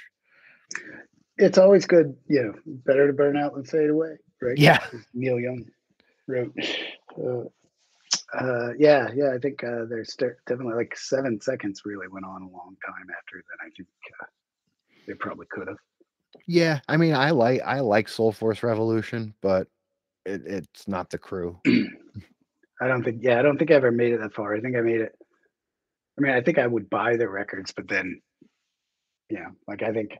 [1.38, 2.54] It's always good, you know,
[2.86, 4.58] better to burn out than fade away, right?
[4.58, 4.86] Yeah.
[5.14, 5.66] Neil Young
[6.28, 6.54] wrote.
[7.18, 7.46] Uh,
[8.33, 12.49] uh, yeah, yeah, I think uh, there's definitely like seven seconds really went on a
[12.49, 13.66] long time after that.
[13.66, 13.88] I think
[14.22, 14.25] uh,
[15.08, 15.77] they probably could have.
[16.48, 19.67] Yeah, I mean, I like I like Soulforce Revolution, but
[20.25, 21.59] it, it's not the crew.
[22.82, 24.56] I don't think, yeah, I don't think I ever made it that far.
[24.56, 25.14] I think I made it.
[26.17, 28.22] I mean, I think I would buy the records, but then,
[29.30, 30.17] yeah, like I think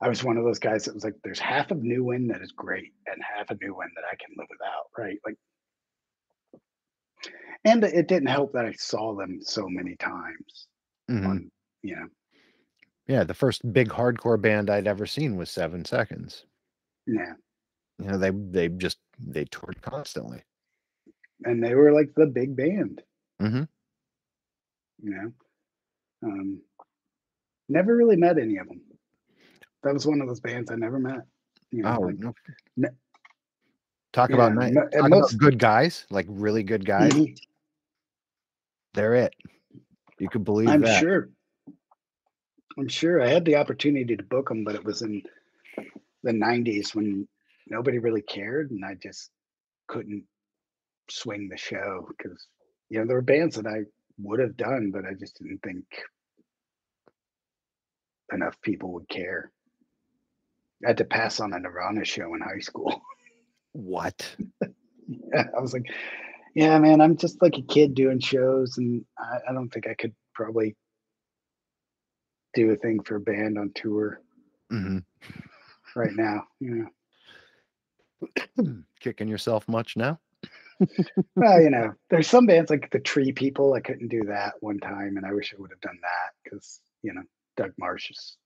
[0.00, 2.42] I was one of those guys that was like, there's half of New Wind that
[2.42, 5.18] is great and half of New Wind that I can live without, right?
[5.24, 5.36] Like,
[7.64, 10.66] and it didn't help that I saw them so many times
[11.10, 11.26] Mhm.
[11.26, 11.50] on,
[11.82, 12.08] you know,
[13.06, 16.46] Yeah, the first big hardcore band I'd ever seen was Seven Seconds.
[17.06, 17.34] yeah.
[17.98, 20.42] You know, they they just they toured constantly.
[21.44, 23.02] and they were like the big band.
[23.40, 23.66] Mhm.
[25.02, 25.32] You know,
[26.22, 26.62] um,
[27.68, 28.82] never really met any of them.
[29.82, 31.26] That was one of those bands I never met.
[31.70, 32.34] You know, Oh, like, no.
[32.76, 32.88] ne-
[34.12, 37.12] Talk yeah, about ni mo- talk and about good guys, like really good guys.
[37.14, 37.36] Mhm.
[38.94, 39.34] They're it.
[40.18, 41.00] You could believe I'm that.
[41.00, 41.30] sure.
[42.78, 45.22] I'm sure I had the opportunity to book them, but it was in
[46.22, 47.26] the 90s when
[47.68, 49.30] nobody really cared, and I just
[49.88, 50.24] couldn't
[51.10, 52.46] swing the show because
[52.88, 53.80] you know there were bands that I
[54.18, 55.84] would have done, but I just didn't think
[58.32, 59.50] enough people would care.
[60.84, 63.00] I had to pass on a Nirvana show in high school.
[63.72, 64.36] What?
[65.34, 65.86] Yeah, I was like,
[66.54, 69.94] yeah, man, I'm just like a kid doing shows, and I, I don't think I
[69.94, 70.76] could probably
[72.54, 74.20] do a thing for a band on tour
[74.72, 75.04] Mhm.
[75.94, 76.46] right now.
[76.60, 76.88] You
[78.58, 80.18] know, Kicking yourself much now?
[81.36, 83.74] well, you know, there's some bands like the Tree People.
[83.74, 86.80] I couldn't do that one time, and I wish I would have done that because
[87.02, 87.22] you know
[87.56, 88.36] Doug Martsch is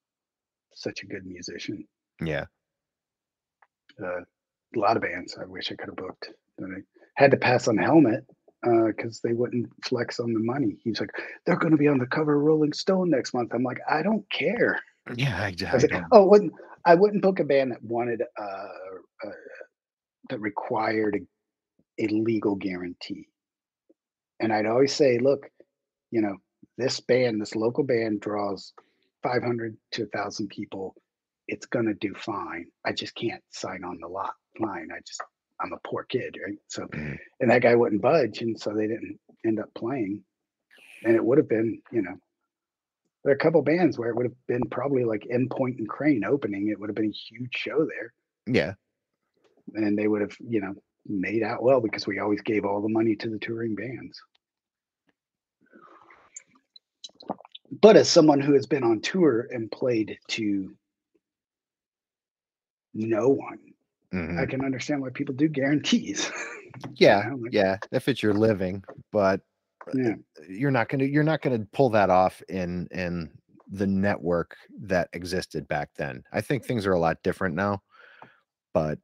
[0.74, 1.86] such a good musician.
[2.20, 2.44] Yeah.
[4.02, 6.30] Uh, a lot of bands I wish I could have booked.
[6.60, 6.66] I
[7.16, 8.24] had to pass on Helmet
[8.62, 10.78] because they wouldn't flex on the money.
[10.82, 11.10] He's like,
[11.44, 13.52] they're going to be on the cover of Rolling Stone next month.
[13.52, 14.80] I'm like, I don't care.
[15.14, 16.06] Yeah, I was like, don't.
[16.12, 16.52] oh, wouldn't
[16.86, 18.68] I wouldn't book a band that wanted uh,
[19.26, 19.30] uh
[20.30, 21.20] that required
[21.98, 23.28] a, a legal guarantee.
[24.40, 25.48] And I'd always say, look,
[26.10, 26.36] you know,
[26.78, 28.72] this band, this local band draws
[29.22, 30.94] 500 to 1,000 people.
[31.46, 32.66] It's going to do fine.
[32.84, 34.88] I just can't sign on the lot line.
[34.92, 35.20] I just,
[35.60, 36.58] I'm a poor kid, right?
[36.68, 37.18] So, Mhm.
[37.40, 38.42] and that guy wouldn't budge.
[38.42, 40.24] And so they didn't end up playing.
[41.04, 42.18] And it would have been, you know,
[43.22, 46.24] there are a couple bands where it would have been probably like Endpoint and Crain
[46.24, 46.68] opening.
[46.68, 48.12] It would have been a huge show there.
[48.46, 48.74] Yeah.
[49.74, 50.74] And they would have, you know,
[51.06, 54.20] made out well because we always gave all the money to the touring bands.
[57.70, 60.76] But as someone who has been on tour and played to
[62.92, 63.73] no one,
[64.14, 64.38] Mhm.
[64.38, 66.30] I can understand why people do guarantees.
[66.96, 67.28] Yeah.
[67.28, 67.76] know, like- Yeah.
[67.92, 69.40] If it's your living, but
[69.94, 70.14] yeah.
[70.48, 73.30] you're not gonna you're not gonna pull that off in in
[73.70, 76.24] the network that existed back then.
[76.32, 77.82] I think things are a lot different now.
[78.72, 78.98] But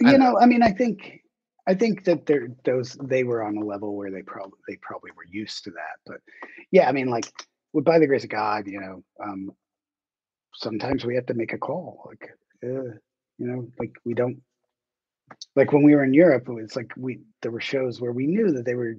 [0.00, 1.20] You don't know, I mean, I think
[1.68, 5.12] I think that they're those they were on a level where they probably they probably
[5.16, 5.96] were used to that.
[6.06, 6.20] But
[6.72, 7.30] yeah, I mean, like
[7.72, 9.52] with by the grace of God, you know, um,
[10.54, 12.04] sometimes we have to make a call.
[12.08, 12.30] Like,
[12.64, 12.96] uh,
[13.42, 14.40] you know, like we don't
[15.56, 18.28] like when we were in Europe, it was like we there were shows where we
[18.28, 18.94] knew that they were,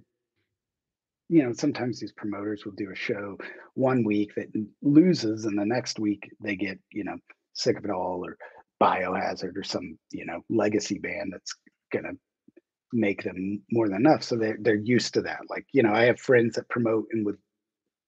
[1.29, 3.37] you know, sometimes these promoters will do a show
[3.75, 4.47] one week that
[4.81, 7.15] loses, and the next week they get, you know,
[7.53, 8.37] sick of it all or
[8.81, 11.55] biohazard or some, you know, legacy band that's
[11.93, 12.11] gonna
[12.91, 14.23] make them more than enough.
[14.23, 15.39] So they're they're used to that.
[15.49, 17.37] Like, you know, I have friends that promote and would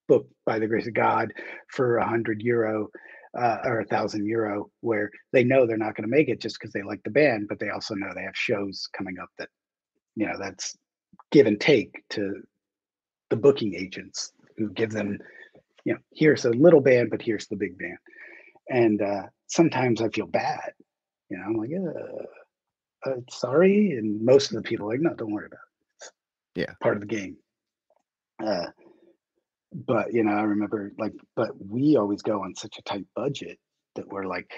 [0.10, 1.32] book by the grace of God
[1.70, 2.90] for a hundred euro
[3.38, 6.58] uh, or a thousand euro, where they know they're not going to make it just
[6.60, 9.50] because they like the band, but they also know they have shows coming up that,
[10.16, 10.78] you know, that's
[11.32, 12.42] give and take to
[13.30, 15.18] the booking agents who give them,
[15.84, 17.98] you know, here's a little band, but here's the big band.
[18.70, 20.72] And uh, sometimes I feel bad,
[21.30, 23.92] you know, I'm like, uh, uh, sorry.
[23.92, 25.96] And most of the people are like, no, don't worry about it.
[26.02, 26.12] It's
[26.56, 26.74] Yeah.
[26.82, 27.38] part of the game.
[29.76, 33.06] Uh, but you know, I remember like, but we always go on such a tight
[33.16, 33.60] budget
[33.96, 34.52] that we're like,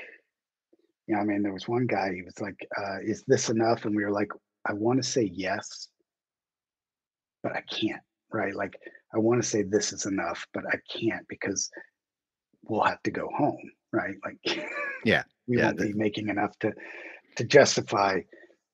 [1.08, 3.86] you know, I mean, there was one guy, he was like, uh, is this enough?
[3.86, 4.32] And we were like,
[4.66, 5.90] I want to say yes,
[7.44, 8.02] but I can't,
[8.34, 8.54] right?
[8.56, 8.78] Like,
[9.14, 11.70] I want to say this is enough, but I can't because
[12.64, 14.16] we'll have to go home, right?
[14.26, 14.60] Like,
[15.06, 16.74] Yeah, we yeah, won't the- be making enough to
[17.38, 18.20] to justify,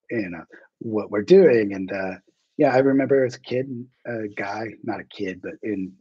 [0.09, 0.43] you know,
[0.79, 1.73] what we're doing.
[1.73, 2.15] And uh,
[2.57, 3.67] yeah, I remember as a kid,
[4.07, 5.91] a guy, not a kid, but in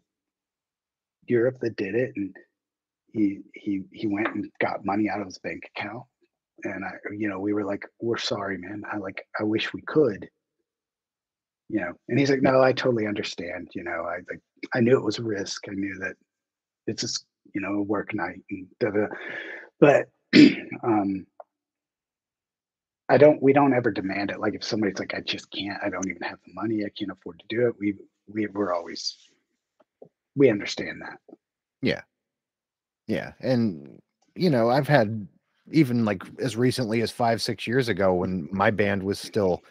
[1.26, 2.34] Europe that did it, and
[3.12, 6.04] he he he went and got money out of his bank account,
[6.64, 8.82] and I, you know, we were like, "We're sorry, man.
[8.90, 10.28] I like, I wish we could."
[11.68, 13.68] You know, and he's like, "No, I totally understand.
[13.74, 14.40] You know, I like,
[14.74, 15.64] I knew it was a risk.
[15.68, 16.16] I knew that
[16.86, 19.06] it's just, you know, a work night and da da."
[19.80, 20.08] But
[20.82, 21.26] um,
[23.08, 23.42] I don't.
[23.42, 24.40] We don't ever demand it.
[24.40, 25.82] Like if somebody's like, "I just can't.
[25.82, 26.84] I don't even have the money.
[26.84, 27.94] I can't afford to do it." We
[28.26, 29.16] we we're always
[30.36, 31.18] we understand that.
[31.82, 32.02] Yeah,
[33.06, 33.32] Yeah.
[33.40, 33.98] and
[34.34, 35.26] you know, I've had
[35.70, 39.62] even like as recently as five, six years ago when my band was still,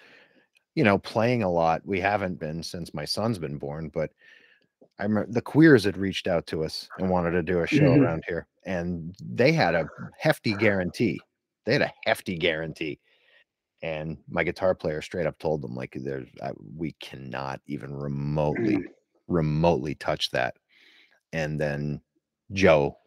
[0.75, 1.85] you know, playing a lot.
[1.85, 4.11] We haven't been since my son's been born, but
[4.99, 7.93] I remember the Queers had reached out to us and wanted to do a show
[7.93, 8.01] Mhm.
[8.01, 11.19] around here, and they had a hefty guarantee.
[11.65, 12.99] They had a hefty guarantee,
[13.81, 18.77] and my guitar player straight up told them like there's I, we cannot even remotely
[18.77, 18.87] Mm.
[19.31, 20.55] Remotely touch that
[21.33, 22.01] and then
[22.53, 22.97] joe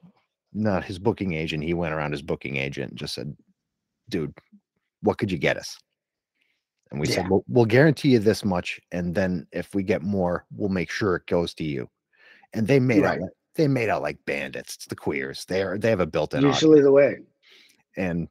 [0.52, 3.36] not his booking agent he went around his booking agent and just said
[4.08, 4.32] dude
[5.02, 5.78] what could you get us
[6.90, 7.14] and we Yeah.
[7.16, 10.90] said we'll, we'll guarantee you this much and then if we get more we'll make
[10.90, 11.88] sure it goes to you
[12.52, 13.20] and they made Right.
[13.20, 16.38] out they made out like bandits it's the queers they are they have a built-in
[16.38, 17.18] audience Usually the way.
[17.96, 18.28] and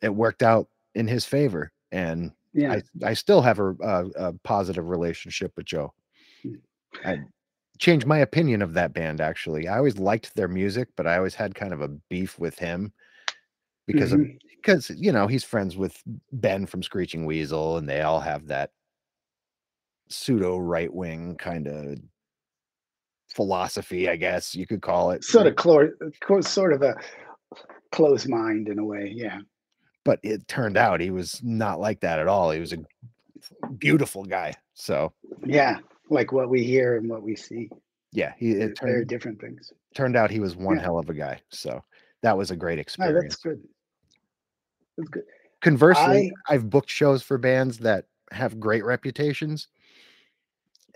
[0.00, 2.72] it worked out in his favor and Yeah.
[3.02, 5.92] I, I still have a, a, a positive relationship with Joe.
[6.42, 6.54] Hmm.
[7.04, 7.18] I
[7.78, 9.68] changed my opinion of that band actually.
[9.68, 12.92] I always liked their music, but I always had kind of a beef with him
[13.86, 14.38] because of Mhm.
[14.56, 16.00] because you know he's friends with
[16.32, 18.70] Ben from Screeching Weasel, and they all have that
[20.08, 21.98] pseudo right wing kind of
[23.34, 25.24] philosophy, I guess you could call it.
[25.24, 25.96] sort of clor-
[26.42, 26.94] sort of a
[27.90, 29.10] closed mind in a way.
[29.14, 29.40] Yeah.
[30.04, 32.50] but it turned out he was not like that at all.
[32.50, 32.78] He was a
[33.78, 34.52] beautiful guy.
[34.74, 35.12] So
[35.44, 35.78] Yeah.
[36.12, 37.70] Like what we hear and what we see.
[38.12, 39.72] yeah, he it very turned, different things.
[39.94, 40.82] turned out he was one Yeah.
[40.82, 41.40] hell of a guy.
[41.48, 41.82] So
[42.22, 43.34] that was a great Oh, experience.
[43.34, 43.62] that's good.
[44.98, 45.24] That's good.
[45.62, 49.68] Conversely, I- I've booked shows for bands that have great reputations,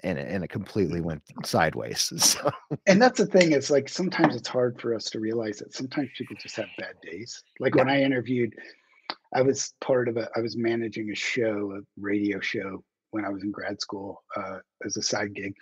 [0.05, 2.13] and it, and it completely went sideways.
[2.19, 2.51] So
[2.87, 3.53] And that's the thing.
[3.53, 6.95] It's like sometimes it's hard for us to realize that sometimes people just have bad
[7.03, 7.43] days.
[7.59, 8.55] Like when I interviewed,
[9.35, 12.85] I was part of a, I was managing a show, a radio show
[13.17, 15.55] when I was in grad school uh, as a side gig.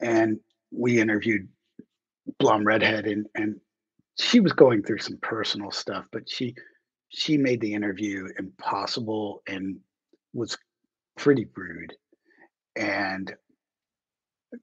[0.00, 0.38] And
[0.70, 1.48] we interviewed
[2.38, 3.56] Blonde Redhead and, and
[4.18, 6.54] she was going through some personal stuff, but she,
[7.08, 9.78] she made the interview impossible and
[10.32, 10.56] was
[11.16, 11.94] pretty rude.
[12.76, 13.34] And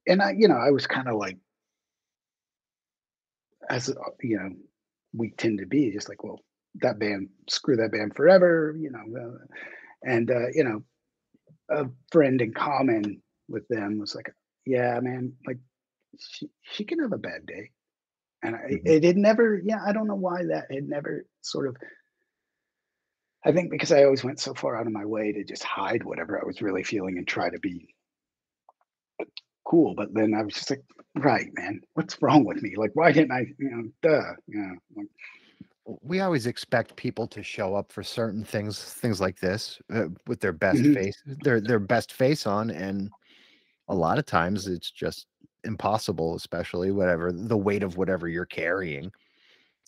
[0.05, 1.37] and I, you know, I was kind of like,
[3.69, 4.49] as you know,
[5.13, 6.39] we tend to be just like, well,
[6.81, 9.19] that band, screw that band forever, you know.
[9.19, 9.45] Uh,
[10.03, 10.83] and uh, you know,
[11.69, 14.29] a friend in common with them was like,
[14.65, 15.57] yeah, man, like
[16.19, 17.71] she she can have a bad day,
[18.43, 18.81] and I, Mhm.
[18.85, 21.77] it had never, yeah, I don't know why that had never sort of.
[23.45, 26.03] I think because I always went so far out of my way to just hide
[26.03, 27.95] whatever I was really feeling and try to be
[29.65, 29.93] cool.
[29.95, 30.83] But then I was just like,
[31.15, 32.75] right, man, what's wrong with me?
[32.75, 35.07] Like, why didn't I, you know, duh, you know, like,
[36.01, 40.41] we always expect people to show up for certain things, things like this, uh, with
[40.41, 40.93] their best Mhm.
[40.93, 43.11] face, their their best face on, and
[43.89, 45.27] a lot of times it's just
[45.65, 49.11] impossible, especially whatever the weight of whatever you're carrying.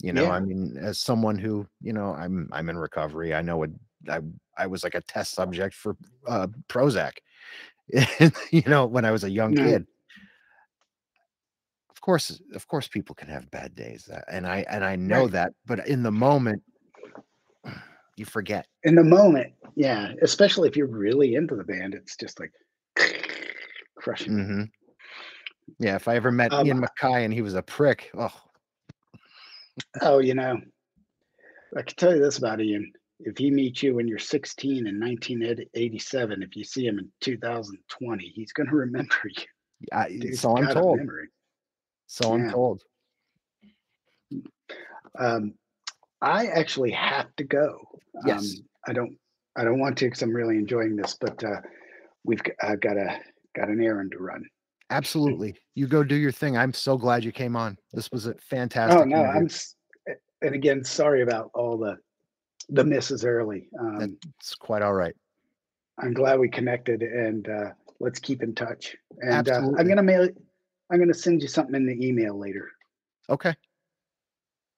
[0.02, 0.32] You know, Yeah.
[0.32, 3.34] I mean, as someone who, you know, I'm I'm in recovery.
[3.36, 3.72] I know what
[4.10, 4.22] I
[4.58, 5.98] I was like a test subject for
[6.28, 7.20] uh, Prozac.
[8.52, 9.56] you know, when I was a young Yeah.
[9.56, 9.88] kid.
[12.10, 15.22] Of course, of course, people can have bad days, uh, and I and I know
[15.26, 15.32] Right.
[15.34, 15.54] that.
[15.68, 16.64] But in the moment,
[18.18, 18.66] you forget.
[18.84, 22.52] in the moment, yeah, especially if you're really into the band, it's just like
[23.96, 24.38] crushing.
[24.40, 24.44] you.
[24.44, 24.64] hmm
[25.78, 28.34] Yeah, if I ever met Um, Ian MacKaye and he was a prick, oh,
[30.02, 30.60] Oh, you know,
[31.78, 32.92] I can tell you this about Ian.
[33.20, 38.26] If he meets you when you're 16 in 1987, if you see him in 2020,
[38.34, 39.44] he's going to remember you.
[39.94, 40.98] I, Dude's so I'm told.
[40.98, 41.28] memory.
[42.10, 42.52] So I'm Yeah.
[42.52, 42.84] told.
[45.18, 45.54] Um,
[46.22, 47.88] I actually have to go.
[48.26, 48.40] Yes.
[48.40, 49.18] Um, I don't.
[49.56, 51.62] I don't want to because I'm really enjoying this, but uh,
[52.24, 53.20] we've I've got a
[53.56, 54.44] got an errand to run.
[54.90, 55.56] Absolutely.
[55.76, 56.58] You go do your thing.
[56.58, 57.78] I'm so glad you came on.
[57.94, 59.00] This was a fantastic.
[59.00, 59.40] Oh no, interview.
[60.08, 60.16] I'm.
[60.42, 61.98] And again, sorry about all the
[62.70, 63.70] the misses early.
[63.80, 65.16] Um, It's quite all right.
[66.00, 68.96] I'm glad we connected, and uh, let's keep in touch.
[69.22, 70.30] And uh, I'm gonna mail.
[70.90, 72.70] I'm gonna send you something in the email later.
[73.30, 73.56] Okay,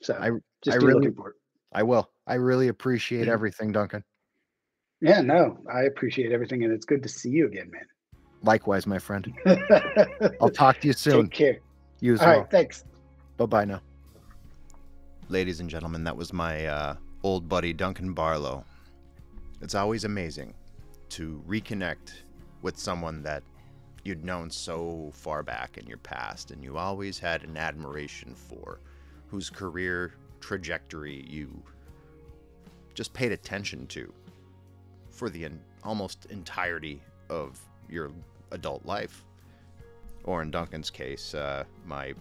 [0.01, 0.31] So I-
[0.61, 1.31] just I be really- looking.
[1.71, 2.11] I will.
[2.27, 3.31] I really appreciate Mhm.
[3.31, 4.03] everything, Duncan.
[4.99, 7.85] Yeah, no, I appreciate everything, and it's good to see you again, man.
[8.43, 9.33] Likewise, my friend.
[10.41, 11.27] I'll talk to you soon.
[11.27, 11.57] Take care.
[12.01, 12.39] You as All well.
[12.41, 12.83] right, thanks.
[13.37, 13.81] Bye bye now.
[15.29, 18.65] Ladies and gentlemen, that was my uh, old buddy Duncan Barlow.
[19.61, 20.53] It's always amazing
[21.09, 22.23] to reconnect
[22.61, 23.43] with someone that
[24.03, 28.79] you'd known so far back in your past and you always had an admiration for,
[29.27, 31.63] whose career trajectory you
[32.93, 34.11] just paid attention to
[35.11, 35.47] for the
[35.83, 38.11] almost entirety of your
[38.51, 39.23] adult life.
[40.23, 42.13] Or in Duncan's case, uh, my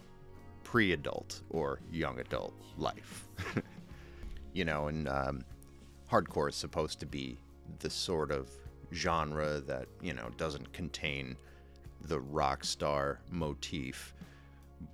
[0.64, 3.28] pre adult or young adult life.
[4.52, 5.44] you know, and um,
[6.10, 7.38] hardcore is supposed to be
[7.80, 8.50] the sort of
[8.92, 11.36] genre that, you know, doesn't contain
[12.02, 14.14] the rock star motif,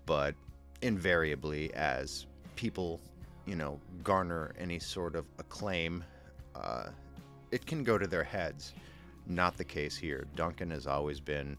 [0.05, 0.35] but
[0.83, 2.27] invariably, as
[2.57, 3.01] people,
[3.47, 6.05] you know, garner any sort of acclaim,
[6.55, 6.89] uh,
[7.51, 8.75] it can go to their heads.
[9.27, 10.27] Not the case here.
[10.37, 11.57] Duncan has always been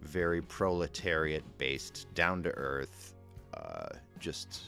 [0.00, 3.14] very proletariat based, down to earth,
[3.54, 4.62] uh, just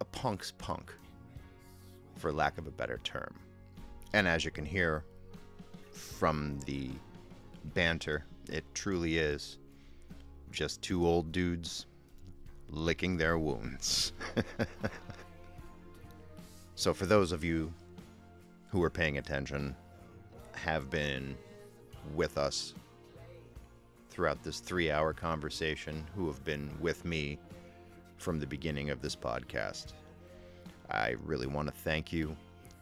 [0.00, 0.92] a punk's punk,
[2.16, 3.34] for lack of a better term.
[4.12, 5.04] And as you can hear
[5.92, 6.90] from the
[7.64, 9.58] banter, it truly is
[10.50, 11.86] just two old dudes
[12.68, 14.12] licking their wounds.
[16.74, 17.72] so, for those of you
[18.68, 19.74] who are paying attention,
[20.52, 21.36] have been
[22.14, 22.74] with us
[24.10, 27.38] throughout this three hour conversation, who have been with me
[28.16, 29.92] from the beginning of this podcast,
[30.90, 32.36] I really want to thank you,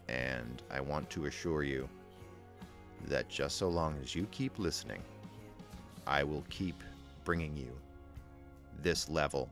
[0.08, 1.88] and I want to assure you
[3.06, 5.02] that just so long as you keep listening,
[6.06, 6.82] I will keep
[7.24, 7.70] bringing you
[8.82, 9.48] this level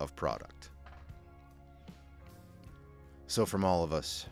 [0.00, 0.70] of product.
[3.28, 4.26] So from all of us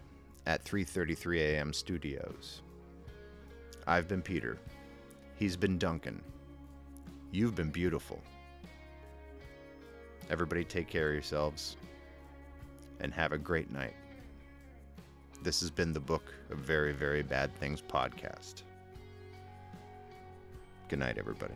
[0.47, 1.73] at 3:33 a.m.
[1.73, 2.63] Studios,
[3.87, 4.59] I've been Peter.
[5.37, 6.23] He's been Duncan.
[7.33, 8.23] You've been beautiful.
[10.31, 11.77] Everybody take care of yourselves
[13.01, 13.95] and have a great night.
[15.45, 18.63] This has been the Book of Very, Very Bad Things podcast.
[20.89, 21.53] Good night, everybody.